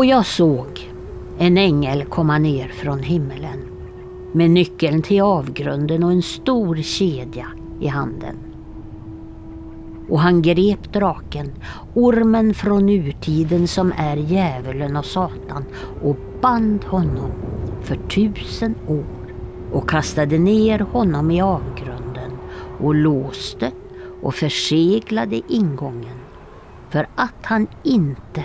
[0.00, 0.90] Och jag såg
[1.38, 3.58] en ängel komma ner från himmelen
[4.32, 7.46] med nyckeln till avgrunden och en stor kedja
[7.80, 8.36] i handen.
[10.08, 11.52] Och han grep draken,
[11.94, 15.64] ormen från urtiden som är djävulen och Satan
[16.02, 17.30] och band honom
[17.82, 19.34] för tusen år
[19.72, 22.30] och kastade ner honom i avgrunden
[22.80, 23.70] och låste
[24.22, 26.18] och förseglade ingången
[26.90, 28.44] för att han inte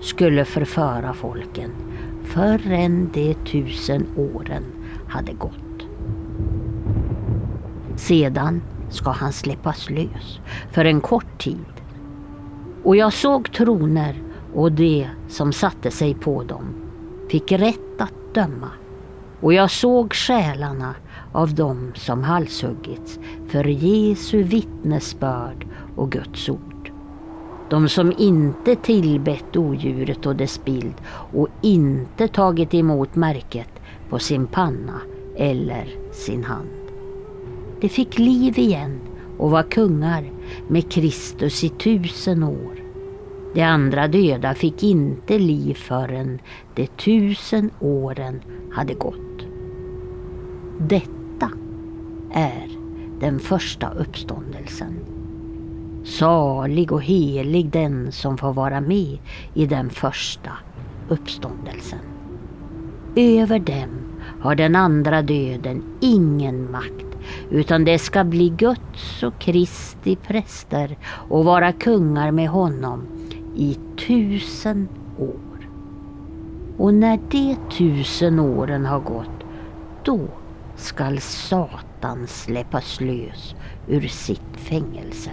[0.00, 1.70] skulle förföra folken
[2.24, 4.64] förrän de tusen åren
[5.08, 5.86] hade gått.
[7.96, 11.64] Sedan ska han släppas lös för en kort tid.
[12.82, 14.22] Och jag såg troner
[14.54, 16.74] och de som satte sig på dem
[17.28, 18.70] fick rätt att döma.
[19.40, 20.94] Och jag såg själarna
[21.32, 26.75] av dem som halshuggits för Jesu vittnesbörd och Guds ord.
[27.70, 33.70] De som inte tillbett odjuret och dess bild och inte tagit emot märket
[34.08, 35.00] på sin panna
[35.36, 36.68] eller sin hand.
[37.80, 39.00] De fick liv igen
[39.38, 40.30] och var kungar
[40.68, 42.82] med Kristus i tusen år.
[43.54, 46.38] De andra döda fick inte liv förrän
[46.74, 48.40] de tusen åren
[48.72, 49.46] hade gått.
[50.78, 51.50] Detta
[52.32, 52.68] är
[53.20, 55.15] den första uppståndelsen.
[56.06, 59.18] Salig och helig den som får vara med
[59.54, 60.50] i den första
[61.08, 61.98] uppståndelsen.
[63.16, 63.88] Över dem
[64.40, 67.06] har den andra döden ingen makt
[67.50, 70.96] utan det ska bli Guds och Kristi präster
[71.28, 73.06] och vara kungar med honom
[73.56, 75.68] i tusen år.
[76.78, 79.44] Och när de tusen åren har gått,
[80.04, 80.20] då
[80.76, 83.54] skall Satan släppas lös
[83.86, 85.30] ur sitt fängelse.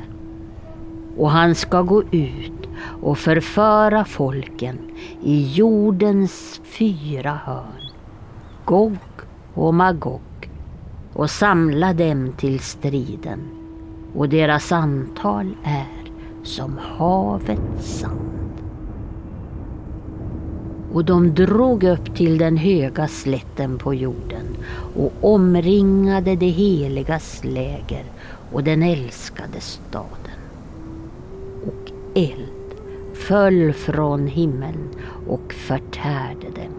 [1.18, 2.70] Och han ska gå ut
[3.02, 4.78] och förföra folken
[5.22, 7.92] i jordens fyra hörn,
[8.66, 8.98] Gog
[9.54, 10.22] och Magog,
[11.14, 13.40] och samla dem till striden.
[14.16, 16.12] Och deras antal är
[16.44, 18.30] som havets sand.
[20.94, 24.58] Och de drog upp till den höga slätten på jorden
[24.96, 28.04] och omringade det heligas läger
[28.52, 30.23] och den älskade staden.
[32.16, 32.76] Eld
[33.14, 34.90] föll från himlen
[35.28, 36.74] och förtärde dem.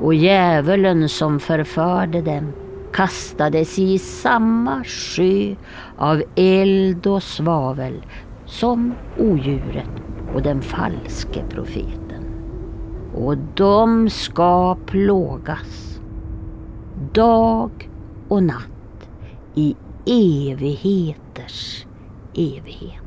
[0.00, 2.52] Och djävulen som förförde dem
[2.92, 5.54] kastades i samma sjö
[5.96, 8.04] av eld och svavel
[8.46, 9.90] som odjuret
[10.34, 12.24] och den falske profeten.
[13.14, 16.00] Och de ska plågas
[17.12, 17.90] dag
[18.28, 19.08] och natt
[19.54, 21.86] i evigheters
[22.34, 23.01] evighet.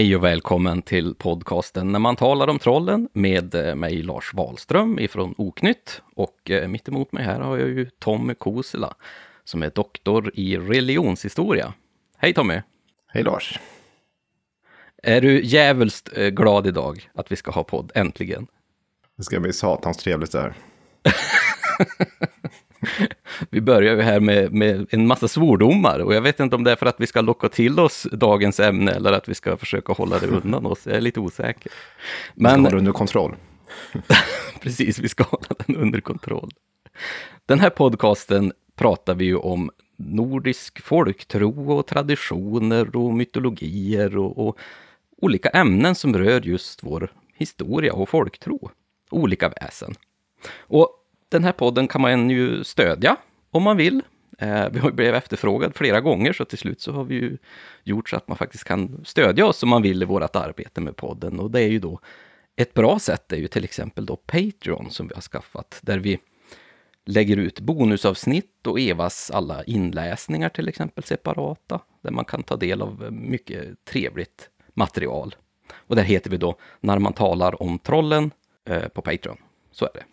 [0.00, 4.98] Hej och välkommen till podcasten När man talar om trollen med eh, mig Lars Wahlström
[4.98, 6.02] ifrån Oknytt.
[6.14, 8.94] Och eh, mitt emot mig här har jag ju Tommy Kosela
[9.44, 11.74] som är doktor i religionshistoria.
[12.16, 12.62] Hej Tommy!
[13.06, 13.58] Hej Lars!
[15.02, 18.46] Är du jävulst eh, glad idag att vi ska ha podd, äntligen?
[19.16, 20.54] Det ska bli satans trevligt där.
[23.50, 26.72] vi börjar ju här med, med, en massa svordomar och jag vet inte om det
[26.72, 29.92] är för att vi ska locka till oss dagens ämne eller att vi ska försöka
[29.92, 30.86] hålla det undan oss.
[30.86, 31.72] Jag är lite osäker.
[32.34, 32.50] Men...
[32.50, 33.36] Vi ska ha det under kontroll.
[34.60, 36.50] Precis, vi ska hålla den under kontroll.
[37.46, 44.58] Den här podcasten pratar vi ju om nordisk folktro och traditioner och mytologier och, och
[45.16, 48.70] olika ämnen som rör just vår historia och folktro.
[49.10, 49.94] Olika väsen.
[50.58, 50.99] Och
[51.30, 53.16] den här podden kan man ju stödja
[53.50, 54.02] om man vill.
[54.38, 57.36] Eh, vi har blivit efterfrågad flera gånger, så till slut så har vi ju
[57.84, 60.96] gjort så att man faktiskt kan stödja oss om man vill i vårt arbete med
[60.96, 61.40] podden.
[61.40, 62.00] Och det är ju då
[62.56, 66.18] ett bra sätt är ju till exempel då Patreon som vi har skaffat, där vi
[67.06, 72.82] lägger ut bonusavsnitt och Evas alla inläsningar till exempel separata, där man kan ta del
[72.82, 75.34] av mycket trevligt material.
[75.74, 78.30] Och där heter vi då När man talar om trollen
[78.64, 79.36] eh, på Patreon.
[79.72, 80.04] Så är det.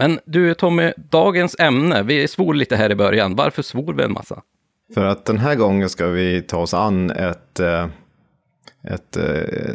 [0.00, 3.36] Men du Tommy, dagens ämne, vi svor lite här i början.
[3.36, 4.42] Varför svor vi en massa?
[4.94, 7.88] För att den här gången ska vi ta oss an ett, eh,
[8.82, 9.74] ett, ett eh,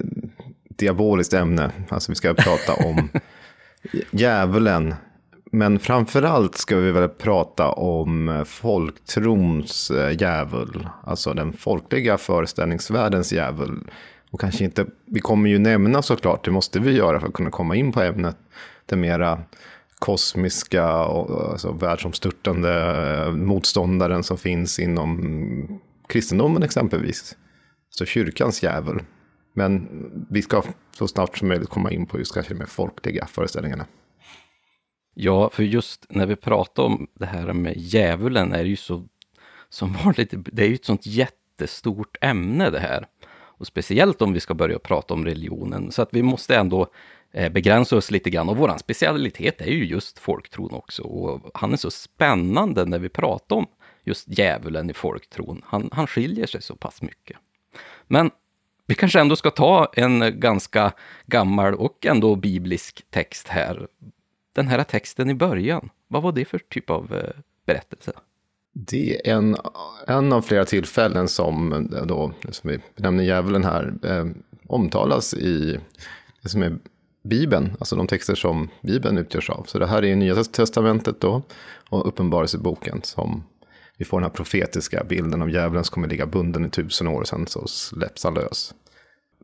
[0.69, 1.72] diaboliskt ämne.
[1.89, 3.10] Alltså vi ska prata om
[4.12, 4.95] djävulen.
[5.51, 10.88] Men framförallt ska vi väl prata om folktrons eh, djävul.
[11.04, 13.92] Alltså den folkliga föreställningsvärldens djävul.
[14.31, 17.51] Och kanske inte, vi kommer ju nämna såklart, det måste vi göra för att kunna
[17.51, 18.38] komma in på ämnet.
[18.86, 19.39] Den mera
[20.06, 22.72] kosmiska och alltså, världsomstörtande
[23.25, 27.38] eh, motståndaren som finns inom kristendomen exempelvis.
[27.90, 29.04] Så kyrkans djävul.
[29.54, 29.88] Men
[30.30, 30.63] vi ska
[30.98, 33.86] så snabbt som möjligt komma in på just kanske de mer folkliga föreställningarna.
[35.13, 39.07] Ja, för just när vi pratar om det här med djävulen är det ju så
[39.69, 43.07] som vanligt, det är ju ett sånt jättestort ämne det här.
[43.57, 45.92] Och speciellt om vi ska börja prata om religionen.
[45.92, 46.88] Så att vi måste ändå
[47.37, 48.49] Eh, begränsa oss lite grann.
[48.49, 51.03] Och vår specialitet är ju just folktron också.
[51.03, 53.67] Och han är så spännande när vi pratar om
[54.03, 55.61] just djävulen i folktron.
[55.65, 57.37] Han, han skiljer sig så pass mycket.
[58.07, 58.31] Men
[58.87, 60.93] vi kanske ändå ska ta en ganska
[61.25, 63.87] gammal och ändå biblisk text här.
[64.53, 68.11] Den här texten i början, vad var det för typ av eh, berättelse?
[68.73, 69.57] Det är en,
[70.07, 74.25] en av flera tillfällen som, eh, då, som vi nämner djävulen här, eh,
[74.67, 75.79] omtalas i
[76.41, 76.77] det som är
[77.25, 79.63] Bibeln, alltså de texter som Bibeln utgörs av.
[79.68, 81.42] Så det här är Nya Testamentet då,
[81.89, 83.44] och Uppenbarelseboken som
[83.98, 87.22] vi får den här profetiska bilden av djävulen som kommer ligga bunden i tusen år
[87.22, 88.74] och sen så släpps han lös.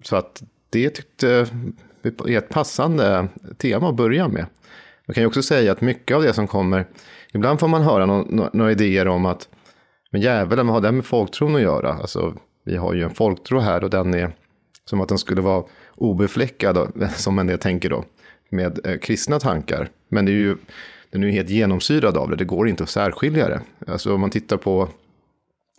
[0.04, 1.48] Så att det tyckte
[2.01, 4.45] vi är ett passande tema att börja med.
[5.07, 6.88] Man kan ju också säga att mycket av det som kommer,
[7.34, 9.50] ibland får man höra någon, några idéer om att
[10.12, 11.94] men djävulen, vad har det med folktron att göra?
[11.94, 12.34] Alltså,
[12.66, 14.36] vi har ju en folktro här och den är
[14.86, 15.63] som att den skulle vara
[16.01, 18.06] obefläckad, som en del tänker då,
[18.50, 19.89] med eh, kristna tankar.
[20.09, 20.57] Men det är ju,
[21.12, 23.62] den är ju helt genomsyrad av det, det går inte att särskilja det.
[23.88, 24.89] Alltså om man tittar på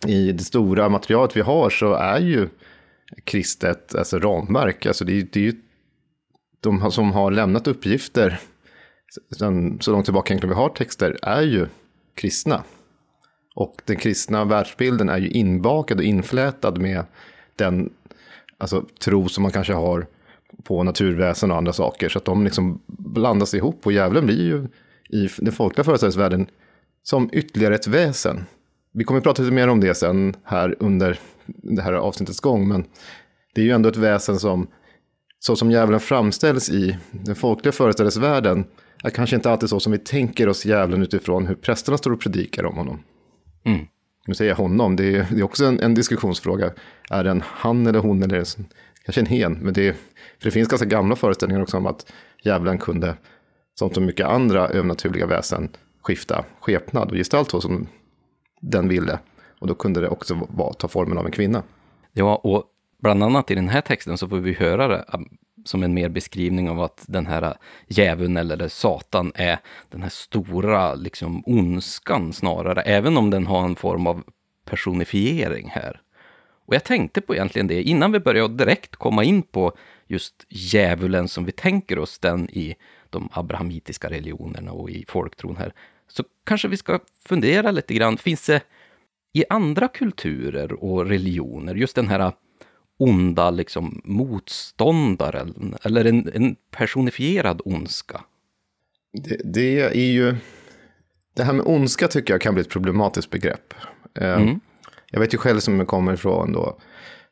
[0.07, 2.49] i det stora materialet vi har så är ju
[3.23, 4.85] kristet alltså ramverk.
[4.85, 5.55] Alltså det, är, det är ju
[6.59, 8.39] de som har lämnat uppgifter
[9.37, 11.67] sen, så långt tillbaka egentligen vi har texter är ju
[12.15, 12.63] kristna.
[13.55, 17.05] Och den kristna världsbilden är ju inbakad och inflätad med
[17.55, 17.93] den
[18.57, 20.07] alltså, tro som man kanske har
[20.63, 22.09] på naturväsen och andra saker.
[22.09, 24.67] Så att de liksom blandas ihop och djävulen blir ju
[25.09, 26.47] i den folkliga föreställningsvärlden
[27.03, 28.45] som ytterligare ett väsen.
[28.93, 32.67] Vi kommer att prata lite mer om det sen här under det här avsnittets gång,
[32.67, 32.85] men
[33.53, 34.67] det är ju ändå ett väsen som,
[35.39, 38.65] så som djävulen framställs i den folkliga föreställningsvärlden,
[39.03, 42.21] är kanske inte alltid så som vi tänker oss djävulen utifrån hur prästerna står och
[42.21, 43.03] predikar om honom.
[43.65, 43.85] Mm.
[44.27, 46.71] Nu säger jag honom, det är, det är också en, en, diskussionsfråga.
[47.09, 48.45] Är det en han eller hon eller
[49.05, 49.53] kanske en hen?
[49.61, 49.95] Men det,
[50.43, 52.11] för det finns ganska gamla föreställningar också om att
[52.43, 53.15] djävulen kunde,
[53.79, 55.69] som så mycket andra övernaturliga väsen,
[56.01, 57.87] skifta skepnad och gestalt så som
[58.61, 59.19] den ville.
[59.59, 61.63] Och då kunde det också vara, ta formen av en kvinna.
[62.13, 62.63] Ja, och
[63.01, 65.29] bland annat i den här texten så får vi höra det um,
[65.65, 67.53] som en mer beskrivning av att den här uh,
[67.87, 73.75] djävulen eller Satan är den här stora liksom ondskan snarare, även om den har en
[73.75, 74.23] form av
[74.65, 76.01] personifiering här.
[76.65, 79.73] Och jag tänkte på egentligen det innan vi börjar direkt komma in på
[80.13, 82.75] just djävulen som vi tänker oss den i
[83.09, 85.73] de abrahamitiska religionerna och i folktron här.
[86.07, 88.61] Så kanske vi ska fundera lite grann, finns det
[89.33, 92.31] i andra kulturer och religioner, just den här
[92.99, 98.21] onda liksom, motståndaren, eller en, en personifierad ondska?
[99.13, 100.35] Det, det, är ju...
[101.35, 103.73] Det här med ondska tycker jag kan bli ett problematiskt begrepp.
[104.19, 104.59] Eh, mm.
[105.11, 106.77] Jag vet ju själv som kommer ifrån då,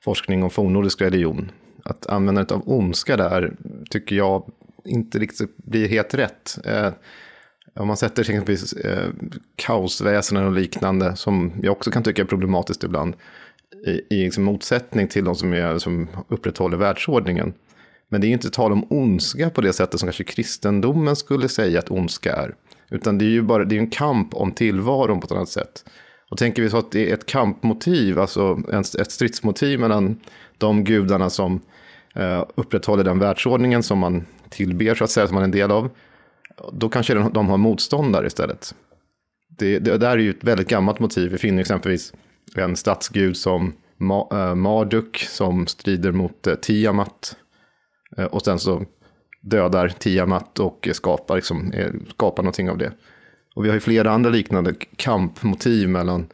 [0.03, 1.51] forskning om fornnordisk religion,
[1.83, 3.53] att användandet av ondska där
[3.89, 4.51] tycker jag
[4.85, 6.57] inte riktigt blir helt rätt.
[6.65, 6.89] Eh,
[7.75, 8.57] om man sätter till exempel
[10.35, 13.15] eh, och liknande, som jag också kan tycka är problematiskt ibland,
[13.88, 17.53] i, i liksom motsättning till de som, är, som upprätthåller världsordningen.
[18.09, 21.50] Men det är ju inte tal om ondska på det sättet som kanske kristendomen skulle
[21.50, 22.55] säga att ondska är.
[22.89, 25.85] Utan det är ju bara det är en kamp om tillvaron på ett annat sätt.
[26.29, 28.59] Och tänker vi så att det är ett kampmotiv, alltså
[29.00, 30.19] ett stridsmotiv mellan
[30.62, 31.60] de gudarna som
[32.15, 35.72] eh, upprätthåller den världsordningen som man tillber, så att säga, som man är en del
[35.72, 35.89] av
[36.72, 38.75] då kanske de har motståndare istället.
[39.58, 41.32] Det, det där är ju ett väldigt gammalt motiv.
[41.32, 42.13] Vi finner exempelvis
[42.56, 47.36] en statsgud som Ma, eh, Marduk som strider mot eh, Tiamat.
[48.18, 48.86] Eh, och sen så
[49.41, 52.91] dödar Tiamat och skapar, liksom, eh, skapar någonting av det.
[53.56, 56.27] Och vi har ju flera andra liknande kampmotiv mellan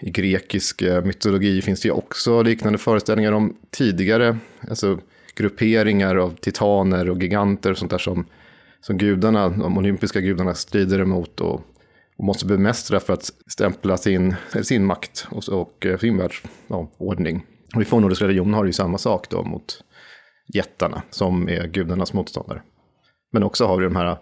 [0.00, 4.38] i grekisk eh, mytologi finns det ju också liknande föreställningar om tidigare
[4.68, 4.98] alltså,
[5.34, 8.26] grupperingar av titaner och giganter och sånt där som
[8.82, 11.54] som gudarna, de olympiska gudarna strider emot och,
[12.16, 17.46] och måste bemästra för att stämpla sin, sin makt och, och eh, sin världsordning.
[17.72, 19.84] Ja, och I fornnordisk religion har det ju samma sak då mot
[20.54, 22.62] jättarna som är gudarnas motståndare.
[23.32, 24.18] Men också har vi de här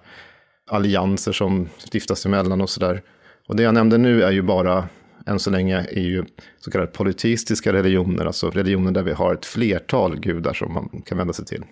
[0.70, 3.02] allianser som stiftas emellan och sådär.
[3.48, 4.88] Och det jag nämnde nu är ju bara,
[5.30, 6.24] än så länge, är ju
[6.58, 11.18] så kallade politistiska religioner, alltså religioner där vi har ett flertal gudar som man kan
[11.18, 11.64] vända sig till.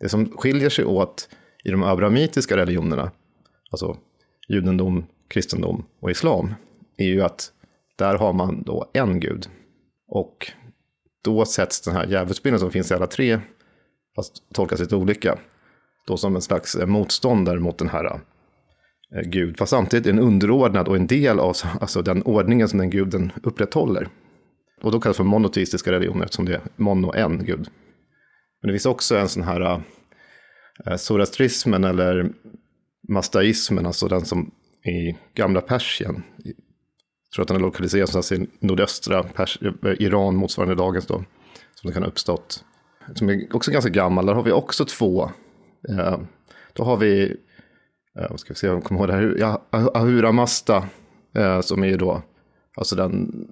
[0.00, 1.28] Det som skiljer sig åt
[1.64, 3.10] i de abrahamitiska religionerna,
[3.70, 3.96] alltså
[4.48, 6.54] judendom, kristendom och islam,
[6.96, 7.52] är ju att
[7.98, 9.46] där har man då en gud.
[10.08, 10.52] Och
[11.24, 13.40] då sätts den här djävulsbilden som finns i alla tre,
[14.16, 15.38] fast tolkas lite olika,
[16.06, 18.20] då som en slags motståndare mot den här
[19.14, 22.90] Eh, gud, fast samtidigt en underordnad och en del av alltså den ordningen som den
[22.90, 24.08] guden upprätthåller.
[24.82, 27.68] Och då kallas det för monoteistiska religioner, eftersom det är mono, en gud.
[28.60, 29.82] Men det finns också en sån här
[30.86, 32.32] eh, zoroastrismen eller
[33.08, 34.50] mastaismen, alltså den som
[34.84, 36.22] i gamla Persien.
[36.44, 36.54] Jag
[37.34, 41.24] tror att den är lokaliserad någonstans i nordöstra Pers eh, Iran, motsvarande dagens då.
[41.74, 42.64] Som den kan ha uppstått.
[43.14, 45.30] Som är också ganska gammal, där har vi också två.
[45.88, 46.18] Eh,
[46.72, 47.36] då har vi,
[48.18, 50.88] Eh, vad ska vi se om jag kommer ihåg det här, ja, Ahura Mazda,
[51.34, 52.22] eh, som är då,
[52.76, 53.46] alltså den,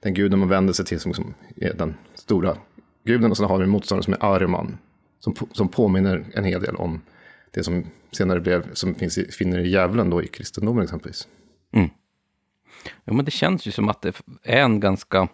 [0.00, 2.56] den guden man vänder sig till som, som är den stora
[3.04, 3.30] guden.
[3.30, 4.78] Och sen har vi en motståndare som är Arman,
[5.18, 7.00] som, som påminner en hel del om
[7.50, 11.28] det som senare blev, som finns i, finner i djävulen då i kristendomen exempelvis.
[11.72, 11.88] Mm.
[13.04, 15.28] Jo, men det känns ju som att det är en ganska eh,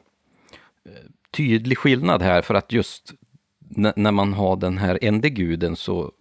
[1.30, 3.14] tydlig skillnad här, för att just
[3.96, 6.12] när man har den här ende guden så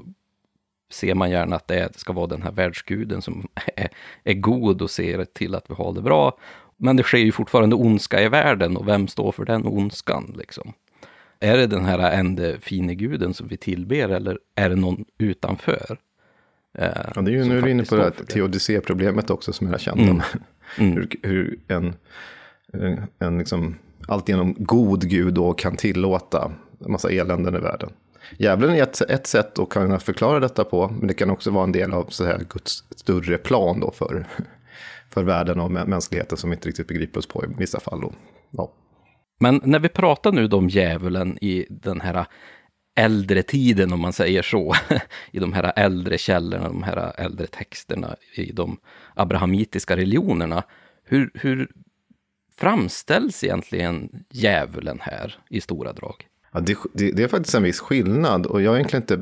[0.89, 3.89] ser man gärna att det ska vara den här världsguden som är,
[4.24, 6.38] är god och ser till att vi har det bra.
[6.77, 10.36] Men det sker ju fortfarande ondska i världen och vem står för den ondskan?
[10.38, 10.74] Liksom?
[11.39, 15.98] Är det den här enda fine guden som vi tillber eller är det någon utanför?
[16.77, 19.72] Eh, ja, det är ju nu är du inne på det här teodicé-problemet också som
[19.72, 20.03] jag kände.
[20.03, 20.22] Mm.
[20.79, 20.94] Mm.
[20.94, 21.96] hur, hur en,
[23.20, 23.75] en liksom,
[24.08, 26.51] alltigenom god gud då kan tillåta
[26.86, 27.89] en massa eländen i världen.
[28.38, 31.63] Djävulen är ett, ett sätt att kunna förklara detta på, men det kan också vara
[31.63, 34.25] en del av så här, Guds större plan då för,
[35.10, 38.01] för världen och mänskligheten som vi inte riktigt begriper oss på i vissa fall.
[38.01, 38.13] Då.
[38.51, 38.72] Ja.
[39.39, 42.25] Men när vi pratar nu om djävulen i den här
[42.96, 44.74] äldre tiden, om man säger så,
[45.31, 48.77] i de här äldre källorna, de här äldre texterna i de
[49.15, 50.63] abrahamitiska religionerna,
[51.03, 51.72] hur, hur
[52.57, 56.27] framställs egentligen djävulen här i stora drag?
[56.57, 59.19] Ja, det, det, det, är faktiskt en viss skillnad och jag är egentligen inte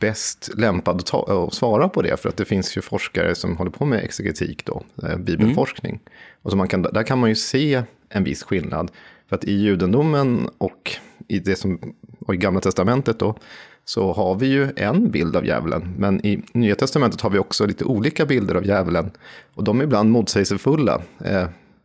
[0.00, 2.20] bäst lämpad att, ta, att, svara på det.
[2.20, 5.92] För att det finns ju forskare som håller på med exegetik då, eh, bibelforskning.
[5.92, 6.02] Mm.
[6.42, 8.90] Och så man kan, där kan man ju se en viss skillnad.
[9.28, 10.92] För att i judendomen och
[11.28, 13.38] i, det som, och i gamla testamentet då,
[13.84, 15.94] så har vi ju en bild av djävulen.
[15.98, 19.10] Men i nya testamentet har vi också lite olika bilder av djävulen.
[19.54, 21.02] Och de är ibland motsägelsefulla.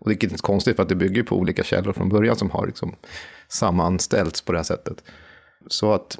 [0.01, 2.51] Och det är inte konstigt för att det bygger på olika källor från början som
[2.51, 2.95] har liksom
[3.47, 5.03] sammanställts på det här sättet.
[5.67, 6.19] Så att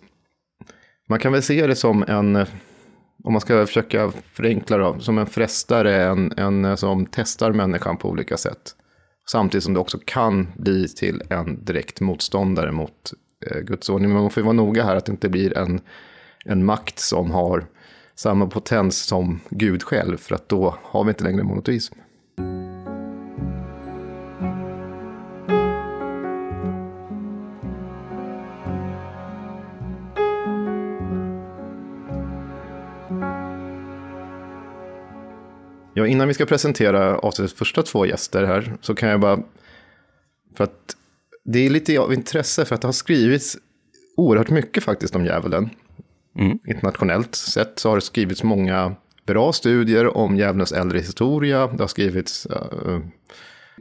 [1.10, 2.36] man kan väl se det som en,
[3.24, 8.10] om man ska försöka förenkla det, som en frestare, en, en som testar människan på
[8.10, 8.76] olika sätt.
[9.32, 13.14] Samtidigt som det också kan bli till en direkt motståndare mot
[13.46, 14.14] eh, Guds ordning.
[14.14, 15.82] Men man får ju vara noga här att det inte blir en,
[16.46, 17.66] en makt som har
[18.16, 21.96] samma potens som Gud själv, för att då har vi inte längre monoteism.
[35.94, 39.40] Ja, innan vi ska presentera avsnittets första två gäster här så kan jag bara,
[40.58, 40.96] för att
[41.44, 43.58] det är lite av intresse för att det har skrivits
[44.18, 45.70] oerhört mycket faktiskt om djävulen.
[46.38, 46.60] Mm.
[46.68, 48.96] Internationellt sett så har det skrivits många
[49.26, 51.68] bra studier om djävulens äldre historia.
[51.68, 53.00] Det har skrivits uh,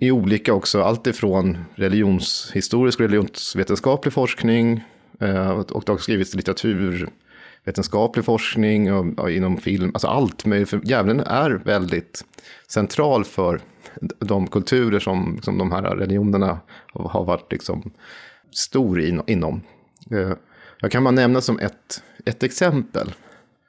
[0.00, 4.84] i olika också, allt ifrån religionshistorisk, religionsvetenskaplig forskning
[5.22, 7.08] uh, och det har skrivits litteratur
[7.64, 10.44] vetenskaplig forskning och, och inom film, alltså allt.
[10.44, 10.68] möjligt.
[10.68, 12.24] För djävulen är väldigt
[12.68, 13.60] central för
[14.18, 16.60] de kulturer som, som de här religionerna
[16.92, 17.90] har varit liksom
[18.50, 19.62] stor in, inom.
[20.10, 20.32] Eh,
[20.80, 23.12] jag kan bara nämna som ett, ett exempel.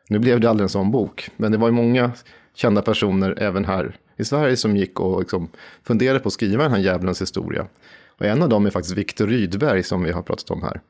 [0.10, 2.12] Nu blev det aldrig en sån bok, men det var ju många
[2.54, 5.50] kända personer även här i Sverige som gick och liksom
[5.84, 7.68] funderade på att skriva den här djävulens historia.
[8.08, 10.82] Och en av dem är faktiskt Viktor Rydberg som vi har pratat om här.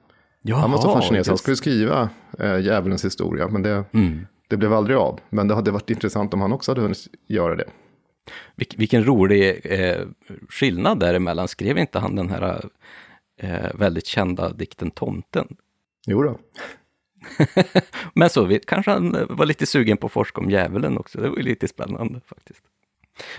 [0.41, 4.27] Jaha, han var så fascinerad han skulle skriva äh, djävulens historia, men det, mm.
[4.47, 5.19] det blev aldrig av.
[5.29, 7.69] Men det hade varit intressant om han också hade hunnit göra det.
[8.55, 10.01] Vil vilken rolig eh,
[10.49, 11.47] skillnad däremellan.
[11.47, 12.65] Skrev inte han den här
[13.41, 15.47] eh, väldigt kända dikten Tomten?
[16.07, 16.39] Jo då.
[18.13, 21.21] Men så kanske han var lite sugen på att forska om djävulen också.
[21.21, 22.61] Det var ju lite spännande faktiskt.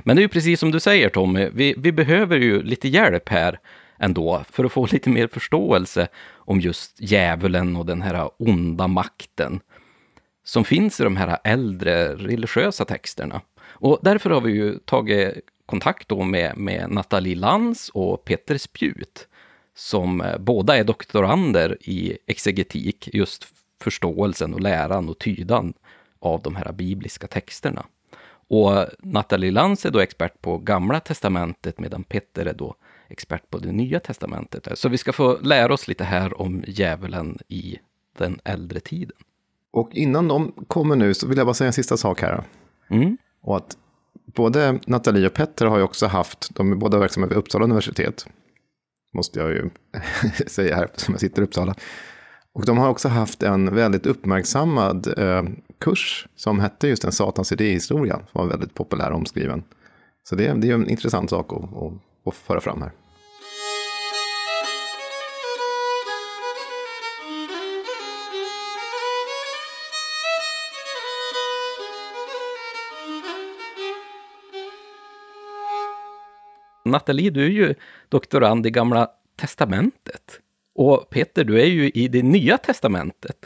[0.02, 3.28] Men det är ju precis som du säger Tommy, vi, vi behöver ju lite hjälp
[3.28, 3.58] här
[3.98, 6.08] ändå för att få lite mer förståelse
[6.44, 9.60] om just djävulen och den här onda makten
[10.44, 13.40] som finns i de här äldre religiösa texterna.
[13.62, 15.34] Och därför har vi ju tagit
[15.66, 19.28] kontakt då med, med Nathalie Lantz och Peter Spjut,
[19.74, 23.46] som eh, båda är doktorander i exegetik, just
[23.82, 25.74] förståelsen och läran och tydan
[26.20, 27.86] av de här bibliska texterna.
[28.48, 32.74] Och Nathalie Lantz är då expert på Gamla Testamentet medan Petter är då
[33.12, 34.78] expert på det Nya Testamentet.
[34.78, 37.78] Så vi ska få lära oss lite här om djävulen i
[38.18, 39.16] den äldre tiden.
[39.70, 42.44] Och innan de kommer nu så vill jag bara säga en sista sak här.
[42.90, 43.16] Mm.
[43.42, 43.76] Och att
[44.24, 48.26] både Nathalie och Petter har ju också haft, de är båda verksamma vid Uppsala universitet.
[49.14, 49.70] Måste jag ju
[50.46, 51.74] säga här, som jag sitter i Uppsala.
[52.54, 55.42] Och de har också haft en väldigt uppmärksammad eh,
[55.78, 59.64] kurs som hette just en Satans idéhistoria, som var väldigt populär och omskriven.
[60.24, 61.92] Så det, det är en intressant sak att, att,
[62.24, 62.90] att föra fram här.
[76.84, 77.74] Nathalie, du är ju
[78.08, 79.10] doktorand i Gamla
[79.40, 80.40] Testamentet.
[80.74, 83.36] Och Peter, du är ju i det Nya Testamentet.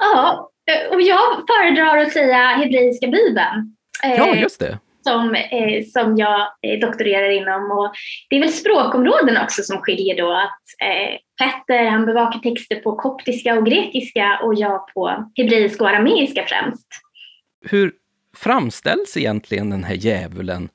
[0.00, 0.50] Ja,
[0.90, 3.76] och jag föredrar att säga hebreiska bibeln.
[4.02, 4.78] Ja, just det.
[5.02, 7.70] Som, eh, som jag eh, doktorerar inom.
[7.70, 7.92] Och
[8.30, 10.32] det är väl språkområden också som skiljer då.
[10.32, 15.90] Att eh, Petter han bevakar texter på koptiska och grekiska och jag på hebreiska och
[15.90, 16.86] arameiska främst.
[17.64, 17.92] Hur
[18.36, 20.68] framställs egentligen den här djävulen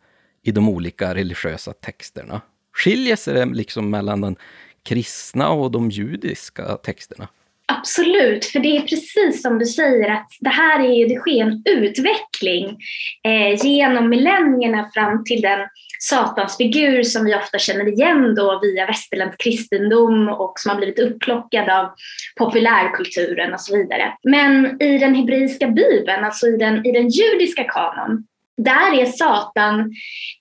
[0.44, 2.42] i de olika religiösa texterna?
[2.74, 4.36] Skiljer sig det liksom mellan den
[4.84, 7.28] kristna och de judiska texterna?
[7.72, 11.42] Absolut, för det är precis som du säger att det här är ju, det sker
[11.42, 12.78] en utveckling
[13.24, 15.60] eh, genom millennierna fram till den
[16.00, 21.70] satansfigur som vi ofta känner igen då via västerländsk kristendom och som har blivit upplockad
[21.70, 21.90] av
[22.38, 24.14] populärkulturen och så vidare.
[24.24, 28.24] Men i den hebreiska bibeln, alltså i den, i den judiska kanon,
[28.58, 29.80] där är Satan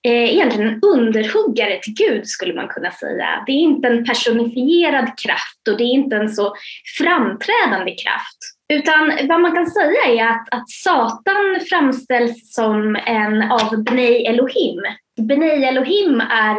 [0.03, 3.43] eh, egentligen en underhuggare till Gud skulle man kunna säga.
[3.45, 6.53] Det är inte en personifierad kraft och det är inte en så
[6.97, 8.37] framträdande kraft.
[8.73, 14.81] Utan vad man kan säga är att, att Satan framställs som en av Bnei Elohim.
[15.21, 16.55] Bnei Elohim är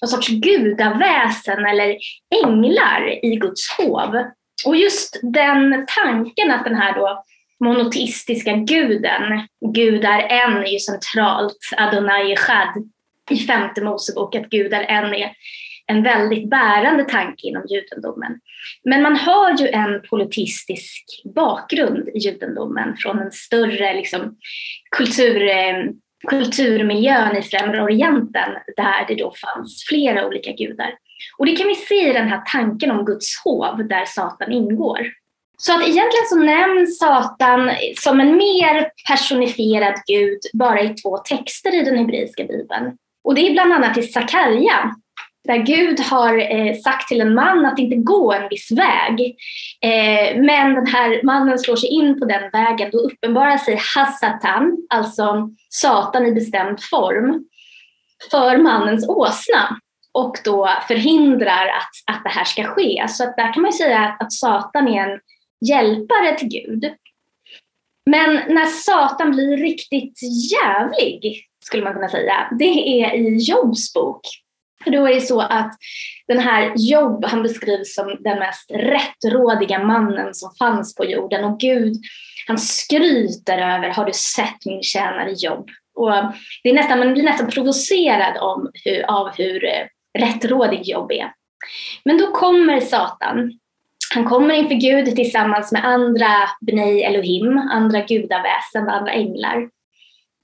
[0.00, 1.96] någon sorts gudaväsen eller
[2.44, 4.16] änglar i Guds hov.
[4.66, 7.24] Och just den tanken att den här då
[7.64, 9.48] monoteistiska guden.
[9.74, 12.90] Gud är en är ju centralt, Adonai Echad,
[13.30, 15.32] i femte Mosebok, att Gud är en är
[15.86, 18.40] en väldigt bärande tanke inom judendomen.
[18.84, 24.36] Men man har ju en politistisk bakgrund i judendomen från en större liksom,
[24.96, 25.84] kultur, eh,
[26.28, 30.94] kulturmiljön i Främre Orienten där det då fanns flera olika gudar.
[31.38, 35.00] Och det kan vi se i den här tanken om Guds hov där Satan ingår.
[35.66, 41.74] Så att egentligen så nämns Satan som en mer personifierad gud bara i två texter
[41.74, 42.96] i den hebreiska bibeln.
[43.24, 44.94] Och det är bland annat i Sakarja,
[45.44, 49.36] där Gud har eh, sagt till en man att inte gå en viss väg.
[49.80, 54.76] Eh, men den här mannen slår sig in på den vägen, då uppenbarar sig Hassatan,
[54.88, 57.44] alltså Satan i bestämd form,
[58.30, 59.78] för mannens åsna
[60.14, 63.04] och då förhindrar att, att det här ska ske.
[63.08, 65.20] Så att där kan man säga att, att Satan är en
[65.68, 66.92] hjälpare till Gud.
[68.10, 70.18] Men när Satan blir riktigt
[70.52, 74.20] jävlig, skulle man kunna säga, det är i Jobs bok.
[74.84, 75.72] För då är det så att
[76.28, 81.60] den här Job han beskrivs som den mest rättrådiga mannen som fanns på jorden och
[81.60, 81.96] Gud,
[82.46, 85.68] han skryter över, har du sett min tjänare Jobb?
[85.94, 86.12] Och
[86.62, 89.86] det är nästan, man blir nästan provocerad om hur, av hur eh,
[90.18, 91.32] rättrådig Job är.
[92.04, 93.58] Men då kommer Satan
[94.14, 96.28] han kommer inför Gud tillsammans med andra
[96.60, 99.68] Bnei Elohim, andra gudaväsen, andra änglar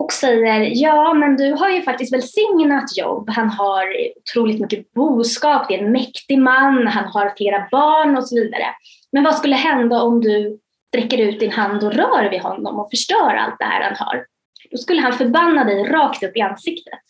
[0.01, 3.31] och säger ja, men du har ju faktiskt välsignat jobb.
[3.31, 8.29] Han har otroligt mycket boskap, det är en mäktig man, han har flera barn och
[8.29, 8.65] så vidare.
[9.13, 12.91] Men vad skulle hända om du sträcker ut din hand och rör vid honom och
[12.91, 14.27] förstör allt det här han har?
[14.71, 17.01] Då skulle han förbanna dig rakt upp i ansiktet.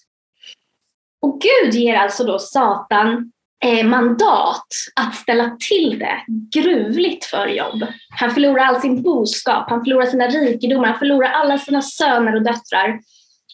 [1.23, 3.33] Och Gud ger alltså då Satan
[3.65, 6.25] eh, mandat att ställa till det
[6.61, 7.87] gruvligt för Jobb.
[8.19, 12.43] Han förlorar all sin boskap, han förlorar sina rikedomar, han förlorar alla sina söner och
[12.43, 13.01] döttrar.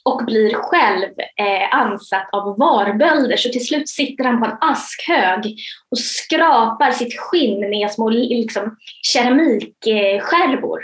[0.05, 3.37] och blir själv eh, ansatt av varbölder.
[3.37, 5.57] Så till slut sitter han på en askhög
[5.90, 10.81] och skrapar sitt skinn med små liksom, keramikskärvor.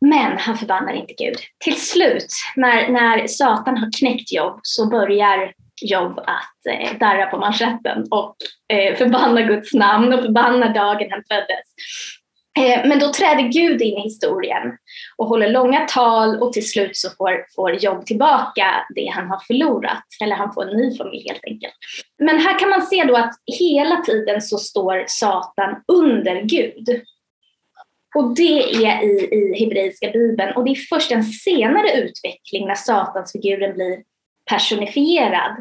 [0.00, 1.36] Men han förbannar inte Gud.
[1.64, 7.38] Till slut, när, när Satan har knäckt Jobb, så börjar Jobb att eh, darra på
[7.38, 8.36] manschetten och
[8.72, 11.66] eh, förbanna Guds namn och förbanna dagen han föddes.
[12.58, 14.76] Eh, men då träder Gud in i historien
[15.16, 19.38] och håller långa tal och till slut så får, får Jobb tillbaka det han har
[19.46, 20.04] förlorat.
[20.22, 21.74] Eller han får en ny familj helt enkelt.
[22.18, 27.02] Men här kan man se då att hela tiden så står Satan under Gud.
[28.16, 32.74] Och det är i, i hebreiska bibeln och det är först en senare utveckling när
[32.74, 34.02] Satansfiguren blir
[34.50, 35.56] personifierad.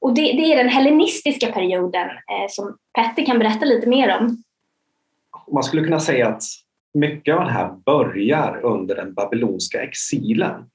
[0.00, 4.42] Och det, det är den hellenistiska perioden eh, som Petter kan berätta lite mer om
[5.52, 6.42] man skulle kunna säga att
[6.94, 10.70] mycket av det här börjar under den babylonska exilen.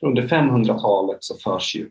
[0.00, 1.90] Under 500-talet så förs ju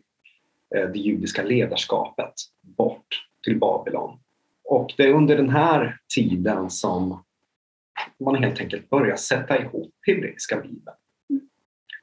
[0.76, 2.32] eh, det judiska ledarskapet
[2.62, 4.18] bort till Babylon.
[4.64, 7.24] Och det är under den här tiden som
[8.24, 10.96] man helt enkelt börjar sätta ihop hebreiska bibeln.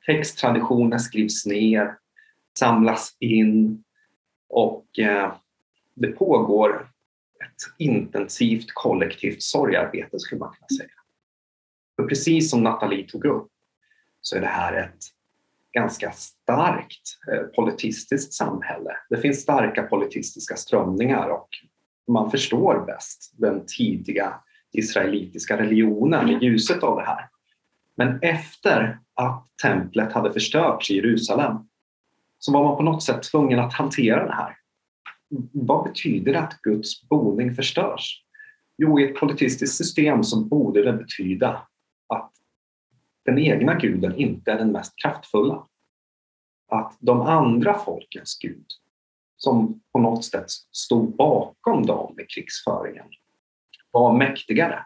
[0.06, 1.98] Texttraditioner skrivs ner,
[2.58, 3.84] samlas in
[4.50, 5.36] och eh,
[5.93, 6.89] det pågår
[7.46, 10.89] ett intensivt kollektivt sorgarbete skulle man kunna säga.
[11.96, 13.48] För precis som Nathalie tog upp
[14.22, 15.04] så är det här ett
[15.72, 18.98] ganska starkt eh, politistiskt samhälle.
[19.10, 21.50] Det finns starka politistiska strömningar och
[22.08, 24.34] man förstår bäst den tidiga
[24.72, 27.30] israelitiska religionen i ljuset av det här.
[27.96, 31.58] Men efter att templet hade förstörts i Jerusalem
[32.39, 34.58] så var man på något sätt tvungen att hantera det här
[35.52, 38.23] vad betyder det att Guds boning förstörs?
[38.78, 41.67] Jo, i ett politiskt system så borde det betyda
[42.08, 42.32] att
[43.26, 45.67] den egna guden inte är den mest kraftfulla.
[46.71, 48.65] Att de andra folkens gud,
[49.38, 53.06] som på något sätt stod bakom dem i krigsföringen,
[53.91, 54.86] var mäktigare.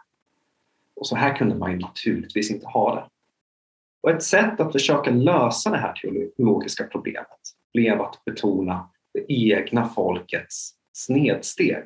[0.96, 3.08] Och så här kunde man ju naturligtvis inte ha det.
[4.00, 7.41] Och ett sätt att försöka lösa det här teologiska problemet
[7.72, 11.84] blev att betona det egna folkets snedsteg.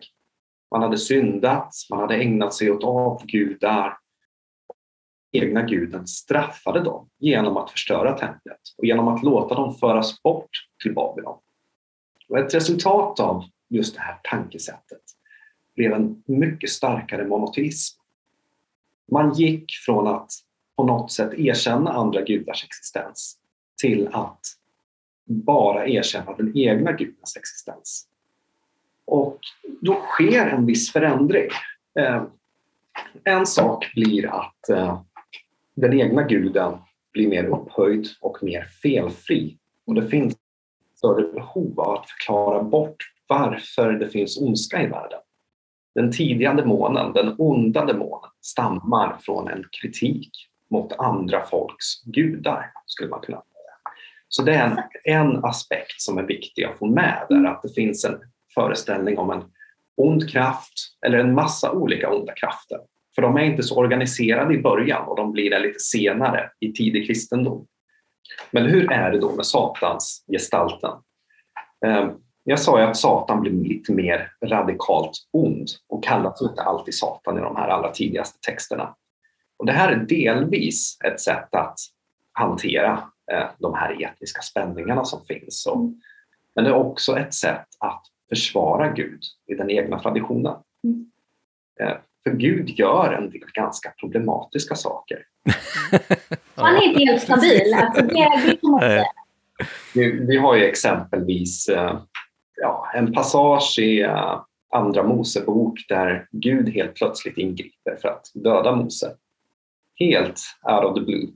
[0.71, 3.99] Man hade syndat, man hade ägnat sig åt avgudar.
[5.33, 10.51] Egna guden straffade dem genom att förstöra templet och genom att låta dem föras bort
[10.83, 11.39] till Babylon.
[12.29, 15.03] Och ett resultat av just det här tankesättet
[15.75, 18.01] blev en mycket starkare monoteism.
[19.13, 20.31] Man gick från att
[20.77, 23.39] på något sätt erkänna andra gudars existens
[23.83, 24.41] till att
[25.27, 28.07] bara erkänna den egna gudens existens.
[29.05, 29.39] Och
[29.81, 31.49] då sker en viss förändring.
[31.99, 32.23] Eh,
[33.25, 35.01] en sak blir att eh,
[35.75, 36.73] den egna guden
[37.13, 39.59] blir mer upphöjd och mer felfri.
[39.87, 40.37] Och det finns
[40.97, 42.97] större behov av att förklara bort
[43.29, 45.21] varför det finns ondska i världen.
[45.95, 50.31] Den tidiga demonen, den onda demonen, stammar från en kritik
[50.71, 53.43] mot andra folks gudar, skulle man kunna
[54.37, 57.75] så det är en, en aspekt som är viktig att få med där, att det
[57.75, 58.21] finns en
[58.55, 59.43] föreställning om en
[59.97, 60.73] ond kraft
[61.07, 62.79] eller en massa olika onda krafter.
[63.15, 66.73] För de är inte så organiserade i början och de blir det lite senare i
[66.73, 67.67] tidig kristendom.
[68.51, 70.93] Men hur är det då med Satans gestalten?
[71.87, 72.11] Ehm,
[72.45, 77.39] jag sa ju att Satan blir lite mer radikalt ond och kallas inte alltid Satan
[77.39, 78.95] i de här allra tidigaste texterna.
[79.59, 81.79] Och det här är delvis ett sätt att
[82.33, 83.11] hantera
[83.59, 85.67] de här etniska spänningarna som finns.
[85.67, 86.01] Mm.
[86.55, 90.55] Men det är också ett sätt att försvara Gud i den egna traditionen.
[90.85, 91.11] Mm.
[91.81, 95.19] Eh, för Gud gör en del ganska problematiska saker.
[96.55, 97.75] Han är inte helt stabil.
[97.75, 99.07] Alltså det, det
[99.95, 102.01] vi, vi har ju exempelvis eh,
[102.57, 104.07] ja, en passage i
[104.71, 109.15] Andra Mosebok där Gud helt plötsligt ingriper för att döda Mose.
[109.99, 111.29] Helt out of the blue.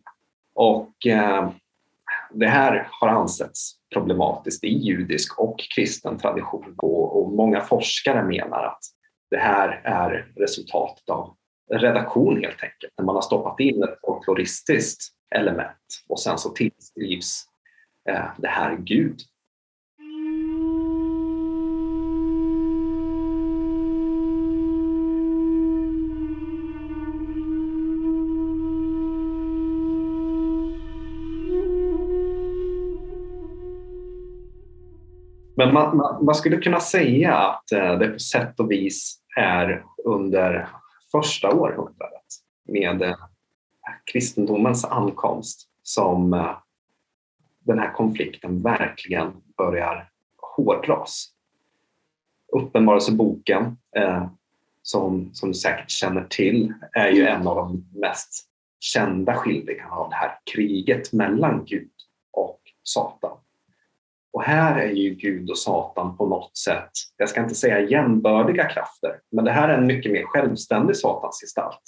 [0.55, 1.51] Och eh,
[2.33, 8.81] det här har ansetts problematiskt i judisk och kristen tradition och, många forskare menar att
[9.31, 11.37] det här är resultatet av
[11.73, 15.01] redaktion helt enkelt, när man har stoppat in ett folkloristiskt
[15.35, 15.77] element
[16.09, 17.45] och sen så tillskrivs
[18.11, 19.21] eh, det här Gud.
[35.61, 39.85] Men man, man, man, skulle kunna säga att eh, det på sätt och vis är
[40.05, 40.69] under
[41.13, 42.25] första århundradet
[42.69, 43.17] med eh,
[44.13, 46.57] kristendomens ankomst som eh,
[47.65, 50.11] den här konflikten verkligen börjar
[50.57, 51.29] hårdras.
[52.53, 54.27] Uppenbarelseboken, eh,
[54.83, 60.11] som, som du säkert känner till, är ju en av de mest kända skildringarna av
[60.11, 61.93] det här kriget mellan Gud
[62.33, 63.37] och Satan.
[64.33, 68.69] Och här är ju Gud och Satan på något sätt, jag ska inte säga jämbördiga
[68.69, 71.83] krafter, men det här är en mycket mer självständig Satansgestalt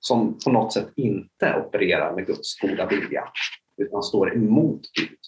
[0.00, 3.28] som på något sätt inte opererar med Guds goda vilja
[3.76, 5.18] utan står emot Gud.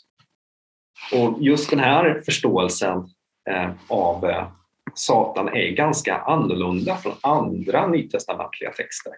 [1.13, 3.09] Och just den här förståelsen
[3.51, 4.49] eh, av eh,
[4.95, 9.13] Satan är ganska annorlunda från andra nytestamentliga texter.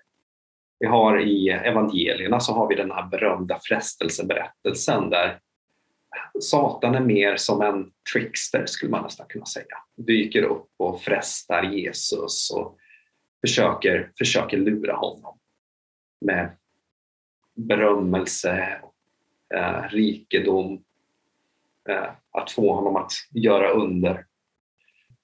[0.78, 5.38] Vi har i evangelierna så har vi den här berömda frestelseberättelsen där
[6.40, 9.76] Satan är mer som en trickster skulle man nästan kunna säga.
[9.96, 12.78] Dyker upp och frestar Jesus och
[13.40, 15.38] försöker, försöker lura honom
[16.20, 16.56] med
[17.54, 18.80] berömmelse,
[19.54, 20.84] eh, rikedom,
[21.88, 24.26] eh, att få honom att göra under.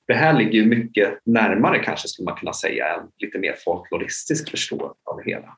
[0.07, 4.51] Det här ligger ju mycket närmare kanske skulle man kunna säga en lite mer folkloristisk
[4.51, 5.57] förståelse av det hela.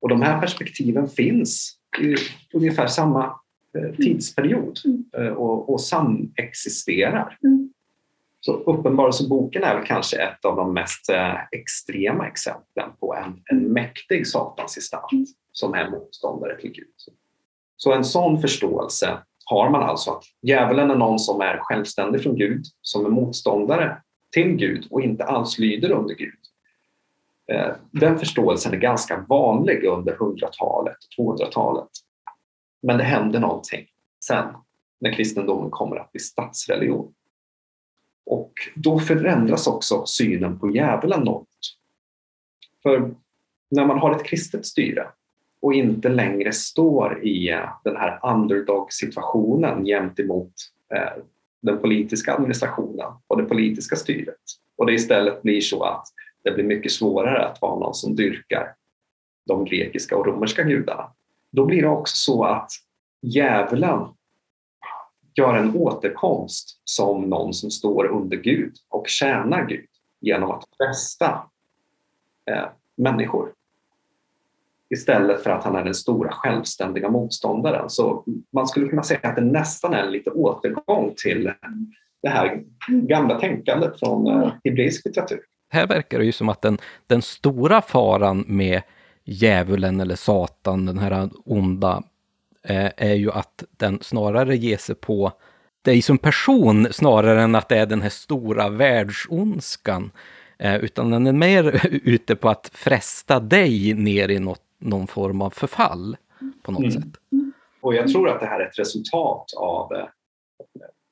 [0.00, 2.14] Och de här perspektiven finns i
[2.52, 3.41] ungefär samma
[3.96, 5.04] tidsperiod Mm.
[5.16, 7.38] eh, och, och samexisterar.
[7.44, 7.72] Mm.
[8.40, 13.72] Så Uppenbarelseboken är väl kanske ett av de mest eh, extrema exemplen på en, en
[13.72, 15.26] mäktig satansgestalt Mm.
[15.52, 16.86] som är motståndare till Gud.
[17.76, 22.36] Så en sån förståelse har man alltså att djävulen är någon som är självständig från
[22.36, 26.38] Gud, som är motståndare till Gud och inte alls lyder under Gud.
[27.52, 31.88] Eh, Den förståelsen är ganska vanlig under 100-talet och 200-talet.
[32.82, 33.86] Men det händer någonting
[34.24, 34.44] sen
[35.00, 37.14] när kristendomen kommer att bli statsreligion.
[38.26, 41.48] Och då förändras också synen på djävulen något.
[42.82, 43.14] För
[43.70, 45.06] när man har ett kristet styre
[45.60, 50.52] och inte längre står i eh, den här underdog-situationen gentemot
[50.94, 51.22] eh,
[51.62, 54.40] den politiska administrationen och det politiska styret.
[54.76, 56.04] Och det istället blir så att
[56.44, 58.74] det blir mycket svårare att vara någon som dyrkar
[59.46, 61.12] de grekiska och romerska gudarna.
[61.52, 62.70] Då blir det också så att
[63.22, 64.08] djävulen
[65.34, 69.86] gör en återkomst som någon som står under Gud och tjänar Gud
[70.20, 71.42] genom att fresta
[72.50, 73.52] eh, människor.
[74.90, 77.90] Istället för att han är den stora självständiga motståndaren.
[77.90, 81.52] Så man skulle kunna säga att det nästan är en lite återgång till
[82.22, 85.40] det här gamla tänkandet från eh, hebreisk litteratur.
[85.68, 88.82] Här verkar det ju som att den, den stora faran med
[89.24, 92.02] djävulen eller Satan, den här onda,
[92.62, 95.32] eh, är ju att den snarare ger sig på
[95.82, 100.10] dig som person snarare än att det är den här stora världsondskan.
[100.58, 105.42] Eh, utan den är mer ute på att fresta dig ner i något, någon form
[105.42, 106.16] av förfall
[106.62, 106.92] på något Mm.
[106.92, 107.20] sätt.
[107.80, 110.04] Och jag tror att det här är ett resultat av, eh,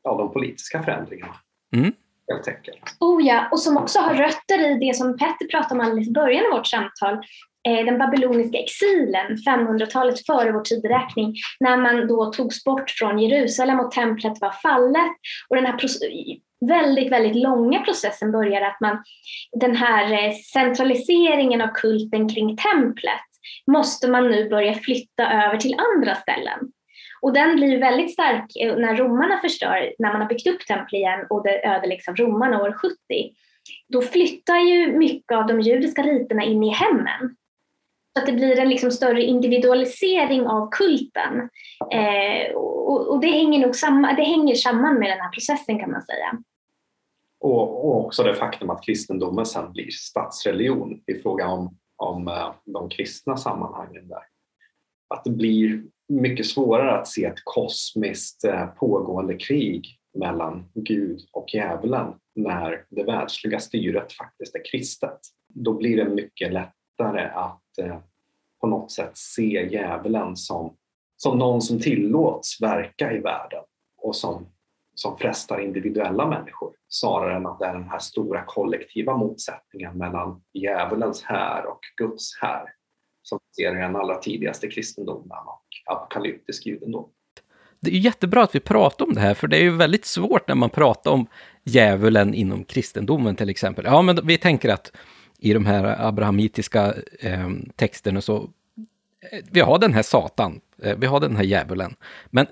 [0.05, 1.35] av de politiska förändringarna.
[1.77, 1.93] Mm.
[2.29, 2.97] Helt enkelt.
[3.01, 6.13] Oh ja, och som också har rötter i det som Petter pratade om alldeles i
[6.13, 7.19] början av vårt samtal,
[7.69, 13.81] Eh, den babyloniska exilen, 500-talet före vår tideräkning, när man då togs bort från Jerusalem
[13.81, 15.13] och templet var fallet.
[15.49, 15.77] Och den här
[16.67, 19.05] väldigt, väldigt långa processen börjar att man,
[19.61, 23.21] den här eh, centraliseringen av kulten kring templet
[23.67, 26.59] måste man nu börja flytta över till andra ställen.
[27.23, 30.93] Och den blir väldigt stark eh, när romarna förstör, när man har byggt upp templet
[30.93, 32.97] igen och det ödeläggs liksom av romarna år 70.
[33.89, 37.37] Då flyttar ju mycket av de judiska riterna in i hemmen.
[38.13, 41.49] Så att det blir en liksom större individualisering av kulten.
[41.93, 45.91] Eh, och, och det, hänger nog samma, det hänger samman med den här processen kan
[45.91, 46.39] man säga.
[47.41, 52.53] Och, och också det faktum att kristendomen sen blir statsreligion i fråga om, om eh,
[52.65, 54.23] de kristna sammanhangen där.
[55.15, 61.55] Att det blir mycket svårare att se ett kosmiskt eh, pågående krig mellan Gud och
[61.55, 65.19] djävulen när det världsliga styret faktiskt är kristet.
[65.49, 67.99] Då blir det mycket lättare att eh,
[68.61, 70.77] på något sätt se djävulen som,
[71.17, 73.63] som någon som tillåts verka i världen
[73.99, 74.47] och som,
[74.95, 80.43] som frestar individuella människor snarare än att det är den här stora kollektiva motsättningen mellan
[80.53, 82.65] djävulens här och Guds här
[83.23, 87.09] som vi ser i den allra tidigaste kristendomen och apokalyptisk judendom.
[87.81, 90.05] Det är ju jättebra att vi pratar om det här, för det är ju väldigt
[90.05, 91.27] svårt när man pratar om
[91.65, 93.85] djävulen inom kristendomen till exempel.
[93.85, 94.93] Ja, men vi tänker att
[95.41, 98.51] i de här abrahamitiska eh, texterna så,
[99.33, 101.95] eh, vi har den här Satan, eh, vi har den här djävulen.
[102.31, 102.47] Men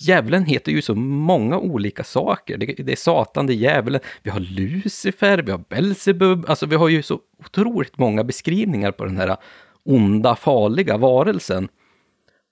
[0.00, 2.56] djävulen heter ju så många olika saker.
[2.58, 6.76] Det, det är Satan, det är djävulen, vi har Lucifer, vi har Belzebub, alltså vi
[6.76, 9.36] har ju så otroligt många beskrivningar på den här
[9.84, 11.68] onda, farliga varelsen.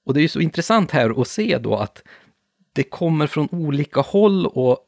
[0.07, 2.03] Och det är ju så intressant här att se då att
[2.73, 4.79] det kommer från olika håll och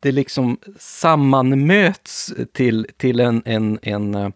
[0.00, 4.28] det liksom sammanmöts till, till en, en, en eh,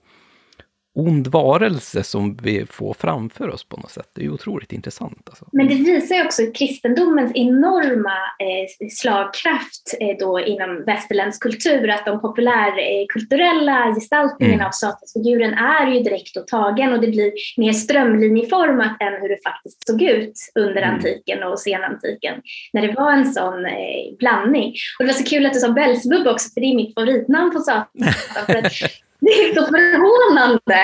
[0.96, 4.10] ond varelse som vi får framför oss på något sätt.
[4.14, 5.22] Det är otroligt intressant.
[5.26, 5.48] Alltså.
[5.52, 12.20] Men det visar också kristendomens enorma eh, slagkraft eh, då inom västerländsk kultur, att de
[12.20, 14.66] populärkulturella gestaltningarna mm.
[14.66, 19.42] av satansfiguren är ju direkt då tagen och det blir mer strömlinjeformat än hur det
[19.44, 20.94] faktiskt såg ut under mm.
[20.94, 22.34] antiken och senantiken,
[22.72, 24.74] när det var en sån eh, blandning.
[24.98, 27.52] Och det var så kul att du sa Belsebub också, för det är mitt favoritnamn
[27.52, 27.86] på Satan.
[29.20, 30.80] Det är så förvånande.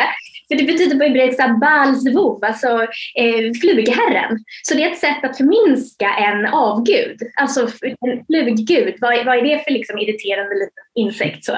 [0.49, 2.83] För det betyder på hebreiska balsvov, alltså
[3.15, 4.39] eh, flugherren.
[4.63, 7.19] Så det är ett sätt att förminska en avgud.
[7.41, 7.61] Alltså
[8.01, 11.45] en fluggud, vad, vad är det för liksom irriterande liten insekt?
[11.45, 11.53] Så.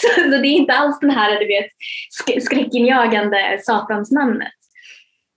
[0.00, 1.70] så, så, det är inte alls den här du vet,
[2.10, 4.52] sk skräckinjagande satansnamnet.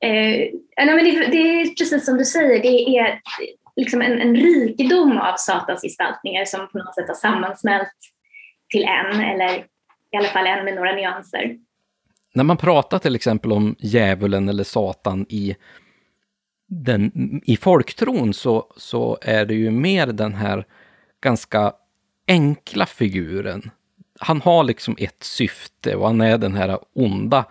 [0.04, 0.50] Eh,
[0.86, 3.20] nej, men det, det, är precis som du säger, det är
[3.76, 7.94] liksom en, en rikedom av satansgestaltningar som på något sätt har sammansmält
[8.72, 9.64] till en eller
[10.12, 11.58] i alla fall en med några nyanser.
[12.34, 15.56] När man pratar till exempel om djävulen eller Satan i,
[16.68, 17.12] den,
[17.46, 20.66] i folktron så, så är det ju mer den här
[21.22, 21.74] ganska
[22.28, 23.72] enkla figuren.
[24.20, 27.46] Han har liksom ett syfte och han är den här onda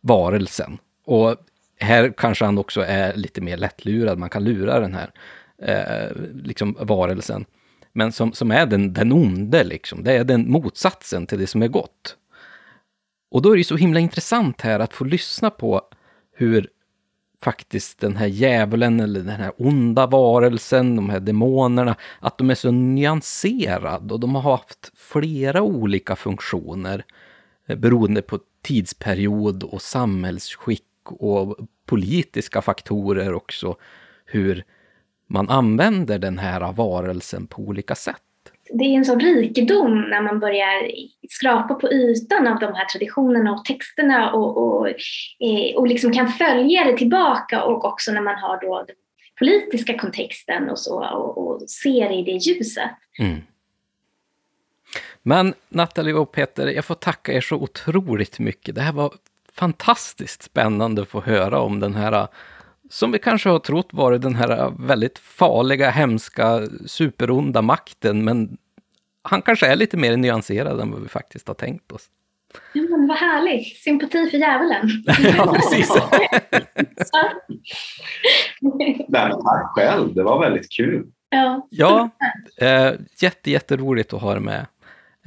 [0.00, 0.78] varelsen.
[1.04, 1.36] Och
[1.80, 5.10] här kanske han också är lite mer lättlurad, man kan lura den här
[5.58, 7.44] eh, liksom varelsen
[7.94, 10.04] men som, som är den, den onde, liksom.
[10.04, 12.16] det är den motsatsen till det som är gott.
[13.30, 15.82] Och då är det så himla intressant här att få lyssna på
[16.36, 16.68] hur
[17.42, 22.54] faktiskt den här djävulen eller den här onda varelsen, de här demonerna, att de är
[22.54, 27.04] så nyanserade och de har haft flera olika funktioner
[27.66, 33.76] eh, beroende på tidsperiod och samhällsskick och politiska faktorer också.
[34.24, 34.64] Hur
[35.34, 38.16] man använder den här varelsen på olika sätt.
[38.70, 40.90] Det är en sån rikedom när man börjar
[41.28, 46.28] skrapa på ytan av de här traditionerna och texterna och, och, eh, och liksom kan
[46.28, 48.96] följa det tillbaka och också när man har då den
[49.38, 52.90] politiska kontexten och så och, och ser i det ljuset.
[53.18, 53.40] Mm.
[55.22, 58.74] Men Nathalie och Peter, jag får tacka er så otroligt mycket.
[58.74, 59.12] Det här var
[59.52, 62.28] fantastiskt spännande att få höra om den här
[62.90, 68.56] som vi kanske har trott varit den här väldigt farliga, hemska, superonda makten, men
[69.22, 72.08] han kanske är lite mer nyanserad än vad vi faktiskt har tänkt oss.
[72.72, 73.76] Ja, men vad härligt!
[73.76, 74.88] Sympati för djävulen.
[75.36, 75.90] ja, precis.
[78.60, 81.06] Nej, men tack själv, det var väldigt kul.
[81.28, 82.10] Ja, ja
[82.56, 84.66] eh, jätte, jätteroligt att ha det med.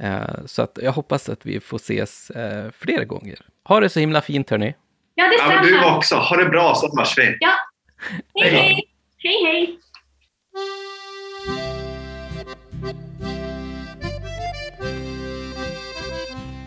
[0.00, 3.38] Eh, så att jag hoppas att vi får ses eh, fler gånger.
[3.64, 4.74] Ha det så himla fint hörni.
[5.18, 5.54] Ja, detsamma.
[5.54, 6.16] Ja, du också.
[6.16, 7.36] Ha det bra så hörs vi.
[7.40, 7.50] Ja.
[8.34, 8.84] Hej, hej.
[9.18, 9.78] Hej, hej.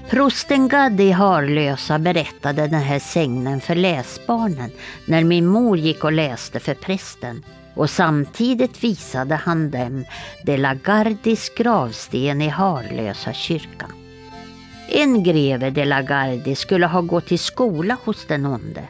[0.10, 4.72] Prosten Gaddi Harlösa berättade den här sägnen för läsbarnen
[5.06, 7.44] när min mor gick och läste för prästen
[7.76, 10.06] och samtidigt visade han dem
[10.46, 14.01] de la Gardis gravsten i Harlösa kyrkan.
[14.94, 18.84] En greve de la Gardie skulle ha gått i skola hos den onde.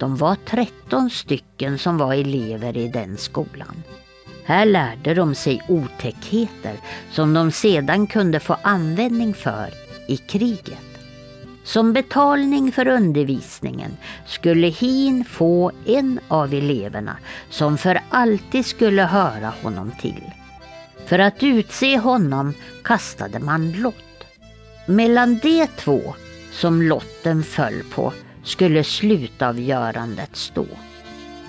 [0.00, 3.82] De var tretton stycken som var elever i den skolan.
[4.44, 6.76] Här lärde de sig otäckheter
[7.10, 9.68] som de sedan kunde få användning för
[10.08, 10.88] i kriget.
[11.64, 13.96] Som betalning för undervisningen
[14.26, 17.16] skulle Hin få en av eleverna
[17.50, 20.24] som för alltid skulle höra honom till.
[21.06, 24.07] För att utse honom kastade man lott.
[24.90, 26.14] Mellan de två
[26.52, 28.12] som lotten föll på
[28.44, 30.66] skulle slutavgörandet stå.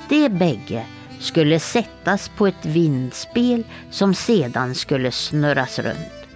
[0.09, 0.85] De bägge
[1.19, 6.27] skulle sättas på ett vindspel som sedan skulle snurras runt.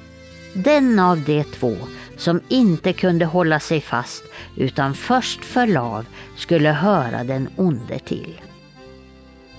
[0.53, 1.75] Den av de två
[2.17, 4.23] som inte kunde hålla sig fast
[4.57, 6.05] utan först föll av
[6.37, 8.41] skulle höra den onde till.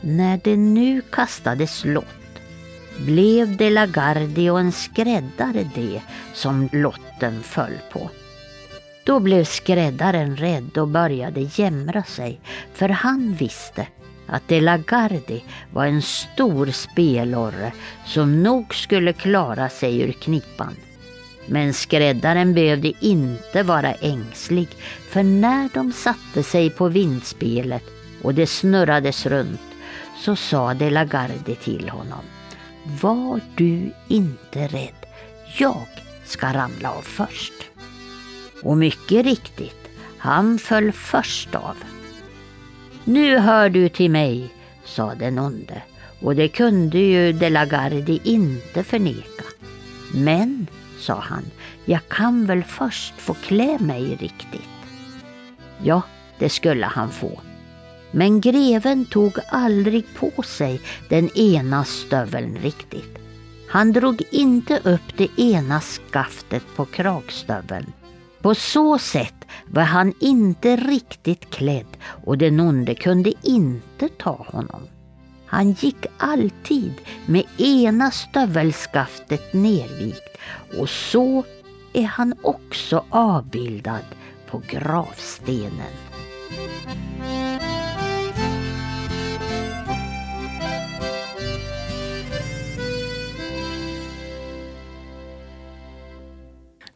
[0.00, 2.06] När det nu kastades lott
[2.98, 6.02] blev De la Gardie och en skräddare det
[6.32, 6.68] som
[7.24, 8.10] lotten föll på.
[9.04, 12.40] Då blev skräddaren rädd och började jämra sig,
[12.74, 13.86] för han visste
[14.26, 17.72] att De la Gardie var en stor spelorre
[18.06, 20.76] som nog skulle klara sig ur knipan.
[21.46, 24.68] Men skräddaren behövde inte vara ängslig,
[25.10, 27.84] för när de satte sig på vindspelet
[28.22, 29.60] och det snurrades runt
[30.18, 32.24] så sa De la Gardie till honom
[33.00, 35.06] var du inte rädd.
[35.58, 37.52] Jag ska ramla av först.
[38.62, 41.76] Och mycket riktigt, han föll först av.
[43.04, 44.54] Nu hör du till mig,
[44.84, 45.82] sa den onde
[46.24, 49.44] och det kunde ju De la Gardie inte förneka.
[50.14, 50.66] Men,
[50.98, 51.44] sa han,
[51.84, 54.68] jag kan väl först få klä mig riktigt.
[55.82, 56.02] Ja,
[56.38, 57.40] det skulle han få.
[58.10, 63.13] Men greven tog aldrig på sig den ena stöveln riktigt.
[63.74, 67.92] Han drog inte upp det ena skaftet på kragstöveln.
[68.42, 69.34] På så sätt
[69.66, 74.82] var han inte riktigt klädd och den onde kunde inte ta honom.
[75.46, 76.92] Han gick alltid
[77.26, 80.38] med ena stövelskaftet nervikt
[80.78, 81.44] och så
[81.92, 84.04] är han också avbildad
[84.50, 85.94] på gravstenen.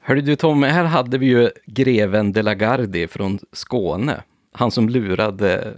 [0.09, 4.23] Hörru du Tommy, här hade vi ju greven de la Gardie från Skåne.
[4.53, 5.75] Han som lurade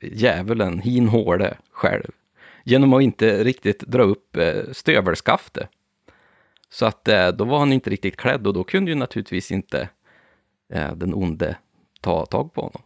[0.00, 2.10] djävulen, hin hårde, själv.
[2.64, 5.68] Genom att inte riktigt dra upp eh, stövelskaftet.
[6.70, 9.88] Så att eh, då var han inte riktigt klädd och då kunde ju naturligtvis inte
[10.72, 11.56] eh, den onde
[12.00, 12.82] ta tag på honom.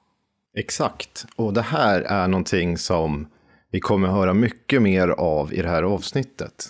[0.57, 3.26] Exakt, och det här är någonting som
[3.70, 6.68] vi kommer höra mycket mer av i det här avsnittet.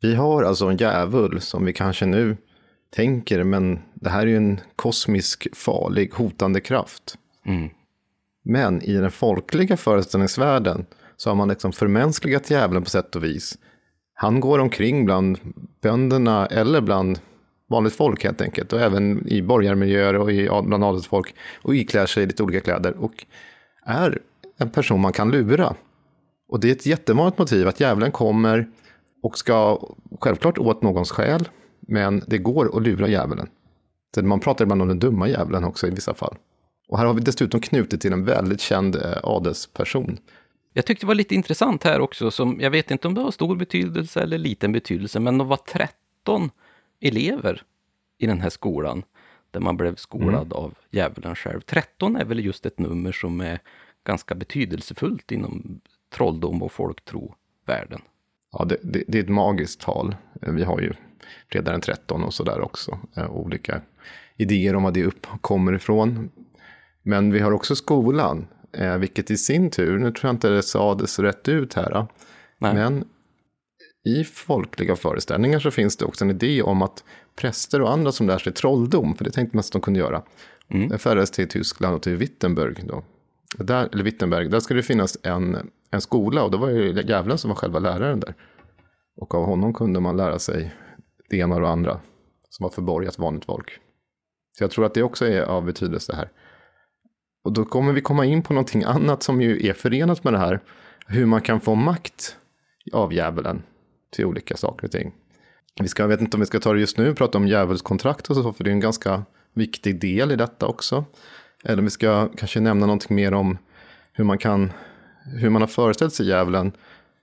[0.00, 2.36] Vi har alltså en djävul som vi kanske nu
[2.90, 7.18] tänker, men det här är ju en kosmisk, farlig, hotande kraft.
[7.46, 7.70] Mm.
[8.42, 10.86] Men i den folkliga föreställningsvärlden
[11.16, 13.58] så har man liksom förmänskligat djävulen på sätt och vis.
[14.14, 15.38] Han går omkring bland
[15.80, 17.20] bönderna eller bland
[17.68, 18.72] vanligt folk helt enkelt.
[18.72, 21.34] Och även i borgarmiljöer och i, bland adelsfolk.
[21.62, 22.94] Och iklär sig lite olika kläder.
[22.96, 23.26] Och
[23.86, 24.18] är
[24.58, 25.74] en person man kan lura.
[26.48, 28.68] Och det är ett jättevanligt motiv att djävulen kommer
[29.22, 29.80] och ska
[30.20, 31.48] självklart åt någons själ.
[31.90, 33.48] Men det går att lura djävulen.
[34.14, 36.36] Så man pratar ibland om den dumma djävulen också i vissa fall.
[36.88, 40.18] Och här har vi dessutom knutit till en väldigt känd eh, adelsperson.
[40.72, 43.30] Jag tyckte det var lite intressant här också, som jag vet inte om det har
[43.30, 46.50] stor betydelse eller liten betydelse, men det var 13
[47.00, 47.62] elever
[48.18, 49.02] i den här skolan
[49.50, 50.52] där man blev skolad mm.
[50.52, 51.60] av djävulen själv.
[51.60, 53.58] 13 är väl just ett nummer som är
[54.04, 55.80] ganska betydelsefullt inom
[56.14, 58.00] trolldom och folktrovärlden.
[58.52, 60.16] Ja, det, det, det, är ett magiskt tal.
[60.40, 60.92] Vi har ju
[61.52, 62.98] fredag den 13 och sådär också.
[63.16, 63.80] Eh, olika
[64.36, 66.30] idéer om vad det upp kommer ifrån.
[67.02, 70.62] Men vi har också skolan, eh, vilket i sin tur, nu tror jag inte det
[70.62, 72.06] sades rätt ut här,
[72.58, 72.74] Nej.
[72.74, 73.04] men
[74.04, 77.04] i folkliga föreställningar så finns det också en idé om att
[77.36, 80.22] präster och andra som lär sig trolldom, för det tänkte man att de kunde göra,
[80.68, 80.98] mm.
[80.98, 82.74] färdas till Tyskland och till Wittenberg.
[82.82, 83.02] Då.
[83.58, 87.38] Där, eller Wittenberg, där ska det finnas en, en skola och då var det djävulen
[87.38, 88.34] som var själva läraren där.
[89.16, 90.74] Och av honom kunde man lära sig
[91.30, 92.00] det ena och det andra
[92.50, 93.70] som har förborgat vanligt folk.
[94.58, 96.30] Så jag tror att det också är av betydelse här.
[97.44, 100.38] Och då kommer vi komma in på någonting annat som ju är förenat med det
[100.38, 100.60] här.
[101.06, 102.36] Hur man kan få makt
[102.92, 103.62] av djävulen
[104.10, 105.12] till olika saker och ting.
[105.80, 108.30] Vi ska, jag vet inte om vi ska ta det just nu, prata om djävulskontrakt
[108.30, 109.24] och så, för det är en ganska
[109.54, 111.04] viktig del i detta också.
[111.64, 113.58] Eller om vi ska kanske nämna någonting mer om
[114.12, 114.72] hur man kan,
[115.24, 116.72] hur man har föreställt sig djävulen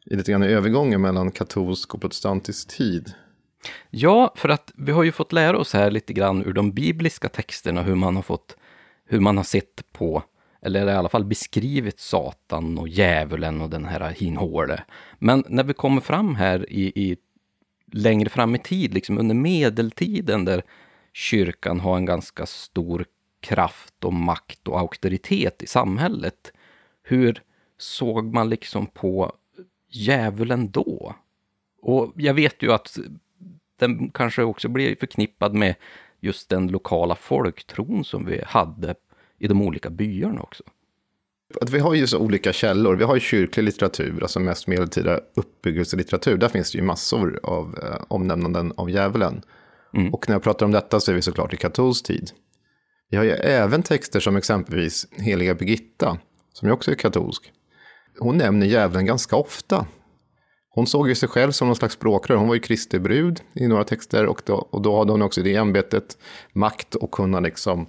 [0.06, 3.14] i lite grann i övergången mellan katolsk och protestantisk tid.
[3.90, 7.30] Ja, för att vi har ju fått lära oss här lite grann ur de bibliska
[7.30, 8.58] texterna hur man har fått,
[9.06, 10.24] hur man har sett på,
[10.62, 14.84] eller i alla fall beskrivit Satan och djävulen och den här hinhåle.
[15.20, 17.18] Men när vi kommer fram här i, i
[17.92, 20.64] längre fram i tid, liksom under medeltiden där
[21.14, 23.06] kyrkan har en ganska stor
[23.40, 26.52] kraft och makt och auktoritet i samhället.
[27.04, 27.42] Hur
[27.78, 29.32] såg man liksom på
[29.90, 31.16] djävulen då?
[31.82, 32.98] Och jag vet ju att
[33.80, 35.76] den kanske också blir förknippad med
[36.20, 38.96] just den lokala folktron som vi hade
[39.40, 40.64] i de olika byarna också.
[41.62, 42.96] Att vi har ju så olika källor.
[42.96, 46.38] Vi har ju kyrklig litteratur, alltså mest medeltida uppbyggelselitteratur.
[46.38, 49.42] Där finns det ju massor av eh, omnämnanden av djävulen.
[49.94, 50.14] Mm.
[50.14, 52.32] Och när jag pratar om detta så är vi såklart i katolsk tid.
[53.10, 56.20] Vi har ju även texter som exempelvis heliga Birgitta,
[56.54, 57.52] som ju också är katolsk.
[58.20, 59.86] Hon nämner djävulen ganska ofta
[60.78, 62.38] hon såg ju sig själv som någon slags språkrör.
[62.38, 65.42] Hon var ju Kristi brud i några texter och då, och då hade hon också
[65.42, 66.18] det ämbetet
[66.54, 67.88] makt och kunna liksom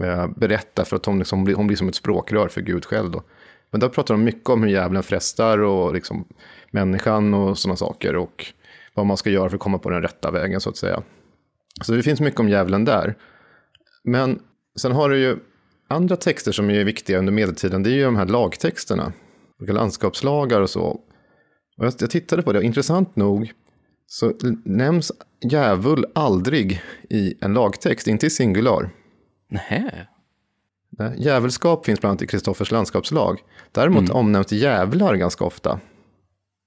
[0.00, 3.10] eh, berätta för att hon, liksom, hon blir som ett språkrör för Gud själv.
[3.10, 3.22] Då.
[3.70, 6.24] Men där pratar de mycket om hur djävulen frestar och liksom
[6.70, 8.46] människan och sådana saker och
[8.94, 11.02] vad man ska göra för att komma på den rätta vägen så att säga.
[11.82, 13.14] Så det finns mycket om djävulen där.
[14.04, 14.40] Men
[14.76, 15.36] sen har du ju
[15.88, 17.82] andra texter som är viktiga under medeltiden.
[17.82, 19.12] Det är ju de här lagtexterna.
[19.68, 21.00] Landskapslagar och så.
[21.82, 23.52] Och jag, jag tittade på det och intressant nog
[24.06, 24.32] så
[24.64, 25.12] nämns
[25.44, 28.90] djävul aldrig i en lagtext, inte i singular.
[29.48, 30.08] Nej.
[30.98, 33.38] Nej, Djävulskap finns bland annat i Kristoffers landskapslag.
[33.72, 35.80] Däremot omnämns djävlar ganska ofta.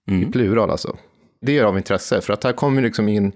[0.08, 0.32] I Mm.
[0.32, 0.98] plural alltså.
[1.42, 3.32] Det är av intresse, för att här kommer liksom in,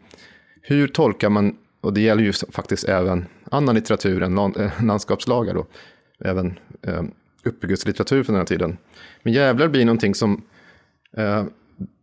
[0.61, 5.67] hur tolkar man, och det gäller ju faktiskt även annan litteratur än eh, landskapslagar då,
[6.25, 7.03] även eh,
[7.43, 8.77] uppbyggelselitteratur från den här tiden.
[9.23, 10.41] Men jävlar blir någonting som,
[11.17, 11.45] eh,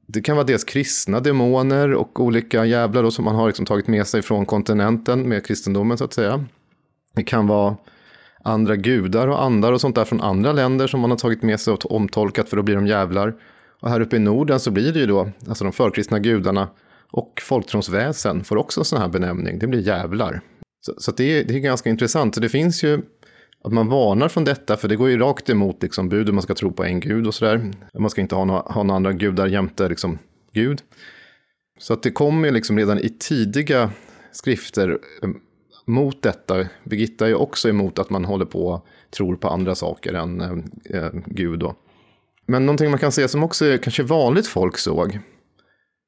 [0.06, 3.86] det kan vara dels kristna demoner och olika jävlar då som man har liksom tagit
[3.86, 6.44] med sig från kontinenten med kristendomen så att säga.
[7.14, 7.76] Det kan vara
[8.44, 11.60] andra gudar och andar och sånt där från andra länder som man har tagit med
[11.60, 13.34] sig och omtolkat för då blir de jävlar.
[13.80, 16.68] Och här uppe i Norden så blir det ju då, alltså de förkristna gudarna
[17.10, 20.40] och folktronsväsen får också en sån här benämning, det blir jävlar.
[20.86, 23.02] Så, så det, är, det är ganska intressant, så det finns ju
[23.64, 26.54] att man varnar från detta, för det går ju rakt emot liksom, budet man ska
[26.54, 27.70] tro på en gud och sådär.
[27.98, 30.18] Man ska inte ha några, ha några andra gudar jämte liksom,
[30.52, 30.82] Gud.
[31.78, 33.90] Så att det kommer ju liksom redan i tidiga
[34.32, 35.28] skrifter eh,
[35.86, 36.68] mot detta.
[36.84, 40.40] Birgitta är ju också emot att man håller på och tror på andra saker än
[40.40, 41.58] eh, eh Gud.
[41.58, 41.74] Då.
[42.46, 45.18] Men någonting man kan se som också kanske vanligt folk såg.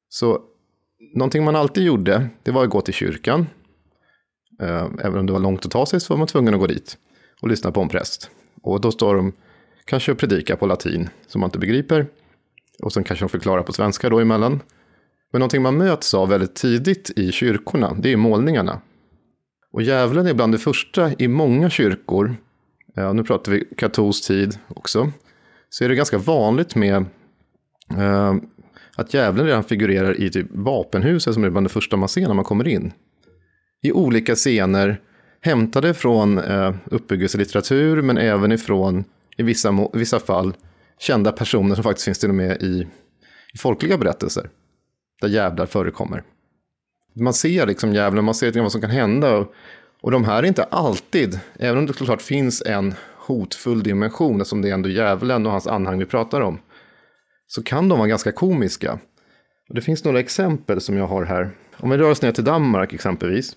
[0.09, 0.41] Så
[1.13, 3.47] någonting man alltid gjorde, det var att gå till kyrkan.
[4.61, 6.67] Eh, även om det var långt att ta sig så var man tvungen att gå
[6.67, 6.97] dit
[7.41, 8.29] och lyssnar på en präst.
[8.61, 9.33] Och då står de
[9.85, 12.07] kanske och predikar på latin som man inte begriper.
[12.83, 14.59] Och sen kanske de förklarar på svenska då emellan.
[15.31, 18.81] Men någonting man möts av väldigt tidigt i kyrkorna, det är målningarna.
[19.71, 22.35] Och djävulen är bland det första i många kyrkor,
[22.93, 25.11] ja, nu pratar vi katolsk tid också,
[25.69, 27.05] så är det ganska vanligt med
[27.97, 28.35] eh,
[28.95, 32.33] att djävulen redan figurerar i typ vapenhuset som är bland det första man ser när
[32.33, 32.93] man kommer in.
[33.81, 35.01] I olika scener,
[35.41, 39.03] hämtade från eh, uppbyggelselitteratur men även ifrån,
[39.37, 40.53] i vissa, vissa fall,
[40.99, 42.87] kända personer som faktiskt finns till och med i,
[43.53, 44.49] i folkliga berättelser.
[45.21, 46.23] Där jävlar förekommer.
[47.15, 49.37] Man ser liksom djävulen, man ser vad som kan hända.
[49.37, 49.53] Och,
[50.01, 54.61] och de här är inte alltid, även om det såklart finns en hotfull dimension, som
[54.61, 56.59] det är ändå djävulen och hans anhang vi pratar om,
[57.47, 58.99] så kan de vara ganska komiska.
[59.69, 61.51] Och det finns några exempel som jag har här.
[61.77, 63.55] Om vi rör oss ner till Danmark exempelvis,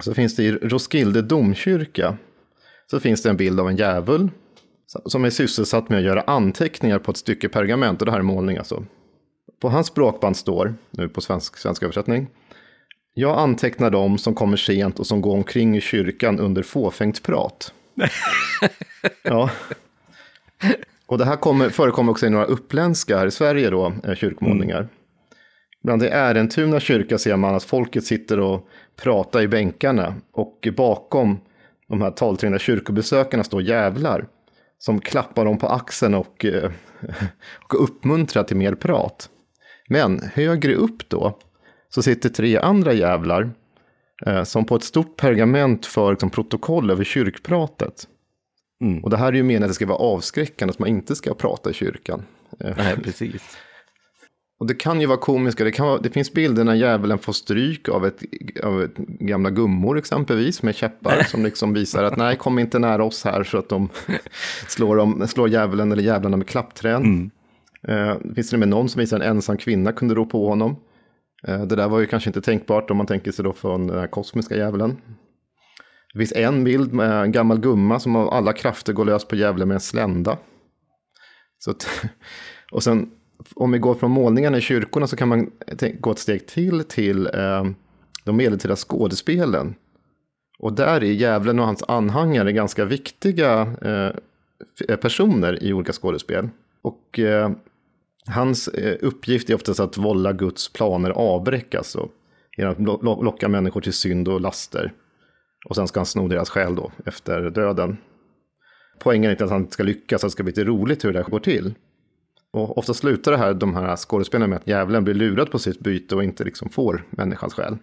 [0.00, 2.16] så finns det i Roskilde domkyrka,
[2.90, 4.30] så finns det en bild av en djävul
[5.04, 8.22] som är sysselsatt med att göra anteckningar på ett stycke pergament, och det här är
[8.22, 8.84] målning alltså.
[9.60, 12.28] På hans språkband står, nu på svensk, svensk översättning,
[13.14, 17.72] jag antecknar dem som kommer sent och som går omkring i kyrkan under fåfängt prat.
[19.22, 19.50] ja.
[21.06, 24.88] Och det här kommer, förekommer också i några uppländska här i Sverige då, eh, kyrkmålningar.
[25.82, 31.40] Bland i Ärentuna kyrka ser man att folket sitter och pratar i bänkarna och bakom
[31.88, 34.26] de här talträngda kyrkobesökarna står jävlar
[34.78, 36.70] som klappar dem på axeln och, eh,
[37.64, 39.30] och uppmuntrar till mer prat.
[39.88, 41.38] Men högre upp då
[41.88, 43.50] så sitter tre andra jävlar
[44.26, 48.08] eh, som på ett stort pergament för liksom, protokoll över kyrkpratet.
[48.80, 49.04] Mm.
[49.04, 51.34] Och det här är ju meningen att det ska vara avskräckande, att man inte ska
[51.34, 52.22] prata i kyrkan.
[52.58, 53.56] Nej, precis.
[54.58, 57.32] Och det kan ju vara komiska, det, kan vara, det finns bilder när djävulen får
[57.32, 58.22] stryk av ett,
[58.62, 63.04] av ett gamla gummor exempelvis med käppar som liksom visar att nej, kom inte nära
[63.04, 63.88] oss här så att de
[64.68, 67.30] slår, dem, slår djävulen eller djävlarna med klappträn.
[67.88, 70.48] Eh, det finns till och med någon som visar en ensam kvinna kunde rå på
[70.48, 70.76] honom.
[71.48, 73.98] Eh, det där var ju kanske inte tänkbart om man tänker sig då från den
[73.98, 74.96] här kosmiska djävulen.
[76.12, 79.36] Det finns en bild med en gammal gumma som av alla krafter går lös på
[79.36, 80.38] djävulen med en slända.
[81.58, 81.74] Så
[82.72, 83.10] och sen
[83.54, 85.50] om vi går från målningarna i kyrkorna så kan man
[86.00, 87.64] gå ett steg till till eh,
[88.24, 89.74] de medeltida skådespelen.
[90.58, 96.48] Och där är djävulen och hans anhängare ganska viktiga eh, personer i olika skådespel.
[96.82, 97.50] Och eh,
[98.26, 102.08] hans eh, uppgift är oftast att vålla Guds planer avbräckas alltså
[102.56, 104.92] genom att locka människor till synd och laster.
[105.68, 107.96] Och sen ska han sno deras själ då efter döden.
[108.98, 111.22] Poängen är inte att han ska lyckas, att det ska bli lite roligt hur det
[111.22, 111.74] här går till.
[112.54, 115.80] Och ofta slutar det här, de här skådespelarna med att djävulen blir lurad på sitt
[115.80, 117.76] byte och inte liksom får människans själ.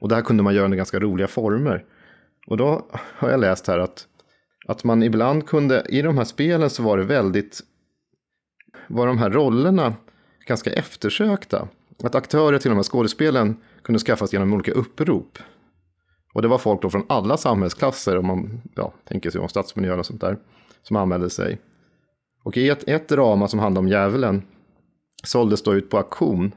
[0.00, 1.84] Och det här kunde man göra under ganska roliga former.
[2.46, 4.06] Och då har jag läst här att,
[4.66, 7.60] att man ibland kunde, i de här spelen så var det väldigt,
[8.88, 9.94] var de här rollerna
[10.46, 11.68] ganska eftersökta.
[12.02, 15.38] Att aktörer till de här skådespelen kunde skaffas genom olika upprop.
[16.34, 19.98] Och det var folk då från alla samhällsklasser, om man ja, tänker sig om stadsmiljön
[19.98, 20.38] och sånt där,
[20.82, 21.58] som anmälde sig.
[22.44, 24.42] Och i ett, ett drama som handlade om djävulen
[25.24, 26.54] såldes då ut på auktion.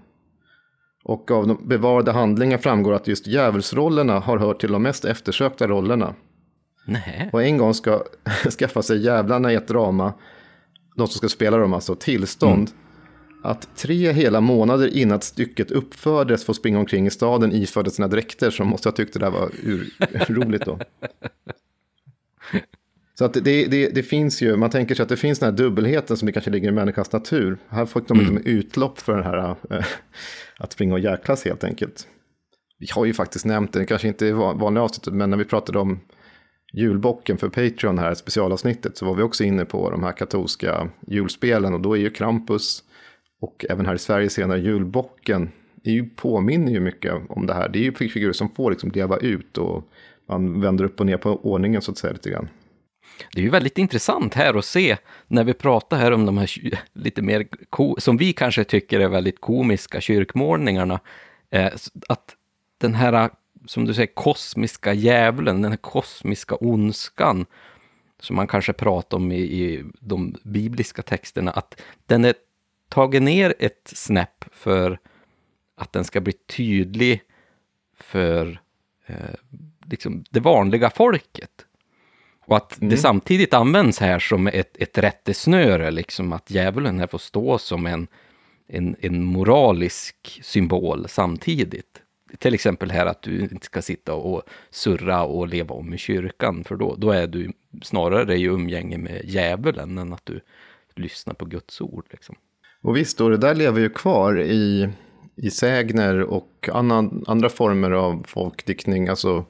[1.04, 5.68] Och av de bevarade handlingar framgår att just djävulsrollerna har hört till de mest eftersökta
[5.68, 6.14] rollerna.
[6.86, 7.30] Nej.
[7.34, 8.04] Och en gång ska
[8.60, 10.14] skaffa sig jävlarna i ett drama,
[10.96, 12.72] de som ska spela dem alltså, tillstånd
[13.44, 18.52] att tre hela månader innan stycket uppfördes få springa omkring i staden iförda sina dräkter
[18.52, 19.90] som måste ha tyckt det där var ur,
[20.34, 20.80] roligt då.
[23.18, 25.58] Så att det, det, det, finns ju, man tänker sig att det finns den här
[25.58, 27.58] dubbelheten som det kanske ligger i människans natur.
[27.70, 29.86] Här får de liksom utlopp för den här äh,
[30.58, 32.08] att springa och jäklas helt enkelt.
[32.80, 35.80] Vi har ju faktiskt nämnt det, kanske inte i vanliga avsnittet, men när vi pratade
[35.80, 36.00] om
[36.74, 41.74] julbocken för Patreon här, specialavsnittet, så var vi också inne på de här katolska julspelen
[41.74, 42.84] och då är ju Krampus
[43.42, 45.52] och även här i Sverige senare julbocken,
[45.84, 47.70] det är ju, påminner ju mycket om det här.
[47.70, 49.90] Det är ju figurer som får liksom leva ut och
[50.30, 52.50] man vänder upp och ner på ordningen så att säga lite grann.
[53.34, 54.98] Det är ju väldigt intressant här att se
[55.28, 56.52] när vi pratar här om de här
[56.94, 57.48] lite mer,
[58.00, 61.00] som vi kanske tycker är väldigt komiska kyrkmålningarna,
[61.50, 61.74] eh,
[62.10, 62.36] att
[62.78, 63.30] den här, ah,
[63.66, 67.46] som du säger, kosmiska djävulen, den här kosmiska ondskan,
[68.20, 72.34] som man kanske pratar om i, i de bibliska texterna, att den är
[72.90, 75.00] tagen ner ett snäpp för
[75.76, 77.22] att den ska bli tydlig
[77.98, 78.62] för
[79.06, 79.16] eh,
[79.86, 81.67] liksom det vanliga folket.
[82.48, 82.90] Och att mm.
[82.90, 87.86] det samtidigt används här som ett, ett rättesnöre, liksom att djävulen här får stå som
[87.86, 88.08] en,
[88.68, 92.02] en, en moralisk symbol samtidigt.
[92.38, 96.64] Till exempel här att du inte ska sitta och surra och leva om i kyrkan,
[96.64, 97.52] för då, då är du
[97.84, 100.42] snarare i umgänge med djävulen än att du
[100.96, 102.06] lyssnar på Guds ord.
[102.12, 102.36] Liksom.
[102.82, 104.90] Och visst, då, det där lever ju kvar i,
[105.36, 109.46] i sägner och annan, andra former av folkdiktning, alltså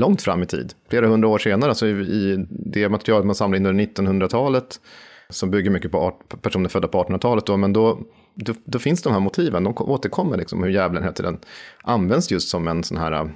[0.00, 0.72] långt fram i tid.
[0.88, 4.80] Flera hundra år senare, alltså i det material man samlade in under 1900-talet,
[5.28, 7.98] som bygger mycket på art, personer födda på 1800-talet, då, men då,
[8.34, 11.38] då, då, finns de här motiven, de återkommer, liksom, hur djävulen heter den,
[11.82, 13.28] används just som en sån här eh,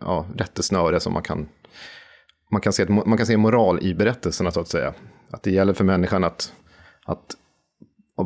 [0.00, 1.48] ja, rättesnöre som man kan,
[2.50, 4.94] man kan, se, man kan se moral i berättelserna, så att säga.
[5.30, 6.52] Att det gäller för människan att,
[7.04, 7.36] att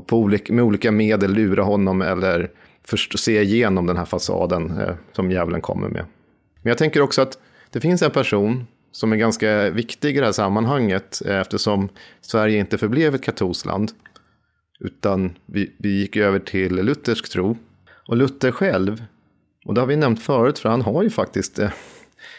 [0.07, 2.51] på olika, med olika medel lura honom eller
[2.85, 6.05] först se igenom den här fasaden eh, som djävulen kommer med.
[6.63, 7.39] Men jag tänker också att
[7.73, 11.89] det finns en person som är ganska viktig i det här sammanhanget eh, eftersom
[12.21, 13.93] Sverige inte förblev ett katolskt land.
[14.81, 17.57] Utan vi, vi gick över till luthersk tro.
[18.09, 19.05] Och Luther själv,
[19.67, 21.71] och det har vi nämnt förut för han har ju faktiskt eh,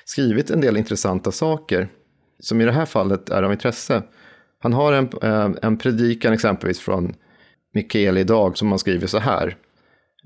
[0.05, 1.89] skrivit en del intressanta saker.
[2.39, 4.03] Som i det här fallet är av intresse.
[4.59, 7.15] Han har en, eh, en predikan exempelvis från
[7.73, 9.57] Mikael idag som han skriver så här.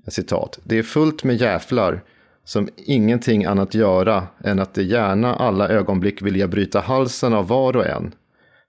[0.08, 0.60] Citat.
[0.64, 2.04] Det är fullt med jävlar
[2.46, 7.78] som ingenting annat göra än att det gärna alla ögonblick vilja bryta halsen av var
[7.78, 8.12] och en.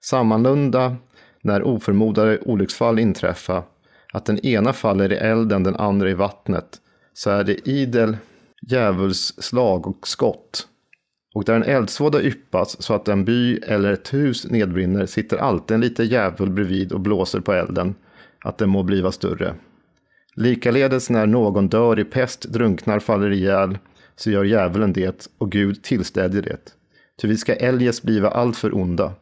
[0.04, 0.96] Sammanlunda
[1.42, 3.62] när oförmodade olycksfall inträffa,
[4.12, 6.76] att den ena faller i elden, den andra i vattnet,
[7.14, 8.16] så är det idel
[8.70, 10.66] djävulsslag och skott.
[11.34, 15.74] Och där en eldsvåda yppas så att en by eller ett hus nedbrinner sitter alltid
[15.74, 17.94] en liten djävul bredvid och blåser på elden,
[18.44, 19.54] att den må bliva större.
[20.36, 23.78] Likaledes när någon dör i pest, drunknar, faller ihjäl,
[24.16, 26.72] så gör djävulen det och Gud tillstädjer det.
[27.20, 29.12] Ty vi ska eljest bliva alltför onda.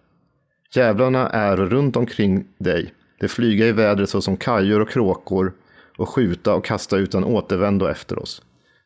[0.74, 5.52] Djävlarna är runt omkring dig, de flyga i vädret såsom kajor och kråkor
[5.98, 8.42] och skjuta och kasta utan återvändo efter oss.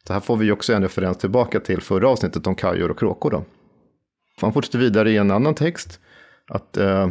[0.07, 3.31] Det här får vi också en referens tillbaka till förra avsnittet om kajor och kråkor.
[3.31, 3.45] Då.
[4.41, 6.01] Han fortsätter vidare i en annan text
[6.47, 7.11] att eh,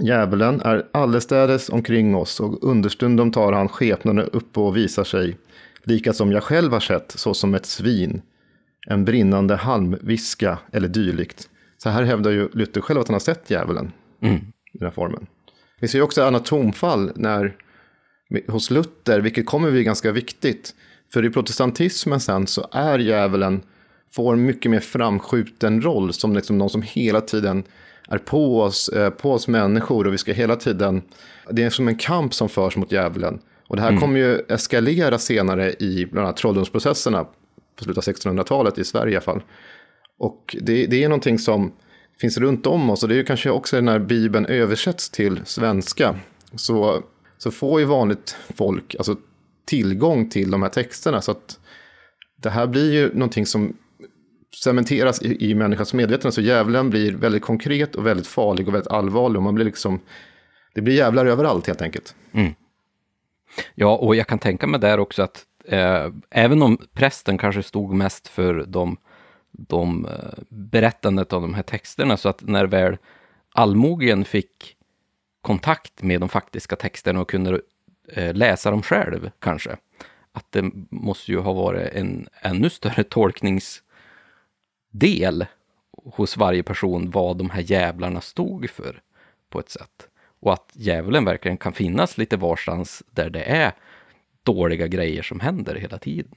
[0.00, 5.38] Djävulen är allestädes omkring oss och understundom tar han skepnaden upp och visar sig,
[5.82, 8.22] lika som jag själv har sett, såsom ett svin,
[8.86, 11.48] en brinnande halmviska eller dylikt.
[11.78, 14.36] Så här hävdar ju Luther själv att han har sett djävulen mm.
[14.72, 15.26] i den här formen.
[15.80, 17.56] Vi ser ju också anatomfall när,
[18.48, 20.74] hos Luther, vilket kommer bli ganska viktigt.
[21.12, 23.62] För i protestantismen sen så är djävulen,
[24.14, 27.64] får en mycket mer framskjuten roll som liksom någon som hela tiden
[28.08, 31.02] är på oss, eh, på oss människor och vi ska hela tiden,
[31.50, 33.40] det är som en kamp som förs mot djävulen.
[33.68, 34.00] Och det här mm.
[34.00, 37.24] kommer ju eskalera senare i bland annat trolldomsprocesserna
[37.76, 39.42] på slutet av 1600-talet i Sverige i alla fall.
[40.18, 41.72] Och det, det, är någonting som
[42.20, 46.16] finns runt om oss och det är ju kanske också när Bibeln översätts till svenska
[46.54, 47.02] så,
[47.38, 49.16] så får ju vanligt folk alltså,
[49.64, 51.20] tillgång till de här texterna.
[51.20, 51.58] Så att
[52.42, 53.76] det här blir ju någonting som
[54.54, 56.32] cementeras i, i människans medvetande.
[56.32, 59.36] Så djävulen blir väldigt konkret och väldigt farlig och väldigt allvarlig.
[59.36, 60.00] Och man blir liksom,
[60.74, 62.14] det blir djävlar överallt helt enkelt.
[62.32, 62.54] Mm.
[63.74, 67.94] Ja, och jag kan tänka mig där också att eh, även om prästen kanske stod
[67.94, 68.96] mest för de,
[69.50, 72.96] de eh, berättandet av de här texterna, så att när väl
[73.54, 74.76] allmogen fick
[75.42, 77.60] kontakt med de faktiska texterna och kunde
[78.12, 79.76] eh, läsa dem själv kanske,
[80.32, 83.82] att det måste ju ha varit en ännu större tolknings
[84.90, 85.46] del
[86.04, 89.00] hos varje person vad de här jävlarna stod för
[89.50, 90.08] på ett sätt.
[90.40, 93.72] Och att djävulen verkligen kan finnas lite varstans där det är
[94.42, 96.34] dåliga grejer som händer hela tiden.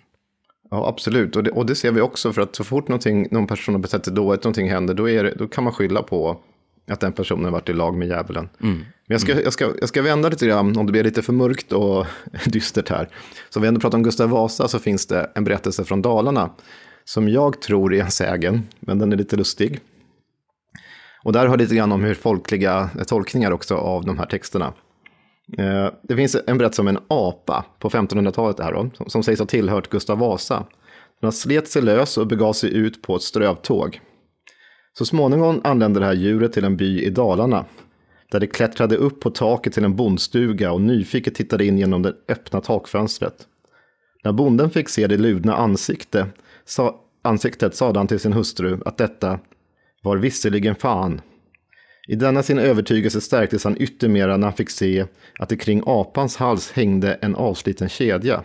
[0.69, 1.35] Ja, absolut.
[1.35, 4.05] Och det, och det ser vi också för att så fort någon person har betett
[4.05, 6.39] sig dåligt, någonting händer, då, är det, då kan man skylla på
[6.91, 8.49] att den personen varit i lag med djävulen.
[8.61, 8.75] Mm.
[8.77, 11.33] Men jag ska, jag, ska, jag ska vända lite grann, om det blir lite för
[11.33, 12.05] mörkt och
[12.45, 13.09] dystert här.
[13.49, 16.49] Så om vi ändå pratar om Gustav Vasa så finns det en berättelse från Dalarna
[17.13, 19.79] som jag tror är en sägen, men den är lite lustig.
[21.23, 24.73] Och där har lite grann om hur folkliga tolkningar också av de här texterna.
[25.57, 29.39] Eh, det finns en berättelse om en apa på 1500-talet här då, som- som sägs
[29.39, 30.65] ha tillhört Gustav Vasa.
[31.21, 34.01] Den slet sig lös och begav sig ut på ett strövtåg.
[34.97, 37.65] Så småningom anlände det här djuret till en by i Dalarna,
[38.31, 42.13] där det klättrade upp på taket till en bondstuga och nyfiket tittade in genom det
[42.29, 43.47] öppna takfönstret.
[44.23, 46.27] När bonden fick se det ludna ansikte,
[46.71, 49.39] sa, ansiktet sade han till sin hustru att detta
[50.03, 51.21] var visserligen fan.
[52.07, 55.05] I denna sin övertygelse stärktes han yttermera när han fick se
[55.39, 58.43] att det kring apans hals hängde en avsliten kedja.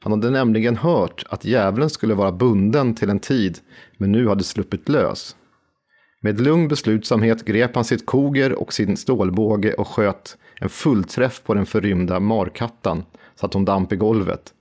[0.00, 3.58] Han hade nämligen hört att djävulen skulle vara bunden till en tid,
[3.98, 5.36] men nu hade sluppit lös.
[6.20, 11.54] Med lugn beslutsamhet grep han sitt koger och sin stålbåge och sköt en fullträff på
[11.54, 13.04] den förrymda markattan
[13.34, 14.52] så att hon damp i golvet.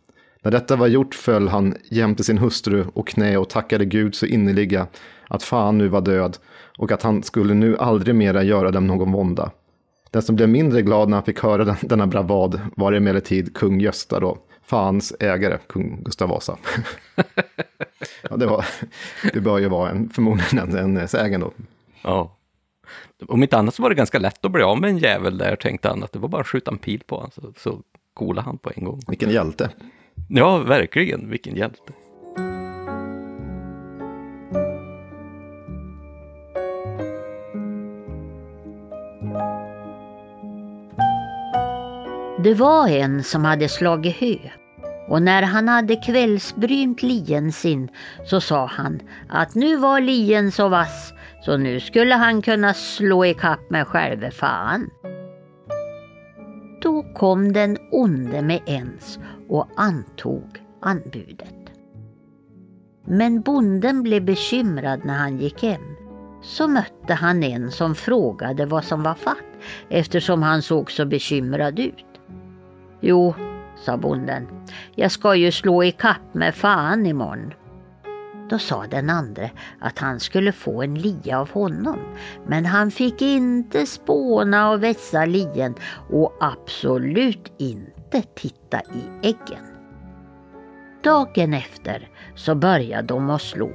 [0.45, 4.25] När detta var gjort föll han jämte sin hustru och knä och tackade Gud så
[4.25, 4.87] innerliga
[5.27, 6.37] att fan nu var död
[6.77, 9.51] och att han skulle nu aldrig mera göra dem någon vånda.
[10.11, 13.79] Den som blev mindre glad när han fick höra den, denna bravad var emellertid kung
[13.79, 16.57] Gösta då, fans ägare, kung Gustav Vasa.
[18.29, 18.65] ja, det, var,
[19.33, 21.53] det bör ju vara en, förmodligen en, en sägen då.
[22.01, 22.37] Ja.
[23.27, 25.55] Om inte annat så var det ganska lätt att bli av med en jävel där,
[25.55, 26.03] tänkte han.
[26.03, 27.81] Att det var bara att skjuta en pil på honom, så, så
[28.13, 29.01] coolade han på en gång.
[29.07, 29.69] Vilken hjälte.
[30.29, 31.29] Ja, verkligen.
[31.29, 31.93] Vilken hjälte.
[42.43, 44.35] Det var en som hade slagit hö
[45.07, 47.89] och när han hade kvällsbrynt lien sin
[48.25, 48.99] så sa han
[49.29, 53.87] att nu var lien så vass så nu skulle han kunna slå i kapp med
[53.87, 54.89] själve fan.
[56.85, 59.19] Då kom den onde med ens
[59.49, 61.55] och antog anbudet.
[63.05, 65.81] Men bonden blev bekymrad när han gick hem.
[66.41, 69.37] Så mötte han en som frågade vad som var fatt
[69.89, 72.05] eftersom han såg så bekymrad ut.
[73.01, 73.33] Jo,
[73.85, 74.47] sa bonden,
[74.95, 77.53] jag ska ju slå i kapp med fan imorgon.
[78.49, 81.99] Då sa den andre att han skulle få en lia av honom,
[82.47, 85.75] men han fick inte spåna och vässa lien
[86.09, 89.65] och absolut inte titta i äggen.
[91.03, 93.71] Dagen efter så började de att slå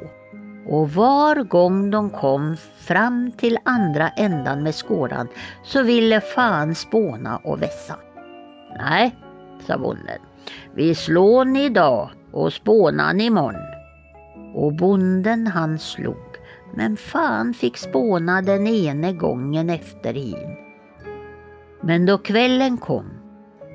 [0.67, 5.29] och var gång de kom fram till andra ändan med skåran
[5.65, 7.97] så ville fan spåna och vässa.
[8.79, 9.17] Nej,
[9.67, 10.19] sa bonden.
[10.75, 13.70] Vi slår idag och spånar imorgon.
[14.55, 16.37] Och bonden han slog,
[16.75, 20.57] men fan fick spåna den ene gången efter hin.
[21.81, 23.11] Men då kvällen kom,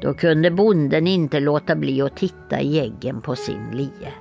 [0.01, 4.13] då kunde bonden inte låta bli att titta i äggen på sin lie.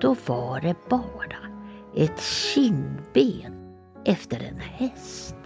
[0.00, 1.50] Då var det bara
[1.94, 3.74] ett kindben
[4.04, 5.36] efter en häst.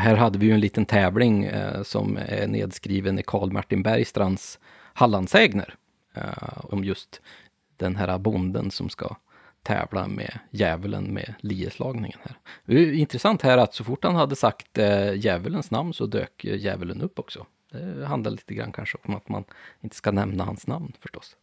[0.00, 4.58] Här hade vi ju en liten tävling eh, som är nedskriven i Karl Martin Bergstrands
[4.92, 5.74] Hallandsägner.
[6.14, 7.20] Eh, om just
[7.76, 9.16] den här bonden som ska
[9.62, 12.36] tävla med djävulen med lieslagningen här.
[12.64, 16.44] Det är intressant här att så fort han hade sagt eh, djävulens namn så dök
[16.44, 17.46] eh, djävulen upp också.
[17.72, 19.44] Det handlar lite grann kanske om att man
[19.80, 21.36] inte ska nämna hans namn förstås.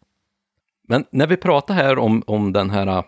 [0.88, 3.04] Men när vi pratar här om, om den här eh,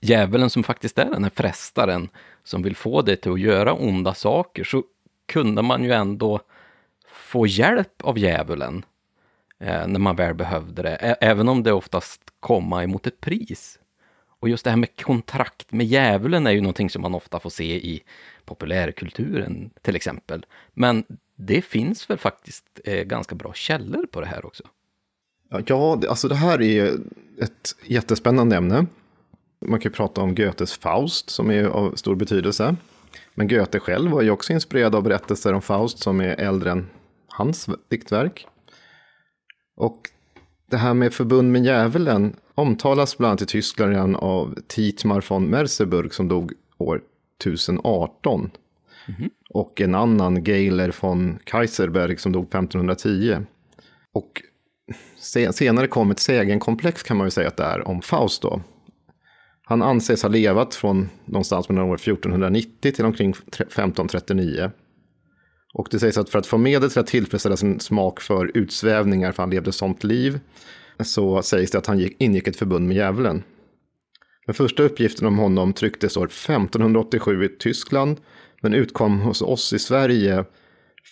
[0.00, 2.08] djävulen som faktiskt är den här frestaren
[2.44, 4.82] som vill få dig till att göra onda saker så
[5.26, 6.40] kunde man ju ändå
[7.12, 8.84] få hjälp av djävulen
[9.58, 13.78] eh, när man väl behövde det, ä- även om det oftast komma emot ett pris.
[14.40, 17.50] Och just det här med kontrakt med djävulen är ju någonting som man ofta får
[17.50, 18.02] se i
[18.44, 20.46] populärkulturen till exempel.
[20.72, 21.04] Men
[21.36, 24.62] det finns väl faktiskt eh, ganska bra källor på det här också.
[25.66, 26.92] Ja, alltså det här är
[27.38, 28.86] ett jättespännande ämne.
[29.62, 32.76] Man kan ju prata om Goethes Faust som är av stor betydelse.
[33.34, 36.88] Men Goethe själv var ju också inspirerad av berättelser om Faust som är äldre än
[37.28, 38.46] hans diktverk.
[39.76, 40.00] Och
[40.70, 45.44] det här med förbund med djävulen omtalas bland annat i Tyskland redan av Tietmar von
[45.44, 47.00] Merseburg som dog år
[47.40, 48.50] 1018.
[49.50, 53.36] Och en annan Geiler von Kaiserberg som dog 1510.
[54.12, 54.42] Och
[55.52, 58.60] senare kom ett sägenkomplex kan man ju säga att det är om Faust då.
[59.64, 64.70] Han anses ha levat från någonstans mellan år 1490 till omkring 1539.
[65.74, 69.32] Och det sägs att för att få medel till att tillfredsställa sin smak för utsvävningar,
[69.32, 70.40] för han levde sånt liv,
[71.00, 73.42] så sägs det att han ingick ett förbund med djävulen.
[74.46, 78.20] Den första uppgiften om honom trycktes år 1587 i Tyskland,
[78.62, 80.44] men utkom hos oss i Sverige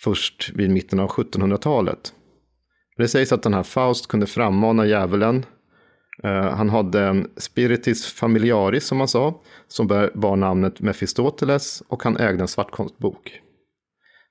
[0.03, 2.13] först vid mitten av 1700-talet.
[2.97, 5.45] Det sägs att den här Faust kunde frammana djävulen.
[6.23, 12.17] Eh, han hade en spiritis familiaris som man sa, som bar namnet Mefistoteles och han
[12.17, 13.41] ägde en svartkonstbok.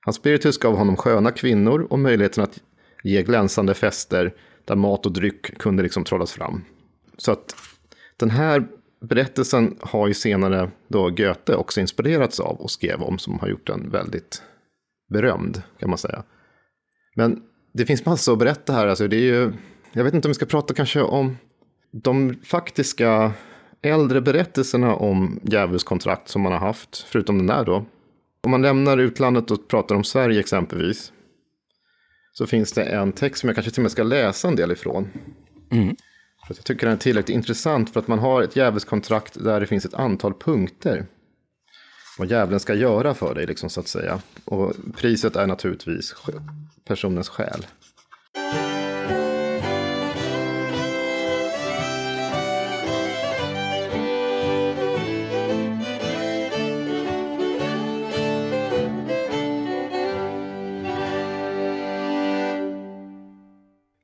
[0.05, 2.59] Hans spiritus gav honom sköna kvinnor och möjligheten att
[3.03, 4.33] ge glänsande fester
[4.65, 6.63] där mat och dryck kunde liksom trollas fram.
[7.17, 7.55] Så att
[8.17, 8.67] den här
[9.01, 13.67] berättelsen har ju senare då Goethe också inspirerats av och skrev om som har gjort
[13.67, 14.43] den väldigt
[15.09, 16.23] berömd kan man säga.
[17.15, 17.41] Men
[17.73, 18.87] det finns massor att berätta här.
[18.87, 19.53] Alltså det är ju,
[19.93, 21.37] jag vet inte om vi ska prata kanske om
[21.91, 23.33] de faktiska
[23.81, 27.85] äldre berättelserna om djävulskontrakt som man har haft, förutom den där då.
[28.43, 31.11] Om man lämnar utlandet och pratar om Sverige exempelvis,
[32.33, 34.71] så finns det en text som jag kanske till och med ska läsa en del
[34.71, 35.09] ifrån.
[35.71, 35.95] Mm.
[36.47, 39.67] För jag tycker den är tillräckligt intressant för att man har ett djävulskontrakt där det
[39.67, 41.05] finns ett antal punkter.
[42.17, 44.21] Vad djävulen ska göra för dig, liksom, så att säga.
[44.45, 46.15] Och priset är naturligtvis
[46.85, 47.65] personens själ.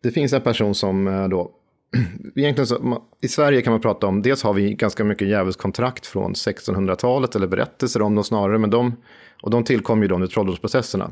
[0.08, 1.52] Det finns en person som eh, då,
[2.36, 6.34] egentligen så, i Sverige kan man prata om, dels har vi ganska mycket djävulskontrakt från
[6.34, 8.96] 1600-talet, eller berättelser om dem snarare, men de,
[9.44, 11.12] och de tillkom ju då under trolldomsprocesserna.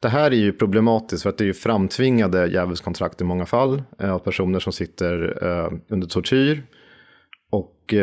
[0.00, 3.82] Det här är ju problematiskt för att det är ju framtvingade djävulskontrakt i många fall
[3.98, 6.62] eh, av personer som sitter eh, under tortyr.
[7.50, 7.94] Och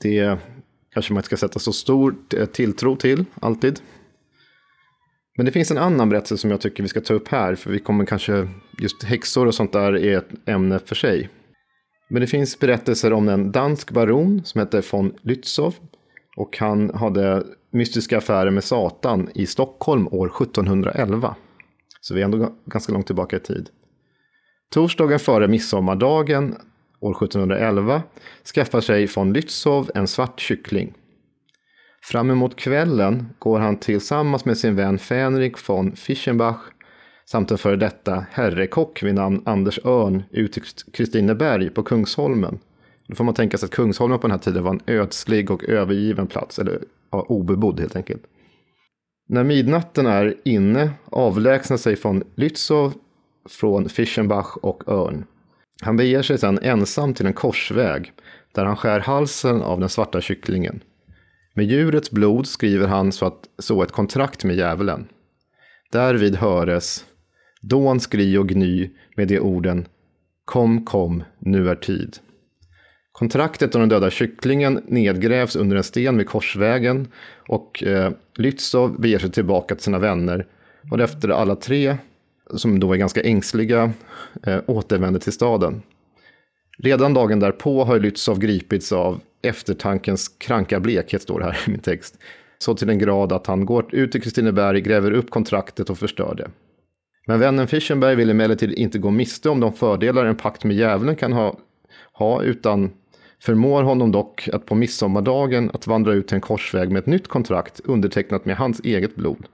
[0.00, 0.38] det
[0.94, 2.14] kanske man inte ska sätta så stor
[2.52, 3.80] tilltro till alltid.
[5.36, 7.70] Men det finns en annan berättelse som jag tycker vi ska ta upp här, för
[7.70, 11.28] vi kommer kanske, just häxor och sånt där är ett ämne för sig.
[12.08, 15.74] Men det finns berättelser om en dansk baron som hette von Lützow.
[16.36, 21.34] Och han hade mystiska affärer med Satan i Stockholm år 1711.
[22.00, 23.70] Så vi är ändå ganska långt tillbaka i tid.
[24.70, 26.56] Torsdagen före midsommardagen
[27.00, 28.02] år 1711
[28.54, 30.94] skaffar sig von Lützow en svart kyckling.
[32.04, 36.60] Fram emot kvällen går han tillsammans med sin vän Fänrik von Fischenbach
[37.26, 42.58] samt en före detta herrekock vid namn Anders Örn ut till Kristineberg på Kungsholmen.
[43.08, 45.64] Då får man tänka sig att Kungsholmen på den här tiden var en ödslig och
[45.64, 46.78] övergiven plats, eller
[47.10, 48.22] ja, obebodd helt enkelt.
[49.28, 52.92] När midnatten är inne avlägsnar sig von Lützow
[53.50, 55.24] från Fischenbach och Örn.
[55.82, 58.12] Han beger sig sedan ensam till en korsväg
[58.54, 60.80] där han skär halsen av den svarta kycklingen.
[61.56, 65.08] Med djurets blod skriver han så att så ett kontrakt med djävulen.
[65.92, 67.04] Därvid höres
[67.62, 69.86] dån skri och gny med de orden
[70.44, 72.16] Kom, kom, nu är tid.
[73.12, 77.08] Kontraktet och den döda kycklingen nedgrävs under en sten vid korsvägen
[77.48, 80.46] och eh, Lützow beger sig tillbaka till sina vänner
[80.90, 81.96] och efter alla tre,
[82.54, 83.92] som då är ganska ängsliga,
[84.46, 85.82] eh, återvänder till staden.
[86.78, 91.80] Redan dagen därpå har Lützow gripits av eftertankens kranka blekhet, står det här i min
[91.80, 92.18] text.
[92.58, 96.34] Så till den grad att han går ut till Kristineberg, gräver upp kontraktet och förstör
[96.34, 96.50] det.
[97.26, 101.16] Men vännen Fischenberg vill emellertid inte gå miste om de fördelar en pakt med djävulen
[101.16, 101.58] kan ha,
[102.12, 102.90] ha utan
[103.42, 107.28] förmår honom dock att på midsommardagen att vandra ut till en korsväg med ett nytt
[107.28, 109.46] kontrakt undertecknat med hans eget blod.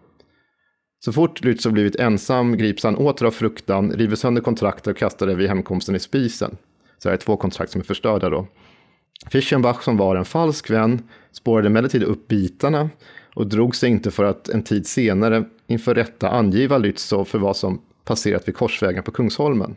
[1.05, 5.27] Så fort Lützow blivit ensam grips han åter av fruktan, river sönder kontraktet och kastar
[5.27, 6.57] det vid hemkomsten i spisen.
[6.99, 8.47] Så det här är två kontrakt som är förstörda då.
[9.29, 11.03] Fischenbach som var en falsk vän
[11.33, 12.91] spårade emellertid upp bitarna
[13.35, 17.57] och drog sig inte för att en tid senare inför rätta angiva Lützow för vad
[17.57, 19.77] som passerat vid korsvägen på Kungsholmen.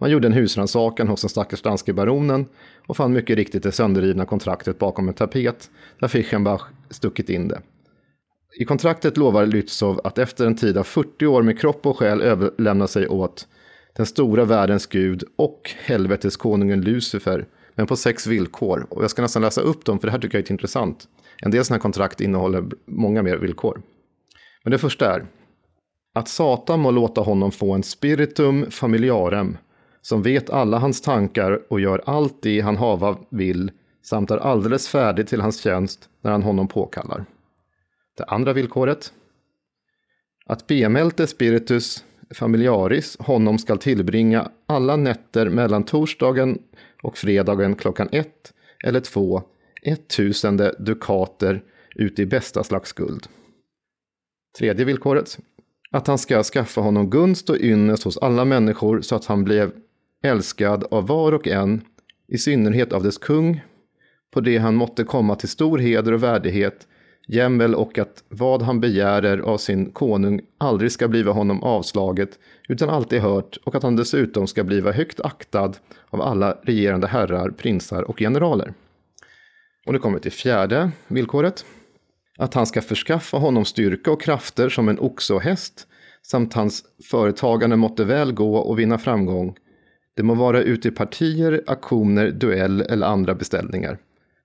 [0.00, 2.46] Man gjorde en husrannsakan hos den stackars danske baronen
[2.86, 5.70] och fann mycket riktigt det sönderrivna kontraktet bakom en tapet
[6.00, 7.60] där Fischenbach stuckit in det.
[8.58, 12.22] I kontraktet lovar Lützow att efter en tid av 40 år med kropp och själ
[12.22, 13.46] överlämna sig åt
[13.96, 17.46] den stora världens gud och helveteskonungen Lucifer,
[17.76, 18.86] men på sex villkor.
[18.90, 21.08] Och jag ska nästan läsa upp dem, för det här tycker jag är intressant.
[21.42, 23.82] En del sådana här kontrakt innehåller många mer villkor.
[24.64, 25.26] Men det första är
[26.14, 29.58] att Satan må låta honom få en spiritum familiarem
[30.02, 33.70] som vet alla hans tankar och gör allt det han hava vill
[34.02, 37.24] samt är alldeles färdig till hans tjänst när han honom påkallar.
[38.16, 39.12] Det andra villkoret.
[40.46, 42.04] Att bemälte spiritus
[42.34, 46.58] familiaris honom skall tillbringa alla nätter mellan torsdagen
[47.02, 48.52] och fredagen klockan ett
[48.84, 49.42] eller två
[49.82, 51.62] ettusende dukater
[51.94, 53.26] ut i bästa slags guld.
[54.58, 55.38] Tredje villkoret.
[55.90, 59.72] Att han ska skaffa honom gunst och ynnest hos alla människor så att han blev
[60.22, 61.80] älskad av var och en,
[62.28, 63.60] i synnerhet av dess kung,
[64.30, 66.86] på det han måtte komma till stor heder och värdighet,
[67.26, 72.88] jämväl och att vad han begärer av sin konung aldrig ska bliva honom avslaget, utan
[72.88, 75.72] alltid hört, och att han dessutom ska bliva högt aktad
[76.10, 78.74] av alla regerande herrar, prinsar och generaler.
[79.86, 81.64] Och nu kommer vi till fjärde villkoret.
[82.38, 85.86] Att han ska förskaffa honom styrka och krafter som en oxe och häst,
[86.22, 89.56] samt hans företagande måtte väl gå och vinna framgång.
[90.14, 93.98] Det må vara ute i partier, aktioner, duell eller andra beställningar.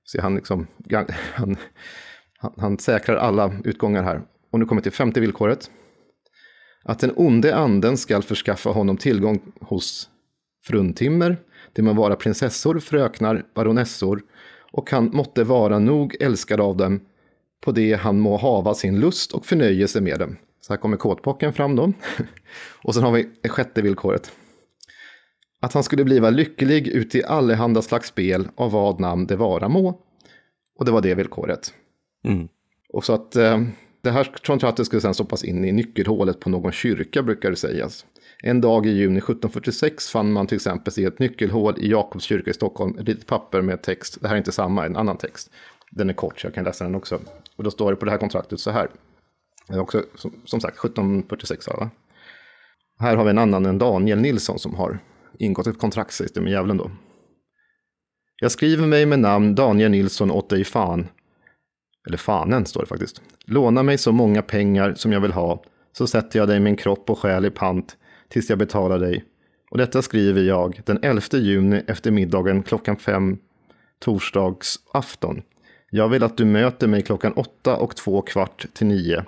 [0.03, 0.67] Så han, liksom,
[1.33, 1.57] han,
[2.41, 4.21] han, han säkrar alla utgångar här.
[4.51, 5.71] Och nu kommer vi till femte villkoret.
[6.83, 10.09] Att den onde anden skall förskaffa honom tillgång hos
[10.63, 11.37] fruntimmer,
[11.73, 14.21] det må vara prinsessor, fröknar, baronessor,
[14.71, 16.99] och han måtte vara nog älskad av dem
[17.61, 20.37] på det han må hava sin lust och förnöjelse med dem.
[20.61, 21.93] Så här kommer kåtbocken fram då.
[22.83, 24.31] och sen har vi det sjätte villkoret.
[25.59, 29.69] Att han skulle bliva lycklig ut i allehanda slags spel av vad namn det vara
[29.69, 29.99] må.
[30.79, 31.73] Och det var det villkoret.
[32.23, 32.47] Mm.
[32.89, 33.61] Och så att eh,
[34.01, 38.05] det här kontraktet skulle sedan stoppas in i nyckelhålet på någon kyrka brukar det sägas.
[38.43, 42.49] En dag i juni 1746 fann man till exempel i ett nyckelhål i Jakobs kyrka
[42.49, 44.17] i Stockholm ett litet papper med text.
[44.21, 45.51] Det här är inte samma, en annan text.
[45.91, 47.19] Den är kort så jag kan läsa den också.
[47.55, 48.89] Och då står det på det här kontraktet så här.
[49.67, 51.89] Det är också som, som sagt 1746 va?
[52.99, 54.99] Här har vi en annan än Daniel Nilsson som har
[55.39, 56.91] ingått ett kontrakt sägs det med djävulen då.
[58.41, 61.07] Jag skriver mig med namn Daniel Nilsson åt dig fan.
[62.07, 63.21] Eller fanen står det faktiskt.
[63.45, 67.09] Låna mig så många pengar som jag vill ha, så sätter jag dig min kropp
[67.09, 67.97] och själ i pant
[68.29, 69.25] tills jag betalar dig.
[69.71, 73.37] Och detta skriver jag den 11 juni efter middagen klockan fem
[73.99, 75.41] torsdagsafton.
[75.89, 79.25] Jag vill att du möter mig klockan åtta och två kvart till nio.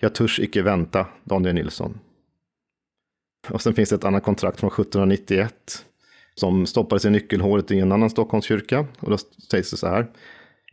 [0.00, 1.98] Jag törs icke vänta, Daniel Nilsson.
[3.48, 5.84] Och sen finns det ett annat kontrakt från 1791
[6.34, 8.86] som stoppades i nyckelhålet i en annan Stockholmskyrka.
[9.00, 9.18] Och då
[9.50, 10.06] sägs det så här.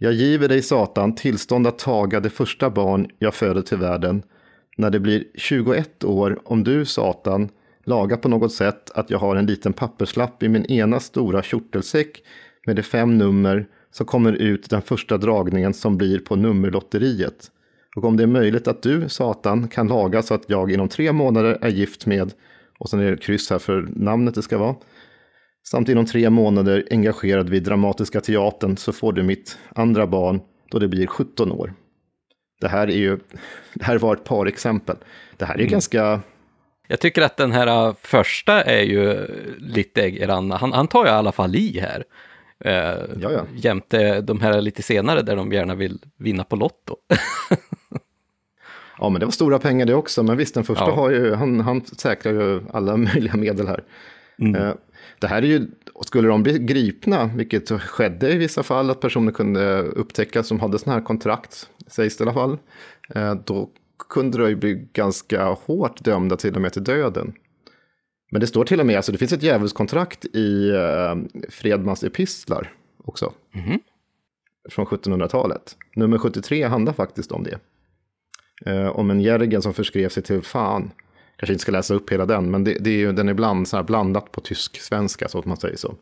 [0.04, 4.24] Jag giver dig Satan tillstånd att taga det första barn jag föder till världen.
[4.78, 7.50] När det blir 21 år, om du Satan
[7.84, 12.24] lagar på något sätt att jag har en liten papperslapp i min ena stora kjortelsäck
[12.66, 17.52] med de fem nummer som kommer ut den första dragningen som blir på nummerlotteriet.
[17.96, 21.12] Och om det är möjligt att du, Satan, kan laga så att jag inom tre
[21.12, 22.34] månader är gift med,
[22.78, 24.76] och sen är det kryss här för namnet det ska vara,
[25.72, 30.42] samt inom tre månader engagerad vid Dramatiska teatern så får du mitt andra barn
[30.72, 31.74] då det blir 17 år.
[32.62, 33.18] Det här är ju,
[33.74, 34.96] det här var ett par exempel.
[35.38, 35.72] Det här är mm.
[35.72, 36.22] ganska...
[36.88, 41.12] Jag tycker att den här äh, första är ju lite grann, han, han tar ju
[41.12, 42.04] i alla fall i här.
[42.66, 43.44] Eh.
[43.56, 46.96] Jämte de här lite senare där de gärna vill vinna på Lotto.
[49.00, 50.24] ja, men det var stora pengar det också.
[50.24, 50.96] Men visst, den första ja.
[50.96, 53.84] har ju, han, han säkrar ju alla möjliga medel här.
[54.40, 54.56] Mm.
[54.56, 54.74] Eh,
[55.22, 55.68] det här är ju,
[56.02, 60.80] skulle de bli gripna, vilket skedde i vissa fall, att personer kunde upptäckas som hade
[60.80, 62.58] sådana här kontrakt, sägs det i alla fall,
[63.16, 63.70] eh, då
[64.10, 67.34] kunde de ju bli ganska hårt dömda till och med till döden.
[68.32, 71.16] Men det står till och med, alltså det finns ett djävulskontrakt i eh,
[71.50, 73.34] Fredmans epistlar också.
[73.54, 73.80] Mm.
[74.70, 75.76] Från 1700-talet.
[75.96, 77.60] Nummer 73 handlar faktiskt om det.
[78.66, 80.92] Eh, om en järgen som förskrev sig till fan.
[81.42, 83.68] Kanske inte ska läsa upp hela den, men det, det är ju, den är bland,
[83.68, 85.96] så här blandat på tysk-svenska, så att man säger så.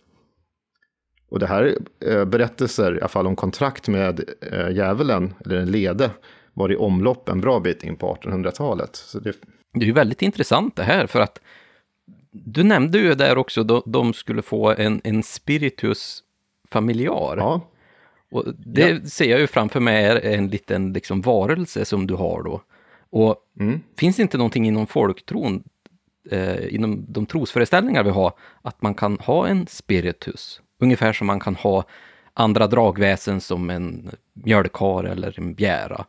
[1.30, 5.72] Och det här eh, berättelser, i alla fall om kontrakt med eh, djävulen, eller en
[5.72, 6.12] lede,
[6.54, 9.14] var i omlopp en bra bit in på 1800-talet.
[9.14, 9.36] det...
[9.74, 11.42] det är ju väldigt intressant det här, för att
[12.32, 16.24] du nämnde ju där också, att de skulle få en, en spiritus
[16.72, 17.38] familjar.
[17.38, 17.62] Ja.
[18.32, 19.06] Och det ja.
[19.06, 22.62] ser jag ju framför mig är en liten liksom, varelse som du har då.
[23.12, 23.82] Och mm.
[23.97, 25.64] finns det inte någonting inom folktron,
[26.32, 30.62] eh, inom de trosföreställningar vi har, att man kan ha en spiritus?
[30.80, 31.86] Ungefär som man kan ha
[32.34, 36.05] andra dragväsen som en mjölkar eller en bjära.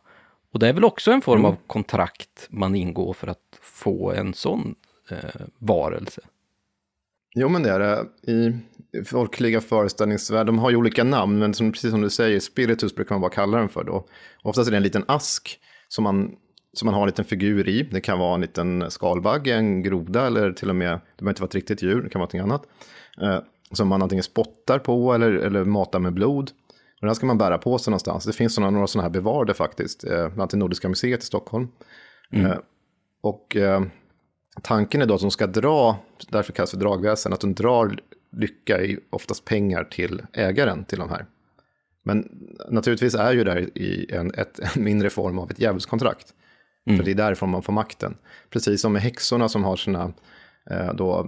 [0.53, 1.51] Och det är väl också en form mm.
[1.51, 4.75] av kontrakt man ingår för att få en sån
[5.09, 6.21] eh, varelse.
[7.35, 8.05] Jo, men det är det.
[8.31, 8.53] I
[9.05, 13.15] folkliga föreställningsvärld, de har ju olika namn, men som, precis som du säger, spiritus brukar
[13.15, 14.05] man bara kalla den för då.
[14.43, 16.35] Oftast är det en liten ask som man,
[16.73, 17.83] som man har en liten figur i.
[17.83, 21.41] Det kan vara en liten skalbagge, en groda eller till och med, det behöver inte
[21.41, 22.67] vara ett riktigt djur, det kan vara någonting annat.
[23.21, 23.39] Eh,
[23.71, 26.51] som man antingen spottar på eller, eller matar med blod.
[27.01, 28.25] Och den ska man bära på sig någonstans.
[28.25, 31.25] Det finns såna, några sådana här bevarade faktiskt, eh, bland annat i Nordiska museet i
[31.25, 31.67] Stockholm.
[32.31, 32.45] Mm.
[32.45, 32.57] Eh,
[33.21, 33.81] och eh,
[34.61, 35.97] tanken är då att de ska dra,
[36.29, 37.99] därför kallas det för dragväsen, att de drar
[38.31, 41.25] lycka i oftast pengar till ägaren till de här.
[42.03, 46.33] Men naturligtvis är ju det här i en, ett, en mindre form av ett djävulskontrakt.
[46.87, 46.97] Mm.
[46.97, 48.17] För det är därifrån man får makten.
[48.49, 50.13] Precis som med häxorna som har sina
[50.71, 51.27] eh, då,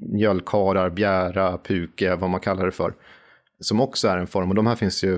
[0.00, 2.94] mjölkarar, bjära, puke, vad man kallar det för.
[3.60, 5.14] Som också är en form, och de här finns ju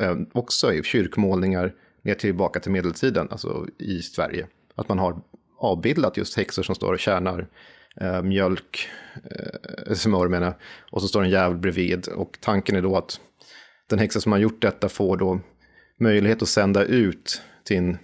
[0.00, 4.46] eh, också i kyrkmålningar ner tillbaka till medeltiden, alltså i Sverige.
[4.74, 5.20] Att man har
[5.58, 7.48] avbildat just häxor som står och tjänar
[8.00, 8.88] eh, mjölk,
[9.30, 10.56] eh, smör menar
[10.90, 12.08] och så står en djävul bredvid.
[12.08, 13.20] Och tanken är då att
[13.88, 15.40] den häxa som har gjort detta får då
[16.00, 17.98] möjlighet att sända ut sin,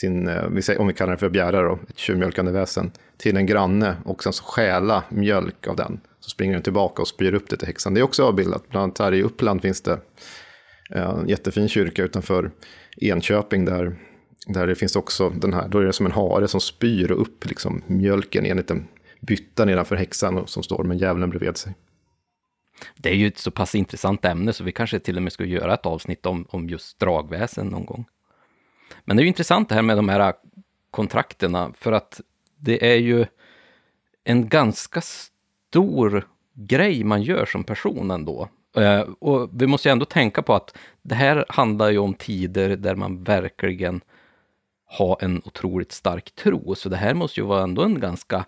[0.00, 0.44] sin eh,
[0.78, 4.32] om vi kallar den för bjära då, ett tjuvmjölkande väsen, till en granne och sen
[4.32, 6.00] så stjäla mjölk av den.
[6.20, 7.94] Så springer den tillbaka och spyr upp det till häxan.
[7.94, 10.00] Det är också avbildat, bland annat här i Uppland finns det
[10.94, 12.50] eh, en jättefin kyrka utanför
[12.96, 13.96] Enköping där,
[14.46, 17.46] där det finns också den här, då är det som en hare som spyr upp
[17.46, 18.88] liksom mjölken i en liten
[19.20, 21.74] bytta nedanför häxan som står med djävulen bredvid sig.
[22.96, 25.44] Det är ju ett så pass intressant ämne så vi kanske till och med ska
[25.44, 28.04] göra ett avsnitt om, om just dragväsen någon gång.
[29.08, 30.34] Men det är ju intressant det här med de här
[30.90, 32.20] kontrakterna för att
[32.56, 33.26] det är ju
[34.24, 38.48] en ganska stor grej man gör som person ändå.
[38.76, 42.76] Eh, och vi måste ju ändå tänka på att det här handlar ju om tider
[42.76, 44.00] där man verkligen
[44.84, 48.44] har en otroligt stark tro, så det här måste ju vara ändå en ganska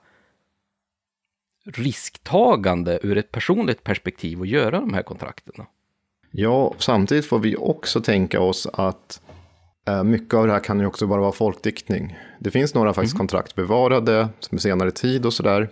[1.64, 5.64] risktagande ur ett personligt perspektiv att göra de här kontrakten.
[6.30, 9.20] Ja, samtidigt får vi också tänka oss att
[10.04, 12.18] mycket av det här kan ju också bara vara folkdiktning.
[12.38, 13.18] Det finns några faktiskt mm.
[13.18, 15.68] kontrakt bevarade som senare tid och sådär.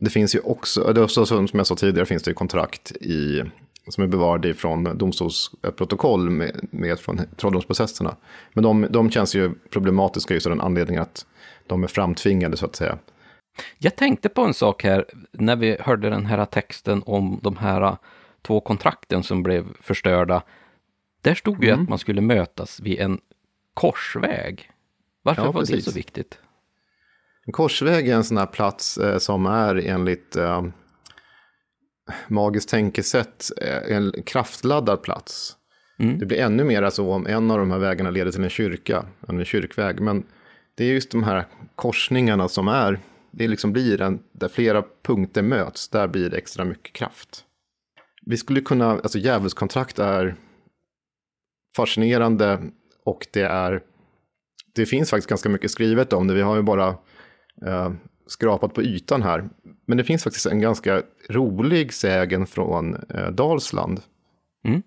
[0.00, 3.42] Det finns ju också, det också, som jag sa tidigare, finns det ju kontrakt i,
[3.88, 8.16] som är bevarade från domstolsprotokoll med, med från trolldomsprocesserna.
[8.52, 11.26] Men de, de känns ju problematiska just av den anledningen att
[11.66, 12.98] de är framtvingade så att säga.
[13.78, 17.96] Jag tänkte på en sak här när vi hörde den här texten om de här
[18.42, 20.42] två kontrakten som blev förstörda.
[21.20, 21.82] Där stod ju mm.
[21.82, 23.20] att man skulle mötas vid en
[23.74, 24.70] korsväg.
[25.22, 25.84] Varför ja, var precis.
[25.84, 26.38] det så viktigt?
[27.46, 30.64] En korsväg är en sån här plats eh, som är enligt eh,
[32.28, 35.56] magiskt tänkesätt eh, en kraftladdad plats.
[35.98, 36.18] Mm.
[36.18, 39.04] Det blir ännu mer så om en av de här vägarna leder till en kyrka,
[39.28, 40.00] en kyrkväg.
[40.00, 40.26] Men
[40.74, 43.00] det är just de här korsningarna som är
[43.30, 47.44] det liksom blir en, där flera punkter möts, där blir det extra mycket kraft.
[48.26, 50.36] Vi skulle kunna, alltså djävulskontrakt är
[51.76, 52.58] fascinerande
[53.04, 53.82] och det är,
[54.74, 56.88] det finns faktiskt ganska mycket skrivet om det, vi har ju bara
[57.66, 57.92] eh,
[58.26, 59.48] skrapat på ytan här.
[59.86, 64.00] Men det finns faktiskt en ganska rolig sägen från eh, Dalsland.
[64.64, 64.82] Mm.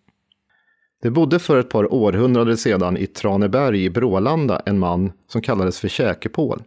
[1.01, 5.79] Det bodde för ett par århundraden sedan i Traneberg i Brålanda en man som kallades
[5.79, 6.63] för Käkepål.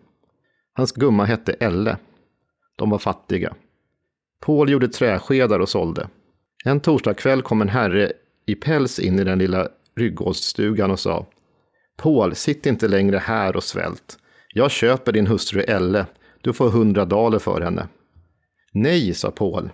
[0.72, 1.96] Hans gumma hette Elle.
[2.76, 3.54] De var fattiga.
[4.40, 6.08] Paul gjorde träskedar och sålde.
[6.64, 8.12] En torsdagkväll kom en herre
[8.46, 11.26] i päls in i den lilla Ryggårdsstugan och sa
[11.96, 14.18] Paul, sitt inte längre här och svält.
[14.54, 16.06] Jag köper din hustru Elle.
[16.40, 17.88] Du får hundra daler för henne.
[18.72, 19.70] Nej, sa Paul.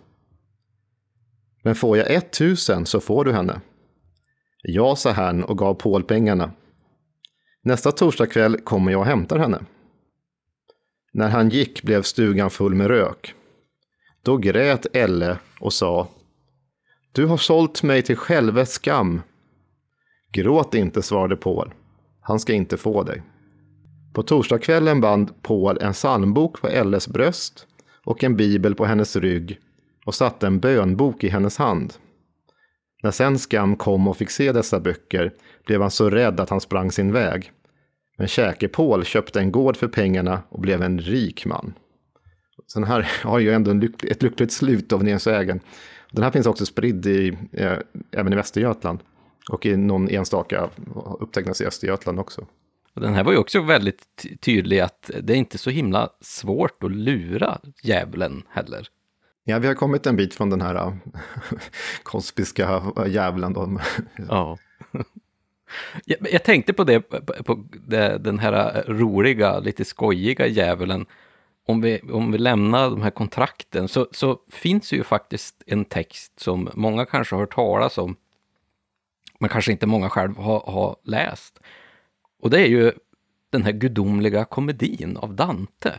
[1.65, 3.61] Men får jag ett tusen så får du henne.
[4.63, 6.53] Ja, sa herrn och gav Paul pengarna.
[7.63, 9.65] Nästa torsdagkväll kommer jag och hämtar henne.
[11.13, 13.35] När han gick blev stugan full med rök.
[14.23, 16.09] Då grät Elle och sa
[17.13, 19.23] Du har sålt mig till självets skam.
[20.33, 21.75] Gråt inte, svarade Paul.
[22.21, 23.23] Han ska inte få dig.
[24.13, 27.67] På torsdagskvällen band Paul en psalmbok på Elles bröst
[28.05, 29.59] och en bibel på hennes rygg
[30.07, 31.95] och satte en bönbok i hennes hand.
[33.03, 35.33] När sen Skam kom och fick se dessa böcker
[35.67, 37.53] blev han så rädd att han sprang sin väg.
[38.19, 41.75] Men Käke-Paul köpte en gård för pengarna och blev en rik man.
[42.75, 45.61] Den här har ju ändå ett lyckligt slut av Nensvägen.
[46.11, 47.79] Den här finns också spridd i, eh,
[48.11, 48.99] även i Västergötland.
[49.49, 50.71] Och i någon enstaka
[51.21, 52.47] upptecknas i Östergötland också.
[52.95, 56.93] Den här var ju också väldigt tydlig att det är inte så himla svårt att
[56.93, 58.89] lura djävulen heller.
[59.45, 60.95] Ja, vi har kommit en bit från den här äh,
[62.03, 63.53] kosmiska djävulen.
[63.53, 63.81] Då.
[64.29, 64.59] Ja.
[66.05, 67.01] Jag, tänkte på det,
[67.45, 71.07] på det, den här roliga, lite skojiga djävulen.
[71.67, 76.41] Om vi, om vi lämnar de här kontrakten så, så finns ju faktiskt en text
[76.41, 78.17] som många kanske har hört talas om,
[79.43, 81.61] men kanske inte många själv har, har läst.
[82.41, 82.93] Och det är ju
[83.51, 85.99] den här gudomliga komedin av Dante.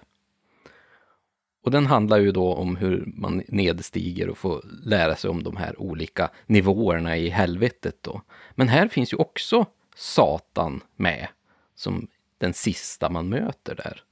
[1.63, 5.57] Och den handlar ju då om hur man nedstiger och får lära sig om de
[5.57, 8.21] här olika nivåerna i helvetet då.
[8.51, 9.65] Men här finns ju också
[9.95, 11.27] Satan med
[11.75, 12.07] som
[12.37, 14.03] den sista man möter där.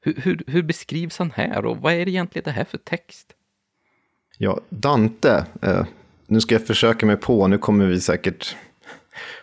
[0.00, 3.34] Hur, hur, hur beskrivs han här och vad är det egentligen det här för text?
[4.38, 5.86] Ja, Dante, eh,
[6.28, 8.56] nu ska jag försöka mig på, nu kommer vi säkert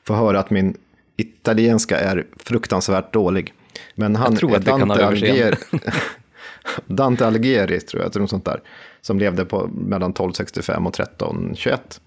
[0.03, 0.77] få höra att min
[1.17, 3.53] italienska är fruktansvärt dålig.
[3.95, 5.05] Men han jag tror att Dante.
[5.05, 5.55] Alighieri,
[6.85, 8.61] Dante Alighieri, tror jag, något sånt där,
[9.01, 12.01] som levde på mellan 1265 och 1321.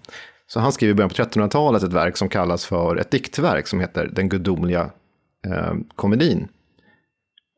[0.47, 3.79] Så han skrev i början på 1300-talet ett verk som kallas för ett diktverk som
[3.79, 4.89] heter Den gudomliga
[5.47, 6.47] eh, komedin.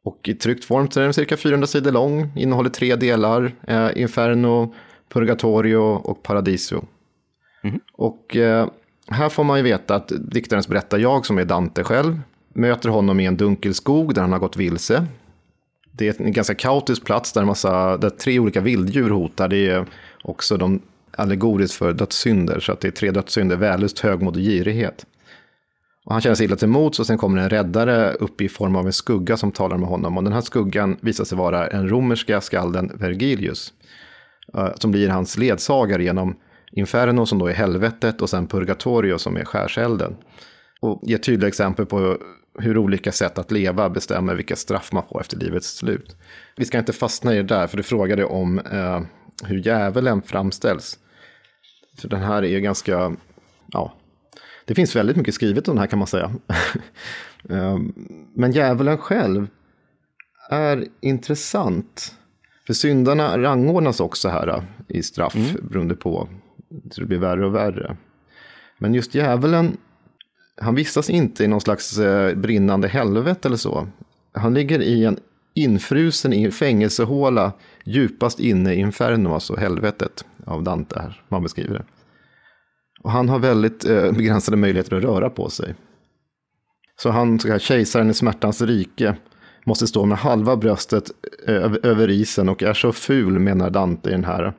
[0.04, 3.90] Och i tryckt form så är den cirka 400 sidor lång, innehåller tre delar, eh,
[3.96, 4.74] Inferno,
[5.10, 6.86] Purgatorio och Paradiso.
[7.64, 7.80] Mhm.
[7.94, 8.68] Och eh,
[9.08, 12.22] här får man ju veta att diktarens berättar jag, som är Dante själv,
[12.54, 15.06] möter honom i en dunkel skog där han har gått vilse.
[15.92, 19.48] Det är en ganska kaotisk plats där, massa, där tre olika vilddjur hotar.
[19.48, 19.86] Det är
[20.24, 20.82] också de
[21.18, 25.06] allegoriskt för dödssynder, så att det är tre dödssynder, vällust, högmod och girighet.
[26.06, 28.76] Och han känner sig illa till mots och sen kommer en räddare upp i form
[28.76, 30.18] av en skugga som talar med honom.
[30.18, 33.74] Och den här skuggan visar sig vara den romerska skalden Vergilius.
[34.54, 36.36] Eh, som blir hans ledsagare genom
[36.72, 40.16] Inferno som då är helvetet och sen Purgatorio som är skärselden.
[40.82, 42.18] Och ger tydliga exempel på
[42.60, 46.16] hur olika sätt att leva bestämmer vilka straff man får efter livets slut.
[46.56, 49.02] Vi ska inte fastna i det där, för du frågade om eh,
[49.44, 51.00] hur djävulen framställs.
[51.98, 53.16] För den här är ganska,
[53.68, 53.94] ja,
[54.66, 56.32] det finns väldigt mycket skrivet om den här kan man säga.
[57.50, 57.78] Eh,
[58.36, 59.48] Men djävulen själv
[60.50, 62.16] är intressant.
[62.68, 66.30] För syndarna rangordnas också här eh, i straff beroende på,
[66.92, 67.98] så det blir värre och värre.
[68.80, 69.78] Men just djävulen,
[70.62, 73.88] han vistas inte i någon slags eh, brinnande helvete eller så.
[74.34, 75.20] Han ligger i en
[75.54, 77.54] infrusen i en fängelsehåla
[77.84, 81.86] djupast inne i inferno, alltså helvetet av Dante här, man beskriver det.
[83.04, 85.76] Och han har väldigt eh, begränsade möjligheter att röra på sig.
[87.02, 89.16] Så han, så här, kejsaren i smärtans rike,
[89.66, 91.12] måste stå med halva bröstet
[91.48, 94.54] eh, över isen och är så ful, menar Dante i den här,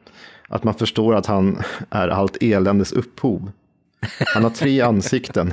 [0.52, 3.52] att man förstår att han är allt eländes upphov.
[4.34, 5.52] Han har tre ansikten.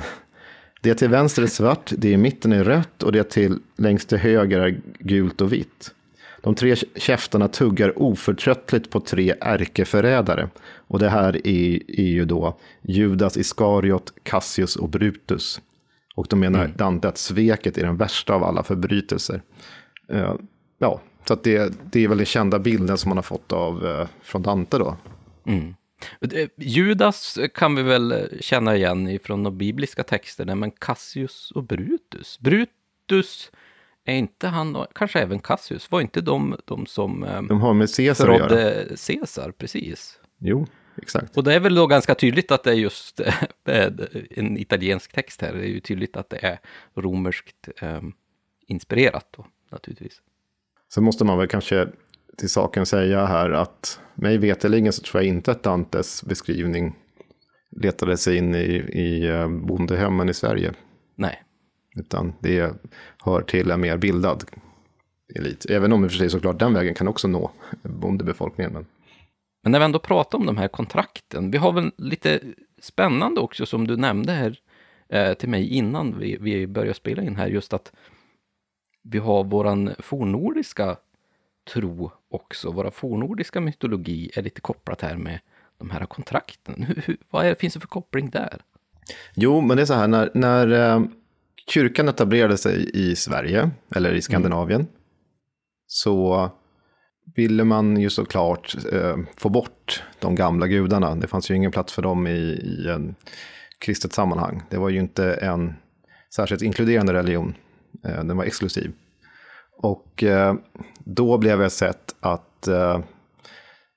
[0.80, 4.18] Det till vänster är svart, det i mitten är rött och det till längst till
[4.18, 5.94] höger är gult och vitt.
[6.42, 10.48] De tre käftarna tuggar oförtröttligt på tre ärkeförrädare.
[10.76, 15.60] Och det här är, är ju då Judas Iskariot, Cassius och Brutus.
[16.14, 19.42] Och de menar Dante att sveket är den värsta av alla förbrytelser.
[20.08, 20.34] Eh,
[20.78, 23.86] ja, så att det, det är väl den kända bilden som man har fått av,
[23.86, 24.96] eh, från Dante då.
[26.32, 32.38] Eh, Judas kan vi väl känna igen ifrån de bibliska texterna, men Cassius och Brutus.
[32.40, 33.50] Brutus,
[34.04, 37.96] är inte han, kanske även Cassius, var inte de, de som eh, De har med
[37.96, 40.18] Caesar förrådde Caesar, precis?
[40.38, 40.66] Jo,
[40.96, 41.36] exakt.
[41.36, 43.20] Och det är väl då ganska tydligt att det är just
[44.30, 45.52] en italiensk text här.
[45.52, 46.58] Det är ju tydligt att det är
[46.94, 48.00] romerskt eh,
[48.66, 50.20] inspirerat då, naturligtvis.
[50.94, 51.88] Så måste man väl kanske
[52.38, 56.96] till saken säga här att mig veterligen så tror jag inte att Dantes beskrivning
[57.76, 60.72] letade sig in i, i eh, bondehemmen i Sverige.
[61.16, 61.42] Nej,
[61.96, 62.72] Utan det
[63.24, 64.44] hör till en mer bildad
[65.34, 65.66] elit.
[65.70, 67.50] Även om i och för sig såklart den vägen kan också nå
[67.82, 68.72] bondebefolkningen.
[68.72, 68.86] Men
[69.62, 72.40] Men när vi ändå pratar om de här kontrakten, vi har väl lite
[72.82, 74.58] spännande också som du nämnde här
[75.08, 77.92] eh, till mig innan vi, vi började spela in här, just att
[79.02, 80.96] vi har våran fornnordiska
[81.72, 85.40] tro också, våra fornnordiska mytologi är lite kopplat här med
[85.78, 86.82] de här kontrakten.
[86.82, 88.62] Hur, hur, vad är, finns det för koppling där?
[89.34, 91.02] Jo, men det är så här, när, när eh,
[91.68, 94.86] kyrkan etablerade sig i Sverige, eller i Skandinavien,
[95.86, 96.50] så
[97.36, 101.14] ville man ju såklart eh, få bort de gamla gudarna.
[101.14, 103.14] Det fanns ju ingen plats för dem i, i en
[103.78, 104.62] kristet sammanhang.
[104.70, 105.74] Det var ju inte en
[106.34, 107.54] särskilt inkluderande religion.
[108.04, 108.92] Eh, den var exklusiv.
[109.76, 110.54] Och eh,
[110.98, 113.00] då blev ett sätt att eh,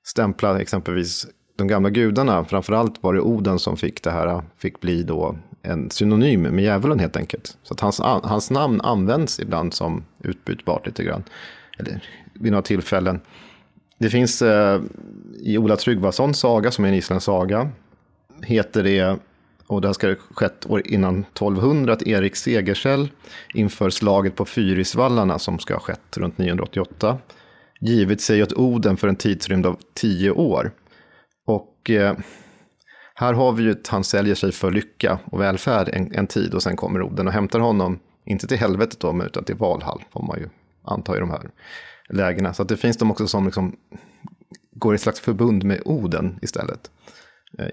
[0.05, 2.45] stämpla exempelvis de gamla gudarna.
[2.45, 6.99] Framförallt var det Oden som fick det här, fick bli då en synonym med djävulen
[6.99, 7.57] helt enkelt.
[7.63, 11.23] Så att hans, hans namn används ibland som utbytbart lite grann.
[11.79, 12.03] Eller
[12.33, 13.21] vid några tillfällen.
[13.97, 14.81] Det finns eh,
[15.39, 17.69] i Ola Tryggvasons saga, som är en isländsk saga,
[18.41, 19.19] heter det,
[19.67, 23.09] och det här ska ha skett år innan 1200, att Erik Segersäll
[23.53, 27.17] inför slaget på Fyrisvallarna, som ska ha skett runt 988,
[27.79, 30.71] givit sig åt Oden för en tidsrymd av tio år.
[31.45, 32.17] Och eh,
[33.15, 36.53] här har vi ju att han säljer sig för lycka och välfärd en, en tid
[36.53, 40.03] och sen kommer Oden och hämtar honom, inte till helvetet då, men utan till Valhall,
[40.13, 40.49] får man ju
[40.83, 41.49] anta i de här
[42.09, 42.53] lägena.
[42.53, 43.75] Så att det finns de också som liksom
[44.71, 46.91] går i ett slags förbund med Oden istället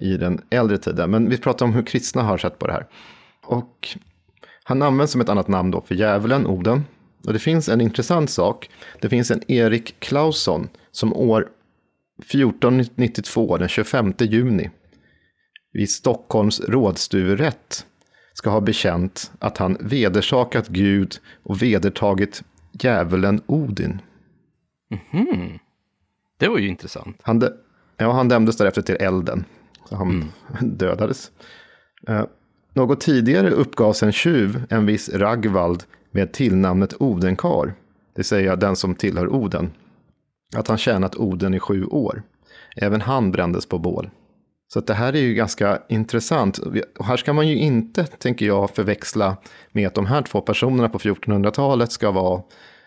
[0.01, 1.11] i den äldre tiden.
[1.11, 2.87] Men vi pratar om hur kristna har sett på det här.
[3.45, 3.89] Och
[4.65, 6.85] han används som ett annat namn då för djävulen, Oden.
[7.27, 8.71] Och det finns en intressant sak.
[9.01, 11.49] Det finns en Erik Clausson som år
[12.19, 14.71] 1492, den 25 juni,
[15.73, 17.87] vid Stockholms rådstuverätt
[18.33, 22.43] ska ha bekänt att han vedersakat Gud och vedertagit
[22.73, 24.03] djävulen Odin.
[24.89, 25.59] Mhm.
[26.39, 27.17] Det var ju intressant.
[27.23, 27.43] Han,
[27.97, 29.45] ja, han dömdes därefter till elden.
[29.91, 31.31] Så han dödades.
[32.09, 32.25] Eh,
[32.75, 37.75] något tidigare uppgavs en tjuv, en viss Ragvald, med tillnamnet Odenkar, det
[38.15, 39.71] vill säga den som tillhör Oden,
[40.57, 42.23] att han tjänat Oden i sju år.
[42.77, 44.11] Även han brändes på bål.
[44.69, 46.59] Så det här är ju ganska intressant.
[46.99, 49.37] Och här ska man ju inte, tänker jag, förväxla
[49.73, 52.43] med att de här två personerna på 1400-talet ska vara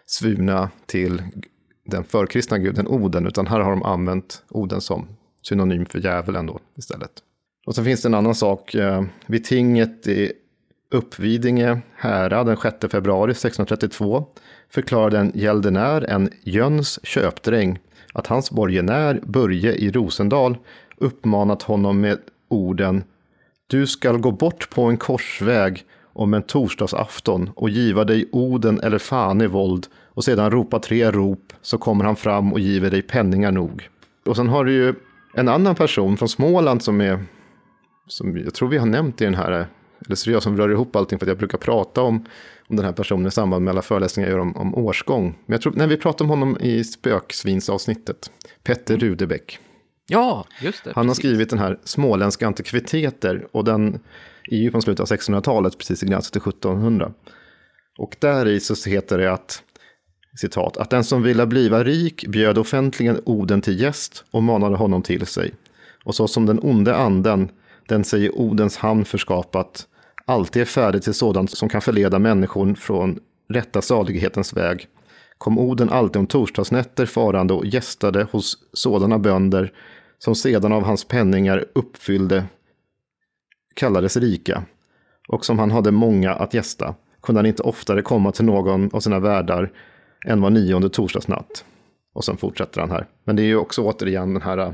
[0.05, 1.23] svurna till
[1.85, 5.07] den förkristna guden Oden, utan här har de använt Oden som
[5.43, 7.11] synonym för djävulen då istället.
[7.65, 8.75] Och så finns det en annan sak.
[8.75, 10.33] Eh, vid tinget i
[10.91, 14.25] Uppvidinge härad den 6 februari 1632
[14.69, 17.79] förklarade en gäldenär, en Jöns köpdräng,
[18.13, 20.57] att hans borgenär Börje i Rosendal
[20.97, 22.17] uppmanat honom med
[22.47, 23.03] orden
[23.67, 28.97] Du skall gå bort på en korsväg om en torsdagsafton och giva dig Oden eller
[28.97, 33.01] fan i våld och sedan ropa tre rop så kommer han fram och giver dig
[33.01, 33.89] penningar nog.
[34.25, 34.93] Och sen har du ju
[35.33, 37.25] en annan person från Småland som är
[38.07, 39.67] som jag tror vi har nämnt i den här,
[40.05, 42.25] eller så jag som rör ihop allting för att jag brukar prata om,
[42.67, 45.35] om den här personen i samband med alla föreläsningar jag gör om, om årsgång.
[45.45, 48.31] Men jag tror, när vi pratade om honom i spöksvinsavsnittet,
[48.63, 49.59] Petter Rudebäck.
[50.07, 50.91] Ja, just det.
[50.95, 51.21] Han har precis.
[51.25, 53.99] skrivit den här Småländska antikviteter och den
[54.51, 57.13] är ju från slutet av 1600-talet, precis i gränsen till 1700.
[57.97, 59.63] Och där i så heter det att,
[60.35, 65.01] citat, att den som ville bliva rik bjöd offentligen Oden till gäst och manade honom
[65.01, 65.51] till sig.
[66.03, 67.49] Och så som den onde anden,
[67.87, 69.87] den sig i Odens hamn förskapat,
[70.25, 73.19] alltid är färdig till sådant som kan förleda människor från
[73.49, 74.87] rätta salighetens väg,
[75.37, 79.73] kom Oden alltid om torsdagsnätter farande och gästade hos sådana bönder
[80.19, 82.45] som sedan av hans penningar uppfyllde
[83.75, 84.63] kallades rika,
[85.27, 88.99] och som han hade många att gästa, kunde han inte oftare komma till någon av
[88.99, 89.71] sina värdar
[90.25, 91.65] än var nionde torsdagsnatt.
[92.13, 93.07] Och sen fortsätter han här.
[93.23, 94.73] Men det är ju också återigen den här äh,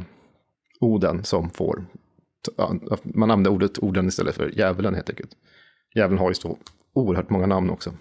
[0.80, 1.86] Oden som får,
[2.58, 2.72] äh,
[3.04, 5.32] man använder ordet Oden istället för djävulen helt enkelt.
[5.96, 6.58] Djävulen har ju så
[6.94, 7.94] oerhört många namn också.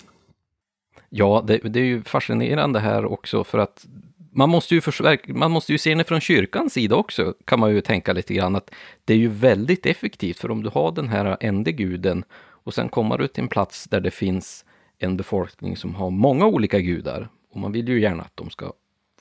[1.08, 3.86] Ja, det, det är ju fascinerande här också för att
[4.32, 4.80] man måste, ju
[5.26, 8.56] man måste ju se det från kyrkans sida också, kan man ju tänka lite grann
[8.56, 8.70] att
[9.04, 12.24] det är ju väldigt effektivt, för om du har den här ende guden
[12.64, 14.64] och sen kommer du till en plats där det finns
[14.98, 18.72] en befolkning som har många olika gudar, och man vill ju gärna att de ska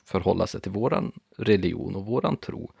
[0.04, 2.72] förhålla sig till våran religion och våran tro,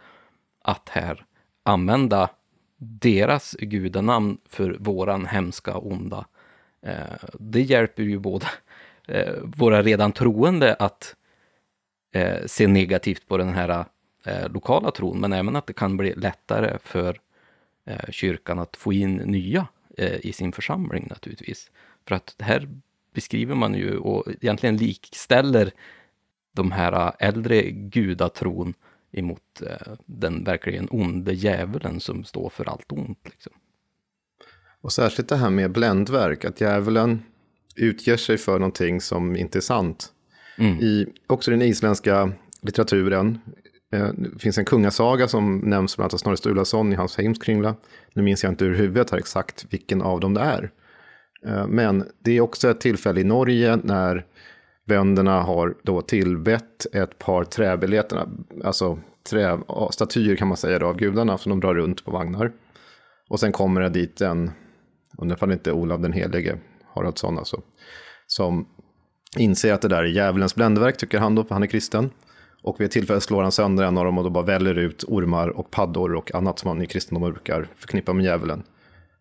[0.62, 1.24] att här
[1.62, 2.30] använda
[2.78, 6.26] deras gudanamn för våran hemska, onda.
[6.82, 8.46] Eh, det hjälper ju både
[9.08, 11.16] eh, våra redan troende att
[12.12, 13.84] eh, se negativt på den här
[14.24, 17.20] eh, lokala tron, men även att det kan bli lättare för
[17.84, 19.66] eh, kyrkan att få in nya
[19.98, 21.70] eh, i sin församling naturligtvis.
[22.08, 22.68] För att här
[23.14, 25.72] beskriver man ju och egentligen likställer
[26.52, 28.74] de här äldre gudatron
[29.12, 33.20] emot eh, den verkligen onde djävulen som står för allt ont.
[33.24, 33.52] Liksom.
[34.80, 37.22] Och särskilt det här med bländverk, att djävulen
[37.76, 40.12] utger sig för någonting som inte är sant.
[40.58, 40.80] Mm.
[40.80, 43.38] I, också den isländska litteraturen
[43.92, 47.74] eh, det finns en kungasaga som nämns bland annat av Snorre Sturlason i hans Heimskringla.
[48.12, 50.70] Nu minns jag inte ur huvudet här exakt vilken av dem det är.
[51.46, 54.26] Eh, men det är också ett tillfälle i Norge när
[54.86, 58.28] bönderna har då tillbett ett par träbiljetterna,
[58.64, 58.98] alltså
[59.30, 59.58] trä,
[59.90, 62.52] statyer kan man säga då, av gudarna som de drar runt på vagnar.
[63.28, 64.50] Och sen kommer det dit en,
[65.18, 66.58] undrar ifall inte Olav den helige,
[66.94, 67.62] Haraldsson alltså,
[68.26, 68.68] som
[69.36, 72.10] inser att det där är djävulens bländverk, tycker han då, för han är kristen.
[72.62, 75.04] Och vid ett tillfälle slår han sönder en av dem och då bara väller ut
[75.08, 78.62] ormar och paddor och annat som man i kristendomen brukar förknippa med djävulen.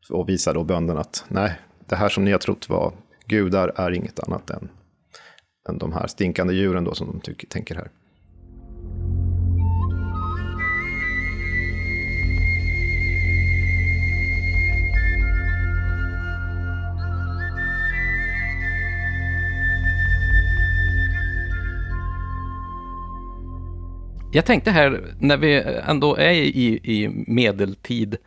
[0.10, 2.94] Och visar då bönderna att nej, det här som ni har trott var
[3.26, 4.70] gudar är inget annat än,
[5.70, 7.90] än de här stinkande djuren då som de tycker, tänker här.
[24.32, 28.18] Jag tänkte här, när vi ändå är i, i medeltid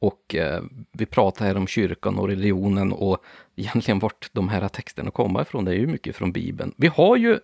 [0.00, 0.62] och eh,
[0.92, 3.18] vi pratar här om kyrkan och religionen och
[3.56, 6.74] egentligen vart de här texterna kommer ifrån, det är ju mycket från Bibeln.
[6.76, 7.38] Vi har ju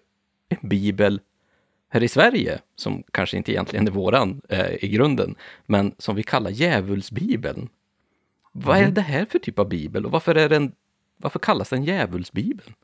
[0.49, 1.21] en bibel
[1.89, 5.35] här i Sverige, som kanske inte egentligen är våran eh, i grunden,
[5.67, 7.69] men som vi kallar djävulsbibeln.
[8.53, 10.73] Vad är det här för typ av bibel och varför, är den,
[11.17, 12.75] varför kallas den djävulsbibeln?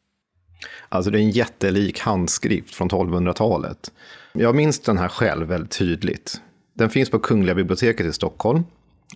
[0.89, 3.93] Alltså det är en jättelik handskrift från 1200-talet.
[4.33, 6.41] Jag minns den här själv väldigt tydligt.
[6.75, 8.65] Den finns på Kungliga biblioteket i Stockholm.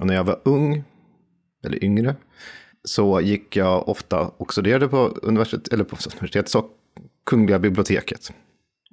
[0.00, 0.84] Och när jag var ung,
[1.64, 2.16] eller yngre,
[2.84, 6.64] så gick jag ofta och studerade på universitet, eller på universitetet, så
[7.26, 8.32] Kungliga biblioteket.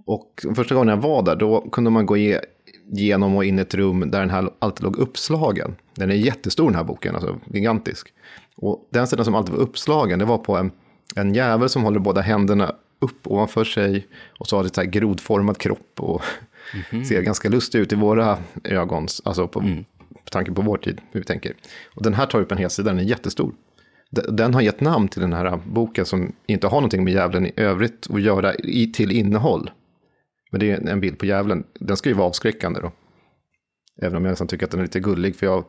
[0.06, 3.76] Och första gången jag var där, då kunde man gå igenom och in i ett
[3.76, 5.76] rum där den här alltid låg uppslagen.
[5.96, 8.14] Den är jättestor den här boken, alltså gigantisk.
[8.56, 10.72] Och den sidan som alltid var uppslagen, det var på en,
[11.16, 14.08] en jävel som håller båda händerna upp ovanför sig
[14.40, 16.22] och så har det så här grodformad kropp och
[16.74, 17.08] mm -hmm.
[17.08, 19.86] ser ganska lustig ut i våra ögon, alltså på, mm.
[20.24, 21.54] På tanke på vår tid, hur vi tänker.
[21.96, 23.54] Och den här tar upp en hel sida, den är jättestor.
[24.12, 27.54] Den har gett namn till den här boken som inte har någonting med djävulen i
[27.56, 29.72] övrigt att göra i, till innehåll.
[30.52, 31.64] Men det är en bild på djävulen.
[31.80, 32.92] Den ska ju vara avskräckande då.
[34.02, 35.36] Även om jag nästan tycker att den är lite gullig.
[35.36, 35.66] För jag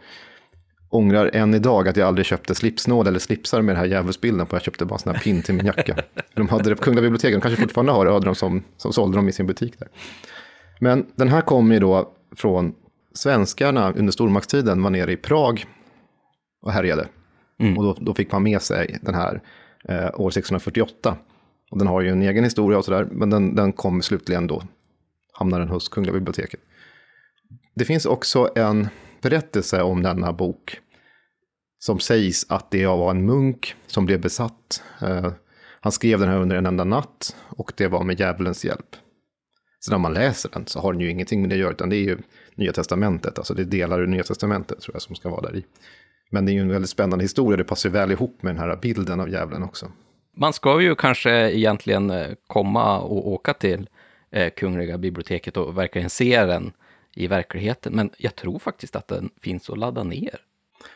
[0.91, 4.57] ångrar än idag att jag aldrig köpte slipsnål eller slipsar med den här djävulsbilden på.
[4.57, 5.97] Jag köpte bara en sån här pin till min jacka.
[6.35, 8.93] De hade det på Kungliga biblioteket, de kanske fortfarande har det, hade de som, som
[8.93, 9.89] sålde dem i sin butik där.
[10.81, 12.75] Men den här kom ju då från
[13.15, 15.67] svenskarna under stormaktstiden var nere i Prag
[16.63, 17.09] och härjade.
[17.59, 17.79] Mm.
[17.79, 19.43] Och då, då, fick man med sig den här
[19.89, 21.17] eh, år 1648.
[21.71, 24.63] Och den har ju en egen historia och sådär, men den, den kom slutligen då,
[25.33, 26.61] hamnar den hos Kungliga biblioteket.
[27.75, 28.89] Det finns också en
[29.23, 30.79] berättelse om denna bok
[31.79, 34.83] som sägs att det var en munk som blev besatt.
[35.03, 35.33] Eh,
[35.81, 38.97] han skrev den här under en enda natt och det var med djävulens hjälp.
[39.81, 41.89] Så när man läser den så har den ju ingenting med det att göra, utan
[41.89, 42.19] det är ju
[42.55, 45.57] Nya Testamentet, alltså det är delar ur Nya Testamentet tror jag som ska vara där
[45.57, 45.65] i.
[46.31, 48.77] Men det är ju en väldigt spännande historia, det passar väl ihop med den här
[48.77, 49.87] bilden av djävulen också.
[50.37, 53.89] Man ska ju kanske egentligen eh, komma och åka till
[54.31, 56.73] eh, Kungliga biblioteket och verkligen se den
[57.15, 57.93] i verkligheten.
[57.93, 60.41] Men jag tror faktiskt att den finns att ladda ner.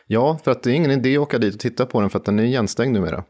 [0.07, 2.19] Ja, för att det är ingen idé att åka dit och titta på den för
[2.19, 3.23] att den är igenstängd numera.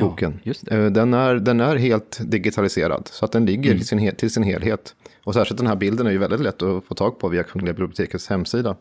[0.00, 0.40] Boken.
[0.42, 3.82] Ja, eh, den, är, den är helt digitaliserad, så att den ligger mm.
[3.82, 4.94] sin, till sin helhet.
[5.26, 7.72] Och särskilt den här bilden är ju väldigt lätt att få tag på via Kungliga
[7.72, 8.76] bibliotekets hemsida.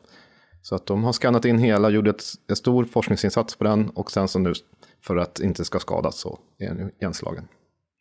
[0.61, 4.11] Så att de har skannat in hela, gjorde ett, en stor forskningsinsats på den och
[4.11, 4.53] sen så nu
[5.01, 7.47] för att inte ska skadas så är den igenslagen.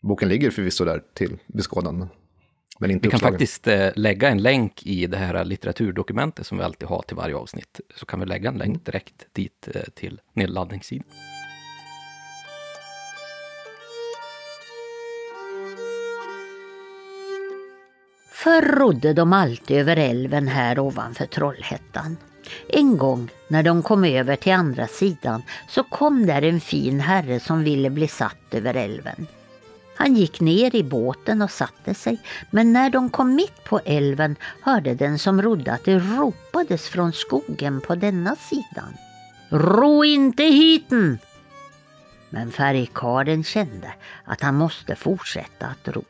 [0.02, 2.08] Boken ligger förvisso där till beskådan,
[2.78, 3.32] men inte Vi kan uppslagen.
[3.32, 7.36] faktiskt eh, lägga en länk i det här litteraturdokumentet som vi alltid har till varje
[7.36, 7.80] avsnitt.
[7.96, 8.80] Så kan vi lägga en länk mm.
[8.84, 11.06] direkt dit eh, till nedladdningssidan.
[18.44, 22.16] Förr rodde de alltid över älven här ovanför Trollhättan.
[22.68, 27.40] En gång när de kom över till andra sidan så kom där en fin herre
[27.40, 29.26] som ville bli satt över älven.
[29.96, 32.18] Han gick ner i båten och satte sig,
[32.50, 37.12] men när de kom mitt på älven hörde den som rodde att det ropades från
[37.12, 38.94] skogen på denna sidan.
[39.48, 41.18] Ro inte hiten!
[42.30, 43.94] Men färgkarlen kände
[44.24, 46.04] att han måste fortsätta att ro.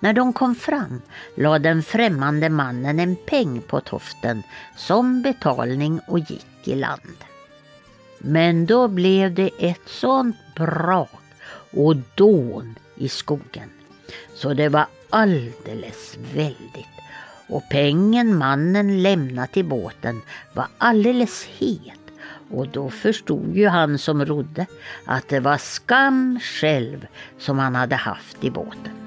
[0.00, 1.02] När de kom fram
[1.34, 4.42] lade den främmande mannen en peng på toften
[4.76, 7.24] som betalning och gick i land.
[8.18, 11.10] Men då blev det ett sånt brak
[11.70, 13.70] och dån i skogen
[14.34, 16.86] så det var alldeles väldigt
[17.48, 20.20] och pengen mannen lämnat i båten
[20.52, 22.00] var alldeles het
[22.50, 24.66] och då förstod ju han som rodde
[25.06, 27.06] att det var skam själv
[27.38, 28.99] som han hade haft i båten.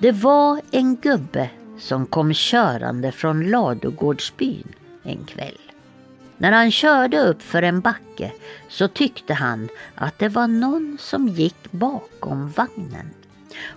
[0.00, 4.68] Det var en gubbe som kom körande från Ladugårdsbyn
[5.02, 5.58] en kväll.
[6.38, 8.32] När han körde upp för en backe
[8.68, 13.10] så tyckte han att det var någon som gick bakom vagnen.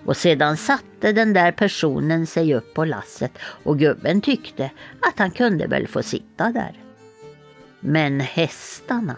[0.06, 4.72] Och sedan satte den där personen sig upp på lasset och gubben tyckte
[5.02, 6.74] att han kunde väl få sitta där.
[7.80, 9.16] Men hästarna,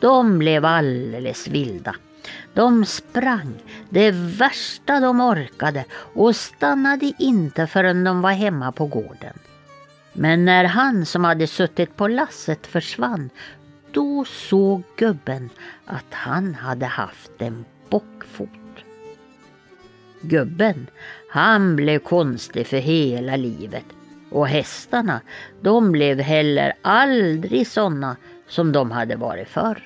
[0.00, 1.94] de blev alldeles vilda
[2.54, 3.54] de sprang
[3.90, 5.84] det värsta de orkade
[6.14, 9.38] och stannade inte förrän de var hemma på gården.
[10.12, 13.30] Men när han som hade suttit på lasset försvann,
[13.92, 15.50] då såg gubben
[15.86, 18.48] att han hade haft en bockfot.
[20.20, 20.86] Gubben,
[21.30, 23.84] han blev konstig för hela livet
[24.30, 25.20] och hästarna,
[25.60, 28.16] de blev heller aldrig sådana
[28.48, 29.82] som de hade varit förr.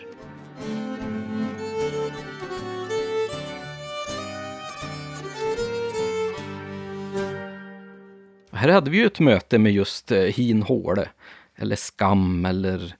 [8.58, 11.08] Här hade vi ju ett möte med just eh, Hin Håle,
[11.56, 12.94] eller Skam, eller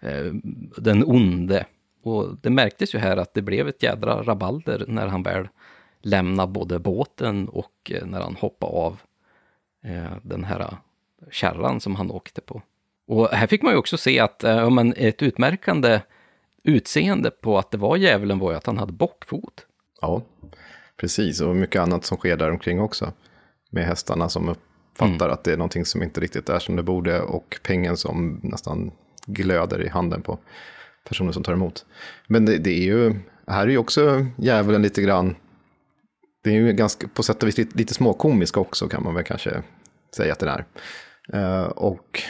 [0.00, 0.32] eh,
[0.76, 1.66] Den onde.
[2.02, 5.48] Och det märktes ju här att det blev ett jädra rabalder när han väl
[6.02, 9.00] lämnade både båten och eh, när han hoppade av
[9.84, 10.74] eh, den här eh,
[11.30, 12.62] kärran som han åkte på.
[13.06, 16.00] Och här fick man ju också se att eh, ett utmärkande
[16.62, 19.66] utseende på att det var djävulen var ju att han hade bockfot.
[20.00, 20.22] Ja,
[20.96, 21.40] precis.
[21.40, 23.12] Och mycket annat som sker där omkring också.
[23.70, 24.54] Med hästarna som
[25.06, 28.40] uppfattar att det är någonting som inte riktigt är som det borde och pengen som
[28.42, 28.90] nästan
[29.26, 30.38] glöder i handen på
[31.08, 31.86] personer som tar emot.
[32.26, 33.14] Men det, det är ju,
[33.46, 35.36] här är ju också djävulen lite grann,
[36.44, 39.24] det är ju ganska, på sätt och vis lite, lite småkomisk också kan man väl
[39.24, 39.62] kanske
[40.16, 40.64] säga att den är.
[41.32, 42.22] Eh, och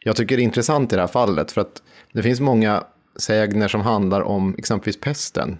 [0.00, 1.82] jag tycker det är intressant i det här fallet för att
[2.12, 2.84] det finns många
[3.16, 5.58] sägner som handlar om exempelvis pesten,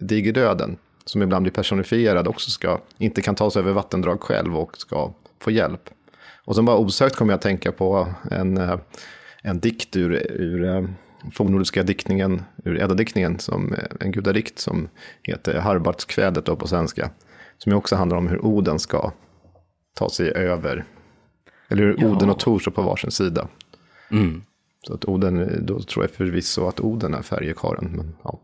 [0.00, 0.76] digerdöden,
[1.08, 5.12] som ibland blir personifierad också ska, inte kan ta sig över vattendrag själv och ska
[5.40, 5.90] få hjälp.
[6.44, 8.78] Och som bara osökt kommer jag att tänka på en, eh,
[9.42, 10.84] en dikt ur, ur eh,
[11.32, 14.88] fornnordiska diktningen, ur Edda-diktningen, som eh, en gudadikt som
[15.22, 17.10] heter Harbartskvädet på svenska.
[17.58, 19.12] Som också handlar om hur Oden ska
[19.94, 20.84] ta sig över,
[21.68, 22.06] eller hur Ja.
[22.06, 23.48] Oden och Tor står på varsin sida.
[24.10, 24.42] Mm.
[24.86, 27.92] Så att Oden, då tror jag förvisso att Oden är färjekaren.
[27.96, 28.40] Men, ja.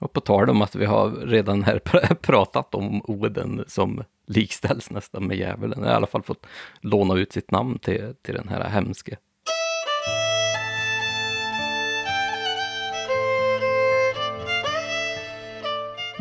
[0.00, 1.78] Och på tal om att vi har redan här
[2.14, 5.78] pratat om Oden som likställs nästan med djävulen.
[5.78, 6.46] Jag har i alla fall fått
[6.80, 9.16] låna ut sitt namn till, till den här hemske.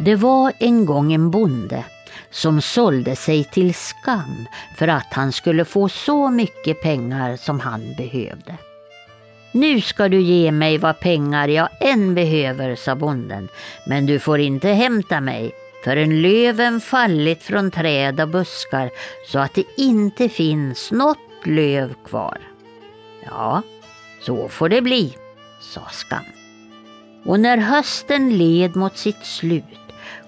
[0.06, 1.86] Det var en gång en bonde
[2.32, 4.46] som sålde sig till skam
[4.78, 8.58] för att han skulle få så mycket pengar som han behövde.
[9.52, 13.48] Nu ska du ge mig vad pengar jag än behöver, sa bonden,
[13.86, 15.52] men du får inte hämta mig
[15.84, 18.90] förrän löven fallit från träd och buskar
[19.28, 22.38] så att det inte finns något löv kvar.
[23.26, 23.62] Ja,
[24.22, 25.16] så får det bli,
[25.62, 26.24] sa Skam.
[27.26, 29.64] Och när hösten led mot sitt slut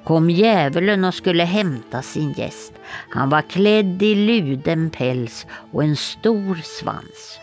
[0.04, 2.74] kom djävulen och skulle hämta sin gäst.
[3.10, 7.41] Han var klädd i luden päls och en stor svans.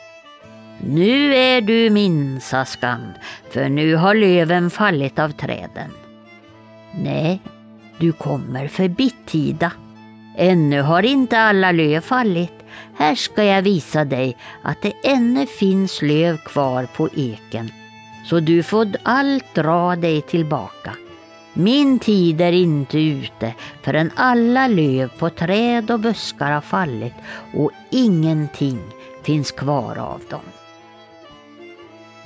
[0.81, 3.13] Nu är du min, sa Skand,
[3.51, 5.91] för nu har löven fallit av träden.
[6.95, 7.41] Nej,
[7.99, 9.73] du kommer för bittida.
[10.37, 12.53] Ännu har inte alla löv fallit.
[12.99, 17.71] Här ska jag visa dig att det ännu finns löv kvar på eken.
[18.25, 20.93] Så du får allt dra dig tillbaka.
[21.53, 27.15] Min tid är inte ute förrän alla löv på träd och buskar har fallit
[27.55, 28.81] och ingenting
[29.23, 30.58] finns kvar av dem.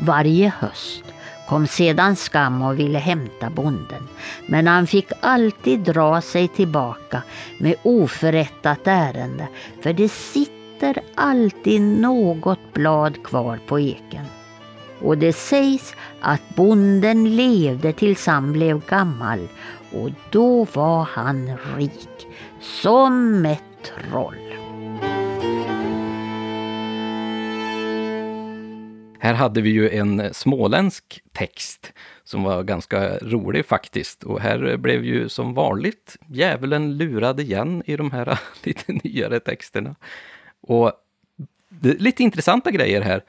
[0.05, 1.05] Varje höst
[1.49, 4.09] kom sedan Skam och ville hämta bonden,
[4.47, 7.23] men han fick alltid dra sig tillbaka
[7.59, 9.49] med oförrättat ärende,
[9.81, 14.25] för det sitter alltid något blad kvar på eken.
[15.01, 19.49] Och det sägs att bonden levde tills han blev gammal
[19.93, 22.27] och då var han rik,
[22.61, 24.62] som ett troll.
[29.23, 31.93] Här hade vi ju en småländsk text
[32.25, 34.23] som var ganska rolig faktiskt.
[34.23, 39.95] Och här blev ju som vanligt djävulen lurad igen i de här lite nyare texterna.
[40.61, 40.93] Och
[41.69, 43.25] det är lite intressanta grejer här.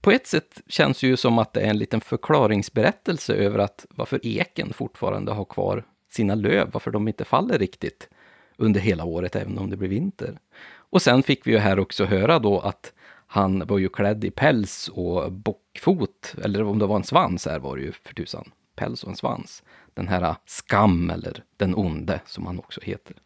[0.00, 3.86] På ett sätt känns det ju som att det är en liten förklaringsberättelse över att
[3.90, 8.08] varför eken fortfarande har kvar sina löv, varför de inte faller riktigt
[8.56, 10.38] under hela året, även om det blir vinter.
[10.74, 12.92] Och sen fick vi ju här också höra då att
[13.32, 17.58] han var ju klädd i päls och bockfot, eller om det var en svans här
[17.58, 18.50] var det ju för tusan.
[18.76, 19.62] Päls och en svans.
[19.94, 23.16] Den här skam, eller den onde, som han också heter.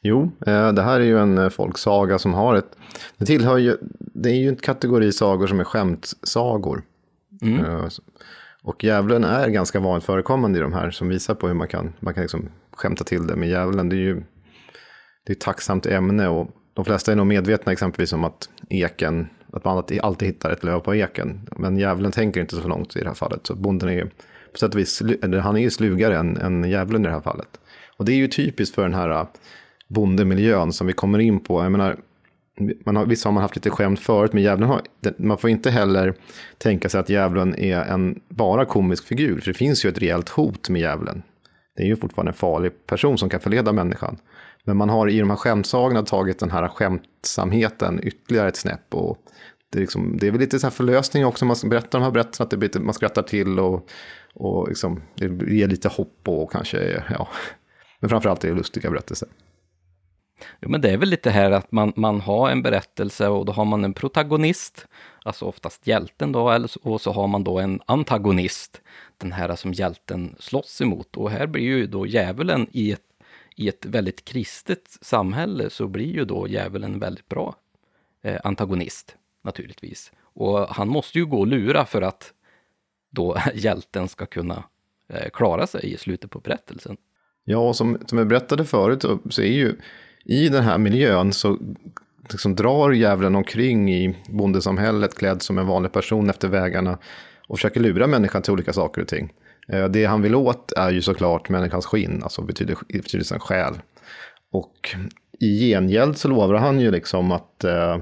[0.00, 2.76] Jo, eh, det här är ju en eh, folksaga som har ett...
[3.18, 3.76] Det tillhör ju...
[3.98, 6.82] Det är ju en kategori sagor som är skämtsagor.
[7.42, 7.88] Eh,
[8.62, 11.92] Och djävulen är ganska vanligt förekommande i de här som visar på hur man kan,
[12.00, 13.88] man kan liksom skämta till det med djävulen.
[13.88, 14.22] Det är ju
[15.24, 19.28] det är ett tacksamt ämne och de flesta är nog medvetna exempelvis om att eken,
[19.52, 21.40] att man alltid, hittar ett löv på eken.
[21.56, 23.46] Men djävulen tänker inte så långt i det här fallet.
[23.46, 24.06] Så bonden är ju
[24.52, 27.20] på sätt och vis, eller han är ju slugare än, än djävulen i det här
[27.20, 27.60] fallet.
[27.96, 29.26] Och det är ju typiskt för den här äh,
[29.88, 31.62] bondemiljön som vi kommer in på.
[31.62, 31.96] Jag menar,
[32.84, 34.82] man har, visst har man haft lite skämt förut, men djävulen har,
[35.16, 36.14] man får inte heller
[36.58, 39.40] tänka sig att djävulen är en bara komisk figur.
[39.40, 41.22] För det finns ju ett rejält hot med djävulen.
[41.76, 44.18] Det är ju fortfarande en farlig person som kan förleda människan.
[44.66, 48.94] Men man har i de här skämtsagorna tagit den här skämtsamheten ytterligare ett snäpp.
[48.94, 49.18] Och
[49.72, 52.10] det, är liksom, det är väl lite så här förlösning också, man berättar de här
[52.10, 53.88] berättelserna, att det blir lite, man skrattar till och,
[54.34, 57.28] och liksom, det ger lite hopp och kanske, ja.
[58.00, 59.28] Men framförallt är det lustiga berättelser.
[60.60, 63.52] Jo, men det är väl lite här att man, man har en berättelse och då
[63.52, 64.86] har man en protagonist,
[65.24, 68.80] alltså oftast hjälten då, eller så, och så har man då en antagonist,
[69.18, 71.16] den här som hjälten slåss emot.
[71.16, 73.00] Och här blir ju då djävulen i ett,
[73.56, 77.56] i ett väldigt kristet samhälle så blir ju då djävulen en väldigt bra
[78.22, 80.12] eh, antagonist, naturligtvis.
[80.22, 82.32] Och han måste ju gå och lura för att
[83.10, 84.64] då hjälten ska kunna
[85.08, 86.96] eh, klara sig i slutet på berättelsen.
[87.44, 89.76] Ja, och som, som jag berättade förut så är ju
[90.24, 91.58] i den här miljön så
[92.30, 96.98] liksom drar djävulen omkring i bondesamhället klädd som en vanlig person efter vägarna
[97.48, 99.32] och försöker lura människan till olika saker och ting.
[99.72, 103.74] Eh, det han vill åt är ju såklart människans skinn, alltså betyder, betydelsen själ.
[104.52, 104.96] Och
[105.40, 107.98] i gengäld så lovar han ju liksom att eh,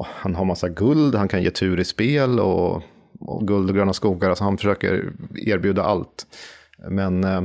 [0.00, 2.82] han har massa guld, han kan ge tur i spel och,
[3.20, 4.28] och guld och gröna skogar.
[4.28, 6.26] Alltså han försöker erbjuda allt.
[6.88, 7.42] Men eh,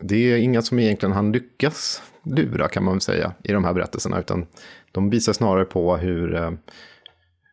[0.00, 3.74] det är inga som egentligen han lyckas lura kan man väl säga i de här
[3.74, 4.20] berättelserna.
[4.20, 4.46] Utan
[4.92, 6.50] de visar snarare på hur, eh,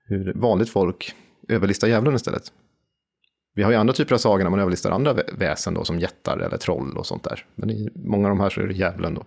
[0.07, 1.15] hur vanligt folk
[1.49, 2.51] överlistar djävulen istället.
[3.55, 6.37] Vi har ju andra typer av sagor när man överlistar andra väsen då, som jättar
[6.37, 7.45] eller troll och sånt där.
[7.55, 9.23] Men i många av de här så är det djävulen då.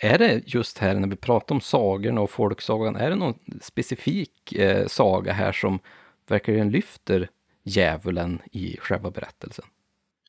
[0.00, 4.52] Är det just här när vi pratar om sagorna och folksagan, är det någon specifik
[4.52, 5.78] eh, saga här som
[6.28, 7.28] verkligen lyfter
[7.64, 9.64] djävulen i själva berättelsen?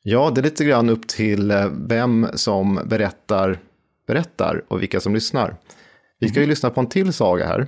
[0.02, 3.58] Ja, det är lite grann upp till eh, vem som berättar,
[4.06, 5.56] berättar och vilka som lyssnar.
[6.18, 6.50] Vi ska ju mm.
[6.50, 7.66] lyssna på en till saga här.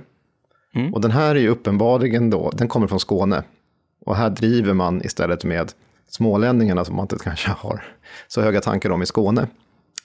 [0.75, 0.93] Mm.
[0.93, 3.43] Och den här är ju uppenbarligen då, den kommer från Skåne.
[4.05, 5.71] Och här driver man istället med
[6.07, 7.83] smålänningarna som man inte kanske har
[8.27, 9.47] så höga tankar om i Skåne.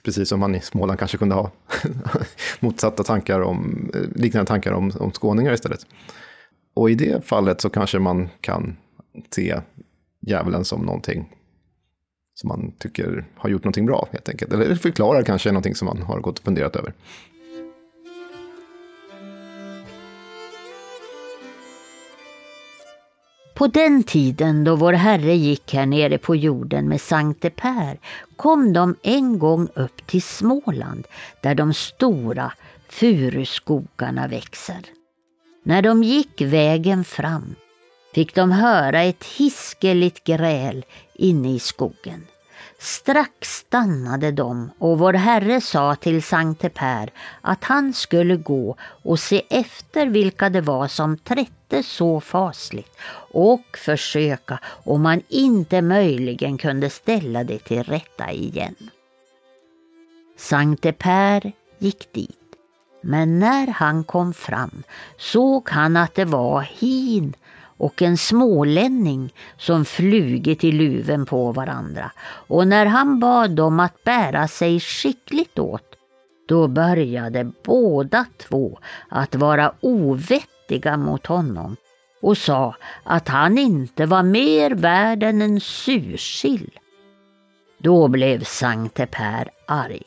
[0.05, 1.51] Precis som man i Småland kanske kunde ha
[2.61, 5.87] motsatta tankar om, eh, liknande tankar om, om skåningar istället.
[6.75, 8.77] Och i det fallet så kanske man kan
[9.31, 9.61] se
[10.21, 11.29] djävulen som någonting
[12.35, 14.53] som man tycker har gjort någonting bra helt enkelt.
[14.53, 16.93] Eller förklarar kanske någonting som man har gått och funderat över.
[23.59, 27.99] På den tiden då vår Herre gick här nere på jorden med Sankte Per
[28.37, 31.07] kom de en gång upp till Småland
[31.41, 32.53] där de stora
[32.89, 34.81] furuskogarna växer.
[35.63, 37.55] När de gick vägen fram
[38.15, 42.27] fick de höra ett hiskeligt gräl inne i skogen.
[42.81, 47.11] Strax stannade de och vår Herre sa till Sankte Per
[47.41, 52.97] att han skulle gå och se efter vilka det var som trätte så fasligt
[53.33, 58.75] och försöka om man inte möjligen kunde ställa det till rätta igen.
[60.37, 62.39] Sankte Per gick dit.
[63.01, 64.83] Men när han kom fram
[65.19, 67.35] såg han att det var hin
[67.79, 72.13] och en smålänning som flugit i luven på varandra.
[72.23, 75.85] Och när han bad dem att bära sig skickligt åt,
[76.49, 78.79] då började båda två
[79.09, 81.77] att vara ovettiga mot honom
[82.23, 86.79] och sa att han inte var mer värd än en sursill.
[87.79, 90.03] Då blev Sankte Per arg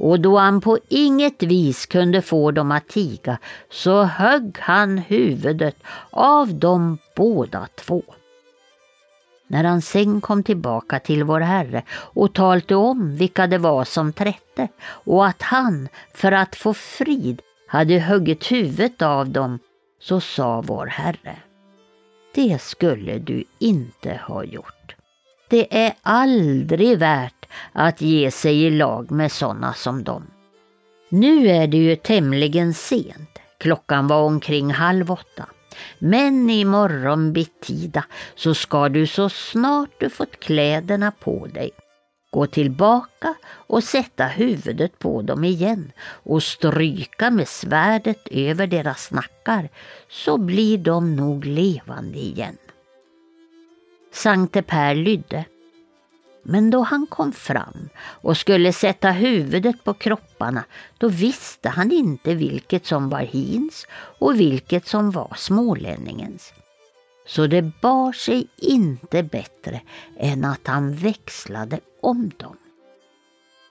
[0.00, 3.38] och då han på inget vis kunde få dem att tiga
[3.70, 5.76] så högg han huvudet
[6.10, 8.02] av dem båda två.
[9.46, 14.12] När han sen kom tillbaka till vår Herre och talte om vilka det var som
[14.12, 19.58] trätte och att han för att få frid hade huggit huvudet av dem
[20.00, 21.36] så sa vår Herre
[22.34, 24.96] Det skulle du inte ha gjort.
[25.48, 27.39] Det är aldrig värt
[27.72, 30.30] att ge sig i lag med sådana som dem.
[31.08, 33.38] Nu är det ju tämligen sent.
[33.58, 35.46] Klockan var omkring halv åtta.
[35.98, 38.04] Men imorgon bittida
[38.34, 41.70] så ska du så snart du fått kläderna på dig
[42.30, 49.68] gå tillbaka och sätta huvudet på dem igen och stryka med svärdet över deras nackar
[50.08, 52.56] så blir de nog levande igen.
[54.12, 55.44] Sankte Per lydde
[56.42, 60.64] men då han kom fram och skulle sätta huvudet på kropparna,
[60.98, 66.52] då visste han inte vilket som var hins och vilket som var smålänningens.
[67.26, 69.80] Så det bar sig inte bättre
[70.18, 72.56] än att han växlade om dem.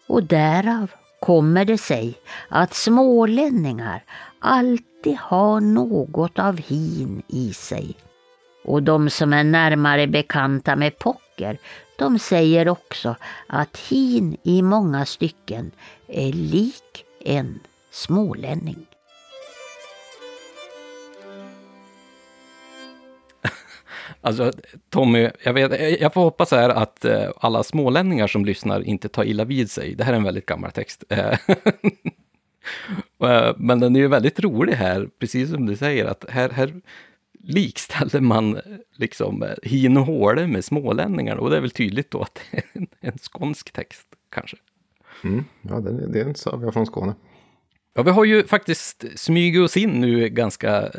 [0.08, 2.14] Och därav kommer det sig
[2.50, 4.04] att smålänningar
[4.40, 7.96] alltid har något av hin i sig.
[8.64, 11.58] Och de som är närmare bekanta med pocker,
[12.00, 13.16] de säger också
[13.48, 15.72] att hin i många stycken
[16.08, 17.60] är lik en
[17.92, 18.86] smålänning.
[24.22, 24.52] Alltså
[24.90, 29.24] Tommy, jag, vet, jag får hoppas här att eh, alla smålänningar som lyssnar inte tar
[29.24, 29.96] illa vid sig.
[29.96, 31.04] Det här är en väldigt gammal text.
[31.10, 31.28] Eh,
[33.24, 36.82] eh, men den är ju väldigt rolig här, precis som du säger, att här, här
[37.50, 38.62] likställer man
[38.96, 42.64] liksom hin och håle med smålänningar och det är väl tydligt då att det är
[42.74, 44.58] en, en skånsk text kanske.
[45.24, 47.16] Mm, ja, det, det är en saga från Skåne.
[47.94, 50.90] Ja, vi har ju faktiskt smugit oss in nu ganska eh,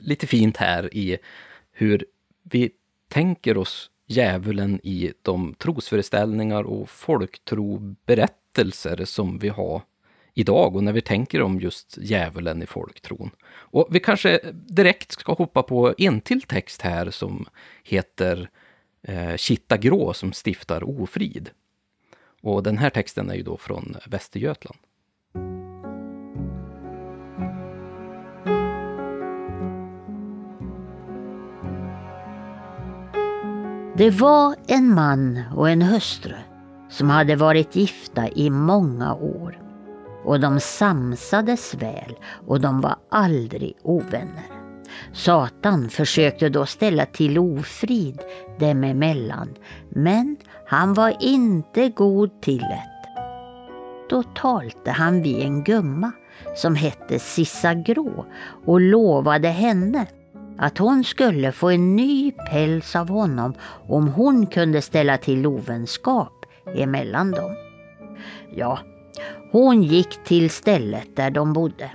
[0.00, 1.18] lite fint här i
[1.72, 2.04] hur
[2.42, 2.70] vi
[3.08, 9.82] tänker oss djävulen i de trosföreställningar och folktroberättelser som vi har
[10.34, 13.30] idag och när vi tänker om just djävulen i folktron.
[13.50, 17.46] Och vi kanske direkt ska hoppa på en till text här som
[17.84, 18.50] heter
[19.02, 21.50] eh, Kitta Grå som stiftar ofrid.
[22.42, 24.78] Och den här texten är ju då från Västergötland.
[33.96, 36.34] Det var en man och en hustru
[36.90, 39.59] som hade varit gifta i många år.
[40.30, 42.16] Och de samsades väl
[42.46, 44.44] och de var aldrig ovänner.
[45.12, 48.20] Satan försökte då ställa till ofrid
[48.58, 49.48] dem emellan,
[49.88, 50.36] men
[50.66, 52.82] han var inte god till det.
[54.10, 56.12] Då talte han vid en gumma
[56.56, 58.24] som hette Sissa Grå
[58.66, 60.06] och lovade henne
[60.58, 63.54] att hon skulle få en ny päls av honom
[63.88, 67.56] om hon kunde ställa till ovänskap emellan dem.
[68.56, 68.78] Ja,
[69.52, 71.90] hon gick till stället där de bodde.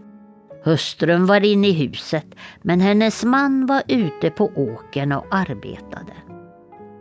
[0.64, 2.26] Hustrun var inne i huset
[2.62, 6.14] men hennes man var ute på åkern och arbetade.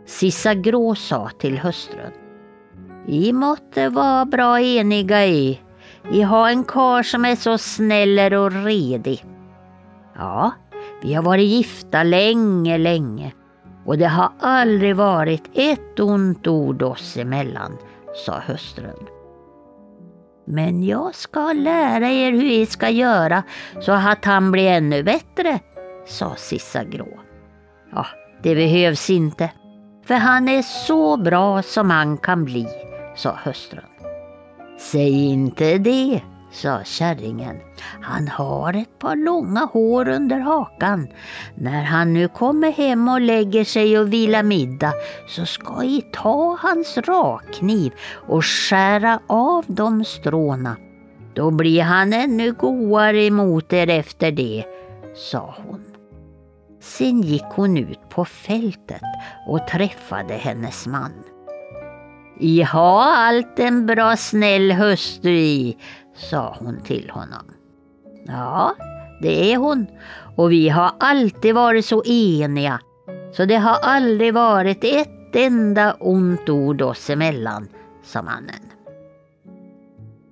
[0.05, 2.11] Sissa Grå sa till hustrun.
[3.07, 5.61] I måtte vara bra eniga i.
[6.11, 9.25] I har en kar som är så snäller och redig.
[10.15, 10.51] Ja,
[11.01, 13.33] vi har varit gifta länge, länge
[13.85, 17.77] och det har aldrig varit ett ont ord oss emellan,
[18.25, 19.14] sa hustrun.
[20.47, 23.43] Men jag ska lära er hur ni ska göra
[23.79, 25.59] så att han blir ännu bättre,
[26.05, 27.19] sa Sissa Grå.
[27.91, 28.05] Ja,
[28.43, 29.51] det behövs inte,
[30.05, 32.67] för han är så bra som han kan bli,
[33.15, 33.83] sa hustrun.
[34.79, 36.21] Säg inte det,
[36.55, 37.57] sa kärringen.
[38.01, 41.07] Han har ett par långa hår under hakan.
[41.55, 44.93] När han nu kommer hem och lägger sig och vilar middag
[45.27, 47.93] så ska I ta hans rakkniv
[48.27, 50.75] och skära av de stråna.
[51.33, 54.65] Då blir han ännu godare emot er efter det,
[55.15, 55.81] sa hon.
[56.81, 59.01] Sen gick hon ut på fältet
[59.47, 61.11] och träffade hennes man.
[62.39, 65.77] I ha allt en bra snäll hustru i,
[66.15, 67.45] sa hon till honom.
[68.27, 68.75] Ja,
[69.21, 69.87] det är hon
[70.35, 72.79] och vi har alltid varit så eniga
[73.37, 77.67] så det har aldrig varit ett enda ont ord oss emellan,
[78.03, 78.61] sa mannen.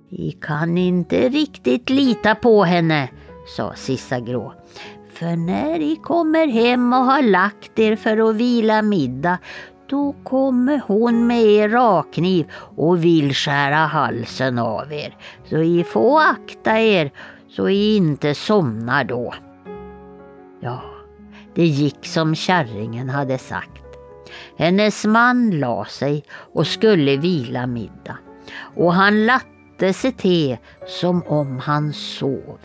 [0.08, 3.08] Vi kan inte riktigt lita på henne,
[3.56, 4.54] sa Sissa Grå.
[5.12, 9.38] För när ni kommer hem och har lagt er för att vila middag
[9.86, 15.16] då kommer hon med er rakkniv och vill skära halsen av er.
[15.44, 17.10] Så I får akta er
[17.48, 19.34] så I inte somnar då.
[20.60, 20.82] Ja,
[21.54, 23.82] det gick som kärringen hade sagt.
[24.58, 28.18] Hennes man la sig och skulle vila middag
[28.76, 30.56] och han latte sig till
[30.86, 32.58] som om han sov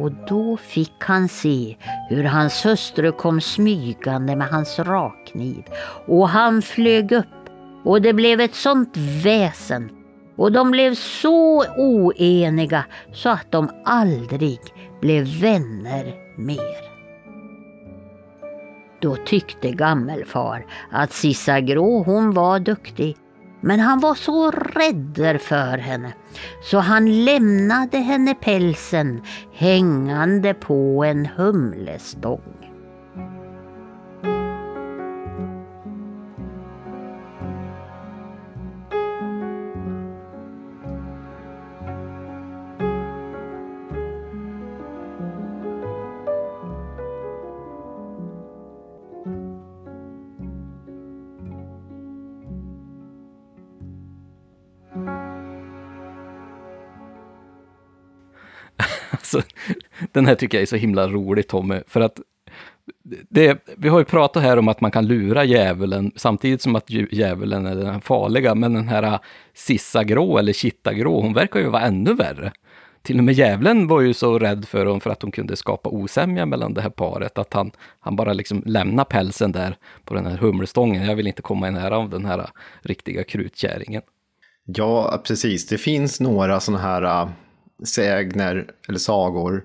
[0.00, 1.76] och då fick han se
[2.08, 5.64] hur hans hustru kom smygande med hans rakkniv.
[6.06, 7.26] Och han flög upp.
[7.84, 9.90] Och det blev ett sånt väsen.
[10.36, 14.60] Och de blev så oeniga så att de aldrig
[15.00, 16.86] blev vänner mer.
[19.00, 23.16] Då tyckte gammelfar att Sissa Grå hon var duktig
[23.66, 26.12] men han var så rädd för henne
[26.62, 29.22] så han lämnade henne pälsen
[29.52, 32.65] hängande på en humlestång.
[59.34, 59.50] Alltså,
[60.12, 62.20] den här tycker jag är så himla rolig Tommy, för att
[63.28, 66.90] det, vi har ju pratat här om att man kan lura djävulen samtidigt som att
[66.90, 69.18] djävulen är den farliga, men den här äh,
[69.54, 72.52] Sissa Grå eller Kitta Grå, hon verkar ju vara ännu värre.
[73.02, 75.88] Till och med djävulen var ju så rädd för hon för att hon kunde skapa
[75.90, 77.70] osämja mellan det här paret, att han,
[78.00, 81.06] han bara liksom lämnar pälsen där på den här humlestången.
[81.06, 82.46] Jag vill inte komma i nära av den här äh,
[82.82, 84.02] riktiga krutkärringen.
[84.64, 85.66] Ja, precis.
[85.66, 87.28] Det finns några sådana här äh,
[87.84, 89.64] sägner eller sagor,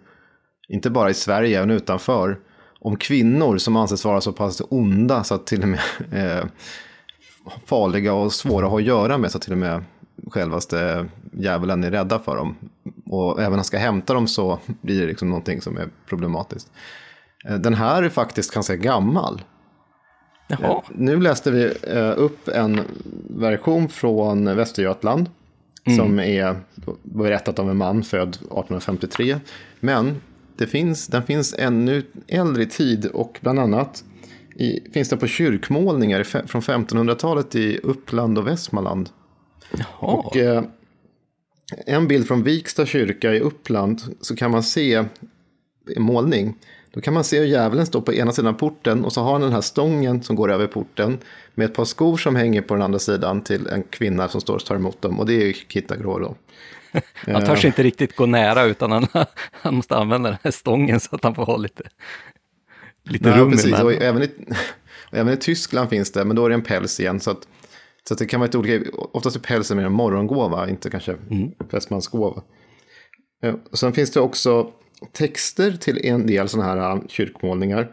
[0.69, 2.39] inte bara i Sverige, även utanför,
[2.79, 5.79] om kvinnor som anses vara så pass onda så att till och med
[6.11, 6.45] eh,
[7.65, 9.83] farliga och svåra att ha att göra med så att till och med
[10.27, 12.55] självaste djävulen är rädda för dem.
[13.05, 16.71] Och även när han ska hämta dem så blir det liksom någonting som är problematiskt.
[17.45, 19.41] Eh, den här är faktiskt ganska gammal.
[20.47, 20.81] Jaha.
[20.89, 22.81] Nu läste vi eh, upp en
[23.29, 25.29] version från Västergötland.
[25.85, 26.55] Som är
[27.03, 29.39] berättat av en man född 1853.
[29.79, 30.21] Men
[30.57, 34.03] det finns, den finns ännu äldre i tid och bland annat
[34.55, 39.09] i, finns det på kyrkmålningar från 1500-talet i Uppland och Västmanland.
[39.71, 40.11] Jaha.
[40.11, 40.63] Och eh,
[41.85, 44.93] en bild från Viksta kyrka i Uppland så kan man se
[45.95, 46.57] en målning.
[46.93, 49.41] Då kan man se hur djävulen står på ena sidan porten och så har han
[49.41, 51.17] den här stången som går över porten
[51.55, 54.55] med ett par skor som hänger på den andra sidan till en kvinna som står
[54.55, 55.19] och tar emot dem.
[55.19, 56.35] Och det är ju Kitta Grå då.
[57.33, 59.07] Han törs inte riktigt gå nära utan han,
[59.51, 61.83] han måste använda den här stången så att han får ha lite,
[63.03, 63.79] lite Nej, rum precis.
[63.79, 64.29] Och även, i,
[65.11, 67.19] och även i Tyskland finns det, men då är det en päls igen.
[67.19, 67.47] Så, att,
[68.07, 71.15] så att det kan vara ett olika, oftast är pälsen mer en morgongåva, inte kanske
[71.29, 71.51] Mm.
[71.71, 72.41] fästmansgåva.
[73.43, 74.71] Eh, och Sen finns det också
[75.11, 77.91] texter till en del sådana här äh, kyrkmålningar.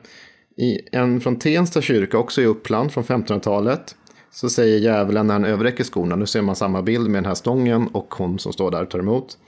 [0.56, 3.96] I en från Tensta kyrka, också i Uppland, från 1500-talet.
[4.30, 7.34] Så säger djävulen när han överräcker skorna, nu ser man samma bild med den här
[7.34, 9.38] stången och hon som står där och tar emot.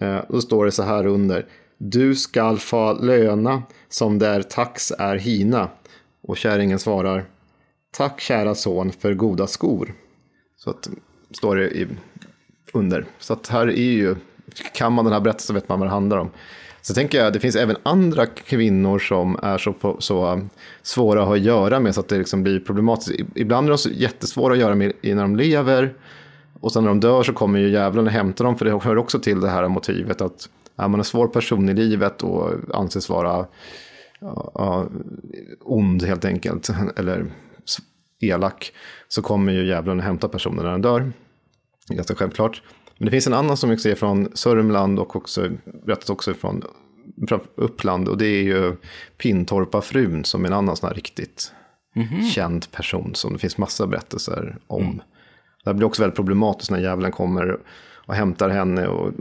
[0.00, 1.46] Eh, då står det så här under.
[1.78, 5.68] Du skall få löna som där tax är hina.
[6.22, 7.24] Och kärringen svarar.
[7.90, 9.94] Tack kära son för goda skor.
[10.56, 10.88] Så att,
[11.30, 11.86] står det i,
[12.72, 13.06] under.
[13.18, 14.16] Så att här är ju,
[14.74, 16.30] kan man den här berättelsen vet man vad det handlar om.
[16.86, 20.50] Så tänker jag, det finns även andra kvinnor som är så, på, så um,
[20.82, 23.20] svåra att ha att göra med så att det liksom blir problematiskt.
[23.34, 25.94] Ibland är de så jättesvåra att göra med när de lever.
[26.60, 28.98] Och sen när de dör så kommer ju djävulen och hämtar dem, för det hör
[28.98, 33.08] också till det här motivet att är man en svår person i livet och anses
[33.08, 33.46] vara
[34.20, 34.86] ja,
[35.60, 37.26] ond helt enkelt, eller
[38.20, 38.72] elak,
[39.08, 41.12] så kommer ju djävulen och hämtar personen när den dör.
[41.88, 42.62] Det är ganska självklart.
[42.98, 45.48] Men det finns en annan som också är från Sörmland och också
[45.84, 46.62] berättat också från
[47.54, 48.76] Uppland och det är ju
[49.18, 51.52] Pintorpa-frun som är en annan sån här riktigt
[52.34, 55.02] känd person som det finns massa berättelser om.
[55.64, 57.58] Det här blir också väldigt problematiskt när djävulen kommer
[58.06, 59.12] och hämtar henne och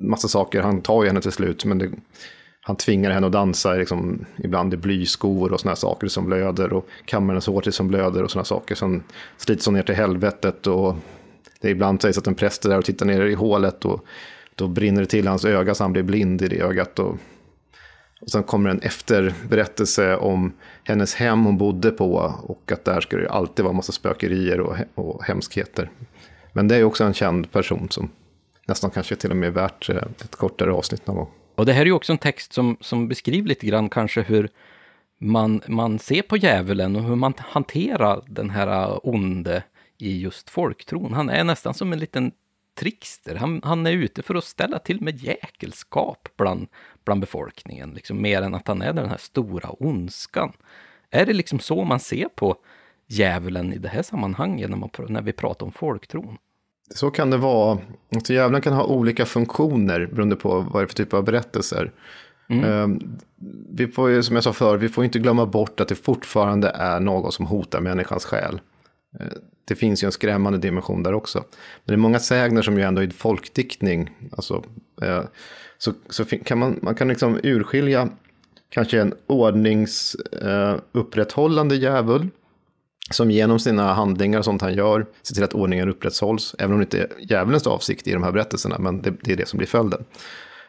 [0.00, 0.62] massa saker.
[0.62, 1.90] Han tar ju henne till slut men det,
[2.60, 6.72] han tvingar henne att dansa liksom, ibland i blyskor och såna här saker som blöder
[6.72, 8.74] och kammar hennes hår till som blöder och såna saker.
[8.74, 9.02] Sen
[9.36, 10.96] slits hon ner till helvetet och
[11.62, 14.04] det är ibland sägs att en präst är där och tittar ner i hålet och
[14.54, 16.98] då brinner det till hans öga så han blir blind i det ögat.
[16.98, 17.18] Och,
[18.20, 20.52] och sen kommer en efterberättelse om
[20.84, 24.60] hennes hem hon bodde på och att där ska det alltid vara en massa spökerier
[24.60, 25.90] och, och hemskheter.
[26.52, 28.10] Men det är också en känd person som
[28.66, 31.30] nästan kanske till och med är värt eh, ett kortare avsnitt någon gång.
[31.54, 34.48] Och det här är ju också en text som, som beskriver lite grann kanske hur
[35.20, 39.62] man, man ser på djävulen och hur man hanterar den här eh, onde
[40.02, 41.12] i just folktron.
[41.12, 42.32] Han är nästan som en liten
[42.78, 43.34] trickster.
[43.34, 46.66] Han, han är ute för att ställa till med jäkelskap bland,
[47.04, 50.52] bland befolkningen, liksom, mer än att han är den här stora ondskan.
[51.10, 52.56] Är det liksom så man ser på
[53.06, 56.38] djävulen i det här sammanhanget när, man, när vi pratar om folktron?
[56.94, 57.78] Så kan det vara.
[58.14, 61.92] Alltså djävulen kan ha olika funktioner beroende på vad det är för typ av berättelser.
[62.48, 62.88] Eh,
[63.70, 66.68] Vi får ju, som jag sa förr, vi får inte glömma bort att det fortfarande
[66.68, 68.60] är något som hotar människans själ.
[69.64, 71.38] Det finns ju en skrämmande dimension där också.
[71.38, 71.46] Men
[71.84, 74.10] det är många sägner som ju ändå är folkdiktning.
[74.32, 74.64] Alltså,
[75.02, 75.22] eh,
[75.78, 78.08] så, så kan man, man kan liksom urskilja
[78.68, 82.28] kanske en ordningsupprätthållande eh, djävul
[83.10, 86.78] som genom sina handlingar och sånt han gör ser till att ordningen upprätthålls, även om
[86.78, 89.58] det inte är djävulens avsikt i de här berättelserna, men det, det är det som
[89.58, 90.04] blir följden.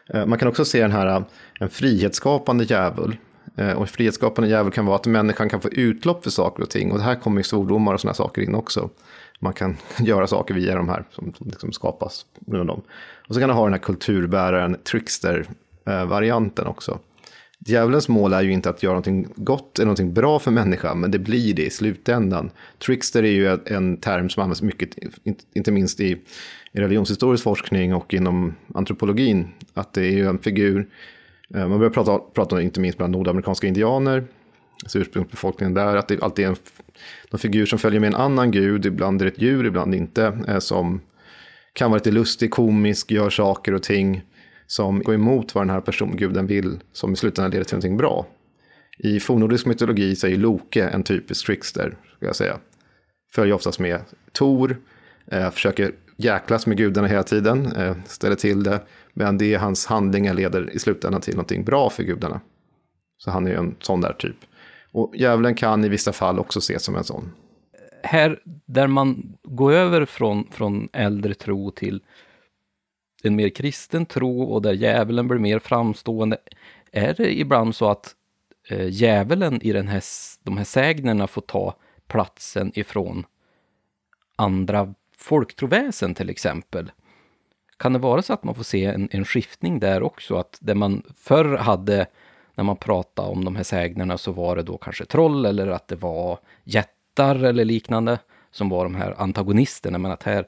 [0.08, 1.22] Eh, Man kan också se den här, eh,
[1.60, 3.16] en frihetsskapande djävul.
[3.56, 6.70] Eh, och en frihetsskapande djävul kan vara att människan kan få utlopp för saker och
[6.70, 6.92] ting.
[6.92, 8.90] Och det här kommer ju svordomar och sådana saker in också.
[9.40, 12.82] Man kan göra saker via de här som, liksom skapas genom dem.
[13.28, 16.98] Och så kan du ha den här kulturbäraren, trickster-varianten också.
[17.66, 21.10] Djävulens mål är ju inte att göra någonting gott eller någonting bra för människan, men
[21.10, 22.50] det blir det i slutändan.
[22.78, 24.90] Trickster är ju en term som används mycket,
[25.54, 26.22] inte minst i
[26.72, 30.86] religionshistorisk forskning och inom antropologin, att det är ju en figur,
[31.54, 34.24] Eh, man börjar prata, prata om inte minst bland nordamerikanska indianer,
[34.82, 36.56] alltså ursprungsbefolkningen där, att det alltid är en,
[37.30, 40.38] en figur som följer med en annan gud, ibland är det ett djur, ibland inte,
[40.48, 41.00] eh, som
[41.72, 44.22] kan vara lite lustig, komisk, gör saker och ting
[44.66, 48.26] som går emot vad den här personguden vill, som i slutändan leder till någonting bra.
[48.98, 52.58] I fornnordisk mytologi så är Loke en typisk trickster, ska jag säga.
[53.34, 54.00] Följer oftast med
[54.32, 54.76] Tor,
[55.26, 58.80] eh, försöker jäklas med gudarna hela tiden, eh, ställer till det,
[59.14, 62.40] men det är hans handlingar leder i slutändan till någonting bra för gudarna.
[63.16, 64.36] Så han är ju en sån där typ.
[64.92, 67.32] Och djävulen kan i vissa fall också ses som en sån.
[68.02, 72.02] här där man går över från, från äldre tro till
[73.22, 76.36] en mer kristen tro och där djävulen blir mer framstående,
[76.92, 78.14] är det ibland så att
[78.68, 80.02] eh, djävulen i den här,
[80.42, 81.76] de här sägnerna får ta
[82.08, 83.26] platsen ifrån
[84.36, 86.90] andra folktroväsen till exempel.
[87.76, 90.36] Kan det vara så att man får se en, en skiftning där också?
[90.36, 92.06] Att det man förr hade
[92.54, 95.88] när man pratade om de här sägnerna så var det då kanske troll eller att
[95.88, 98.18] det var jättar eller liknande
[98.50, 99.98] som var de här antagonisterna.
[99.98, 100.46] Men att här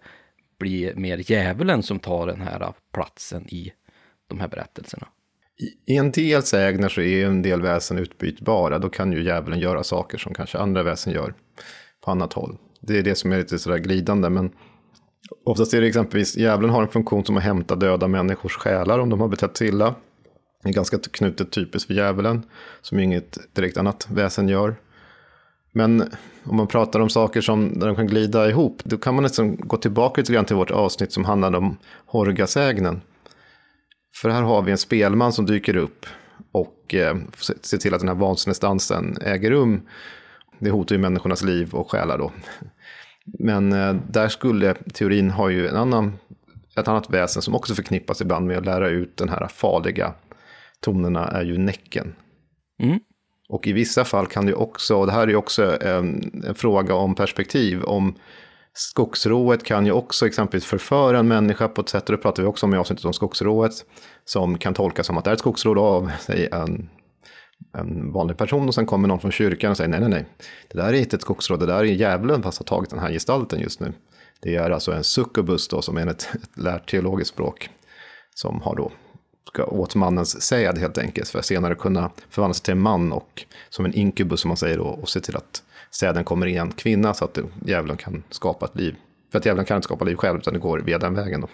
[0.59, 3.73] blir mer djävulen som tar den här platsen i
[4.29, 5.07] de här berättelserna.
[5.87, 8.79] I en del sägner så är en del väsen utbytbara.
[8.79, 11.35] Då kan ju djävulen göra saker som kanske andra väsen gör
[12.05, 12.57] på annat håll.
[12.81, 14.29] Det är det som är lite sådär glidande.
[14.29, 14.53] Men
[15.45, 19.11] oftast är det exempelvis, djävulen har en funktion som att hämta döda människors själar om
[19.11, 19.95] de har betett sig illa.
[20.63, 22.43] Det är ganska knutet typiskt för djävulen,
[22.83, 24.77] som inget direkt annat väsen gör.
[25.73, 26.01] Men
[26.45, 29.57] om man pratar om saker som där de kan glida ihop, då kan man nästan
[29.57, 31.77] gå tillbaka lite grann till vårt avsnitt som handlade om
[32.07, 33.01] Horgasägnen.
[34.23, 36.07] För här har vi en spelman som dyker upp
[36.53, 37.17] och eh,
[37.61, 39.83] ser till att den här vansinnesdansen äger rum.
[40.59, 42.33] Det hotar ju människornas liv och själar då.
[43.39, 46.19] Men eh, där skulle teorin ha ju en annan,
[46.77, 50.15] ett annat väsen som också förknippas ibland med att lära ut den här farliga
[50.81, 52.15] tonerna är ju näcken.
[52.83, 52.99] Mm.
[53.49, 56.55] Och i vissa fall kan det också, och det här är ju också en, en
[56.55, 58.15] fråga om perspektiv, om
[58.73, 62.49] skogsrået kan ju också exempelvis förföra en människa på ett sätt, och det pratar vi
[62.49, 63.73] också om i avsnittet om skogsrået,
[64.25, 66.89] som kan tolkas som att det är ett skogsrå av säg, en,
[67.79, 70.25] en vanlig person och sen kommer någon från kyrkan och säger nej, nej, nej,
[70.69, 73.13] det där är inte ett skogsrå, det där är djävulen fast har tagit den här
[73.13, 73.93] gestalten just nu.
[74.41, 77.71] Det är alltså en succubus då, som enligt ett, lärt teologiskt språk,
[78.35, 78.93] som har då
[79.57, 83.13] ska åt mannens säd helt enkelt, för att senare kunna förvandla sig till en man
[83.13, 86.57] och som en inkubus som man säger då, och se till att säden kommer i
[86.57, 88.97] en kvinna så att djävulen kan skapa ett liv.
[89.33, 91.41] För att djävulen kan inte skapa liv själv, utan det går via den vägen.
[91.41, 91.49] Då.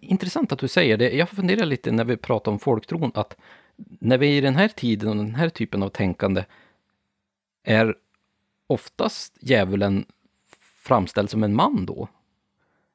[0.00, 1.10] Intressant att du säger det.
[1.10, 3.36] Jag funderar lite när vi pratar om folktron, att
[3.78, 6.44] när vi i den här tiden och den här typen av tänkande
[7.64, 7.94] är
[8.66, 10.04] oftast djävulen
[10.82, 12.08] framställd som en man då?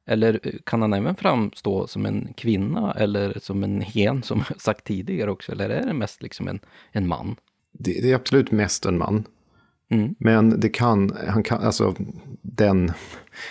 [0.05, 4.83] Eller kan han även framstå som en kvinna eller som en hen som jag sagt
[4.83, 5.51] tidigare också?
[5.51, 6.59] Eller är det mest liksom en,
[6.91, 7.35] en man?
[7.71, 9.23] Det, det är absolut mest en man.
[9.89, 10.15] Mm.
[10.19, 11.95] Men det kan, han kan, alltså
[12.41, 12.91] den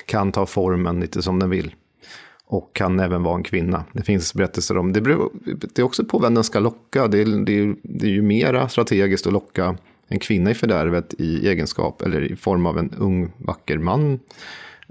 [0.06, 1.74] kan ta formen lite som den vill.
[2.52, 3.84] Och kan även vara en kvinna.
[3.92, 5.30] Det finns berättelser om, det, beror,
[5.74, 7.08] det är också på vem den ska locka.
[7.08, 9.76] Det är, det, är, det är ju mera strategiskt att locka
[10.08, 14.18] en kvinna i fördärvet i egenskap eller i form av en ung vacker man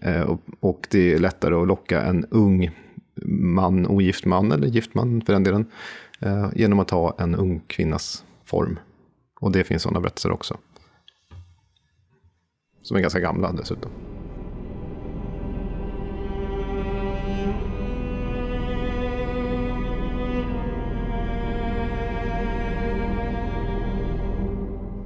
[0.01, 2.71] Eh, och, och det är lättare att locka en ung
[3.25, 5.65] man, ogift man eller gift man för den delen,
[6.19, 8.79] eh, genom att ha en ung kvinnas form.
[9.39, 10.57] Och det finns sådana berättelser också.
[12.81, 13.91] Som är ganska gamla dessutom.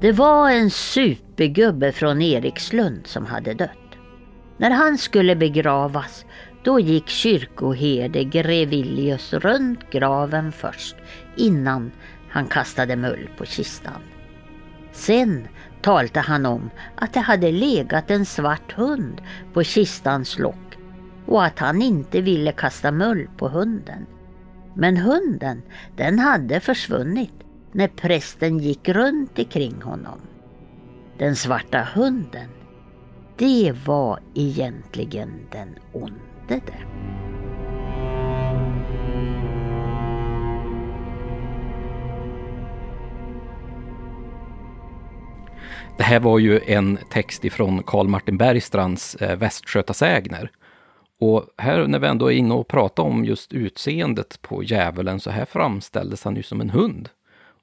[0.01, 3.69] Det var en supergubbe från Erikslund som hade dött.
[4.57, 6.25] När han skulle begravas,
[6.63, 10.95] då gick kyrkoherde Grevilius runt graven först,
[11.35, 11.91] innan
[12.29, 14.01] han kastade mull på kistan.
[14.91, 15.47] Sen
[15.81, 19.21] talte han om att det hade legat en svart hund
[19.53, 20.77] på kistans lock
[21.25, 24.05] och att han inte ville kasta mull på hunden.
[24.73, 25.61] Men hunden,
[25.97, 27.44] den hade försvunnit
[27.75, 30.19] när prästen gick runt ikring honom.
[31.17, 32.49] Den svarta hunden,
[33.37, 36.85] det var egentligen den onde det.
[45.97, 50.51] Det här var ju en text ifrån Karl Martin Bergstrands eh, Västgötasägner.
[51.19, 55.29] Och här när vi ändå är inne och pratar om just utseendet på djävulen, så
[55.29, 57.09] här framställdes han ju som en hund.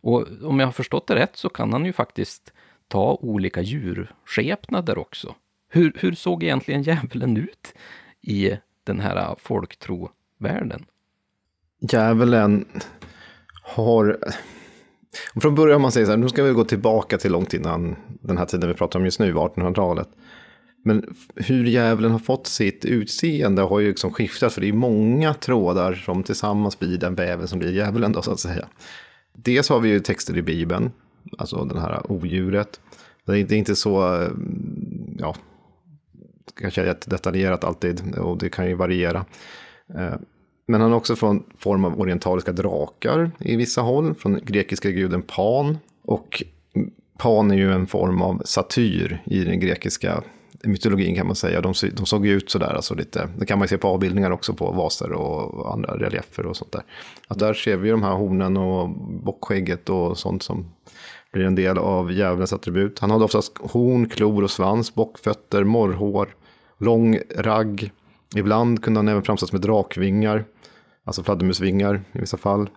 [0.03, 2.53] Och om jag har förstått det rätt så kan han ju faktiskt
[2.89, 5.35] ta olika djurskepnader också.
[5.69, 7.75] Hur, hur såg egentligen djävulen ut
[8.21, 8.51] i
[8.85, 10.85] den här folktrovärlden?
[11.81, 12.67] Djävulen
[13.63, 14.19] har...
[15.43, 18.39] Från början man säger så här, nu ska vi gå tillbaka till långt innan den
[18.39, 20.09] här tiden vi pratar om just nu, 1800-talet.
[20.85, 25.35] Men hur djävulen har fått sitt utseende har ju liksom skiftat, för det är många
[25.35, 28.69] trådar som tillsammans blir den väven som blir djävulen då, så att säga.
[29.33, 30.91] Dels har vi ju texter i Bibeln,
[31.39, 32.81] alltså den här odjuret.
[33.27, 34.31] Det är inte så, eh,
[35.19, 35.35] ja,
[36.61, 39.25] kanske jättedetaljerat alltid och det kan ju variera.
[39.95, 40.15] Eh,
[40.67, 45.23] men han har också från form av orientaliska drakar i vissa håll, från grekiska guden
[45.23, 45.79] Pan.
[46.03, 46.43] Och
[47.19, 50.23] Pan är ju en form av satyr i den grekiska
[50.65, 51.61] mytologin kan man säga.
[51.61, 54.73] De, de såg ut sådär, alltså lite, det kan man se på avbildningar också på
[54.73, 56.83] vaser och andra reliefer och sånt där.
[57.29, 58.89] Att där ser vi de här hornen och
[59.25, 60.65] bockskägget och sånt som
[61.33, 62.99] blir en del av djävulens attribut.
[62.99, 66.35] Han hade oftast horn, klor och svans, bockfötter, morrhår,
[66.79, 67.91] lång ragg.
[68.37, 70.45] Ibland kunde han även framställas med drakvingar,
[71.05, 72.69] alltså fladdermusvingar i vissa fall.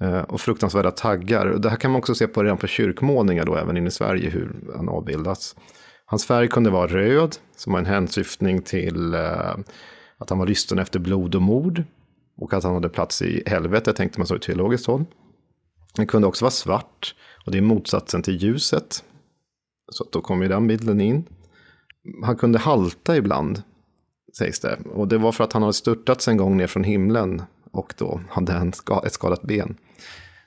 [0.00, 1.46] Eh, och fruktansvärda taggar.
[1.46, 4.30] Det här kan man också se på redan på kyrkmålningar då, även inne i Sverige,
[4.30, 5.56] hur han avbildas.
[6.10, 9.56] Hans färg kunde vara röd, som var en hänsyftning till eh,
[10.18, 11.82] att han var lysten efter blod och mord.
[12.36, 15.04] Och att han hade plats i helvetet, tänkte man så i teologiskt håll.
[15.96, 17.14] Den kunde också vara svart,
[17.46, 19.04] och det är motsatsen till ljuset.
[19.92, 21.24] Så då kommer ju den bilden in.
[22.24, 23.62] Han kunde halta ibland,
[24.38, 24.78] sägs det.
[24.94, 28.20] Och det var för att han hade störtats en gång ner från himlen och då
[28.28, 28.68] hade han
[29.04, 29.76] ett skadat ben.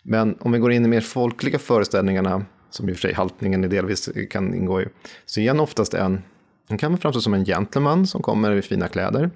[0.04, 3.62] Men om vi går in i mer folkliga föreställningarna, som i och för sig haltningen
[3.62, 4.86] delvis kan ingå i,
[5.26, 6.22] så är han oftast en,
[6.70, 9.30] han kan framstå som en gentleman som kommer i fina kläder.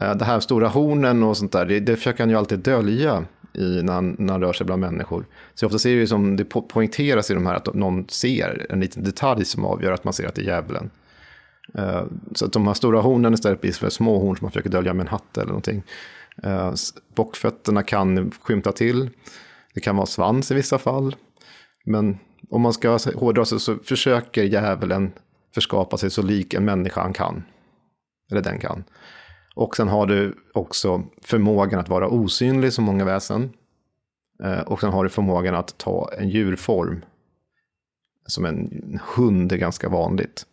[0.00, 3.24] Eh, det här stora hornen och sånt där, det, det försöker han ju alltid dölja
[3.54, 5.26] i, när, han, när han rör sig bland människor.
[5.54, 9.04] Så ofta ser det som det poängteras i de här att någon ser en liten
[9.04, 10.90] detalj som avgör att man ser att det är djävulen.
[11.78, 12.04] Uh,
[12.34, 14.94] så att de här stora hornen istället blir som små horn som man försöker dölja
[14.94, 15.82] med en hatt eller någonting.
[16.46, 16.74] Uh,
[17.14, 19.10] bockfötterna kan skymta till.
[19.74, 21.16] Det kan vara svans i vissa fall.
[21.84, 22.18] Men
[22.50, 25.12] om man ska hårdra sig så försöker djävulen
[25.54, 27.42] förskapa sig så lik en människa han kan.
[28.30, 28.84] Eller den kan.
[29.54, 33.52] Och sen har du också förmågan att vara osynlig som många väsen.
[34.44, 37.04] Eh, och sen har du förmågan att ta en djurform.
[38.26, 40.46] Som en hund är ganska vanligt.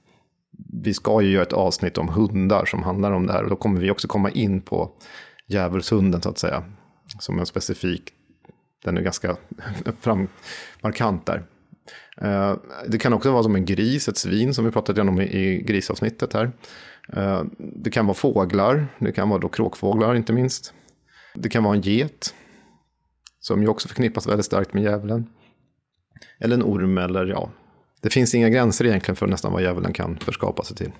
[0.83, 3.43] Vi ska ju göra ett avsnitt om hundar som handlar om det här.
[3.43, 4.91] Och då kommer vi också komma in på
[5.47, 6.63] djävulshunden så att säga.
[7.19, 8.13] Som en specifik,
[8.83, 9.37] den är ganska
[10.01, 10.27] fram,
[10.81, 11.43] markant där.
[12.21, 12.55] Eh,
[12.87, 16.33] det kan också vara som en gris, ett svin som vi pratade om i grisavsnittet
[16.33, 16.51] här.
[17.13, 20.73] Eh, det kan vara fåglar, det kan vara då kråkfåglar inte minst.
[21.35, 22.35] Det kan vara en get,
[23.39, 25.29] som ju också förknippas väldigt starkt med djävulen.
[26.39, 27.49] Eller en orm, eller ja,
[28.01, 30.91] det finns inga gränser egentligen för nästan vad djävulen kan förskapa sig till.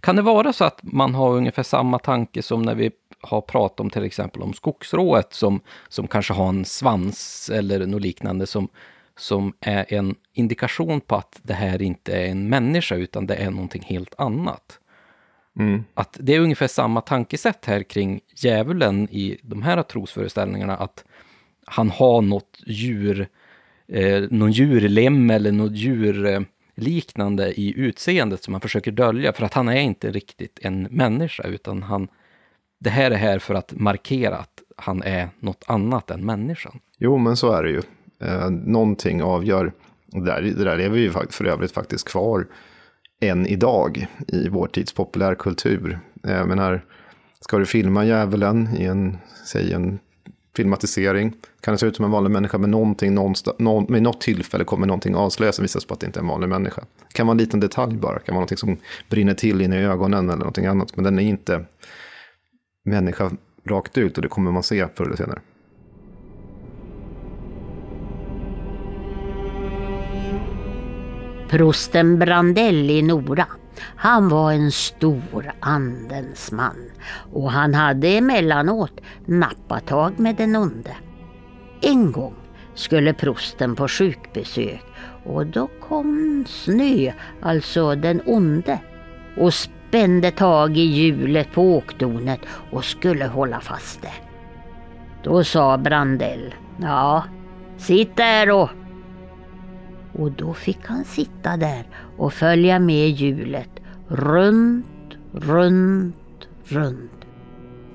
[0.00, 2.90] Kan det vara så att man har ungefär samma tanke som när vi
[3.20, 8.02] har pratat om till exempel om skogsrået som, som kanske har en svans eller något
[8.02, 8.68] liknande som,
[9.16, 13.50] som är en indikation på att det här inte är en människa utan det är
[13.50, 14.80] någonting helt annat.
[15.58, 15.84] Mm.
[15.94, 21.04] Att det är ungefär samma tankesätt här kring djävulen i de här trosföreställningarna, att
[21.66, 23.28] han har något djur,
[23.88, 29.54] eh, någon djurlem eller något djurliknande eh, i utseendet som han försöker dölja, för att
[29.54, 32.08] han är inte riktigt en människa, utan han,
[32.78, 36.80] det här är här för att markera att han är något annat än människan.
[36.98, 37.82] Jo, men så är det ju.
[38.20, 39.72] Eh, någonting avgör,
[40.06, 42.46] det där, det där är vi ju för övrigt faktiskt kvar
[43.20, 45.98] än idag i vår tids populärkultur.
[46.28, 46.84] Eh, men här
[47.40, 49.98] ska du filma djävulen i en, säg en
[50.56, 54.64] filmatisering, kan det se ut som en vanlig människa, men någonting, någon, med något tillfälle
[54.64, 56.82] kommer någonting avslöjas som visar på att det inte är en vanlig människa.
[57.08, 58.76] Det kan vara en liten detalj bara, det kan vara någonting som
[59.10, 61.64] brinner till inne i ögonen eller någonting annat, men den är inte
[62.84, 63.30] människa
[63.64, 65.40] rakt ut och det kommer man se förr eller senare.
[71.54, 73.46] Prosten Brandell i Nora.
[73.96, 76.90] Han var en stor andens man
[77.32, 80.96] och han hade emellanåt nappatag med den onde.
[81.80, 82.34] En gång
[82.74, 84.82] skulle prosten på sjukbesök
[85.24, 87.12] och då kom Snö,
[87.42, 88.78] alltså den onde,
[89.36, 92.40] och spände tag i hjulet på åkdonet
[92.70, 94.14] och skulle hålla fast det.
[95.22, 97.24] Då sa Brandell, ja,
[97.76, 98.70] sitt där och
[100.18, 103.70] och då fick han sitta där och följa med hjulet
[104.08, 104.86] runt,
[105.32, 107.10] runt, runt.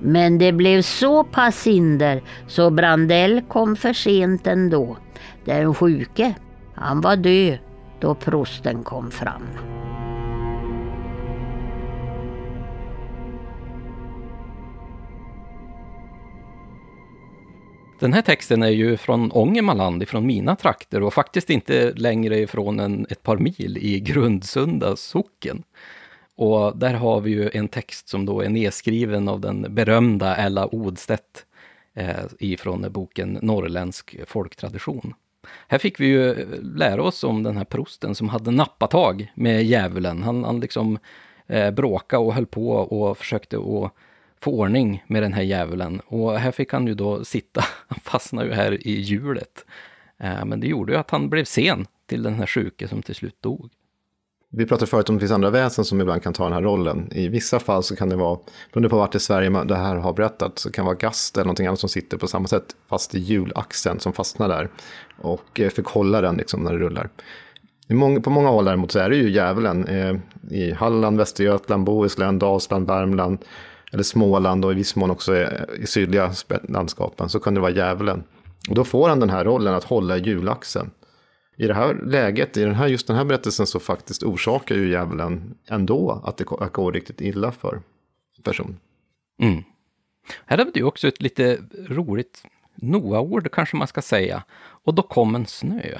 [0.00, 4.96] Men det blev så pass hinder så Brandell kom för sent ändå.
[5.44, 6.34] Den sjuke,
[6.74, 7.58] han var död
[8.00, 9.42] då prosten kom fram.
[18.00, 22.80] Den här texten är ju från Ångermanland, från mina trakter och faktiskt inte längre ifrån
[22.80, 25.62] än ett par mil i Grundsunda socken.
[26.36, 30.74] Och där har vi ju en text som då är nedskriven av den berömda Ella
[30.74, 31.46] Odstedt
[31.94, 35.14] eh, ifrån boken Norrländsk folktradition.
[35.68, 40.22] Här fick vi ju lära oss om den här prosten som hade nappatag med djävulen.
[40.22, 40.98] Han, han liksom
[41.46, 43.92] eh, bråkade och höll på och försökte att
[44.42, 46.00] få ordning med den här djävulen.
[46.06, 49.64] Och här fick han ju då sitta, han fastnade ju här i hjulet.
[50.18, 53.14] Eh, men det gjorde ju att han blev sen till den här sjuke som till
[53.14, 53.70] slut dog.
[54.52, 56.62] Vi pratade förut om att det finns andra väsen som ibland kan ta den här
[56.62, 57.08] rollen.
[57.12, 58.38] I vissa fall så kan det vara,
[58.72, 61.44] beroende på vart i Sverige det här har berättat, så kan det vara gast eller
[61.44, 64.68] någonting annat som sitter på samma sätt, fast i hjulaxeln som fastnar där.
[65.18, 67.08] Och fick förkollar den liksom när det rullar.
[68.22, 69.86] På många håll däremot så är det ju djävulen.
[69.86, 70.16] Eh,
[70.50, 73.38] I Halland, Västergötland, Bohuslän, Dalsland, Värmland,
[73.92, 75.36] eller Småland och i viss mån också
[75.78, 78.24] i sydliga landskapen så kunde det vara djävulen.
[78.68, 80.90] Och då får han den här rollen att hålla i hjulaxeln
[81.56, 84.90] i det här läget, i den här, just den här berättelsen så faktiskt orsakar ju
[84.90, 87.82] djävulen ändå att det går riktigt illa för
[88.42, 88.76] person.
[89.42, 89.62] Mm.
[90.46, 91.58] Här har vi också ett lite
[91.88, 92.42] roligt
[92.74, 94.44] Noa-ord kanske man ska säga.
[94.58, 95.98] Och då kom en snö.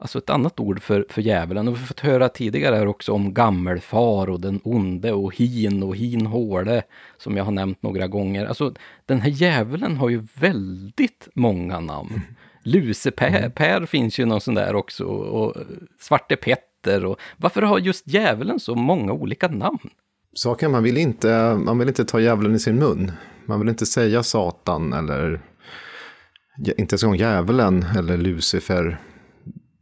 [0.00, 1.68] Alltså ett annat ord för, för djävulen.
[1.68, 5.82] Och vi har fått höra tidigare här också om gammelfar och den onde och hin
[5.82, 6.82] och hin hårde,
[7.16, 8.46] som jag har nämnt några gånger.
[8.46, 8.74] Alltså
[9.06, 12.20] den här djävulen har ju väldigt många namn.
[12.62, 13.86] Luseper mm.
[13.86, 15.56] finns ju någon sån där också, och
[16.00, 17.04] Svarte Petter.
[17.04, 19.90] Och, varför har just djävulen så många olika namn?
[20.34, 23.12] Saken, man vill inte, man vill inte ta djävulen i sin mun.
[23.46, 25.40] Man vill inte säga Satan eller
[26.58, 28.98] inte ens en gång djävulen eller Lucifer.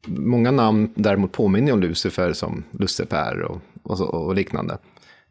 [0.06, 4.78] Många namn däremot påminner om Lucifer som Lucifer och, och, och liknande.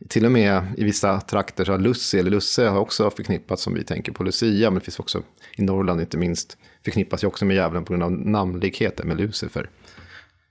[0.09, 3.73] Till och med i vissa trakter så har Lussi eller Lusse har också förknippats som
[3.73, 5.23] vi tänker på Lucia, men det finns också
[5.57, 9.69] i Norrland inte minst förknippas ju också med djävulen på grund av namnlikheten med Lucifer.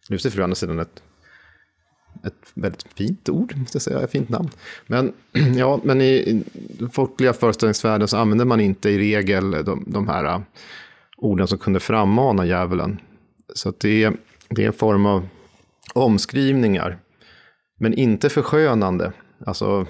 [0.08, 1.02] Lucifer är å andra sidan ett,
[2.26, 4.50] ett väldigt fint ord, ska jag säga, ett fint namn.
[4.86, 5.12] Men,
[5.56, 6.44] ja, men i, i
[6.92, 10.40] folkliga föreställningsvärlden så använder man inte i regel de, de här äh,
[11.16, 13.00] orden som kunde frammana djävulen.
[13.54, 14.16] Så det, är,
[14.48, 15.28] det är en form av
[15.94, 16.98] omskrivningar,
[17.80, 19.12] men inte förskönande.
[19.46, 19.86] Alltså,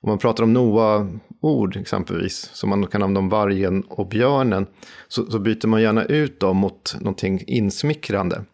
[0.00, 4.66] om man pratar om Noa-ord exempelvis, som man kan använda om vargen och björnen,
[5.08, 8.44] så, så, byter man gärna ut dem mot någonting insmickrande.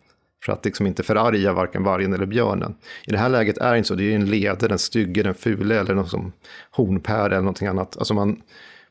[0.45, 2.75] För att liksom inte förarga varken vargen eller björnen.
[3.07, 5.35] I det här läget är det inte så, det är en leder, den stygge, den
[5.35, 6.33] fule eller någon som
[6.71, 7.97] hornpär eller någonting annat.
[7.97, 8.43] Alltså man,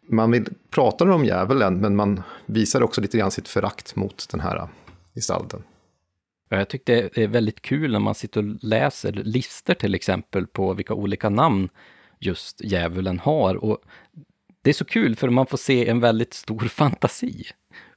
[0.09, 4.39] man vill prata om djävulen, men man visar också lite grann sitt förakt mot den
[4.39, 4.67] här
[5.15, 5.63] gestalten.
[6.49, 10.73] Jag tyckte det är väldigt kul när man sitter och läser listor till exempel på
[10.73, 11.69] vilka olika namn
[12.19, 13.55] just djävulen har.
[13.55, 13.77] Och
[14.61, 17.43] det är så kul för man får se en väldigt stor fantasi.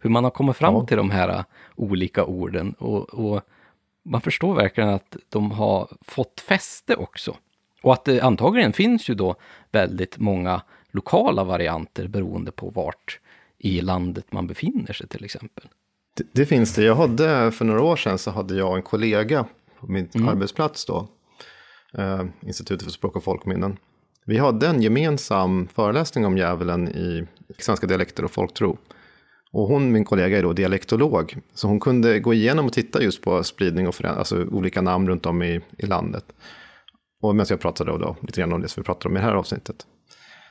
[0.01, 0.87] Hur man har kommit fram ja.
[0.87, 1.45] till de här
[1.75, 2.73] olika orden.
[2.73, 3.43] Och, och,
[4.09, 7.37] man förstår verkligen att de har fått fäste också.
[7.83, 9.35] Och att det antagligen finns ju då
[9.73, 13.21] väldigt många lokala varianter beroende på vart
[13.59, 15.69] i landet man befinner sig till exempel.
[16.17, 16.85] Det, det finns det.
[16.85, 19.47] Jag hade för några år sedan så hade jag en kollega
[19.81, 20.29] på min mm.
[20.29, 21.09] arbetsplats då.
[21.99, 23.77] Eh, Institutet för språk och folkminnen.
[24.27, 27.27] Vi hade en gemensam föreläsning om djävulen i
[27.59, 28.79] svenska dialekter och folktro.
[29.53, 31.39] Och hon, min kollega, är då dialektolog.
[31.55, 35.27] Så hon kunde gå igenom och titta just på spridning och alltså olika namn runt
[35.27, 36.25] om i, i landet.
[37.23, 39.21] Och medan jag pratade då, då lite grann om det som vi pratade om i
[39.21, 39.77] det här avsnittet.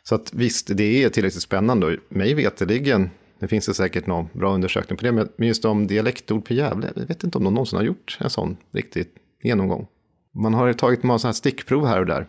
[0.04, 1.88] Så att visst, det är tillräckligt spännande.
[1.88, 3.10] Och mig veterligen,
[3.40, 6.92] det finns det säkert någon bra undersökning på det, men just om dialektord på Gävle,
[6.96, 9.08] jag vet inte om någon någonsin har gjort en sån riktig
[9.44, 9.88] genomgång.
[10.34, 12.28] Man har tagit många sådana här stickprov här och där.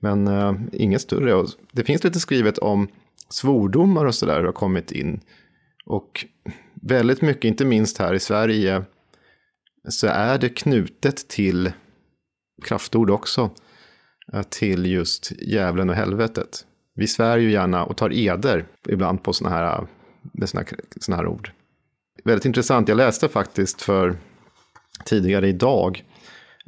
[0.00, 1.46] Men uh, inget större.
[1.72, 2.88] Det finns lite skrivet om
[3.28, 5.20] svordomar och sådär har kommit in.
[5.84, 6.26] Och
[6.74, 8.82] väldigt mycket, inte minst här i Sverige,
[9.88, 11.72] så är det knutet till
[12.64, 13.50] kraftord också.
[14.32, 16.66] Eh, till just djävulen och helvetet.
[16.94, 19.84] Vi svär ju gärna och tar eder ibland på sådana här, eh,
[20.32, 20.66] med sådana
[21.08, 21.50] här, här ord.
[22.24, 24.16] Väldigt intressant, jag läste faktiskt för
[25.04, 26.04] tidigare idag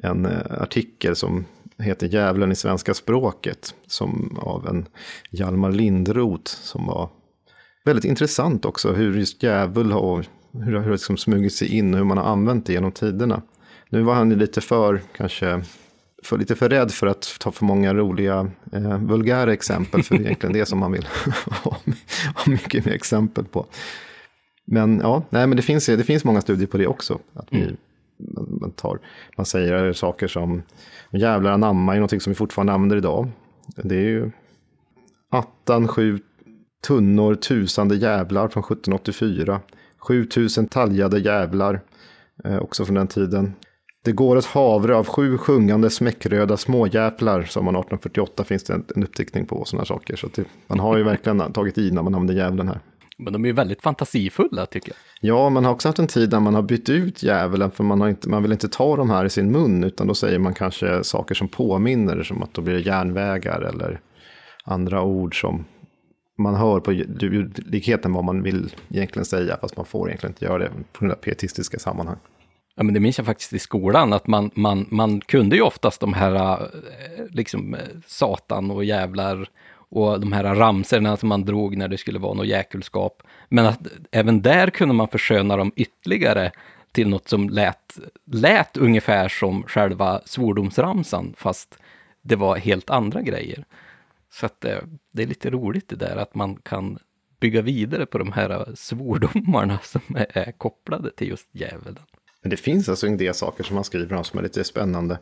[0.03, 1.45] en eh, artikel som
[1.79, 3.75] heter Djävulen i svenska språket.
[3.87, 4.87] Som av en
[5.31, 7.09] Hjalmar Lindroth som var
[7.85, 8.93] väldigt intressant också.
[8.93, 12.67] Hur just djävul har, hur, hur liksom smugit sig in och hur man har använt
[12.67, 13.43] det genom tiderna.
[13.89, 15.63] Nu var han lite för, kanske,
[16.23, 20.03] för, lite för rädd för att ta för många roliga eh, vulgära exempel.
[20.03, 21.09] För det är egentligen det som man vill
[21.65, 21.77] ha,
[22.47, 23.67] mycket mer exempel på.
[24.65, 27.19] Men ja, nej, men det finns, det finns många studier på det också.
[27.35, 27.77] Att vi, mm.
[28.61, 28.99] man, tar,
[29.37, 30.63] man säger saker som
[31.11, 33.29] Jävlar anamma är någonting som vi fortfarande använder idag.
[33.77, 34.31] Det är ju
[35.31, 36.19] attan sju
[36.87, 39.61] tunnor tusande jävlar från 1784.
[39.99, 41.81] 7000 taljade jävlar,
[42.45, 43.55] eh, också från den tiden.
[44.05, 48.85] Det går ett havre av sju sjungande smäckröda småjävlar, som man 1848 finns det en,
[48.97, 50.17] en uppdiktning på sådana saker.
[50.17, 52.81] Så det, man har ju verkligen tagit i när man använder djävulen här.
[53.19, 54.97] Men de är ju väldigt fantasifulla tycker jag.
[55.21, 58.01] Ja, man har också haft en tid där man har bytt ut djävulen för man,
[58.01, 60.55] har inte, man vill inte ta de här i sin mun utan då säger man
[60.55, 64.01] kanske saker som påminner som att då blir det järnvägar eller
[64.65, 65.65] andra ord som
[66.39, 70.59] man hör på ljudligheten vad man vill egentligen säga fast man får egentligen inte göra
[70.59, 72.17] det på grund av pietistiska sammanhang.
[72.79, 76.01] Ja, men det minns jag faktiskt i skolan, att man, man, man kunde ju oftast
[76.01, 81.77] de här eh, liksom eh, satan och jävlar och de här ramserna som man drog
[81.77, 83.23] när det skulle vara något jäkelskap.
[83.49, 86.53] Men att även där kunde man försköna dem ytterligare
[86.93, 87.99] till något som lät,
[88.33, 91.79] lät ungefär som själva svordomsramsan, fast
[92.23, 93.65] det var helt andra grejer.
[94.33, 96.99] Så att det, det är lite roligt det där att man kan
[97.41, 101.99] bygga vidare på de här svordomarna som är kopplade till just djävulen.
[102.43, 105.19] Men det finns alltså en del saker som man skriver om som är lite spännande.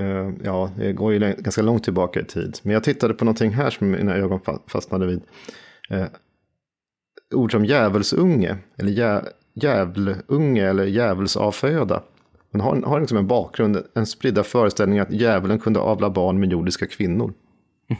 [0.00, 2.58] Uh, ja, det går ju ganska långt tillbaka i tid.
[2.62, 5.22] Men jag tittade på någonting här som mina ögon fastnade vid.
[5.92, 6.06] Uh,
[7.34, 9.22] ord som djävulsunge, eller jä,
[9.54, 12.02] djävlunge eller djävulsavföda.
[12.50, 16.52] Man har, har liksom en bakgrund, en spridda föreställning att djävulen kunde avla barn med
[16.52, 17.32] jordiska kvinnor.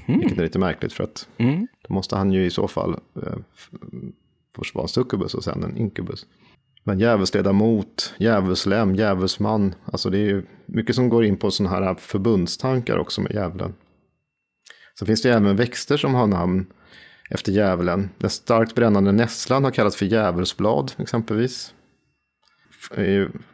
[0.06, 0.20] Mm.
[0.20, 1.66] Vilket är lite märkligt för att mm.
[1.88, 3.36] då måste han ju i så fall eh,
[4.56, 6.26] först vara en succubus och sen en inkubus.
[6.84, 9.74] Men djävulsledamot, djävulslem, djävulsman.
[9.84, 13.74] Alltså det är ju mycket som går in på sådana här förbundstankar också med djävulen.
[14.98, 16.66] Sen finns det även växter som har namn
[17.30, 18.10] efter djävulen.
[18.18, 21.74] Den starkt brännande nässlan har kallats för djävulsblad exempelvis.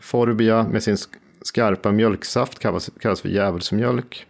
[0.01, 0.97] Forbia med sin
[1.43, 4.27] skarpa mjölksaft kallas, kallas för djävulsmjölk.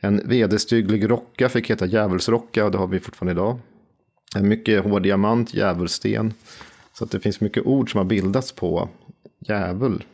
[0.00, 3.58] En vederstygglig rocka fick heta djävulsrocka och det har vi fortfarande idag.
[4.36, 6.34] En mycket hård diamant, djävulsten.
[6.98, 8.88] Så att det finns mycket ord som har bildats på
[9.38, 10.04] djävul.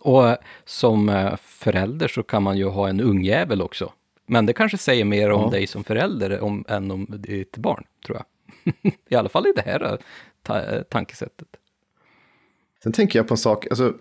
[0.00, 3.92] Och eh, som eh, förälder så kan man ju ha en ungjävel också.
[4.26, 5.50] Men det kanske säger mer om ja.
[5.50, 8.92] dig som förälder om, än om ditt barn, tror jag.
[9.08, 9.98] I alla fall i det här eh,
[10.42, 11.48] ta tankesättet.
[12.82, 13.94] Sen tänker jag på en sak, alltså,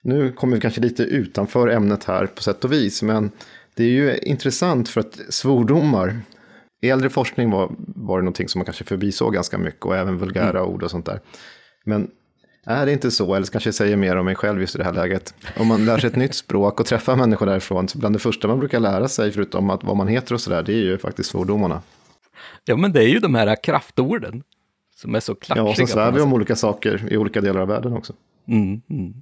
[0.00, 3.30] nu kommer vi kanske lite utanför ämnet här på sätt och vis, men
[3.74, 6.20] det är ju intressant för att svordomar,
[6.82, 10.18] i äldre forskning var, var det någonting som man kanske förbisåg ganska mycket och även
[10.18, 10.70] vulgära mm.
[10.70, 11.20] ord och sånt där.
[11.84, 12.10] Men
[12.66, 14.84] är det inte så, eller kanske jag säger mer om mig själv just i det
[14.84, 18.14] här läget, om man lär sig ett nytt språk och träffar människor därifrån, så bland
[18.14, 20.84] det första man brukar lära sig, förutom att vad man heter och sådär, det är
[20.84, 21.82] ju faktiskt svordomarna.
[22.64, 24.42] Ja, men det är ju de här kraftorden
[24.96, 25.64] som är så klatschiga.
[25.64, 28.12] Ja, och så svär vi om olika saker i olika delar av världen också.
[28.48, 29.12] Mm, mm.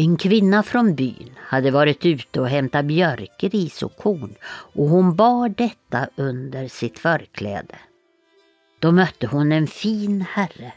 [0.00, 5.48] En kvinna från byn hade varit ute och hämtat björkris och korn och hon bar
[5.48, 7.74] detta under sitt förkläde.
[8.78, 10.72] Då mötte hon en fin herre.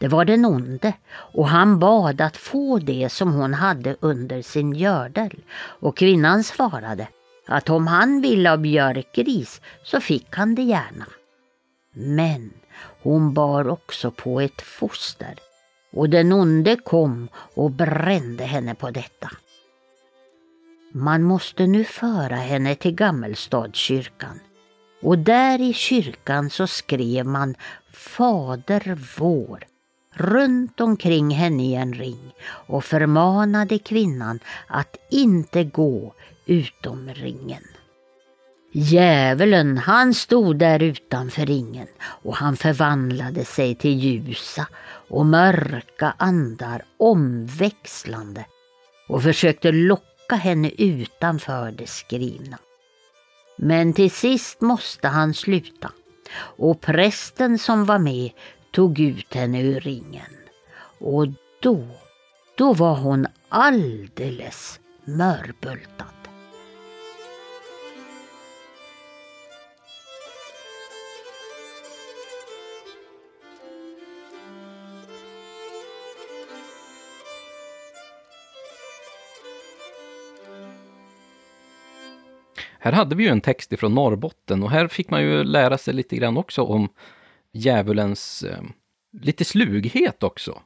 [0.00, 4.74] Det var den onde och han bad att få det som hon hade under sin
[4.74, 7.08] gördel och kvinnan svarade
[7.46, 11.06] att om han ville ha björkris så fick han det gärna.
[11.94, 12.50] Men
[13.02, 15.34] hon bar också på ett foster
[15.98, 19.30] och den onde kom och brände henne på detta.
[20.92, 24.40] Man måste nu föra henne till Gammelstadskyrkan
[25.02, 27.54] och där i kyrkan så skrev man
[27.92, 29.64] Fader vår
[30.14, 36.14] runt omkring henne i en ring och förmanade kvinnan att inte gå
[36.46, 37.64] utom ringen.
[38.72, 44.66] Djävulen han stod där utanför ringen och han förvandlade sig till ljusa
[45.08, 48.44] och mörka andar omväxlande
[49.08, 52.58] och försökte locka henne utanför det skrivna.
[53.58, 55.92] Men till sist måste han sluta
[56.38, 58.30] och prästen som var med
[58.70, 60.36] tog ut henne ur ringen.
[61.00, 61.26] Och
[61.62, 61.86] då,
[62.56, 66.17] då var hon alldeles mörbultad.
[82.78, 85.94] Här hade vi ju en text ifrån Norrbotten och här fick man ju lära sig
[85.94, 86.88] lite grann också om
[87.52, 88.62] djävulens eh,
[89.12, 90.62] lite slughet också.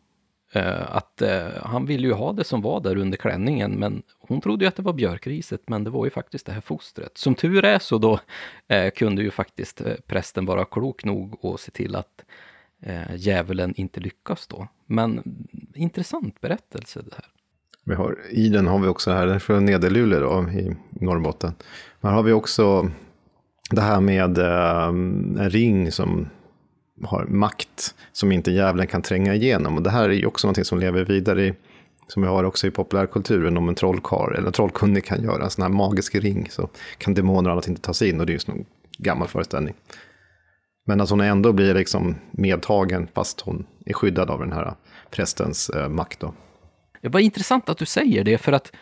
[0.52, 4.40] Eh, att eh, han ville ju ha det som var där under klänningen, men hon
[4.40, 7.18] trodde ju att det var björkriset, men det var ju faktiskt det här fostret.
[7.18, 8.20] Som tur är så då
[8.68, 12.24] eh, kunde ju faktiskt eh, prästen vara klok nog och se till att
[12.80, 14.68] eh, djävulen inte lyckas då.
[14.86, 17.26] Men mm, intressant berättelse det här.
[17.84, 21.52] Vi har, I den har vi också här, från Nederluleå då, i Norrbotten.
[22.02, 22.90] Här har vi också
[23.70, 26.28] det här med eh, en ring som
[27.02, 29.76] har makt som inte djävulen kan tränga igenom.
[29.76, 31.54] Och det här är ju också någonting som lever vidare i,
[32.06, 35.50] som vi har också i populärkulturen, om en trollkarl eller en trollkunnig kan göra en
[35.50, 36.68] sån här magisk ring så
[36.98, 38.64] kan demoner och annat inte ta sig in och det är just en
[38.98, 39.74] gammal föreställning.
[40.86, 44.74] Men att hon ändå blir liksom medtagen fast hon är skyddad av den här
[45.10, 46.20] prästens eh, makt.
[46.20, 46.34] Då.
[47.02, 48.72] Det var intressant att du säger det, för att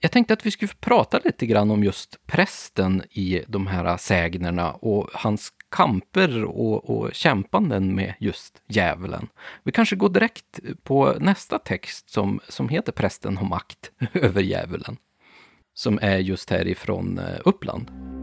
[0.00, 4.72] Jag tänkte att vi skulle prata lite grann om just prästen i de här sägnerna
[4.72, 9.28] och hans kamper och, och kämpanden med just djävulen.
[9.62, 14.96] Vi kanske går direkt på nästa text som, som heter Prästen har makt över djävulen.
[15.74, 18.15] Som är just härifrån eh, Uppland.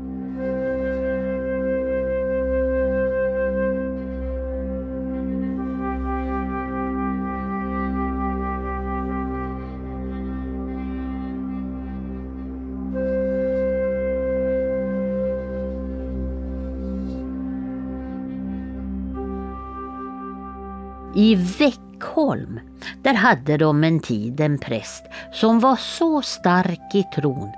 [21.24, 22.60] I Veckholm,
[23.04, 27.52] där hade de en tid en präst som var så stark i tron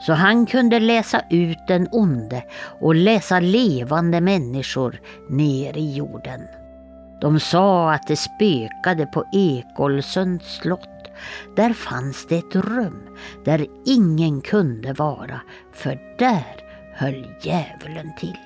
[0.00, 2.44] så han kunde läsa ut den onde
[2.80, 6.40] och läsa levande människor ner i jorden.
[7.20, 11.10] De sa att det spökade på Ekolsunds slott.
[11.56, 13.02] Där fanns det ett rum
[13.44, 15.40] där ingen kunde vara,
[15.72, 16.56] för där
[16.94, 18.38] höll djävulen till.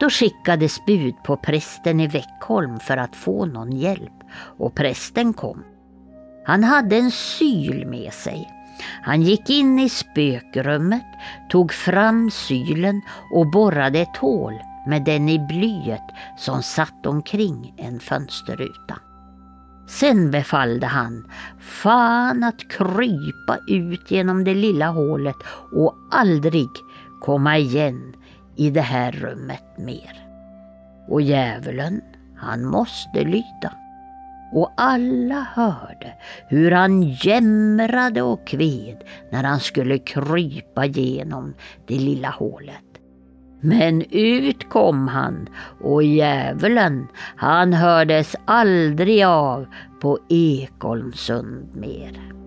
[0.00, 4.12] Då skickades bud på prästen i Veckholm för att få någon hjälp
[4.58, 5.64] och prästen kom.
[6.46, 8.48] Han hade en syl med sig.
[9.02, 11.06] Han gick in i spökrummet,
[11.50, 13.00] tog fram sylen
[13.34, 14.54] och borrade ett hål
[14.86, 16.06] med den i blyet
[16.38, 18.98] som satt omkring en fönsterruta.
[19.88, 25.36] Sen befallde han fan att krypa ut genom det lilla hålet
[25.72, 26.68] och aldrig
[27.20, 28.14] komma igen
[28.60, 30.26] i det här rummet mer.
[31.08, 32.00] Och djävulen,
[32.36, 33.74] han måste lyda.
[34.52, 36.14] Och alla hörde
[36.48, 41.54] hur han jämrade och kved när han skulle krypa genom
[41.86, 42.84] det lilla hålet.
[43.60, 45.48] Men ut kom han
[45.80, 47.06] och djävulen,
[47.36, 49.66] han hördes aldrig av
[50.00, 52.39] på Ekolmsund mer.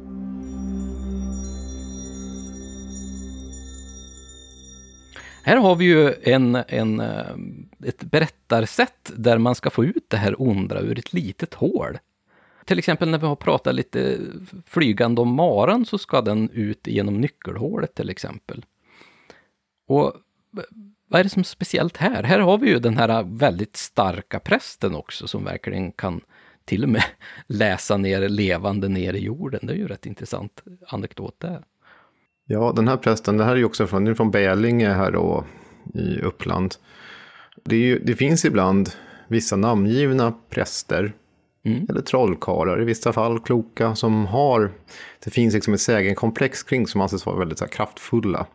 [5.45, 7.35] Här har vi ju en, en, eh,
[7.85, 11.97] ett berättarsätt där man ska få ut det här onda ur ett litet hål.
[12.65, 14.19] Till exempel när vi har pratat lite
[14.65, 18.65] flygande om maran så ska den ut genom nyckelhålet till exempel.
[19.87, 20.13] Och
[21.07, 22.23] vad är det som är speciellt här?
[22.23, 26.21] Här har vi ju den här väldigt starka prästen också som verkligen kan
[26.65, 27.03] till och med
[27.47, 29.59] läsa ner levande ner i jorden.
[29.63, 31.63] Det är ju rätt intressant anekdot där.
[32.45, 35.45] Ja, den här prästen, det här är ju också från, från Bälinge här då
[35.93, 36.75] i Uppland.
[37.63, 38.89] Det, ju, det finns ibland
[39.27, 41.13] vissa namngivna präster
[41.65, 41.85] mm.
[41.89, 44.71] eller trollkarlar, i vissa fall kloka, som har,
[45.23, 48.45] det finns liksom ett sägenkomplex kring som anses vara väldigt här, kraftfulla.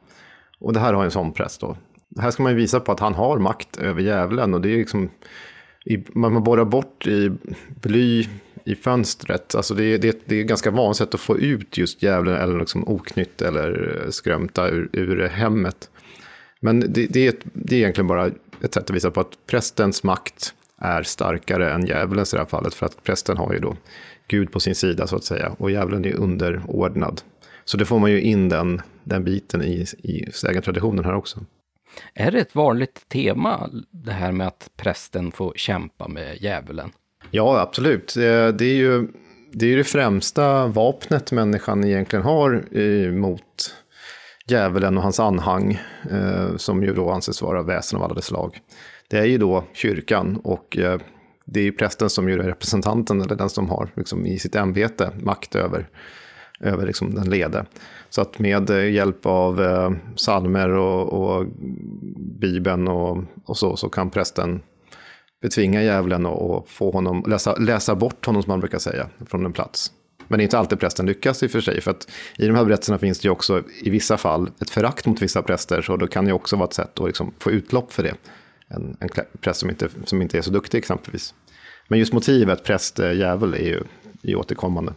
[0.59, 1.77] Och det här har en sån präst då.
[2.19, 4.77] Här ska man ju visa på att han har makt över djävulen och det är
[4.77, 5.11] liksom,
[5.85, 7.33] i, man borrar bort i
[7.81, 8.29] bly
[8.69, 9.55] i fönstret.
[9.55, 12.59] Alltså det, är, det, det är ganska vanligt sätt att få ut just djävulen eller
[12.59, 15.91] liksom oknytt eller eh, skrömta ur, ur hemmet.
[16.61, 18.27] Men det, det, är ett, det är egentligen bara
[18.63, 22.49] ett sätt att visa på att prästens makt är starkare än djävulens i det här
[22.49, 22.75] fallet.
[22.75, 23.77] För att prästen har ju då
[24.29, 27.21] Gud på sin sida så att säga och djävulen är underordnad.
[27.65, 31.41] Så det får man ju in den, den biten i, i sägentraditionen här också.
[32.15, 36.91] Är det ett vanligt tema, det här med att prästen får kämpa med djävulen?
[37.31, 38.17] Ja, absolut.
[38.17, 39.09] Eh, det är ju
[39.53, 42.65] det, är det främsta vapnet människan egentligen har
[43.11, 43.75] mot
[44.47, 45.81] djävulen och hans anhang,
[46.11, 48.61] eh, som ju då anses vara väsen av alla dess slag.
[49.09, 51.01] Det är ju då kyrkan och eh,
[51.45, 55.11] det är ju prästen som är representanten, eller den som har liksom, i sitt ämbete
[55.21, 55.89] makt över,
[56.61, 57.67] över liksom, den lede.
[58.11, 61.47] Så att med hjälp av eh, salmer och, och
[62.41, 64.63] Bibeln och, och så, så kan prästen
[65.43, 69.53] betvinga djävulen och, få honom, läsa, läsa bort honom som man brukar säga, från en
[69.53, 69.93] plats.
[70.29, 72.55] Men det är inte alltid prästen lyckas i och för sig, för att i de
[72.57, 75.97] här berättelserna finns det ju också i vissa fall ett förakt mot vissa präster, så
[75.97, 78.15] då kan det också vara ett sätt att liksom få utlopp för det.
[78.69, 79.09] En, en
[79.41, 81.35] präst som inte, som inte är så duktig exempelvis.
[81.89, 83.83] Men just motivet präst-djävul är ju
[84.23, 84.93] är återkommande.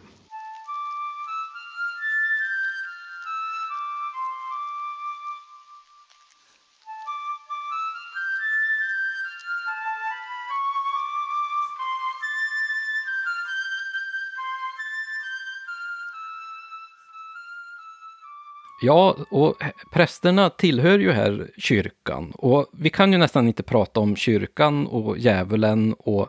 [18.82, 22.30] Ja, och prästerna tillhör ju här kyrkan.
[22.30, 26.28] Och vi kan ju nästan inte prata om kyrkan och djävulen och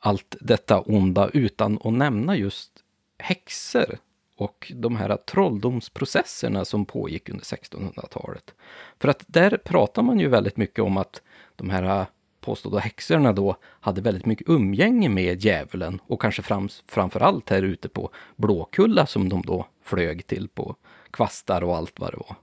[0.00, 2.70] allt detta onda utan att nämna just
[3.18, 3.98] häxor
[4.36, 8.54] och de här trolldomsprocesserna som pågick under 1600-talet.
[8.98, 11.22] För att där pratar man ju väldigt mycket om att
[11.56, 12.06] de här
[12.40, 17.62] påstådda häxorna då hade väldigt mycket umgänge med djävulen och kanske fram, framför allt här
[17.62, 20.76] ute på Blåkulla som de då flög till på
[21.10, 22.36] kvastar och allt vad det var.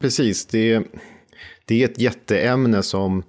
[0.00, 0.84] Precis, det,
[1.64, 3.22] det är ett jätteämne som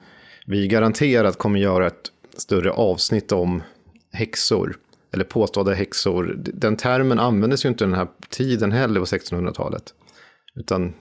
[0.45, 3.63] vi garanterat kommer göra ett större avsnitt om
[4.11, 4.75] häxor,
[5.13, 6.35] eller påstådda häxor.
[6.37, 9.93] Den termen användes ju inte den här tiden heller på 1600-talet,
[10.55, 10.93] utan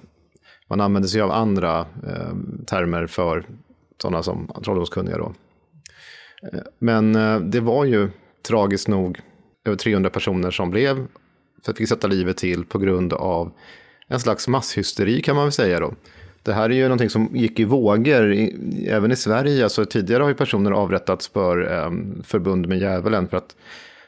[0.69, 2.35] man använde sig av andra eh,
[2.67, 3.45] termer för
[4.03, 5.35] sådana som trolldomskunniga då.
[6.53, 8.11] Eh, men eh, det var ju
[8.49, 9.21] tragiskt nog
[9.65, 11.07] över 300 personer som blev,
[11.63, 13.53] för att fick sätta livet till på grund av
[14.09, 15.95] en slags masshysteri kan man väl säga då.
[16.43, 19.65] Det här är ju någonting som gick i vågor, i, även i Sverige.
[19.65, 21.91] Alltså, tidigare har ju personer avrättats för eh,
[22.25, 23.29] förbund med djävulen.
[23.29, 23.57] För att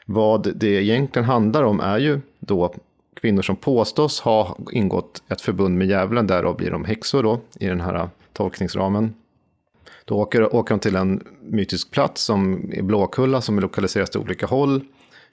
[0.05, 2.73] vad det egentligen handlar om är ju då
[3.21, 6.27] kvinnor som påstås ha ingått ett förbund med djävulen.
[6.27, 9.13] Därav blir de häxor då, i den här äh, tolkningsramen.
[10.05, 14.19] Då åker, åker de till en mytisk plats som är Blåkulla som är lokaliseras till
[14.19, 14.81] olika håll.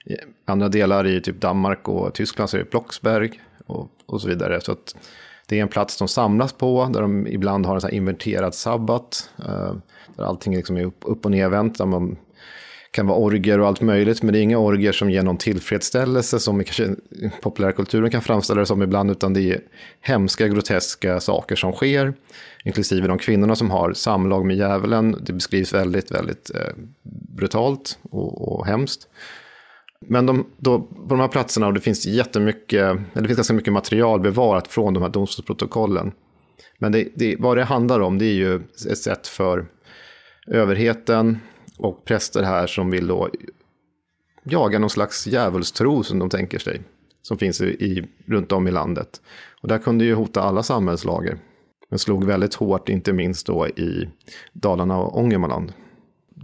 [0.05, 0.15] I
[0.45, 4.61] andra delar i typ Danmark och Tyskland så är det Blocksberg och, och så vidare.
[4.61, 4.95] Så att
[5.47, 9.29] det är en plats de samlas på, där de ibland har en sån inventerad sabbat.
[9.39, 9.73] Eh,
[10.15, 12.17] där allting liksom är upp, upp och nervänt, där man
[12.91, 16.39] kan vara orger och allt möjligt, men det är inga orger som ger någon tillfredsställelse
[16.39, 16.95] som kanske
[17.41, 19.61] populärkulturen kan framställa det som ibland, utan det är
[20.01, 22.13] hemska, groteska saker som sker,
[22.63, 25.17] inklusive de kvinnorna som har samlag med djävulen.
[25.21, 26.73] Det beskrivs väldigt, väldigt eh,
[27.35, 29.07] brutalt och, och hemskt.
[30.07, 33.53] Men de, då, på de här platserna, och det finns jättemycket, eller det finns ganska
[33.53, 36.11] mycket material bevarat från de här domstolsprotokollen.
[36.77, 38.55] Men det, det, vad det handlar om, det är ju
[38.91, 39.65] ett sätt för
[40.47, 41.39] överheten
[41.77, 43.29] och präster här som vill då
[44.43, 46.81] jaga någon slags djävulstro som de tänker sig.
[47.21, 49.21] Som finns i, i, runt om i landet.
[49.61, 51.37] Och där kunde ju hota alla samhällslager.
[51.89, 54.09] Men slog väldigt hårt, inte minst då i
[54.53, 55.73] Dalarna och Ångermanland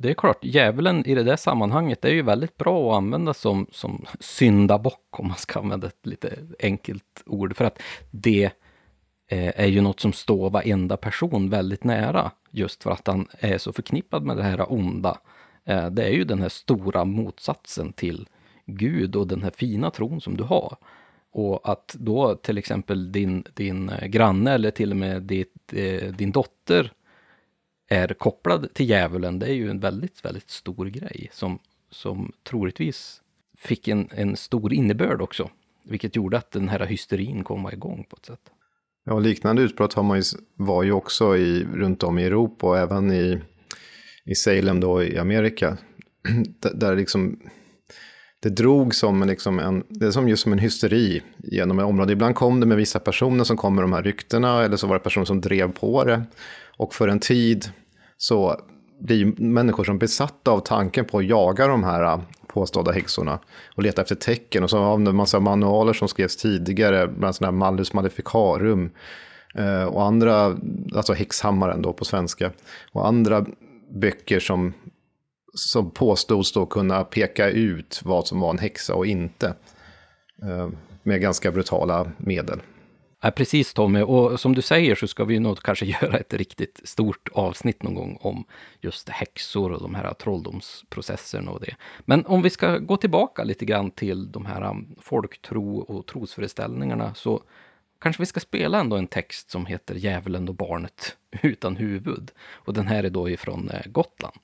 [0.06, 3.68] det är klart, djävulen i det där sammanhanget är ju väldigt bra att använda som,
[3.72, 7.56] som syndabock, om man ska använda ett lite enkelt ord.
[7.56, 8.44] För att det
[9.27, 13.57] eh, är ju något som står varenda person väldigt nära, just för att han är
[13.57, 15.18] så förknippad med det här onda.
[15.65, 18.27] Eh, det är ju den här stora motsatsen till
[18.65, 20.77] Gud och den här fina tron som du har.
[21.32, 25.73] Och att då till exempel din, din eh, granne eller till och med ditt,
[26.18, 26.91] din dotter
[27.87, 31.59] är kopplad till djävulen, det är ju en väldigt, väldigt stor grej som,
[31.91, 33.21] som troligtvis
[33.57, 35.49] fick en, en stor innebörd också.
[35.83, 38.51] Vilket gjorde att den här hysterin kom igång på ett sätt.
[39.05, 40.23] Ja, liknande utbrott har man ju,
[40.55, 43.41] var ju också i, runt om i Europa och även i,
[44.25, 45.77] i Salem då i Amerika.
[46.73, 47.39] där liksom,
[48.39, 52.13] det drog som, liksom en, det är som just som en hysteri genom ett område.
[52.13, 54.95] Ibland kom det med vissa personer som kom med de här ryktena eller så var
[54.95, 56.23] det personer som drev på det.
[56.77, 57.72] Och för en tid
[58.18, 58.61] så
[58.99, 63.39] blir människor som besatta av tanken på att jaga de här äh, påstådda häxorna
[63.76, 64.64] och leta efter tecken.
[64.64, 68.89] Och så har man en massa manualer som skrevs tidigare, bland annat Mallus här Maleficarum
[69.56, 70.57] eh, och andra,
[70.95, 72.52] alltså häxhammaren då på svenska,
[72.91, 73.45] och andra
[73.93, 74.73] böcker som,
[75.53, 79.53] som påstods då kunna peka ut vad som var en häxa och inte.
[80.43, 80.69] Eh,
[81.03, 82.60] med ganska brutala medel.
[83.26, 86.81] Ja, precis Tommy, och som du säger så ska vi nog kanske göra ett riktigt
[86.84, 88.45] stort avsnitt någon gång om
[88.81, 91.76] just häxor och de här trolldomsprocesserna och det.
[91.99, 97.14] Men om vi ska gå tillbaka lite grann till de här um, folktro och trosföreställningarna
[97.14, 97.43] så
[97.99, 102.31] kanske vi ska spela ändå en text som heter Djävulen och barnet utan huvud.
[102.52, 104.35] Och den här är då ifrån eh, Gotland.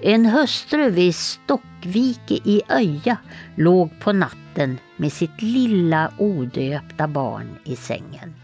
[0.00, 3.16] En hustru vid Stockvike i Öja
[3.56, 8.34] låg på natten med sitt lilla odöpta barn i sängen.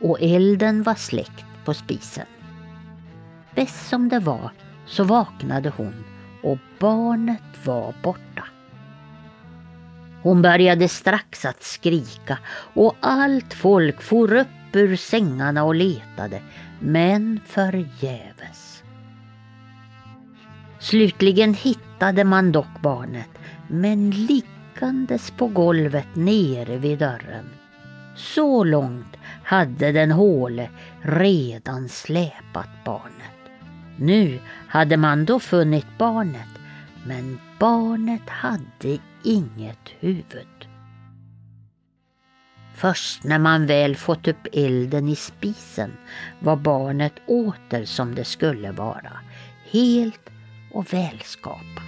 [0.00, 2.26] Och elden var släckt på spisen.
[3.54, 4.50] Bäst som det var
[4.86, 6.04] så vaknade hon
[6.42, 8.44] och barnet var borta.
[10.22, 12.38] Hon började strax att skrika
[12.74, 16.42] och allt folk for upp ur sängarna och letade,
[16.80, 18.65] men förgäves.
[20.86, 23.30] Slutligen hittade man dock barnet,
[23.68, 27.44] men liggandes på golvet nere vid dörren.
[28.16, 30.70] Så långt hade den håle
[31.02, 33.50] redan släpat barnet.
[33.96, 34.38] Nu
[34.68, 36.58] hade man då funnit barnet,
[37.06, 40.68] men barnet hade inget huvud.
[42.74, 45.92] Först när man väl fått upp elden i spisen
[46.40, 49.12] var barnet åter som det skulle vara,
[49.70, 50.30] helt
[50.76, 51.82] och välskapat.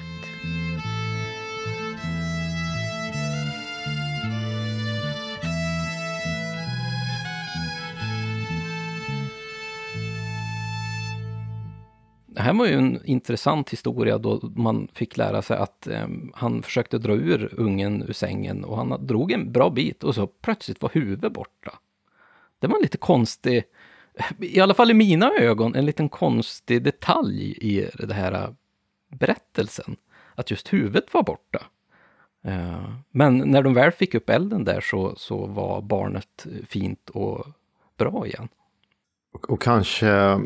[12.26, 16.62] det här var ju en intressant historia då man fick lära sig att eh, han
[16.62, 20.82] försökte dra ur ungen ur sängen och han drog en bra bit och så plötsligt
[20.82, 21.78] var huvudet borta.
[22.58, 23.64] Det var en lite konstig,
[24.40, 28.54] i alla fall i mina ögon, en liten konstig detalj i det här
[29.08, 29.96] berättelsen.
[30.34, 31.64] Att just huvudet var borta.
[32.44, 37.46] Eh, men när de väl fick upp elden där så, så var barnet fint och
[37.96, 38.48] bra igen.
[39.32, 40.40] Och, och kanske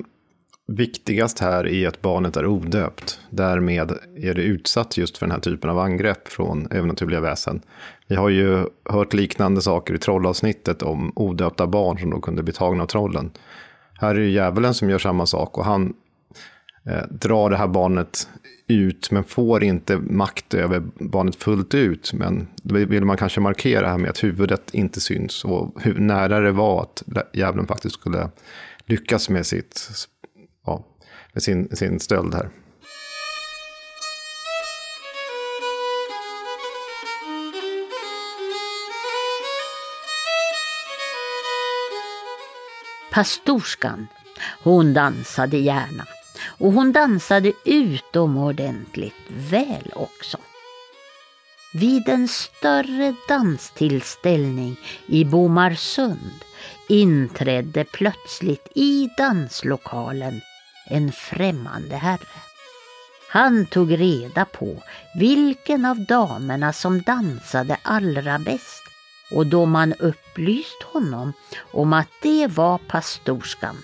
[0.67, 3.21] viktigast här är att barnet är odöpt.
[3.31, 7.63] Därmed är det utsatt just för den här typen av angrepp från övernaturliga väsen.
[8.07, 12.53] Vi har ju hört liknande saker i trollavsnittet om odöpta barn som då kunde bli
[12.53, 13.31] tagna av trollen.
[14.01, 15.95] Här är det djävulen som gör samma sak och han
[16.87, 18.29] eh, drar det här barnet
[18.67, 22.13] ut men får inte makt över barnet fullt ut.
[22.13, 26.41] Men då vill man kanske markera här med att huvudet inte syns och hur nära
[26.41, 27.03] det var att
[27.33, 28.31] djävulen faktiskt skulle
[28.87, 29.91] lyckas med, sitt,
[30.67, 30.85] ja,
[31.33, 32.49] med sin, sin stöld här.
[43.13, 44.07] Pastorskan,
[44.63, 46.05] hon dansade gärna
[46.47, 50.39] och hon dansade utomordentligt väl också.
[51.75, 56.45] Vid en större danstillställning i Bomarsund
[56.89, 60.41] inträdde plötsligt i danslokalen
[60.87, 62.27] en främmande herre.
[63.29, 64.83] Han tog reda på
[65.15, 68.83] vilken av damerna som dansade allra bäst
[69.35, 71.33] och då man upplyst honom
[71.73, 73.77] om att det var pastorskan,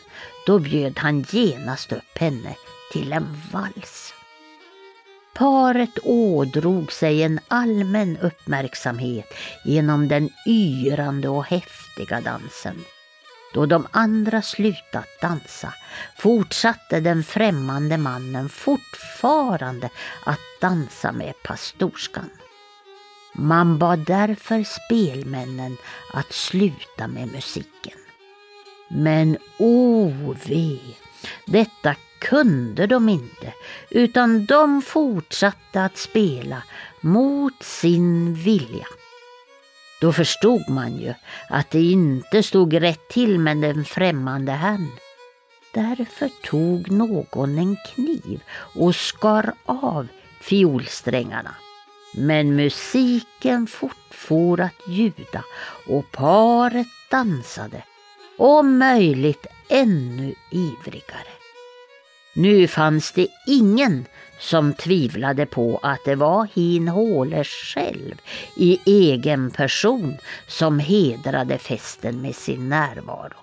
[0.49, 2.57] då bjöd han genast upp henne
[2.93, 4.15] till en vals.
[5.35, 9.35] Paret ådrog sig en allmän uppmärksamhet
[9.65, 12.85] genom den yrande och häftiga dansen.
[13.55, 15.75] Då de andra slutat dansa
[16.19, 19.91] fortsatte den främmande mannen fortfarande
[20.25, 22.31] att dansa med pastorskan.
[23.35, 25.77] Man bad därför spelmännen
[26.15, 27.98] att sluta med musiken.
[28.89, 30.79] Men o oh, ve,
[31.47, 33.53] detta kunde de inte,
[33.91, 36.63] utan de fortsatte att spela
[37.01, 38.87] mot sin vilja.
[40.01, 41.15] Då förstod man ju
[41.49, 44.91] att det inte stod rätt till med den främmande herrn.
[45.75, 48.43] Därför tog någon en kniv
[48.75, 50.09] och skar av
[50.41, 51.55] fiolsträngarna.
[52.15, 55.45] Men musiken fortfor att ljuda
[55.87, 57.83] och paret dansade,
[58.39, 61.33] om möjligt ännu ivrigare.
[62.35, 64.07] Nu fanns det ingen
[64.39, 68.15] som tvivlade på att det var Hin Håle själv
[68.57, 73.37] i egen person som hedrade festen med sin närvaro.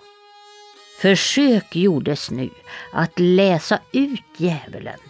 [1.00, 2.50] Försök gjordes nu
[2.92, 5.00] att läsa ut djävulen,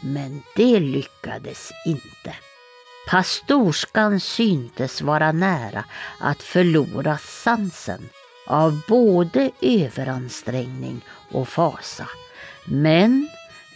[0.00, 2.36] men det lyckades inte.
[3.08, 5.84] Pastorskan syntes vara nära
[6.20, 8.08] att förlora sansen
[8.46, 11.00] av både överansträngning
[11.32, 12.08] och fasa.
[12.64, 13.28] Men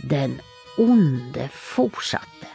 [0.02, 0.40] den
[0.78, 2.46] onde fortsatte.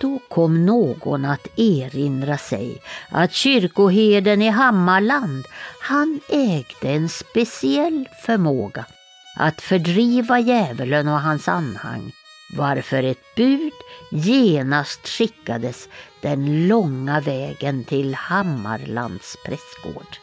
[0.00, 5.44] Då kom någon att erinra sig att kyrkoherden i Hammarland,
[5.80, 8.86] han ägde en speciell förmåga
[9.36, 12.12] att fördriva djävulen och hans anhang,
[12.56, 13.72] varför ett bud
[14.10, 15.88] genast skickades
[16.20, 20.16] den långa vägen till Hammarlands prästgård.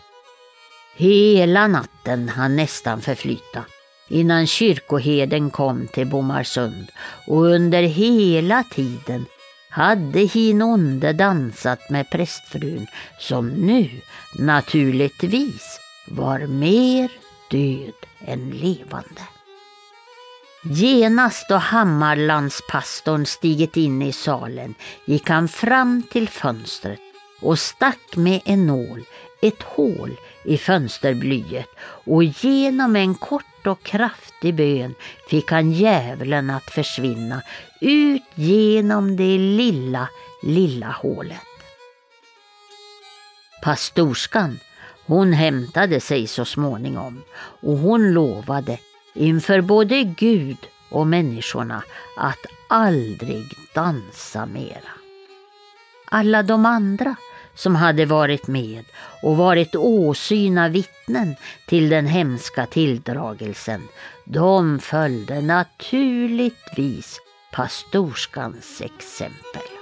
[0.96, 3.66] Hela natten hann nästan förflyta
[4.10, 6.88] innan kyrkoherden kom till Bomarsund
[7.28, 9.26] och under hela tiden
[9.70, 12.88] hade Hinonde dansat med prästfrun
[13.20, 13.90] som nu
[14.40, 17.12] naturligtvis var mer
[17.52, 19.22] död än levande.
[20.64, 24.76] Genast då Hammarlandspastorn stigit in i salen
[25.06, 27.00] gick han fram till fönstret
[27.42, 29.04] och stack med en nål
[29.42, 34.96] ett hål i fönsterblyet och genom en kort och kraftig bön
[35.30, 37.42] fick han djävulen att försvinna
[37.82, 40.10] ut genom det lilla,
[40.44, 41.38] lilla hålet.
[43.64, 44.60] Pastorskan,
[45.06, 47.22] hon hämtade sig så småningom
[47.62, 48.78] och hon lovade
[49.14, 50.58] inför både Gud
[50.90, 51.84] och människorna
[52.18, 54.92] att aldrig dansa mera.
[56.06, 57.16] Alla de andra
[57.56, 58.86] som hade varit med
[59.22, 61.36] och varit åsyna vittnen
[61.68, 63.82] till den hemska tilldragelsen,
[64.26, 67.20] de följde naturligtvis
[67.52, 69.81] pastorskans exempel.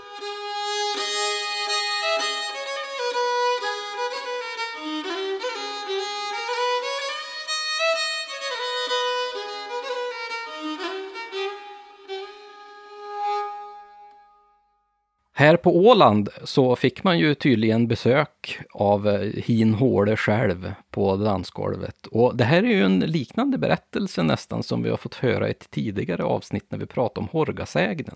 [15.40, 21.16] Här på Åland så fick man ju tydligen besök av eh, Hin Håle själv på
[21.16, 22.08] dansgolvet.
[22.08, 25.51] Och det här är ju en liknande berättelse nästan som vi har fått höra i
[25.51, 28.16] ett tidigare avsnitt när vi pratade om Horgasägnen.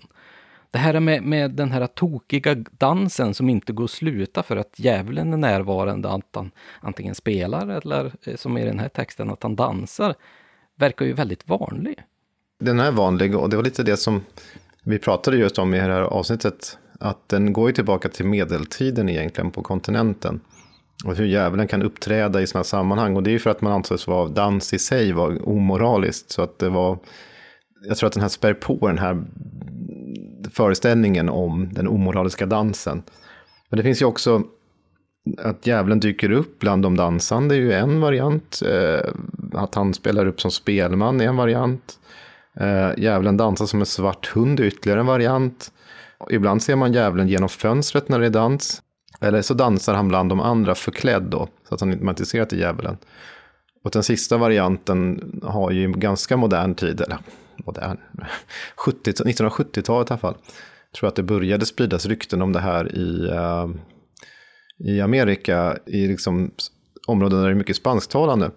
[0.70, 4.74] Det här med, med den här tokiga dansen som inte går att sluta för att
[4.76, 9.42] djävulen är närvarande, att han antingen spelar eller eh, som i den här texten att
[9.42, 10.14] han dansar,
[10.76, 11.98] verkar ju väldigt vanlig.
[12.60, 14.24] Den är vanlig och det var lite det som
[14.82, 16.78] vi pratade just om i det här avsnittet.
[17.00, 20.40] Att den går ju tillbaka till medeltiden egentligen på kontinenten.
[21.04, 23.16] Och hur djävulen kan uppträda i sådana sammanhang.
[23.16, 26.30] Och det är ju för att man ansågs vara dans i sig var omoraliskt.
[26.30, 26.98] Så att det var,
[27.88, 29.24] jag tror att den här spär på den här
[30.50, 33.02] föreställningen om den omoraliska dansen.
[33.68, 34.42] Men det finns ju också
[35.38, 38.62] att djävulen dyker upp bland de dansande är ju en variant.
[38.66, 39.10] Eh,
[39.52, 41.98] att han spelar upp som spelman är en variant.
[42.60, 45.72] Eh, djävulen dansar som en svart hund är ytterligare en variant.
[46.30, 48.82] Ibland ser man djävulen genom fönstret när det är dans.
[49.20, 52.50] Eller så dansar han bland de andra förklädd då, så att han inte ser att
[52.50, 52.96] det är djävulen.
[53.84, 57.18] Och den sista varianten har ju ganska modern tid, eller
[57.66, 57.96] modern,
[58.76, 60.34] 1970-talet i alla fall.
[60.90, 63.70] Jag tror att det började spridas rykten om det här i, uh,
[64.78, 66.50] i Amerika, i liksom
[67.06, 68.50] områden där det är mycket spansktalande.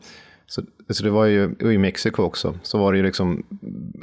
[0.50, 3.44] Så, så det var ju, i Mexiko också, så var det ju liksom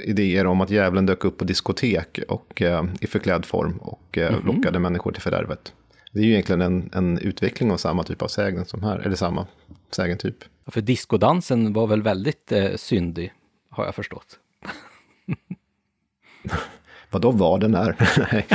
[0.04, 4.26] idéer om att djävulen dök upp på diskotek och, uh, i förklädd form och uh,
[4.26, 4.46] mm -hmm.
[4.46, 5.72] lockade människor till fördärvet.
[6.12, 9.16] Det är ju egentligen en, en utveckling av samma typ av sägen som här, eller
[9.16, 9.46] samma
[9.90, 10.44] sägentyp.
[10.66, 13.32] För diskodansen var väl väldigt eh, syndig,
[13.70, 14.38] har jag förstått.
[17.10, 17.96] Vad då var den är?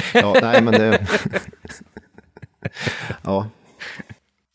[0.13, 1.07] ja, nej, men det...
[3.23, 3.49] ja.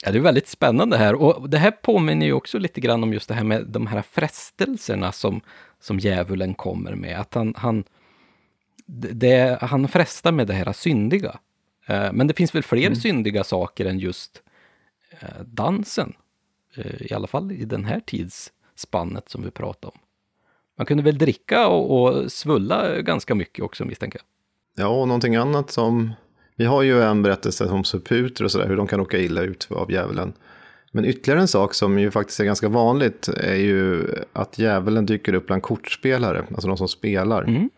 [0.04, 3.12] Ja, det är väldigt spännande här och det här påminner ju också lite grann om
[3.12, 5.40] just det här med de här frestelserna som,
[5.80, 7.20] som djävulen kommer med.
[7.20, 7.84] Att han, han,
[8.86, 11.38] det, han frestar med det här syndiga.
[11.86, 12.96] Eh, men det finns väl fler mm.
[12.96, 14.42] syndiga saker än just
[15.20, 16.12] eh, dansen.
[16.76, 19.98] Eh, I alla fall i den här tidsspannet som vi pratar om.
[20.76, 24.26] Man kunde väl dricka och, och svulla ganska mycket också misstänker jag.
[24.84, 26.12] Ja, och någonting annat som...
[26.56, 29.68] Vi har ju en berättelse om suputer och sådär, hur de kan råka illa ut
[29.70, 30.32] av djävulen.
[30.92, 35.34] Men ytterligare en sak som ju faktiskt är ganska vanligt är ju att djävulen dyker
[35.34, 37.42] upp bland kortspelare, alltså de som spelar.
[37.42, 37.70] Mm.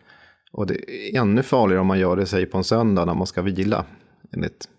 [0.51, 3.27] Och det är ännu farligare om man gör det, säg på en söndag när man
[3.27, 3.85] ska vila.
[4.31, 4.69] Enligt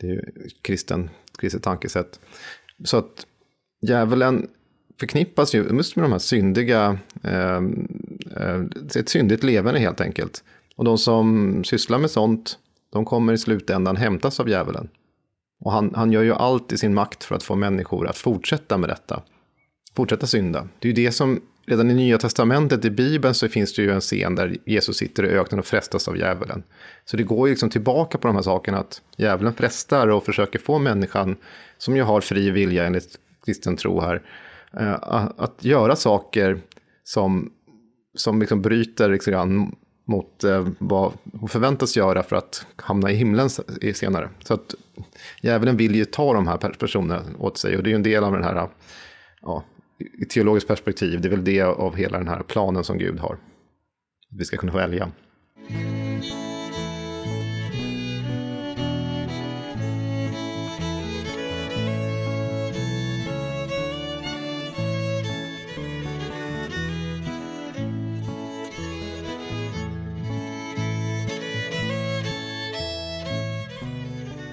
[0.00, 0.22] det är ju
[0.62, 2.20] kristen, kristet tankesätt.
[2.84, 3.26] Så att
[3.82, 4.48] djävulen
[5.00, 7.62] förknippas ju just med de här syndiga, eh,
[8.36, 8.60] eh,
[8.96, 10.44] ett syndigt levande helt enkelt.
[10.76, 12.58] Och de som sysslar med sånt,
[12.90, 14.88] de kommer i slutändan hämtas av djävulen.
[15.60, 18.78] Och han, han gör ju allt i sin makt för att få människor att fortsätta
[18.78, 19.22] med detta.
[19.96, 20.68] Fortsätta synda.
[20.78, 23.90] Det är ju det som, redan i Nya Testamentet, i Bibeln, så finns det ju
[23.90, 26.62] en scen där Jesus sitter i öknen och frestas av djävulen.
[27.04, 30.58] Så det går ju liksom tillbaka på de här sakerna, att djävulen frestar och försöker
[30.58, 31.36] få människan,
[31.78, 34.22] som ju har fri vilja enligt kristen tro här,
[34.72, 36.60] eh, att göra saker
[37.04, 37.52] som,
[38.14, 39.76] som liksom bryter liksom
[40.10, 43.50] mot eh, vad hon förväntas göra för att hamna i himlen
[43.94, 44.28] senare.
[44.44, 44.74] Så att
[45.42, 48.24] djävulen vill ju ta de här personerna åt sig och det är ju en del
[48.24, 48.68] av den här, eh,
[49.42, 49.64] ja,
[49.98, 53.36] i teologiskt perspektiv, det är väl det av hela den här planen som Gud har.
[54.30, 55.10] Vi ska kunna välja.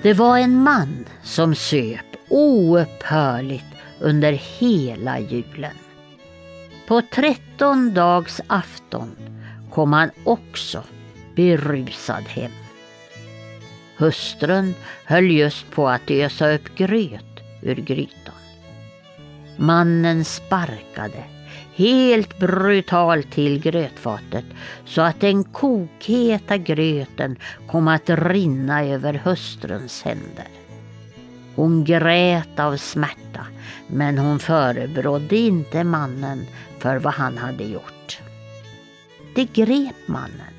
[0.08, 3.66] Det var en man som söp oupphörligt
[4.00, 5.76] under hela julen.
[6.88, 9.16] På trettondags afton
[9.72, 10.84] kom han också
[11.36, 12.52] berusad hem.
[13.98, 14.74] Hustrun
[15.06, 18.36] höll just på att ösa upp gröt ur grytan.
[19.58, 21.24] Mannen sparkade
[21.78, 24.46] helt brutalt till grötfatet
[24.86, 30.48] så att den kokheta gröten kom att rinna över hustruns händer.
[31.56, 33.46] Hon grät av smärta
[33.88, 36.46] men hon förebrådde inte mannen
[36.80, 38.20] för vad han hade gjort.
[39.36, 40.54] Det grep mannen.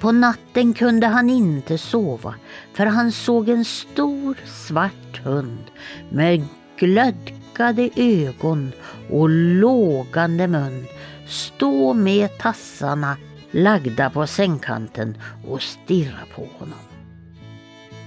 [0.00, 2.34] På natten kunde han inte sova
[2.74, 5.64] för han såg en stor svart hund
[6.10, 6.44] med
[6.78, 8.72] glödg ögonen
[9.10, 10.86] och lågande mun
[11.26, 13.16] stå med tassarna
[13.50, 15.18] lagda på sängkanten
[15.48, 16.78] och stirra på honom.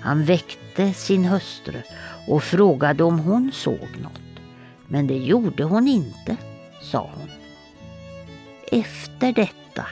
[0.02, 1.82] Han väckte sin hustru
[2.28, 4.22] och frågade om hon såg något.
[4.88, 6.38] Men det gjorde hon inte,
[6.82, 7.30] sa hon.
[8.82, 9.86] Efter detta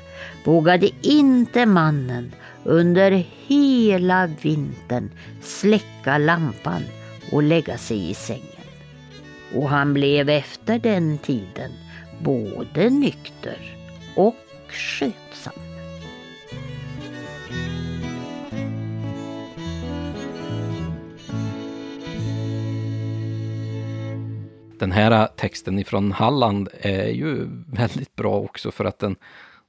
[0.45, 5.09] vågade inte mannen under hela vintern
[5.41, 6.81] släcka lampan
[7.31, 8.54] och lägga sig i sängen.
[9.55, 11.71] Och han blev efter den tiden
[12.23, 13.77] både nykter
[14.15, 14.35] och
[14.69, 15.53] skötsam.
[24.79, 29.15] Den här texten ifrån Halland är ju väldigt bra också för att den,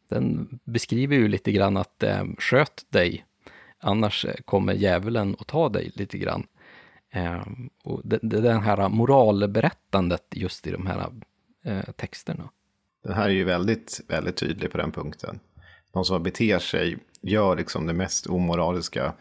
[0.08, 3.24] den beskriver ju lite grann att eh, sköt dig,
[3.80, 6.46] annars kommer djävulen och ta dig lite grann.
[7.16, 7.42] Eh,
[7.84, 11.10] och det, det, det här moralberättandet just i de här
[11.64, 12.50] eh, texterna.
[13.04, 15.40] Den här är ju väldigt, väldigt tydlig på den punkten.
[15.92, 19.12] De som beter sig gör liksom det mest omoraliska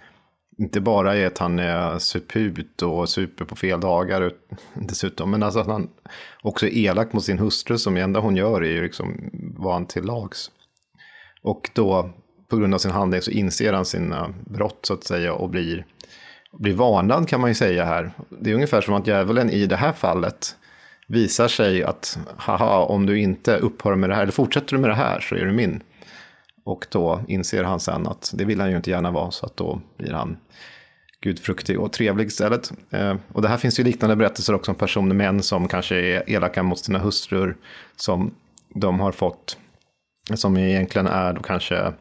[0.58, 4.32] inte bara är att han är suput och super på fel dagar
[4.74, 5.90] dessutom, men alltså att han
[6.42, 9.74] också är elak mot sin hustru som det enda hon gör är ju liksom vad
[9.74, 10.52] han till lags.
[11.42, 12.14] Och då
[12.48, 15.86] på grund av sin handling så inser han sina brott så att säga och blir,
[16.60, 18.12] blir varnad kan man ju säga här.
[18.30, 20.56] Det är ungefär som att djävulen i det här fallet
[21.08, 24.90] visar sig att haha, om du inte upphör med det här, eller fortsätter du med
[24.90, 25.84] det här så är du min.
[26.66, 29.58] Och då inser han sen att det vill han ju inte gärna vara, så att
[29.58, 30.38] då blir han
[31.22, 32.72] gudfruktig och trevlig istället.
[32.90, 36.30] Eh, och det här finns ju liknande berättelser också om personer, män som kanske är
[36.30, 37.58] elaka mot sina hustrur,
[37.96, 38.34] som
[38.70, 39.58] de har fått,
[40.36, 41.94] som egentligen är då kanske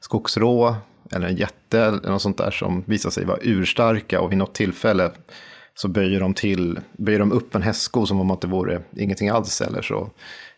[0.00, 0.76] skogsrå
[1.14, 4.54] eller en jätte eller något sånt där som visar sig vara urstarka och vid något
[4.54, 5.10] tillfälle
[5.74, 9.28] så böjer de till, böjer de upp en hästsko som om att det vore ingenting
[9.28, 10.10] alls eller så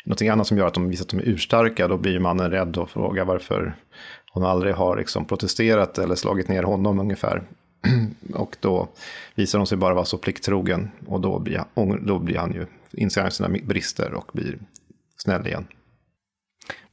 [0.05, 2.76] någonting annat som gör att de visar att de är urstarka, då blir mannen rädd
[2.76, 3.76] och frågar varför
[4.33, 7.42] hon aldrig har liksom protesterat eller slagit ner honom ungefär.
[8.34, 8.89] och då
[9.34, 12.66] visar hon sig bara vara så plikttrogen och då blir han, då blir han ju,
[12.92, 14.58] inser han sina brister och blir
[15.16, 15.66] snäll igen.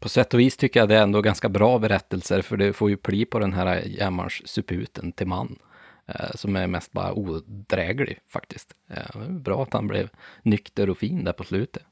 [0.02, 2.90] På sätt och vis tycker jag det är ändå ganska bra berättelser, för det får
[2.90, 5.60] ju pli på den här jämmarssuputen till man,
[6.08, 8.74] eh, som är mest bara odräglig faktiskt.
[8.90, 10.10] Eh, bra att han blev
[10.44, 11.84] nykter och fin där på slutet.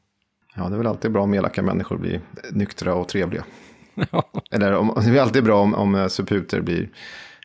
[0.56, 2.22] Ja, det är väl alltid bra om elaka människor blir
[2.52, 3.46] nyktra och trevliga.
[4.52, 6.90] Eller om, det är alltid bra om, om suputer blir,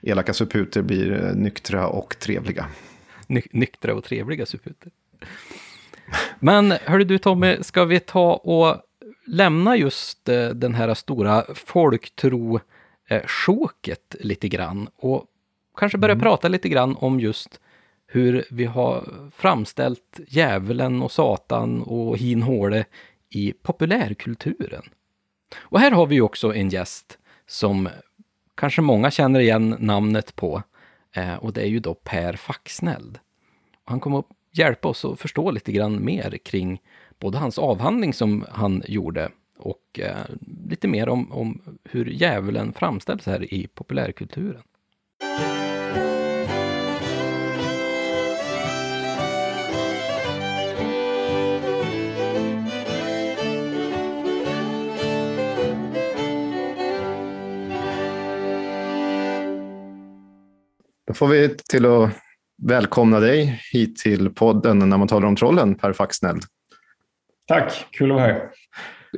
[0.03, 2.67] elaka suputer blir eh, nyktra och trevliga.
[3.27, 4.93] Ny, nyktra och trevliga suputer.
[6.41, 8.83] Men hörru du Tommy, ska vi ta och
[9.27, 15.27] lämna just eh, den här stora folktro-sjoket lite grann och
[15.77, 16.23] kanske börja mm.
[16.23, 17.61] prata lite grann om just
[18.07, 22.85] hur vi har framställt djävulen och Satan och hin
[23.31, 24.83] i populärkulturen.
[25.57, 27.89] Och här har vi också en gäst som
[28.55, 30.63] kanske många känner igen namnet på
[31.13, 33.19] eh, och det är ju då Per Faxneld.
[33.85, 36.81] Han kommer att hjälpa oss att förstå lite grann mer kring
[37.19, 40.17] både hans avhandling som han gjorde och eh,
[40.69, 44.63] lite mer om, om hur djävulen framställs här i populärkulturen.
[61.07, 62.11] Då får vi till att
[62.63, 66.41] välkomna dig hit till podden när man talar om trollen, Per Faxnell.
[67.47, 68.51] Tack, kul att vara här.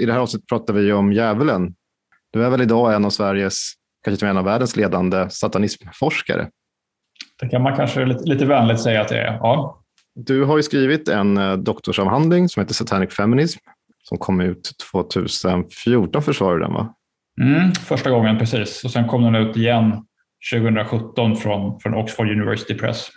[0.01, 1.75] I det här avsnittet pratar vi om djävulen.
[2.31, 3.73] Du är väl idag en av Sveriges,
[4.05, 6.51] kanske en av världens ledande satanismforskare?
[7.41, 9.83] Det kan man kanske lite, lite vänligt säga att det är, ja.
[10.15, 13.59] Du har ju skrivit en eh, doktorsavhandling som heter Satanic Feminism
[14.09, 16.95] som kom ut 2014, försvarar den va?
[17.41, 18.85] Mm, första gången, precis.
[18.85, 20.07] Och sen kom den ut igen
[20.53, 23.09] 2017 från, från Oxford University Press.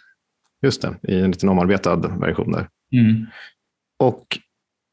[0.61, 2.67] Just det, i en lite omarbetad version där.
[2.93, 3.25] Mm.
[3.99, 4.25] Och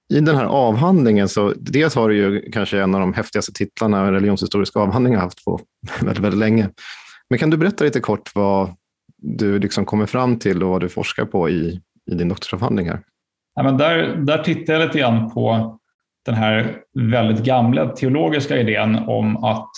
[0.08, 4.12] i den här avhandlingen så dels har du ju kanske en av de häftigaste titlarna
[4.12, 5.60] religionshistoriska avhandlingar haft på
[6.00, 6.70] väldigt, väldigt länge.
[7.30, 8.74] Men kan du berätta lite kort vad
[9.16, 13.00] du liksom kommer fram till och vad du forskar på i, i din doktorsavhandling här?
[13.54, 15.78] Ja, men där, där tittar jag lite grann på
[16.24, 19.70] den här väldigt gamla teologiska idén om att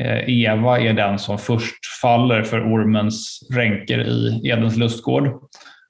[0.00, 5.24] eh, Eva är den som först faller för ormens ränker i Edens lustgård.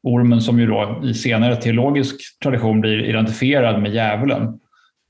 [0.02, 4.58] Ormen som ju då i senare teologisk tradition blir identifierad med djävulen.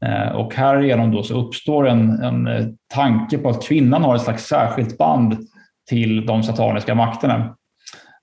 [0.05, 4.23] Eh, och härigenom då så uppstår en, en eh, tanke på att kvinnan har ett
[4.23, 5.37] slags särskilt band
[5.89, 7.57] till de sataniska makterna.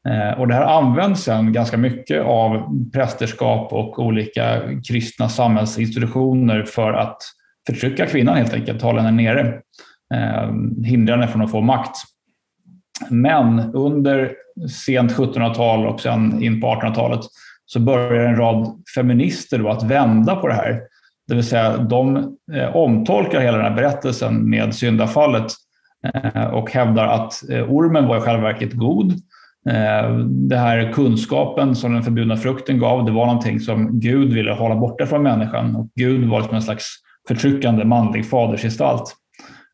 [0.10, 2.64] Eh, och det här används sedan ganska mycket av
[2.94, 7.18] prästerskap och olika kristna samhällsinstitutioner för att
[7.68, 9.62] förtrycka kvinnan helt enkelt, hålla henne nere
[10.86, 11.96] hindra henne från att få makt.
[13.10, 14.32] Men under
[14.86, 17.20] sent 1700-tal och sen in på 1800-talet
[17.66, 20.82] så börjar en rad feminister då att vända på det här.
[21.28, 22.18] Det vill säga de
[22.54, 25.52] eh, omtolkar hela den här berättelsen med syndafallet
[26.14, 29.14] eh, och hävdar att eh, ormen var i själva verket god.
[30.26, 34.76] Den här kunskapen som den förbjudna frukten gav, det var någonting som Gud ville hålla
[34.76, 35.76] borta från människan.
[35.76, 36.86] Och Gud var liksom en slags
[37.28, 39.16] förtryckande manlig fadersgestalt.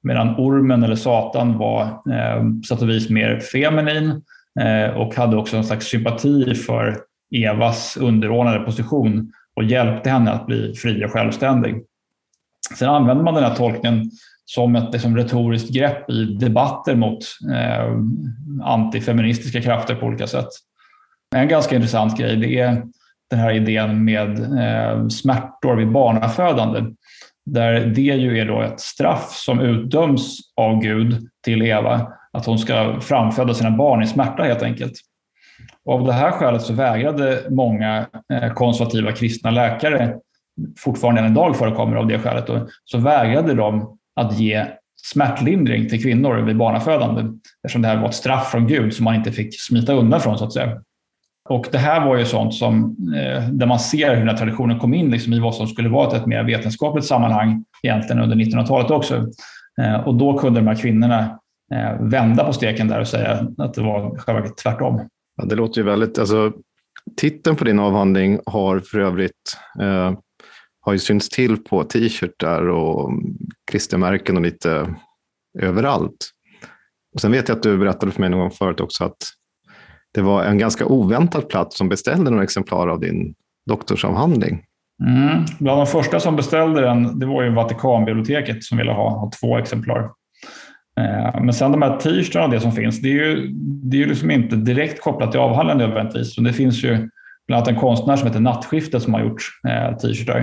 [0.04, 4.22] Medan ormen eller Satan var eh, sätt och vis mer feminin
[4.60, 6.98] eh, och hade också en slags sympati för
[7.36, 11.84] Evas underordnade position och hjälpte henne att bli fri och självständig.
[12.80, 14.12] Sen använder man den här tolkningen
[14.46, 17.20] som ett liksom, retoriskt grepp i debatter mot
[17.54, 17.92] eh,
[18.64, 20.50] antifeministiska krafter på olika sätt.
[21.36, 22.84] En ganska intressant grej det är
[23.30, 26.96] den här idén med eh, smärtor vid barnafödande.
[27.46, 32.60] Där det ju är då ett straff som utdöms av Gud till Eva, att hon
[32.60, 34.94] ska framföda sina barn i smärta helt enkelt.
[35.86, 40.16] Och av det här skälet så vägrade många eh, konservativa kristna läkare,
[40.80, 44.66] fortfarande än idag förekommer av det skälet, då, så vägrade de att ge
[44.96, 47.24] smärtlindring till kvinnor vid barnafödande
[47.64, 50.38] eftersom det här var ett straff från Gud som man inte fick smita undan från
[50.38, 50.82] så att säga.
[51.50, 54.80] Och det här var ju sånt som, eh, där man ser hur den här traditionen
[54.80, 58.92] kom in liksom, i vad som skulle vara ett mer vetenskapligt sammanhang egentligen under 1900-talet
[58.92, 59.28] också.
[59.82, 61.40] Eh, och då kunde de här kvinnorna
[61.74, 65.10] eh, vända på steken där och säga att det var själva tvärtom.
[65.36, 66.54] Ja, det låter ju väldigt, alltså,
[67.18, 70.14] titeln på din avhandling har för övrigt eh,
[70.82, 73.12] har ju synts till på t-shirtar och
[73.72, 74.96] klistermärken och lite
[75.60, 76.30] överallt.
[77.14, 79.18] Och sen vet jag att du berättade för mig någon gång förut också att
[80.14, 83.34] det var en ganska oväntad plats som beställde några exemplar av din
[83.70, 84.64] doktorsavhandling.
[85.06, 85.46] Mm.
[85.60, 89.58] Bland de första som beställde den det var ju Vatikanbiblioteket som ville ha, ha två
[89.58, 90.00] exemplar.
[91.00, 93.48] Eh, men sen de här t-shirtarna och det som finns, det är ju,
[93.84, 96.36] det är ju liksom inte direkt kopplat till avhandlingen nödvändigtvis.
[96.36, 97.10] Det finns ju
[97.48, 100.40] bland annat en konstnär som heter Nattskiftet som har gjort eh, t-shirtar.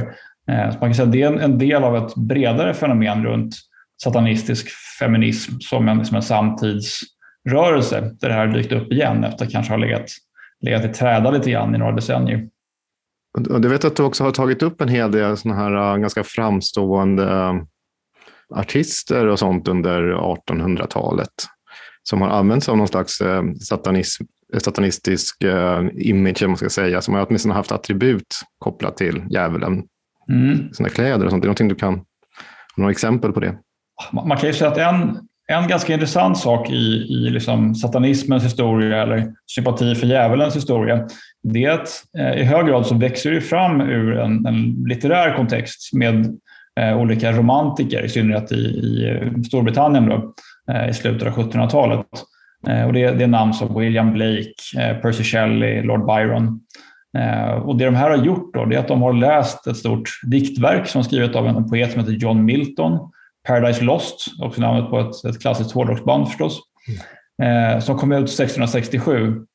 [0.50, 3.24] Eh, så man kan säga att det är en, en del av ett bredare fenomen
[3.24, 3.54] runt
[4.02, 4.68] satanistisk
[4.98, 7.00] feminism som en, som en samtids
[7.48, 10.10] rörelse där det här dykt upp igen efter att kanske ha legat,
[10.60, 12.48] legat i träda lite grann i några decennier.
[13.50, 15.96] Och du vet att du också har tagit upp en hel del såna här äh,
[15.96, 17.54] ganska framstående äh,
[18.58, 21.28] artister och sånt under 1800-talet
[22.02, 24.24] som har använt sig av någon slags äh, satanism,
[24.58, 25.44] satanistisk
[25.94, 29.82] image, man ska säga, som har åtminstone haft attribut kopplat till djävulen.
[30.28, 30.72] Mm.
[30.72, 31.40] Sina kläder och sånt.
[31.40, 32.04] Är det någonting du kan,
[32.76, 33.58] några exempel på det?
[34.12, 39.02] Man kan ju säga att en, en ganska intressant sak i, i liksom satanismens historia
[39.02, 41.08] eller sympati för djävulens historia,
[41.42, 41.88] det är att
[42.18, 46.38] eh, i hög grad så växer det fram ur en, en litterär kontext med
[46.80, 50.34] eh, olika romantiker, i synnerhet i, i eh, Storbritannien då,
[50.72, 52.06] eh, i slutet av 1700-talet.
[52.68, 56.60] Eh, och det, det, är namn som William Blake, eh, Percy Shelley, Lord Byron.
[57.18, 59.76] Eh, och det de här har gjort då, det är att de har läst ett
[59.76, 63.10] stort diktverk som skrivet av en poet som heter John Milton
[63.48, 66.60] Paradise Lost, också namnet på ett, ett klassiskt hårdrocksband förstås,
[67.38, 67.74] mm.
[67.74, 69.46] eh, som kom ut 1667.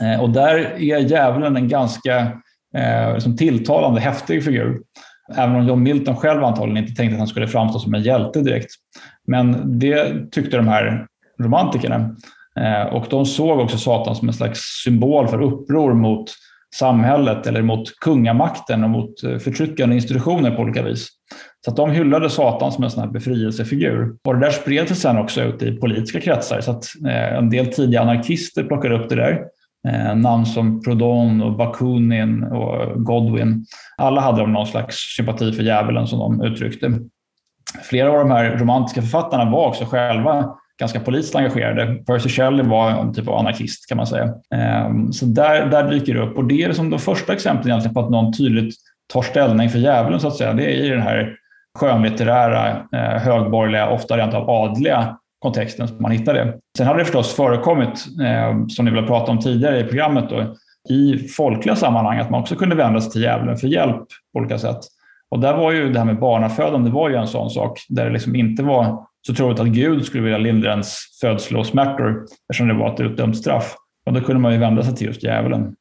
[0.00, 2.18] Eh, och där är djävulen en ganska
[2.76, 4.80] eh, liksom tilltalande, häftig figur.
[5.36, 8.40] Även om John Milton själv antagligen inte tänkte att han skulle framstå som en hjälte
[8.40, 8.70] direkt.
[9.26, 11.06] Men det tyckte de här
[11.40, 12.16] romantikerna.
[12.60, 16.30] Eh, och de såg också Satan som en slags symbol för uppror mot
[16.74, 21.08] samhället eller mot kungamakten och mot eh, förtryckande institutioner på olika vis.
[21.66, 24.16] Så att de hyllade Satan som en sån här befrielsefigur.
[24.24, 26.60] Och det där spred sig sen också ut i politiska kretsar.
[26.60, 29.44] Så att eh, en del tidiga anarkister plockade upp det där.
[29.88, 33.66] Eh, namn som Proudhon och Bakunin och Godwin.
[33.96, 36.92] Alla hade de någon slags sympati för djävulen som de uttryckte.
[37.82, 41.94] Flera av de här romantiska författarna var också själva ganska politiskt engagerade.
[41.94, 44.24] Percy Shelley var en typ av anarkist kan man säga.
[44.54, 47.94] Eh, så där, där dyker det upp och det är som de första exemplen egentligen
[47.94, 48.74] på att någon tydligt
[49.12, 50.52] tar ställning för djävulen så att säga.
[50.52, 51.36] Det är i den här
[51.76, 56.54] skönlitterära, eh, högborgerliga, ofta rent av adliga kontexten som man hittar det.
[56.78, 60.54] Sen hade det förstås förekommit, eh, som ni väl pratat om tidigare i programmet, då,
[60.88, 64.58] i folkliga sammanhang att man också kunde vända sig till djävulen för hjälp på olika
[64.58, 64.78] sätt.
[65.30, 68.10] Och där var ju det här med barnafödande var ju en sån sak där det
[68.10, 72.94] liksom inte var så troligt att Gud skulle vilja lindra ens födslosmärtor eftersom det var
[72.94, 73.76] ett utdömt straff.
[74.06, 75.74] Och då kunde man ju vända sig till just djävulen.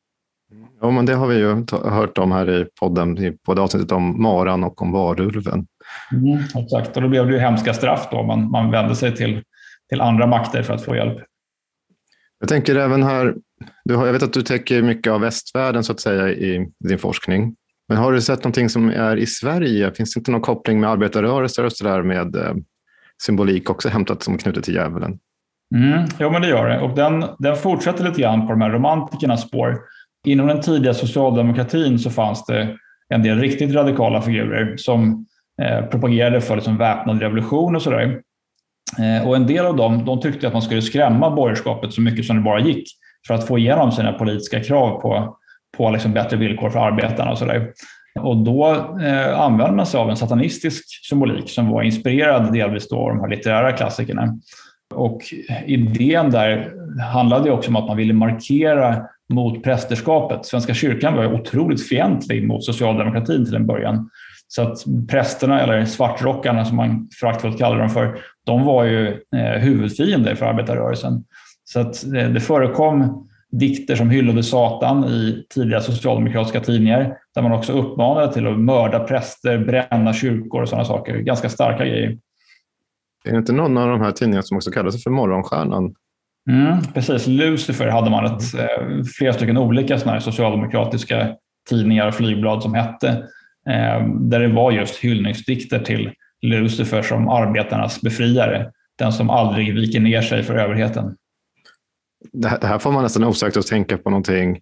[0.81, 4.21] Ja, men det har vi ju hört om här i podden, i både avsnittet om
[4.21, 5.67] maran och om varulven.
[6.11, 8.23] Mm, exakt, och då blev det ju hemska straff då.
[8.23, 9.43] Man, man vände sig till,
[9.89, 11.17] till andra makter för att få hjälp.
[12.39, 13.35] Jag tänker även här,
[13.85, 16.99] du har, jag vet att du täcker mycket av västvärlden så att säga i din
[16.99, 17.55] forskning.
[17.87, 19.93] Men har du sett någonting som är i Sverige?
[19.93, 22.53] Finns det inte någon koppling med arbetarrörelser och så där med eh,
[23.23, 25.19] symbolik också hämtat som knutet till djävulen?
[25.75, 26.79] Mm, jo, men det gör det.
[26.79, 29.79] Och den, den fortsätter lite grann på de här romantikernas spår.
[30.25, 32.77] Inom den tidiga socialdemokratin så fanns det
[33.09, 35.25] en del riktigt radikala figurer som
[35.61, 38.21] Eh, propagerade för liksom väpnad revolution och sådär.
[38.99, 42.25] Eh, och en del av dem de tyckte att man skulle skrämma borgerskapet så mycket
[42.25, 42.89] som det bara gick
[43.27, 45.37] för att få igenom sina politiska krav på,
[45.77, 47.31] på liksom bättre villkor för arbetarna.
[47.31, 47.71] Och, så där.
[48.19, 52.97] och då eh, använde man sig av en satanistisk symbolik som var inspirerad delvis då
[52.97, 54.39] av de här litterära klassikerna.
[54.93, 55.21] Och
[55.65, 56.71] idén där
[57.13, 60.45] handlade också om att man ville markera mot prästerskapet.
[60.45, 64.09] Svenska kyrkan var otroligt fientlig mot socialdemokratin till en början.
[64.47, 64.77] Så att
[65.09, 70.45] prästerna, eller svartrockarna som man föraktfullt kallar dem för, de var ju eh, huvudfiender för
[70.45, 71.23] arbetarrörelsen.
[71.63, 77.51] Så att eh, det förekom dikter som hyllade Satan i tidiga socialdemokratiska tidningar där man
[77.51, 81.17] också uppmanade till att mörda präster, bränna kyrkor och sådana saker.
[81.17, 82.17] Ganska starka grejer.
[83.25, 85.95] Är det inte någon av de här tidningarna som också kallar sig för Morgonstjärnan?
[86.49, 91.35] Mm, precis, Lucifer hade man ett, eh, flera stycken olika såna socialdemokratiska
[91.69, 93.23] tidningar och flygblad som hette,
[93.69, 96.11] Eh, där det var just hyllningsdikter till
[96.41, 101.15] Lucifer som arbetarnas befriare, den som aldrig viker ner sig för överheten.
[102.33, 104.59] Det här, det här får man nästan osökt att tänka på någonting,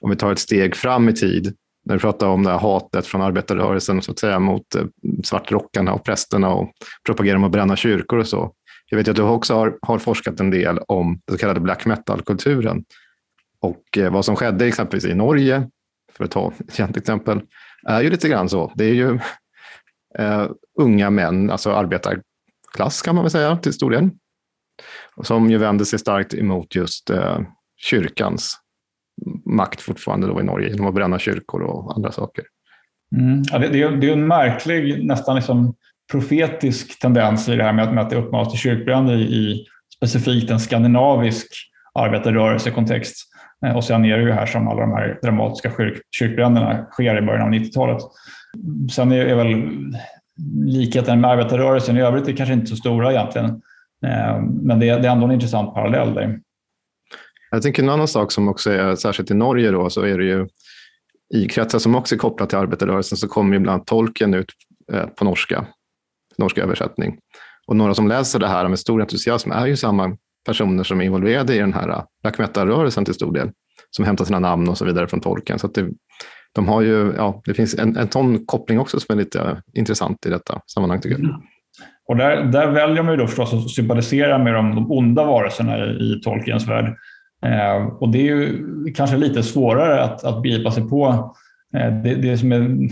[0.00, 3.06] om vi tar ett steg fram i tid, när du pratar om det här hatet
[3.06, 4.84] från arbetarrörelsen så att säga, mot eh,
[5.24, 6.72] svartrockarna och prästerna och
[7.06, 8.52] propagerar om att bränna kyrkor och så.
[8.90, 11.86] Jag vet att du också har, har forskat en del om den så kallade black
[11.86, 12.84] metal-kulturen
[13.60, 15.68] och eh, vad som skedde exempelvis i Norge,
[16.12, 17.40] för att ta ett känt exempel,
[17.88, 18.72] är ju lite grann så.
[18.74, 19.18] Det är ju
[20.18, 20.50] uh,
[20.80, 24.10] unga män, alltså arbetarklass kan man väl säga till stor del,
[25.22, 27.38] som ju vänder sig starkt emot just uh,
[27.76, 28.56] kyrkans
[29.46, 32.44] makt fortfarande då i Norge genom att bränna kyrkor och andra saker.
[33.16, 33.42] Mm.
[33.52, 35.74] Ja, det, det, är, det är en märklig, nästan liksom
[36.12, 39.66] profetisk tendens i det här med att, med att det uppmanas till kyrkbränder i, i
[39.96, 41.46] specifikt en skandinavisk
[41.94, 43.16] arbetarrörelsekontext.
[43.66, 47.18] Eh, och sen är det ju här som alla de här dramatiska kyrk, kyrkbränderna sker
[47.22, 48.02] i början av 90-talet.
[48.92, 49.70] Sen är, är väl
[50.64, 53.46] likheten med arbetarrörelsen i övrigt är kanske inte så stora egentligen.
[54.06, 56.40] Eh, men det, det är ändå en intressant parallell där.
[57.50, 60.24] Jag tänker en annan sak som också är, särskilt i Norge då, så är det
[60.24, 60.48] ju
[61.34, 64.52] i kretsar som också är kopplat till arbetarrörelsen så kommer ju ibland tolken ut
[64.92, 65.66] eh, på norska,
[66.38, 67.18] norska översättning.
[67.66, 70.16] Och några som läser det här med stor entusiasm är ju samma
[70.48, 73.50] personer som är involverade i den här äh, black metal-rörelsen till stor del,
[73.90, 75.58] som hämtar sina namn och så vidare från tolken.
[75.58, 75.88] Så det,
[76.54, 79.56] de har ju, ja, det finns en, en sån koppling också som är lite äh,
[79.74, 81.24] intressant i detta sammanhang tycker jag.
[81.24, 81.40] Mm.
[82.08, 85.78] Och där, där väljer man ju då förstås att sympatisera med de, de onda varelserna
[85.78, 86.96] i, i Tolkiens värld.
[87.46, 88.64] Eh, och det är ju
[88.96, 91.34] kanske lite svårare att, att begripa sig på.
[91.76, 92.88] Eh, det, det som är,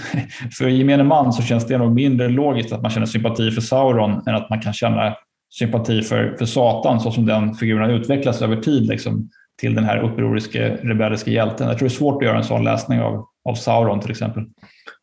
[0.59, 4.23] för gemene man så känns det nog mindre logiskt att man känner sympati för Sauron
[4.27, 5.15] än att man kan känna
[5.51, 9.85] sympati för, för Satan så som den figuren har utvecklats över tid liksom, till den
[9.85, 11.69] här upproriska, rebelliska hjälten.
[11.69, 14.45] Jag tror det är svårt att göra en sån läsning av, av Sauron till exempel.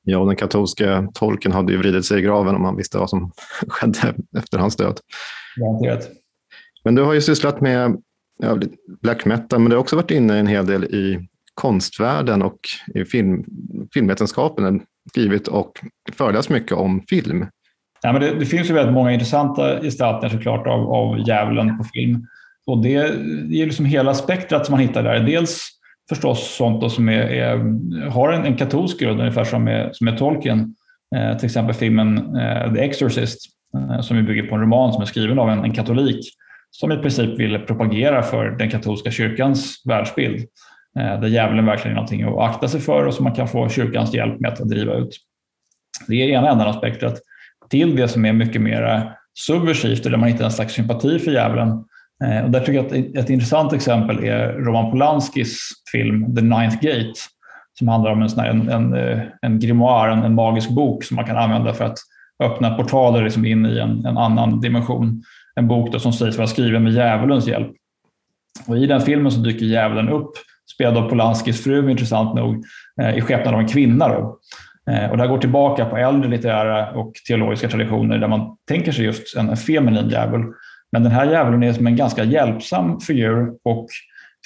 [0.04, 3.10] Ja, och den katolska tolken hade ju vridit sig i graven om han visste vad
[3.10, 3.32] som
[3.68, 5.00] skedde efter hans död.
[5.56, 6.10] Garanterat.
[6.84, 7.98] Men du har ju sysslat med
[8.40, 8.60] ja,
[9.02, 12.60] black metal, men du har också varit inne en hel del i konstvärlden och
[12.96, 13.46] i film,
[13.94, 15.72] filmvetenskapen, skrivit och
[16.14, 17.46] föreläst mycket om film.
[18.04, 21.84] Nej, men det, det, finns ju väldigt många intressanta gestaltningar såklart av, av djävulen på
[21.84, 22.28] film.
[22.66, 23.00] Och det,
[23.50, 25.20] det är liksom hela spektrat som man hittar där.
[25.20, 25.68] Dels
[26.10, 27.58] förstås sånt som är, är,
[28.10, 30.76] har en, en katolsk grund, ungefär som är, som är Tolkien.
[31.16, 33.40] Eh, till exempel filmen eh, The Exorcist,
[33.78, 36.26] eh, som bygger på en roman som är skriven av en, en katolik
[36.72, 40.48] som i princip ville propagera för den katolska kyrkans världsbild.
[41.00, 43.70] Eh, där djävulen verkligen är någonting att akta sig för och som man kan få
[43.70, 45.18] kyrkans hjälp med att driva ut.
[46.08, 47.20] Det är ena änden av spektrat.
[47.74, 51.68] Till det som är mycket mer subversivt, där man hittar en slags sympati för djävulen.
[52.24, 56.76] Eh, och där tycker jag att ett intressant exempel är Roman Polanskis film The Ninth
[56.82, 57.14] Gate,
[57.80, 61.16] som handlar om en, sån en, en, eh, en grimoire, en, en, magisk bok som
[61.16, 61.98] man kan använda för att
[62.44, 65.24] öppna portaler liksom in i en, en annan dimension
[65.56, 67.72] en bok då som sägs vara skriven med djävulens hjälp.
[68.68, 70.32] Och I den filmen så dyker djävulen upp,
[70.74, 72.66] spelad av Polanskis fru intressant nog,
[73.02, 74.08] eh, i skepnad av en kvinna.
[74.08, 74.40] Då.
[74.92, 78.92] Eh, och det här går tillbaka på äldre litterära och teologiska traditioner där man tänker
[78.92, 80.54] sig just en feminin djävul.
[80.92, 83.88] Men den här djävulen är som en ganska hjälpsam figur och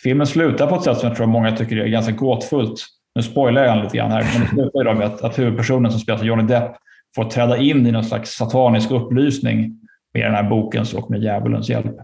[0.04, 2.86] filmen slutar på ett sätt som jag tror många tycker är ganska gåtfullt.
[3.16, 6.00] Nu spoilar jag lite grann här, men det slutar ju med att, att huvudpersonen som
[6.00, 6.72] spelas av Johnny Depp
[7.16, 9.80] får träda in i någon slags satanisk upplysning
[10.14, 11.96] med den här bokens och med djävulens hjälp.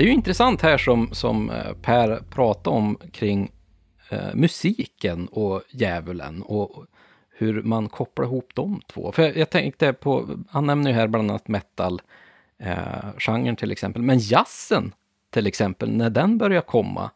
[0.00, 3.50] Det är ju intressant här som, som eh, Per pratade om kring
[4.10, 6.86] eh, musiken och djävulen och
[7.30, 9.12] hur man kopplar ihop de två.
[9.12, 12.02] För jag, jag tänkte på, han nämner ju här bland annat metal.
[12.58, 14.02] eh, genren till exempel.
[14.02, 14.92] Men jazzen
[15.30, 17.10] till exempel, när den börjar komma,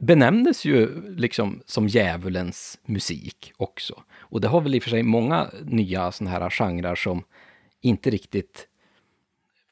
[0.00, 4.02] benämndes ju liksom som djävulens musik också.
[4.18, 7.24] Och det har väl i och för sig många nya sådana här genrer som
[7.80, 8.68] inte riktigt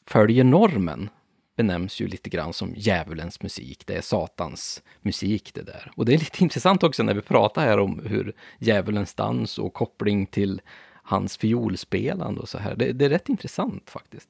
[0.07, 1.09] följer normen
[1.57, 3.83] benämns ju lite grann som djävulens musik.
[3.87, 5.93] Det är Satans musik det där.
[5.97, 9.75] Och det är lite intressant också när vi pratar här om hur djävulens dans och
[9.75, 10.61] koppling till
[11.03, 12.77] hans fiolspelande och så här.
[12.77, 14.29] Det, det är rätt intressant faktiskt.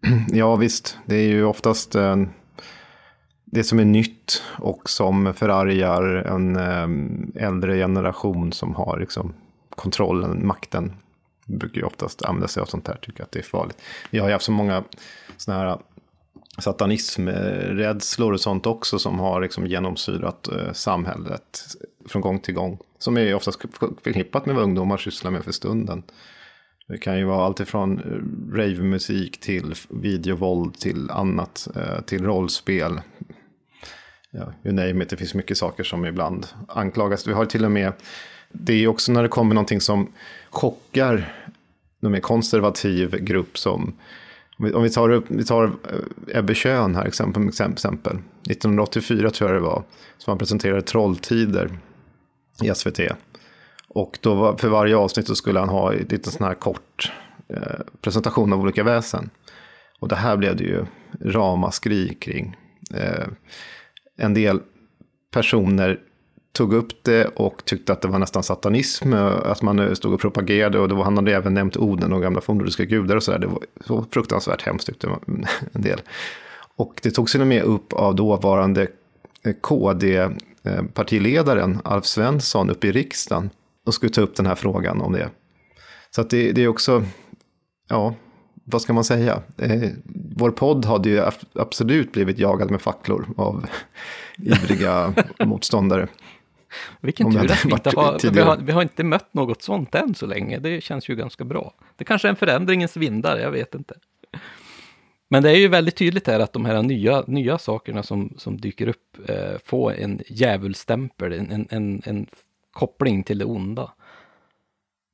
[0.32, 2.28] Ja visst, det är ju oftast en
[3.50, 9.34] det som är nytt och som förargar en eh, äldre generation som har liksom
[9.70, 10.92] kontrollen, makten.
[11.46, 13.82] Brukar ju oftast använda sig av sånt här, tycker att det är farligt.
[14.10, 14.84] Vi har ju haft så många
[15.36, 15.78] sådana här
[16.58, 21.64] satanismrädslor och sånt också som har liksom genomsyrat eh, samhället
[22.06, 22.78] från gång till gång.
[22.98, 23.60] Som är oftast
[24.02, 26.02] förknippat med vad ungdomar sysslar med för stunden.
[26.88, 33.00] Det kan ju vara allt ifrån eh, ravemusik till videovåld till annat, eh, till rollspel.
[34.30, 37.26] Ja, you name it, det finns mycket saker som ibland anklagas.
[37.26, 37.92] Vi har till och med,
[38.52, 40.12] det är också när det kommer någonting som
[40.50, 41.34] chockar
[42.00, 43.94] Någon mer konservativ grupp som
[44.58, 48.18] om vi tar, vi tar eh, Ebbe Schön här exempel, exempel.
[48.50, 49.82] 1984 tror jag det var.
[50.18, 51.78] Som han presenterade Trolltider
[52.62, 53.00] i SVT.
[53.88, 57.12] Och då var, för varje avsnitt så skulle han ha en liten sån här kort
[57.48, 59.30] eh, presentation av olika väsen.
[60.00, 60.84] Och det här blev det ju
[61.20, 62.56] ramaskri kring.
[62.94, 63.26] Eh,
[64.16, 64.60] en del
[65.30, 66.00] personer
[66.52, 70.14] tog upp det och tyckte att det var nästan satanism, eh, att man eh, stod
[70.14, 73.38] och propagerade och då han hade även nämnt Oden och gamla fornnordiska gudar och sådär.
[73.38, 75.20] Det var så fruktansvärt hemskt tyckte man
[75.72, 76.00] en del.
[76.76, 78.86] Och det togs till och med upp av dåvarande
[79.44, 83.50] eh, KD-partiledaren Alf Svensson uppe i riksdagen
[83.86, 85.30] och skulle ta upp den här frågan om det.
[86.10, 87.04] Så att det, det är också,
[87.88, 88.14] ja,
[88.64, 89.42] vad ska man säga?
[89.56, 89.88] Eh,
[90.36, 91.22] vår podd hade ju
[91.54, 93.66] absolut blivit jagad med facklor av
[94.38, 96.08] ivriga motståndare.
[97.00, 100.14] Vilken tur att vi inte har, vi har, vi har inte mött något sånt än
[100.14, 100.58] så länge.
[100.58, 101.74] Det känns ju ganska bra.
[101.96, 103.94] Det kanske är en förändringens vindar, jag vet inte.
[105.28, 108.60] Men det är ju väldigt tydligt här att de här nya, nya sakerna som, som
[108.60, 112.26] dyker upp eh, får en djävulstämpel, en, en, en,
[112.70, 113.92] koppling till det onda.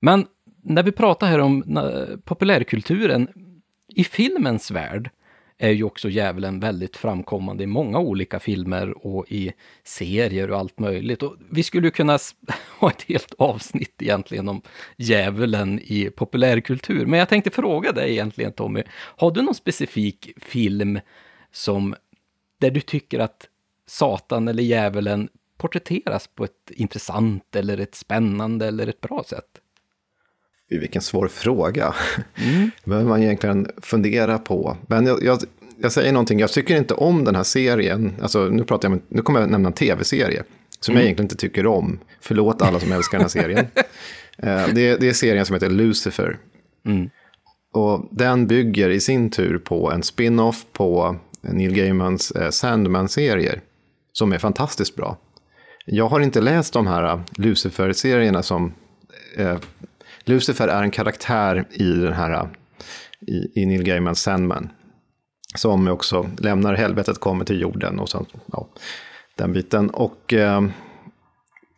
[0.01, 0.27] Men
[0.63, 1.65] när vi pratar här om
[2.25, 3.29] populärkulturen,
[3.89, 5.11] i filmens värld
[5.65, 9.53] är ju också djävulen väldigt framkommande i många olika filmer och i
[9.85, 11.23] serier och allt möjligt.
[11.23, 12.19] Och vi skulle kunna
[12.79, 14.63] ha ett helt avsnitt egentligen om
[14.97, 17.07] djävulen i populärkultur.
[17.07, 21.01] Men jag tänkte fråga dig egentligen Tommy, har du någon specifik film
[21.53, 21.95] som
[22.59, 23.49] där du tycker att
[23.87, 25.29] Satan eller djävulen
[25.59, 29.61] porträtteras på ett intressant eller ett spännande eller ett bra sätt?
[30.71, 31.95] Vilken svår fråga.
[32.37, 32.71] Mm.
[32.85, 34.77] Behöver man egentligen fundera på.
[34.87, 35.39] Men jag, jag,
[35.77, 38.15] jag, säger någonting, jag tycker inte om den här serien.
[38.23, 40.43] Alltså, nu, pratar jag, nu kommer jag nämna en tv-serie
[40.81, 41.01] som mm.
[41.01, 41.99] jag egentligen inte tycker om.
[42.21, 43.67] Förlåt alla som älskar den här serien.
[44.39, 46.39] Eh, det, det, är serien som heter Lucifer.
[46.87, 47.11] Mm.
[47.73, 53.61] Och den bygger i sin tur på en spin-off på Neil Gaimans eh, Sandman-serier.
[54.13, 55.19] Som är fantastiskt bra.
[55.87, 58.75] Jag har inte läst de här Lucifer-serierna som
[59.37, 59.57] eh,
[60.25, 62.49] Lucifer är en karaktär i den här,
[63.21, 64.69] i, i Neil Gaimans Sandman.
[65.57, 68.69] Som också lämnar helvetet, kommer till jorden och sen, ja,
[69.37, 69.91] den biten.
[69.91, 70.63] Och eh,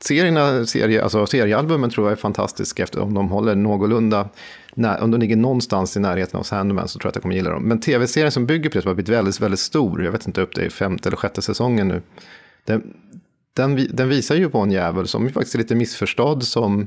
[0.01, 4.29] serierna, serie, alltså seriealbumen tror jag är fantastiska eftersom de håller någorlunda,
[4.75, 7.35] när, om de ligger någonstans i närheten av Sandman så tror jag att jag kommer
[7.35, 7.63] gilla dem.
[7.63, 10.41] Men tv-serien som bygger på det som har blivit väldigt, väldigt stor, jag vet inte
[10.41, 12.03] upp det i femte eller sjätte säsongen nu.
[12.65, 12.83] Den,
[13.53, 16.87] den, den visar ju på en djävul som faktiskt är lite missförstådd, som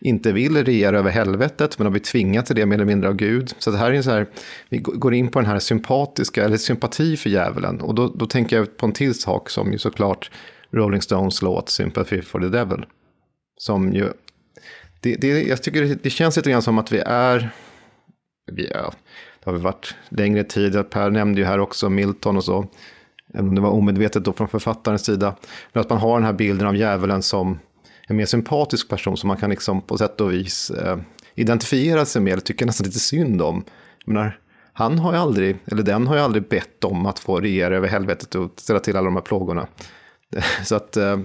[0.00, 3.14] inte vill regera över helvetet, men har blivit tvingat till det mer eller mindre av
[3.14, 3.54] Gud.
[3.58, 4.26] Så det här är en så här,
[4.68, 7.80] vi går in på den här sympatiska, eller sympati för djävulen.
[7.80, 10.30] Och då, då tänker jag på en till sak som ju såklart
[10.70, 12.84] Rolling Stones låt Sympathy for the Devil.
[13.60, 14.08] Som ju,
[15.00, 17.50] det, det, jag tycker det, det känns lite grann som att vi är,
[18.52, 18.90] vi är,
[19.40, 22.66] det har vi varit längre tid, Per nämnde ju här också Milton och så,
[23.34, 25.34] även om det var omedvetet då från författarens sida.
[25.72, 27.58] Men att man har den här bilden av djävulen som
[28.08, 30.98] en mer sympatisk person som man kan liksom på sätt och vis eh,
[31.34, 33.64] identifiera sig med, eller tycka nästan lite synd om.
[34.04, 34.38] Jag menar,
[34.72, 37.88] han har ju aldrig, eller den har ju aldrig bett om att få regera över
[37.88, 39.66] helvetet och ställa till alla de här plågorna.
[40.64, 41.18] Så att eh,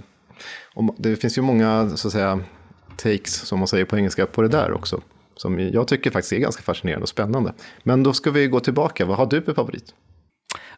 [0.96, 2.40] det finns ju många, så att säga,
[2.96, 5.00] takes, som man säger på engelska, på det där också.
[5.36, 7.52] Som jag tycker faktiskt är ganska fascinerande och spännande.
[7.82, 9.94] Men då ska vi gå tillbaka, vad har du för favorit?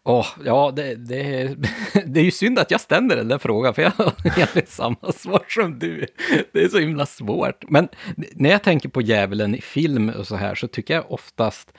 [0.06, 1.56] Oh, ja, det, det,
[2.06, 5.12] det är ju synd att jag ställer den där frågan, för jag har egentligen samma
[5.14, 6.06] svar som du.
[6.52, 7.70] Det är så himla svårt.
[7.70, 7.88] Men
[8.32, 11.72] när jag tänker på djävulen i film och så här, så tycker jag oftast...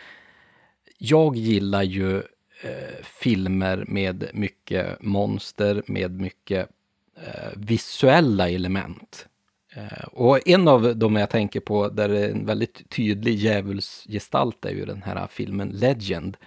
[0.98, 2.18] jag gillar ju
[2.62, 6.70] eh, filmer med mycket monster, med mycket
[7.18, 9.28] eh, visuella element.
[9.76, 14.66] Eh, och en av dem jag tänker på där det är en väldigt tydlig djävulsgestalt
[14.66, 16.38] är ju den här filmen Legend,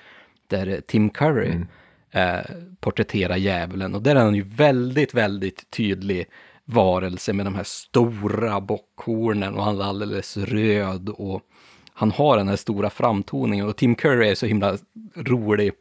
[0.51, 1.67] där Tim Curry mm.
[2.11, 2.45] eh,
[2.81, 3.95] porträtterar djävulen.
[3.95, 6.27] Och där är han ju väldigt, väldigt tydlig
[6.65, 11.43] varelse med de här stora bockhornen och han är alldeles röd och
[11.95, 14.79] han har den här stora framtoningen och Tim Curry är så himla
[15.15, 15.73] rolig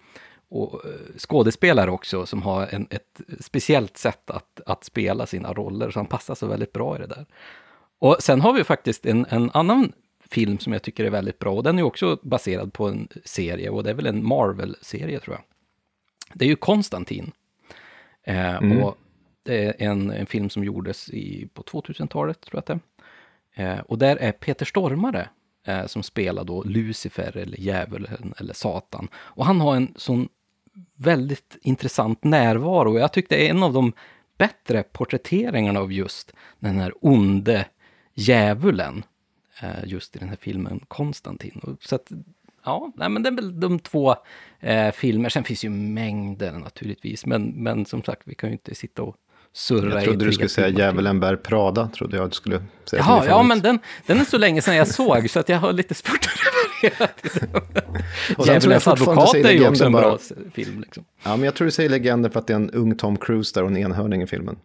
[0.49, 5.91] och eh, skådespelare också som har en, ett speciellt sätt att, att spela sina roller,
[5.91, 7.25] så han passar så väldigt bra i det där.
[7.99, 9.91] Och sen har vi faktiskt en, en annan
[10.31, 13.69] film som jag tycker är väldigt bra, och den är också baserad på en serie,
[13.69, 15.43] och det är väl en Marvel-serie tror jag.
[16.33, 17.31] Det är ju Konstantin.
[18.23, 18.83] Eh, mm.
[18.83, 18.97] Och
[19.43, 22.79] det är en, en film som gjordes i, på 2000-talet, tror jag att det är.
[23.75, 25.29] Eh, och där är Peter Stormare
[25.67, 29.07] eh, som spelar då Lucifer eller djävulen eller Satan.
[29.15, 30.29] Och han har en sån
[30.95, 32.99] väldigt intressant närvaro.
[32.99, 33.93] Jag tyckte det är en av de
[34.37, 37.65] bättre porträtteringarna av just den här onde
[38.13, 39.03] djävulen.
[39.61, 41.77] Eh, just i den här filmen Konstantin.
[41.81, 42.11] Så att,
[42.65, 44.15] ja, nej, men det är väl de två
[44.59, 45.29] eh, filmer.
[45.29, 49.15] Sen finns ju mängder naturligtvis, men, men som sagt, vi kan ju inte sitta och
[49.53, 53.03] surra Jag trodde du skulle säga Djävulen bär Prada, trodde jag du skulle säga.
[53.07, 55.73] Jaha, ja men den, den är så länge sedan jag såg, så att jag har
[55.73, 56.27] lite svårt
[56.97, 60.01] att Djävulens advokat är ju också en bara...
[60.01, 60.19] bra
[60.53, 60.81] film.
[60.81, 61.05] Liksom.
[61.23, 63.51] Ja, men jag tror du säger legender för att det är en ung Tom Cruise
[63.53, 64.57] där och en enhörning i filmen.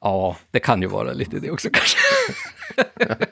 [0.00, 1.98] Ja, det kan ju vara lite det också kanske.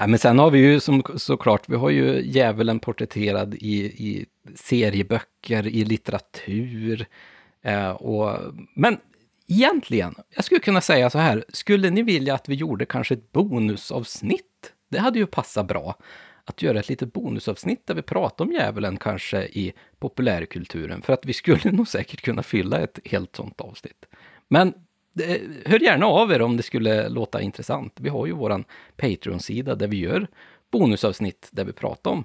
[0.00, 4.26] ja, men sen har vi ju som, såklart, vi har ju djävulen porträtterad i, i
[4.54, 7.06] serieböcker, i litteratur.
[7.62, 8.38] Eh, och,
[8.74, 8.98] men
[9.48, 13.32] egentligen, jag skulle kunna säga så här, skulle ni vilja att vi gjorde kanske ett
[13.32, 14.72] bonusavsnitt?
[14.90, 15.96] Det hade ju passat bra
[16.44, 21.26] att göra ett litet bonusavsnitt där vi pratar om djävulen kanske i populärkulturen, för att
[21.26, 24.06] vi skulle nog säkert kunna fylla ett helt sånt avsnitt.
[24.48, 24.74] Men
[25.64, 27.92] hör gärna av er om det skulle låta intressant.
[28.00, 28.64] Vi har ju vår
[28.96, 30.26] Patreon-sida där vi gör
[30.70, 32.24] bonusavsnitt där vi pratar om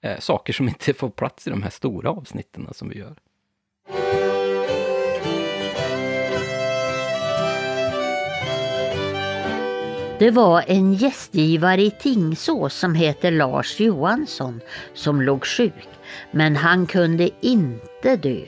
[0.00, 3.16] eh, saker som inte får plats i de här stora avsnitten som vi gör.
[10.18, 14.60] Det var en gästgivare i Tingsås som heter Lars Johansson
[14.94, 15.88] som låg sjuk,
[16.30, 18.40] men han kunde inte dö.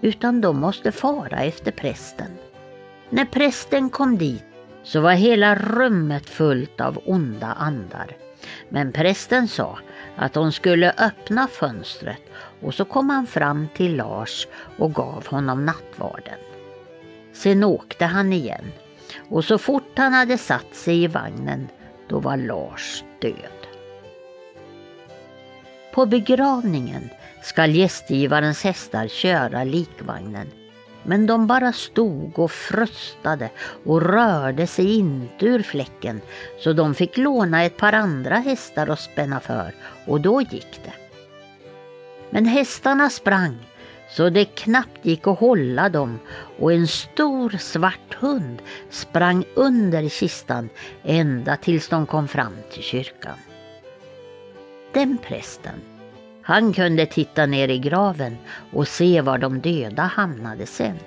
[0.00, 2.47] Utan de måste fara efter prästen.
[3.10, 4.44] När prästen kom dit
[4.82, 8.16] så var hela rummet fullt av onda andar.
[8.68, 9.78] Men prästen sa
[10.16, 12.22] att hon skulle öppna fönstret
[12.62, 14.46] och så kom han fram till Lars
[14.78, 16.38] och gav honom nattvarden.
[17.32, 18.72] Sen åkte han igen
[19.28, 21.68] och så fort han hade satt sig i vagnen,
[22.08, 23.58] då var Lars död.
[25.94, 27.08] På begravningen
[27.42, 30.46] skall gästgivarens hästar köra likvagnen.
[31.02, 33.50] Men de bara stod och frustade
[33.84, 36.20] och rörde sig inte ur fläcken
[36.58, 39.74] så de fick låna ett par andra hästar att spänna för
[40.06, 40.92] och då gick det.
[42.30, 43.58] Men hästarna sprang
[44.10, 46.18] så det knappt gick att hålla dem
[46.58, 50.68] och en stor svart hund sprang under kistan
[51.02, 53.38] ända tills de kom fram till kyrkan.
[54.92, 55.97] Den prästen,
[56.48, 58.36] han kunde titta ner i graven
[58.72, 60.98] och se var de döda hamnade sen.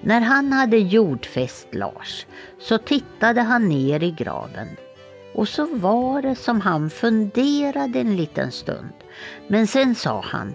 [0.00, 2.26] När han hade jordfäst Lars
[2.60, 4.68] så tittade han ner i graven
[5.34, 8.92] och så var det som han funderade en liten stund.
[9.48, 10.54] Men sen sa han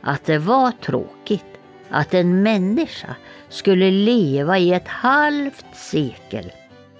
[0.00, 1.60] att det var tråkigt
[1.90, 3.16] att en människa
[3.48, 6.52] skulle leva i ett halvt sekel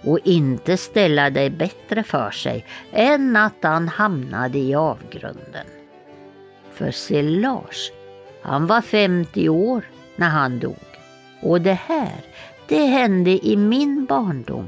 [0.04, 5.66] och inte ställa det bättre för sig än att han hamnade i avgrunden.
[6.76, 7.92] För se Lars,
[8.42, 9.84] han var 50 år
[10.16, 10.76] när han dog.
[11.42, 12.24] Och det här,
[12.68, 14.66] det hände i min barndom.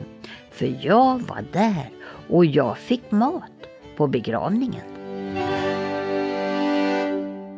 [0.50, 1.90] För jag var där
[2.28, 3.52] och jag fick mat
[3.96, 4.82] på begravningen.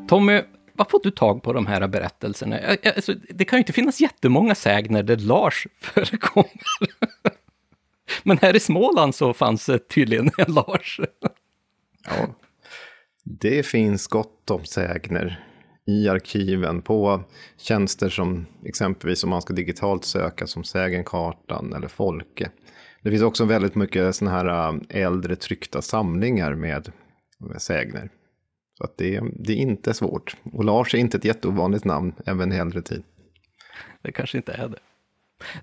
[0.09, 2.59] Tommy, var får du tag på de här berättelserna?
[2.97, 6.61] Alltså, det kan ju inte finnas jättemånga sägner där Lars förekommer.
[8.23, 11.01] Men här i Småland så fanns det tydligen en Lars.
[12.05, 12.27] Ja,
[13.39, 15.45] det finns gott om sägner
[15.87, 17.25] i arkiven på
[17.57, 22.51] tjänster som exempelvis om man ska digitalt söka som Sägenkartan eller Folke.
[23.03, 26.93] Det finns också väldigt mycket sådana här äh, äldre tryckta samlingar med
[27.51, 28.11] äh, sägner.
[28.79, 30.37] Så att det, det är inte svårt.
[30.53, 33.03] Och Lars är inte ett jätteovanligt namn, även i äldre tid.
[34.03, 34.79] Det kanske inte är det.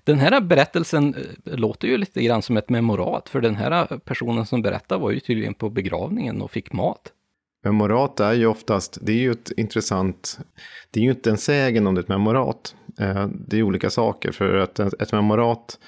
[0.04, 4.46] Den här berättelsen äh, låter ju lite grann som ett memorat, för den här personen
[4.46, 7.12] som berättar var ju tydligen på begravningen och fick mat.
[7.64, 10.38] Memorat är ju oftast, det är ju ett intressant,
[10.90, 12.74] det är ju inte en sägen om det är ett memorat.
[12.98, 15.78] Eh, det är olika saker, för att ett memorat,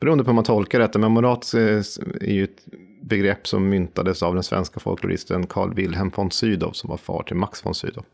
[0.00, 2.64] beroende på hur man tolkar det, ett memorat eh, är ju ett
[3.02, 7.36] begrepp som myntades av den svenska folkloristen Carl Wilhelm von Sydow som var far till
[7.36, 8.04] Max von Sydow.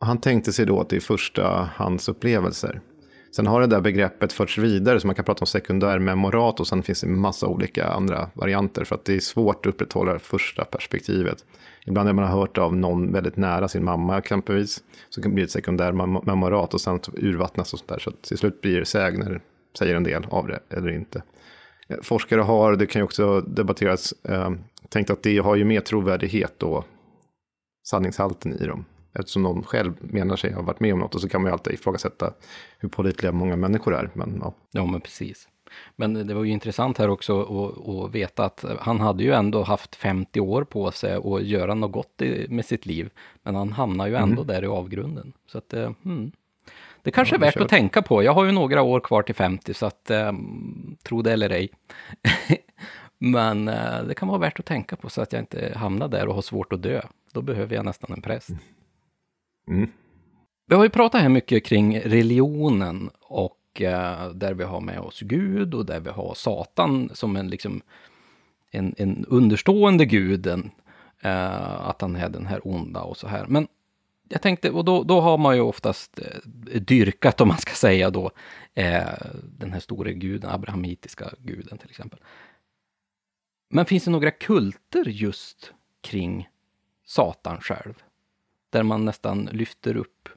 [0.00, 2.80] Han tänkte sig då att det är första hans upplevelser.
[3.36, 6.82] Sen har det där begreppet förts vidare så man kan prata om sekundärmemorat och sen
[6.82, 10.18] finns det en massa olika andra varianter för att det är svårt att upprätthålla det
[10.18, 11.44] första perspektivet.
[11.86, 15.34] Ibland när man har hört av någon väldigt nära sin mamma exempelvis så kan det
[15.34, 19.40] bli ett sekundärmemorat och sen urvattnas och sånt där så till slut blir det sägner,
[19.78, 21.22] säger en del av det eller inte.
[21.88, 24.50] Eh, forskare har, det kan ju också debatteras, eh,
[24.88, 26.84] tänkt att det har ju mer trovärdighet då,
[27.82, 28.84] sanningshalten i dem.
[29.12, 31.52] Eftersom någon själv menar sig ha varit med om något och så kan man ju
[31.52, 32.32] alltid ifrågasätta
[32.78, 34.10] hur pålitliga många människor är.
[34.14, 34.54] Men, ja.
[34.70, 35.48] ja, men precis.
[35.96, 39.96] Men det var ju intressant här också att, veta att han hade ju ändå haft
[39.96, 43.10] 50 år på sig att göra något gott med sitt liv.
[43.42, 44.46] Men han hamnar ju ändå mm.
[44.46, 45.32] där i avgrunden.
[45.46, 46.32] Så att, eh, hmm.
[47.02, 47.62] Det kanske ja, är värt kört.
[47.62, 48.22] att tänka på.
[48.22, 50.32] Jag har ju några år kvar till 50, så att eh,
[51.02, 51.68] tro det eller ej.
[53.18, 56.28] Men eh, det kan vara värt att tänka på så att jag inte hamnar där
[56.28, 57.02] och har svårt att dö.
[57.32, 58.50] Då behöver jag nästan en präst.
[59.68, 59.90] Mm.
[60.66, 65.20] Vi har ju pratat här mycket kring religionen och Eh, där vi har med oss
[65.20, 67.82] Gud och där vi har Satan som en, liksom,
[68.70, 70.70] en, en understående guden.
[71.20, 73.46] Eh, att han är den här onda och så här.
[73.46, 73.68] Men
[74.28, 78.10] jag tänkte, och då, då har man ju oftast eh, dyrkat, om man ska säga
[78.10, 78.30] då,
[78.74, 79.08] eh,
[79.42, 82.20] den här stora guden, abrahamitiska guden till exempel.
[83.68, 86.48] Men finns det några kulter just kring
[87.04, 88.02] Satan själv?
[88.70, 90.28] Där man nästan lyfter upp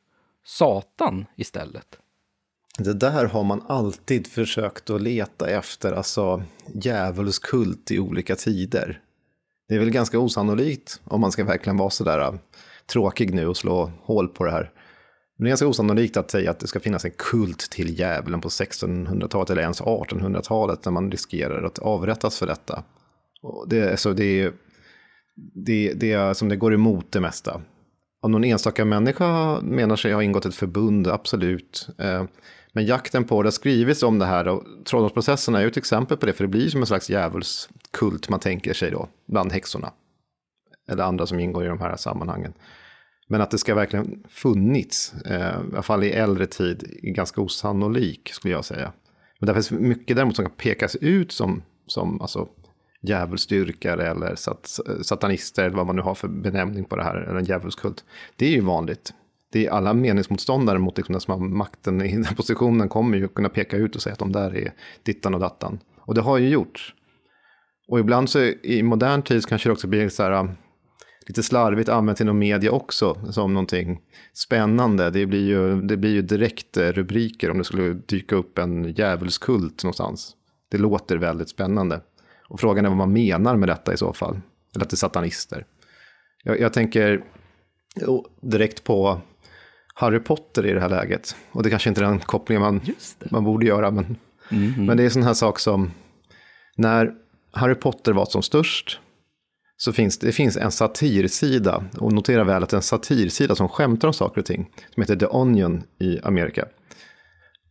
[0.44, 2.00] Satan istället?
[2.78, 6.44] Det där har man alltid försökt att leta efter, alltså
[6.74, 9.00] djävulskult i olika tider.
[9.68, 12.34] Det är väl ganska osannolikt om man ska verkligen vara sådär äh,
[12.86, 14.72] tråkig nu och slå hål på det här.
[15.38, 18.42] Men det är ganska osannolikt att säga att det ska finnas en kult till djävulen
[18.42, 22.84] på 1600-talet eller ens 1800-talet när man riskerar att avrättas för detta.
[23.42, 24.54] Och det, alltså det, är,
[25.66, 27.62] det, det är som det går emot det mesta.
[28.22, 31.88] Om någon enstaka människa menar sig ha ingått ett förbund, absolut.
[31.98, 32.24] Äh,
[32.74, 36.18] men jakten på det har skrivits om det här och trolldomsprocessen är ju ett exempel
[36.18, 39.92] på det, för det blir som en slags djävulskult man tänker sig då, bland häxorna
[40.88, 42.54] eller andra som ingår i de här sammanhangen.
[43.28, 47.42] Men att det ska verkligen funnits, eh, i alla fall i äldre tid, är ganska
[47.42, 48.94] osannolik skulle jag säga.
[49.40, 52.48] Men det finns mycket däremot som kan pekas ut som, som alltså,
[53.02, 57.40] djävulsdyrkare eller sat, satanister, eller vad man nu har för benämning på det här, eller
[57.40, 58.04] en djävulskult.
[58.36, 59.14] Det är ju vanligt.
[59.54, 63.28] Det är alla meningsmotståndare mot liksom den som har makten i den positionen kommer ju
[63.28, 64.74] kunna peka ut och säga att de där är
[65.04, 65.80] dittan och dattan.
[66.00, 66.94] Och det har ju gjorts.
[67.88, 70.50] Och ibland så i modern tid kanske det också blir så här, äh,
[71.28, 74.02] lite slarvigt använt inom media också som någonting
[74.34, 75.10] spännande.
[75.10, 78.94] Det blir ju, det blir ju direkt äh, rubriker om det skulle dyka upp en
[78.94, 80.36] djävulskult någonstans.
[80.72, 82.02] Det låter väldigt spännande.
[82.50, 84.42] Och frågan är vad man menar med detta i så fall.
[84.76, 85.66] Eller att det är satanister.
[86.44, 87.24] Jag, jag tänker
[88.42, 89.22] direkt på
[89.94, 91.36] Harry Potter i det här läget.
[91.52, 92.82] Och det kanske inte är den kopplingen man,
[93.32, 93.92] man borde göra.
[93.92, 94.06] Men,
[94.52, 94.86] mm -hmm.
[94.86, 95.92] men det är en sån här sak som
[96.76, 97.12] när
[97.52, 99.00] Harry Potter var som störst
[99.78, 103.56] så finns det, det finns en satirsida, och notera väl att det är en satirsida
[103.56, 106.66] som skämtar om saker och ting, som heter The Onion i Amerika.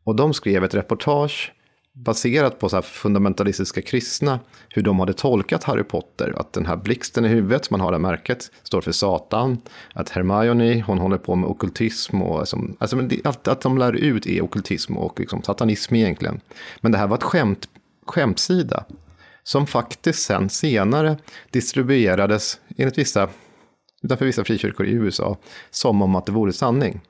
[0.04, 1.52] Och de skrev ett reportage
[1.94, 6.34] baserat på så fundamentalistiska kristna, hur de hade tolkat Harry Potter.
[6.36, 9.58] Att den här blixten i huvudet, man har det märket, står för Satan.
[9.94, 14.26] Att Hermione, hon håller på med okultism och alltså, alltså, allt att de lär ut
[14.26, 16.40] är okultism och liksom, satanism egentligen.
[16.80, 17.68] Men det här var ett skämt,
[18.06, 18.84] skämtsida
[19.42, 21.16] som faktiskt sen senare
[21.50, 23.28] distribuerades enligt vissa,
[24.02, 25.36] utanför vissa frikyrkor i USA,
[25.70, 27.00] som om att det vore sanning.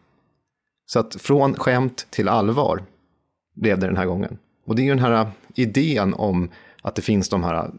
[0.86, 2.82] Så att från skämt till allvar
[3.54, 4.38] blev det den här gången.
[4.64, 6.50] Och det är ju den här äh, idén om
[6.82, 7.70] att det finns de här äh,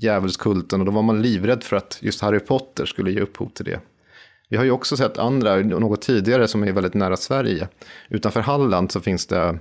[0.00, 3.64] djävulskulten och då var man livrädd för att just Harry Potter skulle ge upphov till
[3.64, 3.80] det.
[4.48, 7.68] Vi har ju också sett andra, något tidigare som är väldigt nära Sverige.
[8.08, 9.58] Utanför Halland så finns det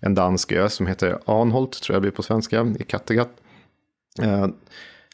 [0.00, 3.30] en dansk ö som heter Anholt, tror jag blir på svenska, i Kattegatt.
[4.22, 4.48] Äh, eh,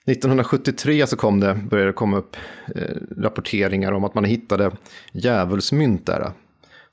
[0.07, 2.36] 1973 så kom det, började det komma upp
[2.75, 4.70] eh, rapporteringar om att man hittade
[5.12, 6.33] djävulsmynt där.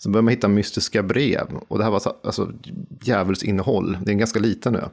[0.03, 2.51] Så började man hitta mystiska brev och det här var alltså
[3.01, 3.97] djävulsinnehåll.
[4.01, 4.87] Det är en ganska liten ö.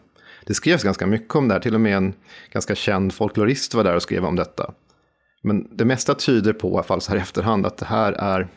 [0.47, 2.15] Det skrevs ganska mycket om det här, till och med en
[2.53, 4.75] ganska känd folklorist var där och skrev om detta.
[5.43, 8.12] Men det mesta tyder på, i alla fall så här i efterhand, att det här
[8.12, 8.49] är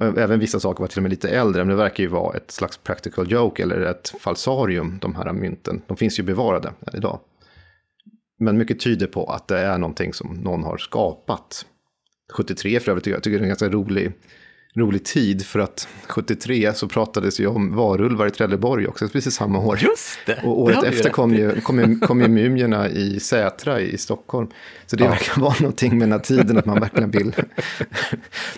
[0.00, 2.50] Även vissa saker var till och med lite äldre, men det verkar ju vara ett
[2.50, 5.82] slags practical joke eller ett falsarium, de här mynten.
[5.86, 7.20] De finns ju bevarade än idag.
[8.38, 11.66] Men mycket tyder på att det är någonting som någon har skapat.
[12.32, 14.12] 73 för övrigt, jag tycker det är en ganska rolig
[14.76, 19.58] rolig tid för att 73 så pratades ju om varulvar i Trelleborg också, precis samma
[19.58, 19.78] år.
[19.82, 20.40] Just det!
[20.44, 24.48] Och året det efter kom ju, kom, ju, kom ju Mumierna i Sätra i Stockholm.
[24.86, 25.10] Så det ja.
[25.10, 27.32] verkar vara någonting med den här tiden att man verkligen vill...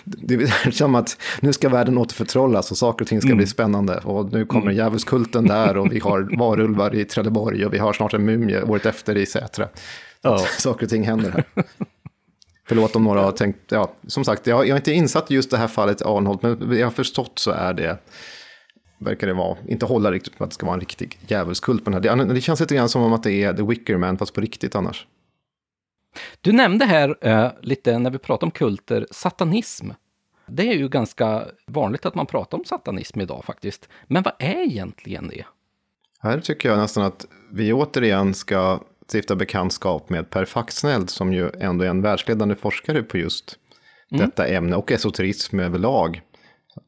[0.03, 3.37] det är som att nu ska världen återförtrollas och saker och ting ska mm.
[3.37, 3.97] bli spännande.
[3.97, 4.75] Och nu kommer mm.
[4.75, 8.85] djävulskulten där och vi har varulvar i Trelleborg och vi har snart en mumie året
[8.85, 9.67] efter i Sätra.
[10.21, 10.37] Ja.
[10.37, 11.63] Saker och ting händer här.
[12.69, 15.51] Förlåt om några har tänkt, ja, som sagt, jag, jag är inte insatt i just
[15.51, 17.97] det här fallet Arnholt, men jag har förstått så är det,
[18.99, 21.91] verkar det vara, inte hålla riktigt på att det ska vara en riktig djävulskult på
[21.91, 22.25] den här.
[22.25, 24.75] Det, det känns lite grann som om att det är The Wickerman, fast på riktigt
[24.75, 25.07] annars.
[26.41, 29.89] Du nämnde här eh, lite när vi pratar om kulter, satanism.
[30.47, 33.89] Det är ju ganska vanligt att man pratar om satanism idag faktiskt.
[34.07, 35.45] Men vad är egentligen det?
[36.19, 38.79] Här tycker jag nästan att vi återigen ska
[39.11, 43.57] stifta bekantskap med Per Faxneld som ju ändå är en världsledande forskare på just
[44.11, 44.25] mm.
[44.25, 46.21] detta ämne och esoterism överlag.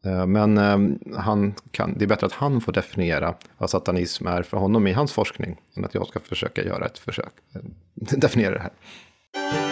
[0.06, 4.44] Eh, men ehm, han kan, det är bättre att han får definiera vad satanism är
[4.44, 7.62] för honom i hans forskning än att jag ska försöka göra ett försök eh,
[8.18, 9.71] definiera det här.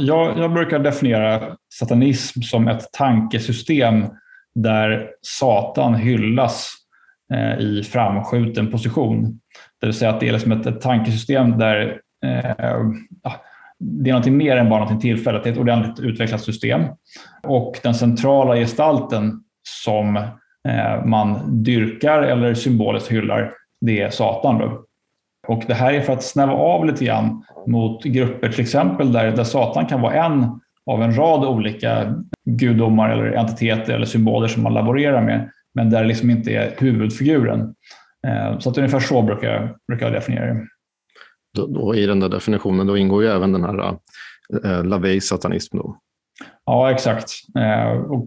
[0.00, 4.06] Jag, jag brukar definiera satanism som ett tankesystem
[4.54, 6.74] där Satan hyllas
[7.34, 9.40] eh, i framskjuten position.
[9.80, 12.90] Det vill säga att det är liksom ett, ett tankesystem där eh,
[13.80, 16.82] det är något mer än bara något tillfälligt, det är ett ordentligt utvecklat system.
[17.42, 19.42] Och den centrala gestalten
[19.84, 20.16] som
[20.68, 24.58] eh, man dyrkar eller symboliskt hyllar, det är Satan.
[24.58, 24.84] Då.
[25.48, 29.30] Och det här är för att snäva av lite grann mot grupper till exempel där,
[29.30, 34.62] där Satan kan vara en av en rad olika gudomar eller entiteter eller symboler som
[34.62, 37.74] man laborerar med, men där det liksom inte är huvudfiguren.
[38.26, 40.66] Eh, så att ungefär så brukar jag, brukar jag definiera det.
[41.54, 43.98] Då, då, I den där definitionen då ingår ju även den här
[44.64, 45.76] äh, Lavey satanism.
[45.76, 45.96] Då.
[46.66, 47.30] Ja, exakt.
[47.58, 48.26] Äh, och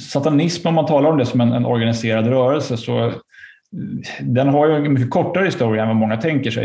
[0.00, 3.12] satanism, om man talar om det som en, en organiserad rörelse, så
[4.20, 6.64] den har ju en mycket kortare historia än vad många tänker sig.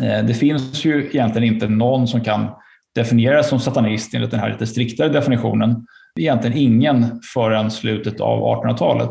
[0.00, 2.46] Eh, det finns ju egentligen inte någon som kan
[2.94, 5.86] definieras som satanist enligt den här lite striktare definitionen.
[6.20, 9.10] Egentligen ingen förrän slutet av 1800-talet.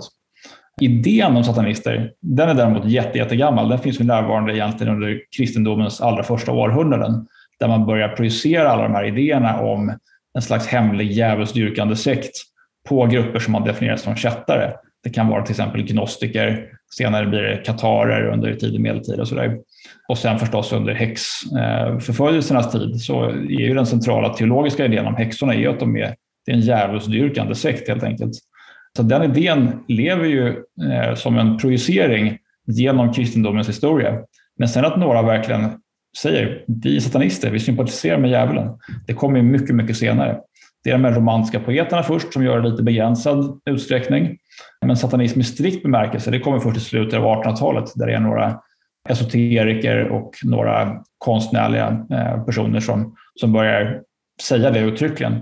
[0.81, 3.69] Idén om satanister, den är däremot jätte, jättegammal.
[3.69, 7.27] Den finns ju närvarande egentligen under kristendomens allra första århundraden,
[7.59, 9.97] där man börjar projicera alla de här idéerna om
[10.35, 12.31] en slags hemlig djävulsdyrkande sekt
[12.89, 14.73] på grupper som man definierar som kättare.
[15.03, 16.67] Det kan vara till exempel gnostiker,
[16.97, 19.57] senare blir det katarer under tidig medeltid och sådär.
[20.07, 25.55] Och sen förstås under häxförföljelsernas tid så är ju den centrala teologiska idén om häxorna
[25.55, 26.15] är att de är,
[26.45, 28.33] det är en djävulsdyrkande sekt helt enkelt.
[28.97, 30.47] Så den idén lever ju
[30.91, 34.19] eh, som en projicering genom kristendomens historia.
[34.57, 35.71] Men sen att några verkligen
[36.17, 38.69] säger vi är satanister, vi sympatiserar med djävulen.
[39.07, 40.39] Det kommer ju mycket, mycket senare.
[40.83, 44.37] Det är de här romantiska poeterna först som gör det i lite begränsad utsträckning.
[44.85, 48.19] Men satanism i strikt bemärkelse, det kommer först i slutet av 1800-talet där det är
[48.19, 48.59] några
[49.09, 54.01] esoteriker och några konstnärliga eh, personer som, som börjar
[54.41, 55.33] säga det uttryckligen.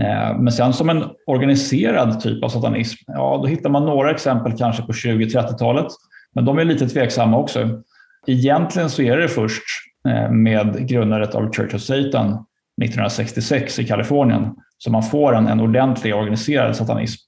[0.00, 4.58] Eh, men sen som en organiserad typ av satanism, ja då hittar man några exempel
[4.58, 5.86] kanske på 20-30-talet.
[6.34, 7.82] Men de är lite tveksamma också.
[8.26, 9.62] Egentligen så är det först
[10.08, 12.46] eh, med grundandet av Church of Satan
[12.82, 17.20] 1966 i Kalifornien som man får en, en ordentlig organiserad satanism.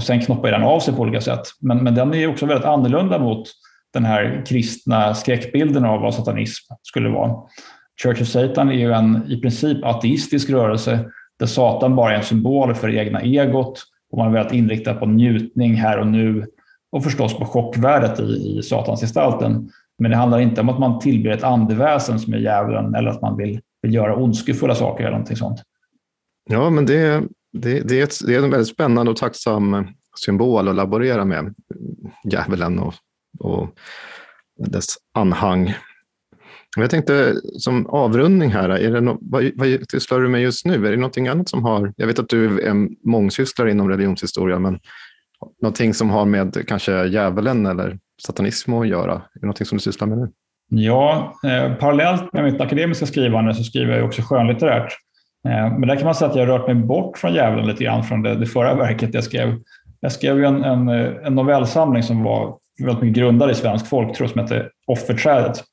[0.00, 1.40] Och sen knoppar den av sig på olika sätt.
[1.60, 3.48] Men, men den är också väldigt annorlunda mot
[3.92, 7.36] den här kristna skräckbilden av vad satanism skulle vara.
[8.02, 11.04] Church of Satan är ju en i princip ateistisk rörelse
[11.38, 14.94] där Satan bara är en symbol för det egna egot och man är väldigt inriktad
[14.94, 16.46] på njutning här och nu
[16.92, 19.70] och förstås på chockvärdet i, i satansgestalten.
[19.98, 23.22] Men det handlar inte om att man tillber ett andeväsen som är djävulen eller att
[23.22, 25.62] man vill, vill göra ondskefulla saker eller någonting sånt.
[26.50, 27.22] Ja, men det,
[27.52, 31.54] det, det, är ett, det är en väldigt spännande och tacksam symbol att laborera med,
[32.32, 32.94] djävulen och,
[33.38, 33.68] och
[34.56, 35.74] dess anhang.
[36.76, 40.86] Jag tänkte som avrundning här, är det no, vad, vad sysslar du med just nu?
[40.86, 44.78] Är det någonting annat som har, jag vet att du är mångsysslare inom religionshistoria, men
[45.62, 49.12] någonting som har med kanske djävulen eller satanism att göra?
[49.12, 50.28] Är det någonting som du sysslar med nu?
[50.72, 54.92] Ja, eh, parallellt med mitt akademiska skrivande så skriver jag också skönlitterärt.
[55.48, 57.84] Eh, men där kan man säga att jag har rört mig bort från djävulen lite
[57.84, 59.56] grann från det, det förra verket jag skrev.
[60.00, 64.28] Jag skrev en, en, eh, en novellsamling som var väldigt mycket grundad i svensk folktro
[64.28, 65.64] som hette Offerträdet.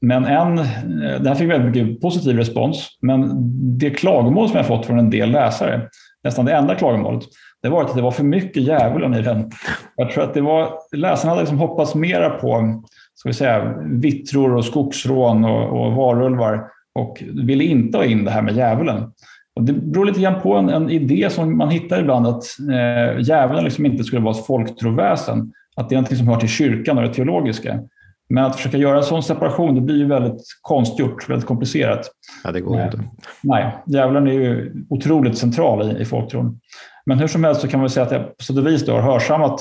[0.00, 3.30] Men en, eh, det här fick väldigt mycket positiv respons, men
[3.78, 5.88] det klagomål som jag fått från en del läsare,
[6.24, 7.24] nästan det enda klagomålet,
[7.62, 9.50] det var att det var för mycket djävulen i den.
[9.96, 12.82] Jag tror att det var, läsarna hade liksom hoppats mera på
[13.14, 18.30] ska vi säga, vittror och skogsrån och, och varulvar och ville inte ha in det
[18.30, 19.12] här med djävulen.
[19.56, 23.20] Och det beror lite grann på en, en idé som man hittar ibland att eh,
[23.20, 26.98] djävulen liksom inte skulle vara ett folktroväsen, att det är något som hör till kyrkan
[26.98, 27.80] och det teologiska.
[28.28, 32.10] Men att försöka göra en sån separation, det blir ju väldigt konstgjort, väldigt komplicerat.
[32.44, 33.00] Ja, det går ju inte.
[33.42, 36.60] Nej, djävulen är ju otroligt central i, i folktron.
[37.06, 38.92] Men hur som helst så kan man säga att jag på sätt och vis då
[38.92, 39.60] har hörsammat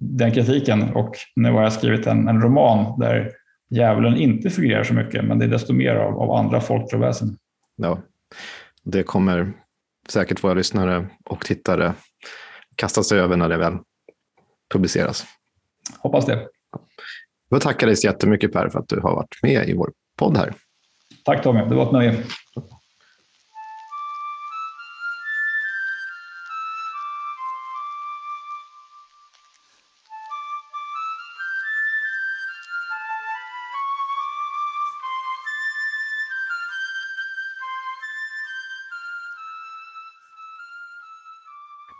[0.00, 3.30] den kritiken och nu har jag skrivit en, en roman där
[3.68, 7.36] djävulen inte figurerar så mycket, men det är desto mer av, av andra folktroväsen.
[7.76, 7.98] Ja,
[8.82, 9.52] det kommer
[10.08, 11.92] säkert våra lyssnare och tittare
[12.76, 13.78] kasta sig över när det väl
[14.72, 15.24] publiceras.
[15.98, 16.48] Hoppas det.
[17.48, 20.36] Jag tackar dig så jättemycket Per för att du har varit med i vår podd
[20.36, 20.54] här.
[21.24, 22.24] Tack Tommy, det var ett nöje.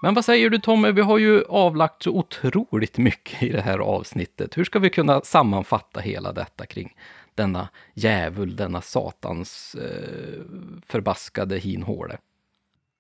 [0.07, 3.79] Men vad säger du Tommy, vi har ju avlagt så otroligt mycket i det här
[3.79, 4.59] avsnittet.
[4.59, 6.97] Hur ska vi kunna sammanfatta hela detta kring
[7.35, 10.41] denna djävul, denna satans eh,
[10.87, 12.19] förbaskade hinhåle?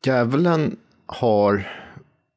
[0.04, 0.76] Djävulen
[1.06, 1.68] har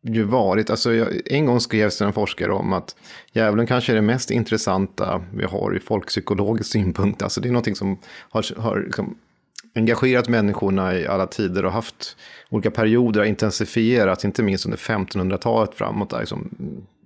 [0.01, 2.95] ju varit, alltså jag, en gång skrevs det en forskare om att
[3.33, 7.21] djävulen kanske är det mest intressanta vi har i folkpsykologisk synpunkt.
[7.21, 7.99] Alltså det är någonting som
[8.29, 9.17] har, har liksom
[9.75, 12.17] engagerat människorna i alla tider och haft
[12.49, 16.49] olika perioder, har intensifierats, inte minst under 1500-talet framåt, där, liksom,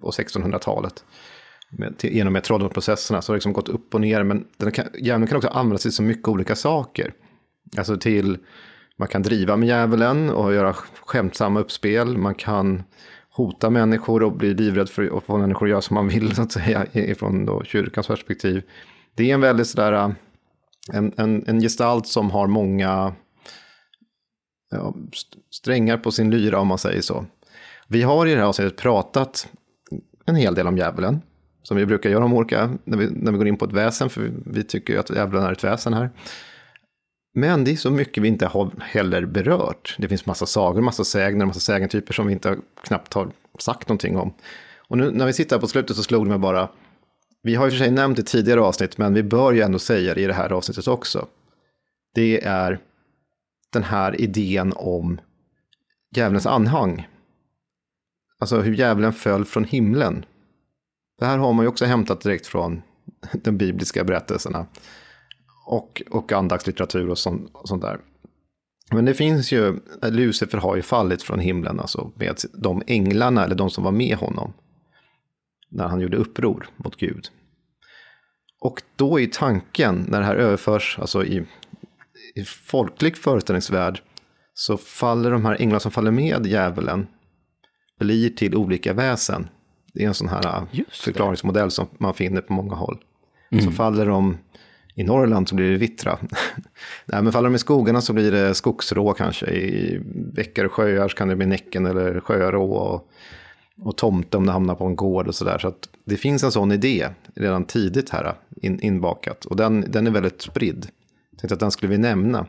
[0.01, 1.03] och 1600-talet.
[1.69, 4.85] Med, till, genom metrodonprocesserna så har det liksom gått upp och ner, men den kan,
[4.99, 7.13] djävulen kan också användas till så mycket olika saker.
[7.77, 8.37] Alltså till,
[8.97, 10.73] man kan driva med djävulen och göra
[11.05, 12.83] skämtsamma uppspel, man kan
[13.29, 16.41] hota människor och bli livrädd för att få människor att göra som man vill, så
[16.41, 18.63] att säga, ifrån då kyrkans perspektiv.
[19.15, 20.15] Det är en väldigt sådär
[20.91, 23.13] en, en, en gestalt som har många
[24.71, 24.95] ja,
[25.51, 27.25] strängar på sin lyra om man säger så.
[27.87, 29.47] Vi har i det här avsnittet pratat
[30.25, 31.21] en hel del om djävulen.
[31.63, 34.09] Som vi brukar göra om olika, när vi, när vi går in på ett väsen,
[34.09, 36.09] för vi tycker ju att djävulen är ett väsen här.
[37.33, 39.95] Men det är så mycket vi inte har heller berört.
[39.99, 44.17] Det finns massa sagor, massa sägner, massa sägentyper som vi inte knappt har sagt någonting
[44.17, 44.33] om.
[44.77, 46.69] Och nu när vi sitter här på slutet så slog det mig bara,
[47.43, 49.79] vi har i och för sig nämnt det tidigare avsnitt, men vi bör ju ändå
[49.79, 51.27] säga det i det här avsnittet också.
[52.13, 52.79] Det är
[53.73, 55.21] den här idén om
[56.15, 57.07] djävulens anhang.
[58.39, 60.25] Alltså hur djävulen föll från himlen.
[61.19, 62.81] Det här har man ju också hämtat direkt från
[63.33, 64.65] de bibliska berättelserna.
[65.65, 67.99] Och, och andaktslitteratur och sånt, och sånt där.
[68.91, 73.55] Men det finns ju, Lucifer har ju fallit från himlen, alltså med de änglarna, eller
[73.55, 74.53] de som var med honom
[75.73, 77.27] när han gjorde uppror mot Gud.
[78.59, 81.45] Och då är tanken, när det här överförs alltså i,
[82.35, 84.01] i folklig föreställningsvärld,
[84.53, 87.07] så faller de här änglarna som faller med djävulen,
[87.99, 89.47] blir till olika väsen.
[89.93, 92.97] Det är en sån här förklaringsmodell som man finner på många håll.
[93.51, 93.65] Mm.
[93.65, 94.37] Så faller de
[94.95, 96.17] i Norrland så blir det vittra.
[97.05, 99.45] Nej, men faller de i skogarna så blir det skogsrå kanske.
[99.45, 99.99] I
[100.33, 102.71] bäckar och sjöar så kan det bli näcken eller sjöarå.
[102.71, 103.11] Och
[103.81, 105.57] och tomte om det hamnar på en gård och sådär.
[105.57, 109.45] Så att det finns en sån idé redan tidigt här in, inbakat.
[109.45, 110.87] Och den, den är väldigt spridd.
[111.31, 112.45] Jag tänkte att den skulle vi nämna.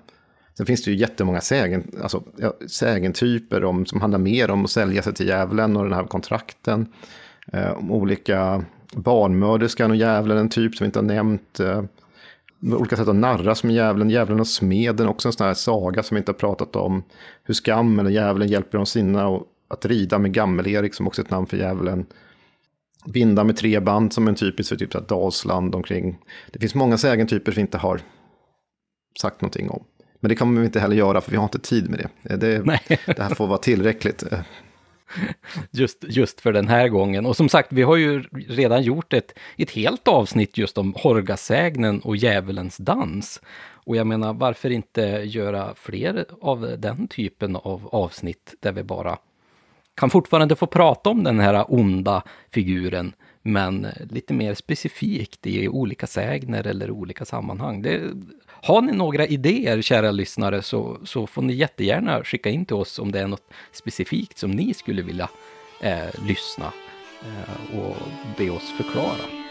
[0.56, 2.22] Sen finns det ju jättemånga sägen, alltså,
[2.66, 6.92] sägentyper om, som handlar mer om att sälja sig till djävulen och den här kontrakten.
[7.52, 11.60] Eh, om olika barnmörderskan och djävulen, en typ som vi inte har nämnt.
[11.60, 11.84] Eh,
[12.72, 16.14] olika sätt att narra som djävulen, djävulen och smeden, också en sån här saga som
[16.14, 17.02] vi inte har pratat om.
[17.44, 21.24] Hur skammen och djävulen hjälper de sina och att rida med Gammel-Erik som också är
[21.24, 22.06] ett namn för djävulen.
[23.06, 26.18] Binda med tre band som en typisk för typ så Dalsland omkring.
[26.52, 28.00] Det finns många sägentyper vi inte har
[29.20, 29.84] sagt någonting om.
[30.20, 32.36] Men det kommer vi inte heller göra för vi har inte tid med det.
[32.36, 34.24] Det, det här får vara tillräckligt.
[35.70, 37.26] Just, just för den här gången.
[37.26, 42.00] Och som sagt, vi har ju redan gjort ett, ett helt avsnitt just om Horgasägnen
[42.00, 43.40] och djävulens dans.
[43.86, 49.18] Och jag menar, varför inte göra fler av den typen av avsnitt där vi bara
[49.94, 56.06] kan fortfarande få prata om den här onda figuren, men lite mer specifikt i olika
[56.06, 57.82] sägner eller olika sammanhang.
[57.82, 58.00] Det,
[58.46, 62.98] har ni några idéer, kära lyssnare, så, så får ni jättegärna skicka in till oss
[62.98, 65.28] om det är något specifikt som ni skulle vilja
[65.80, 66.72] eh, lyssna
[67.22, 67.96] eh, och
[68.38, 69.43] be oss förklara.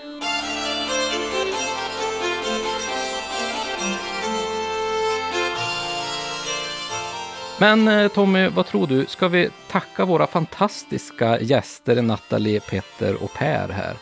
[7.60, 9.06] Men eh, Tommy, vad tror du?
[9.06, 13.96] Ska vi tacka våra fantastiska gäster Nathalie, Petter och Per här?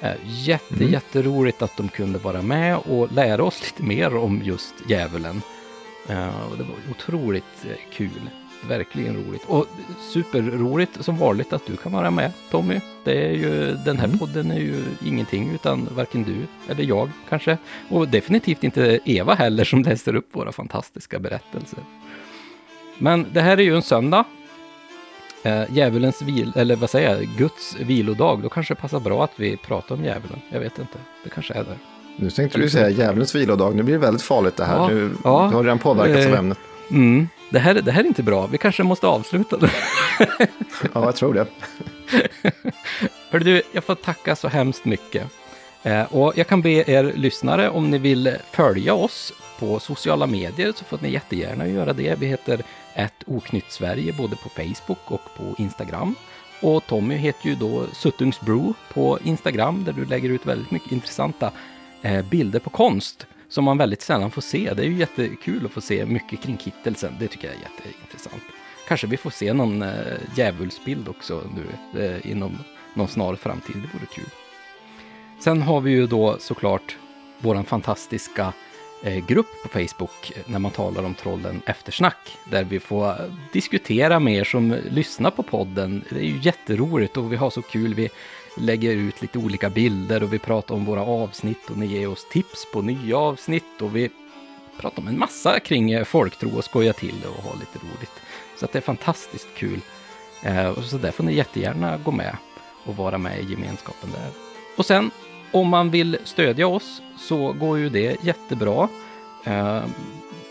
[0.00, 0.92] Eh, Jätte, Mm.
[0.92, 5.42] jätteroligt att de kunde vara med och lära oss lite mer om just djävulen.
[6.08, 8.30] Eh, Det var otroligt kul.
[8.68, 9.44] Verkligen roligt.
[9.46, 9.66] Och
[10.12, 12.80] superroligt som vanligt att du kan vara med Tommy.
[13.04, 14.18] Det är ju, den här Mm.
[14.18, 16.36] podden är ju ingenting utan varken du
[16.72, 17.58] eller jag kanske.
[17.88, 21.78] Och definitivt inte Eva heller som läser upp våra fantastiska berättelser.
[23.00, 24.24] Men det här är ju en söndag.
[25.42, 28.42] Eh, djävulens vil, eller vad säger jag, Guds vilodag.
[28.42, 30.40] Då kanske det passar bra att vi pratar om djävulen.
[30.50, 30.98] Jag vet inte.
[31.24, 31.76] Det kanske är det.
[32.16, 33.74] Nu tänkte du säga djävulens vilodag.
[33.74, 34.76] Nu blir det väldigt farligt det här.
[34.76, 35.48] Ja, du, ja.
[35.50, 36.38] du har redan påverkats av Eh.
[36.38, 36.58] ämnet.
[36.90, 37.28] Mm.
[37.50, 38.46] Det, här, det här är inte bra.
[38.46, 39.68] Vi kanske måste avsluta nu.
[40.94, 41.46] Ja, jag tror det.
[43.30, 45.26] Hör du, jag får tacka så hemskt mycket.
[45.82, 50.72] Eh, och jag kan be er lyssnare om ni vill följa oss på sociala medier
[50.76, 52.18] så får ni jättegärna göra det.
[52.18, 52.62] Vi heter
[52.94, 56.14] ett oknytt Sverige både på Facebook och på Instagram.
[56.62, 61.52] Och Tommy heter ju då Suttungsbro på Instagram där du lägger ut väldigt mycket intressanta
[62.02, 64.74] eh, bilder på konst som man väldigt sällan får se.
[64.74, 67.16] Det är ju jättekul att få se mycket kring kittelsen.
[67.18, 68.42] Det tycker jag är jätteintressant.
[68.88, 69.90] Kanske vi får se någon eh,
[70.36, 71.66] djävulsbild också nu
[72.04, 72.58] eh, inom
[72.94, 73.76] någon snar framtid.
[73.76, 74.30] Det vore kul.
[75.40, 76.96] Sen har vi ju då såklart
[77.38, 78.52] våran fantastiska
[79.02, 82.38] Eh, grupp på Facebook eh, när man talar om trollen Eftersnack.
[82.44, 83.16] Där vi får eh,
[83.52, 86.04] diskutera med er som lyssnar på podden.
[86.10, 87.94] Det är ju jätteroligt och vi har så kul.
[87.94, 88.08] Vi
[88.56, 92.26] lägger ut lite olika bilder och vi pratar om våra avsnitt och ni ger oss
[92.30, 94.10] tips på nya avsnitt och vi
[94.80, 98.12] pratar om en massa kring folktro och skoja till det och ha lite roligt.
[98.58, 99.80] Så att det är fantastiskt kul.
[100.76, 102.36] Och så där får ni jättegärna gå med
[102.84, 104.30] och vara med i gemenskapen där.
[104.76, 105.10] Och sen
[105.52, 108.88] om man vill stödja oss så går ju det jättebra.
[109.44, 109.82] Eh,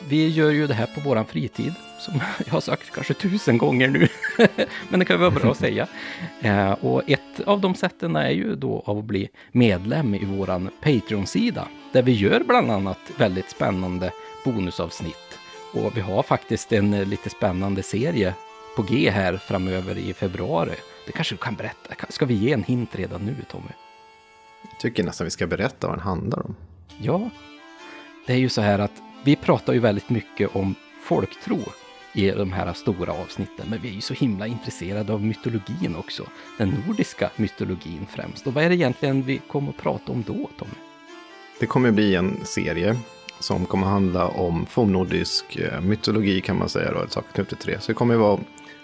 [0.10, 2.14] vi gör ju det här på våran fritid, som
[2.46, 4.08] jag har sagt kanske tusen gånger nu.
[4.90, 5.88] Men det kan vara bra att säga.
[6.42, 11.68] Eh, och ett av de sätten är ju då att bli medlem i våran Patreon-sida,
[11.92, 14.12] där vi gör bland annat väldigt spännande
[14.46, 15.40] bonusavsnitt.
[15.74, 18.34] Och vi har faktiskt en lite spännande serie
[18.76, 20.76] på G här framöver i februari.
[21.06, 22.06] Det kanske du kan berätta.
[22.10, 23.89] Ska vi ge en hint redan nu, Tommy?
[24.62, 26.56] Jag tycker nästan vi ska berätta vad den handlar om.
[27.02, 27.30] Ja,
[28.28, 31.60] det är ju så här att vi pratar ju väldigt mycket om folktro
[32.14, 36.24] i de här stora avsnitten, men vi är ju så himla intresserade av mytologin också.
[36.58, 38.48] Den nordiska mytologin främst.
[38.48, 40.72] Och vad är det egentligen vi kommer att prata om då, Tommy?
[41.60, 42.98] Det kommer bli en serie
[43.40, 46.92] som kommer handla om fornnordisk eh, mytologi kan man säga.
[46.92, 47.82] Då, ett sak knutet till det.
[47.82, 48.40] Så det kommer vara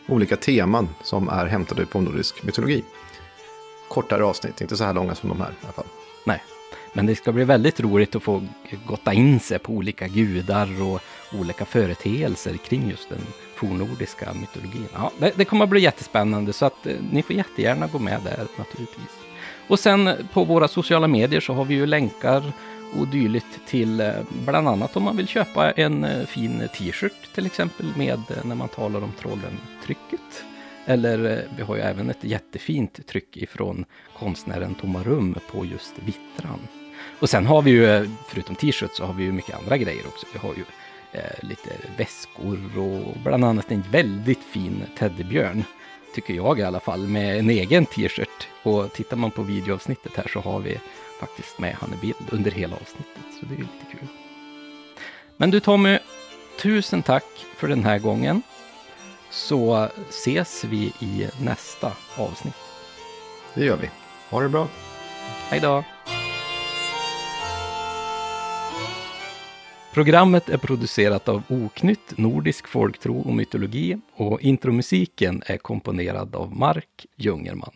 [0.07, 2.83] olika teman som är hämtade ur fornnordisk mytologi.
[3.87, 5.85] Kortare avsnitt, inte så här långa som de här i alla fall.
[6.25, 6.43] Nej,
[6.93, 8.47] men det ska bli väldigt roligt att få
[8.85, 11.01] gotta in sig på olika gudar och
[11.39, 13.21] olika företeelser kring just den
[13.55, 14.87] fornnordiska mytologin.
[14.93, 18.21] Ja, det, det kommer att bli jättespännande så att eh, ni får jättegärna gå med
[18.23, 19.25] där naturligtvis.
[19.67, 22.53] Och sen eh, på våra sociala medier så har vi ju länkar
[22.99, 24.13] och dylikt till eh,
[24.45, 28.67] bland annat om man vill köpa en eh, fin t-shirt till exempel med när man
[28.67, 30.43] talar om trollen-trycket.
[30.85, 33.85] Eller eh, vi har ju även ett jättefint tryck ifrån
[34.17, 36.59] konstnären Tomma Rum på just vittran.
[37.19, 40.07] Och sen har vi ju, eh, förutom t-shirts, så har vi ju mycket andra grejer
[40.07, 40.27] också.
[40.33, 40.63] Vi har ju
[41.11, 45.63] eh, lite väskor och bland annat en väldigt fin teddybjörn.
[46.15, 48.47] Tycker jag i alla fall, med en egen t-shirt.
[48.63, 50.79] Och tittar man på videoavsnittet här så har vi
[51.19, 53.23] faktiskt med han i bild under hela avsnittet.
[53.39, 54.07] Så det är ju lite kul.
[55.37, 55.99] Men du Tommy,
[56.61, 58.41] tusen tack för den här gången.
[59.35, 62.53] Så ses vi i nästa avsnitt.
[63.53, 63.89] Det gör vi.
[64.29, 64.67] Ha det bra.
[65.49, 65.83] Hej då!
[69.93, 77.05] Programmet är producerat av Oknytt, Nordisk folktro och mytologi och intromusiken är komponerad av Mark
[77.15, 77.73] Jungerman.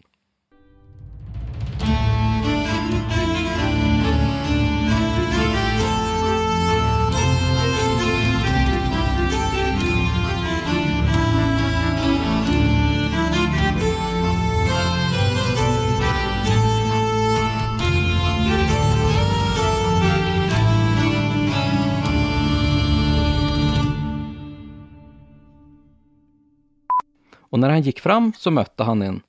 [27.49, 29.21] Och när han gick fram så mötte han en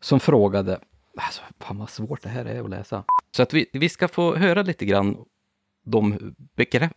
[0.00, 0.80] som frågade,
[1.16, 3.04] alltså fan vad svårt det här är att läsa.
[3.36, 5.16] Så att vi, vi ska få höra lite grann
[5.84, 6.92] de begrepp...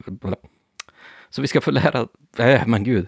[1.30, 3.08] Så vi ska få lära, äh, men gud.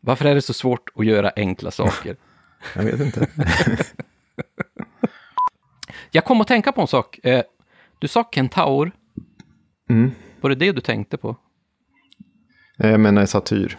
[0.00, 2.16] Varför är det så svårt att göra enkla saker?
[2.74, 3.26] Jag vet inte.
[6.10, 7.18] Jag kom att tänka på en sak.
[7.22, 7.42] Eh,
[7.98, 8.92] Du sa kentaur,
[9.90, 10.10] Mm.
[10.40, 11.36] var det det du tänkte på?
[12.78, 13.78] Eh, Jag menar satyr.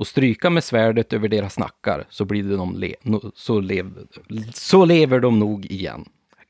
[0.00, 4.06] Och stryka med svärdet över deras nackar så, blir det de le, no, så, lev,
[4.54, 6.04] så lever de nog igen.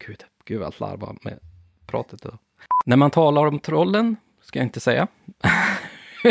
[0.07, 1.39] Gud, gud vad slarvar med
[1.87, 2.23] pratet.
[2.23, 2.39] Då.
[2.87, 5.07] När man talar om trollen, ska jag inte säga.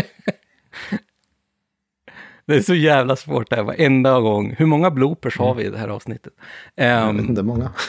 [2.45, 4.56] det är så jävla svårt det här varenda gång.
[4.57, 6.33] Hur många bloopers har vi i det här avsnittet?
[6.75, 7.72] Jag Ehm, vet inte, många.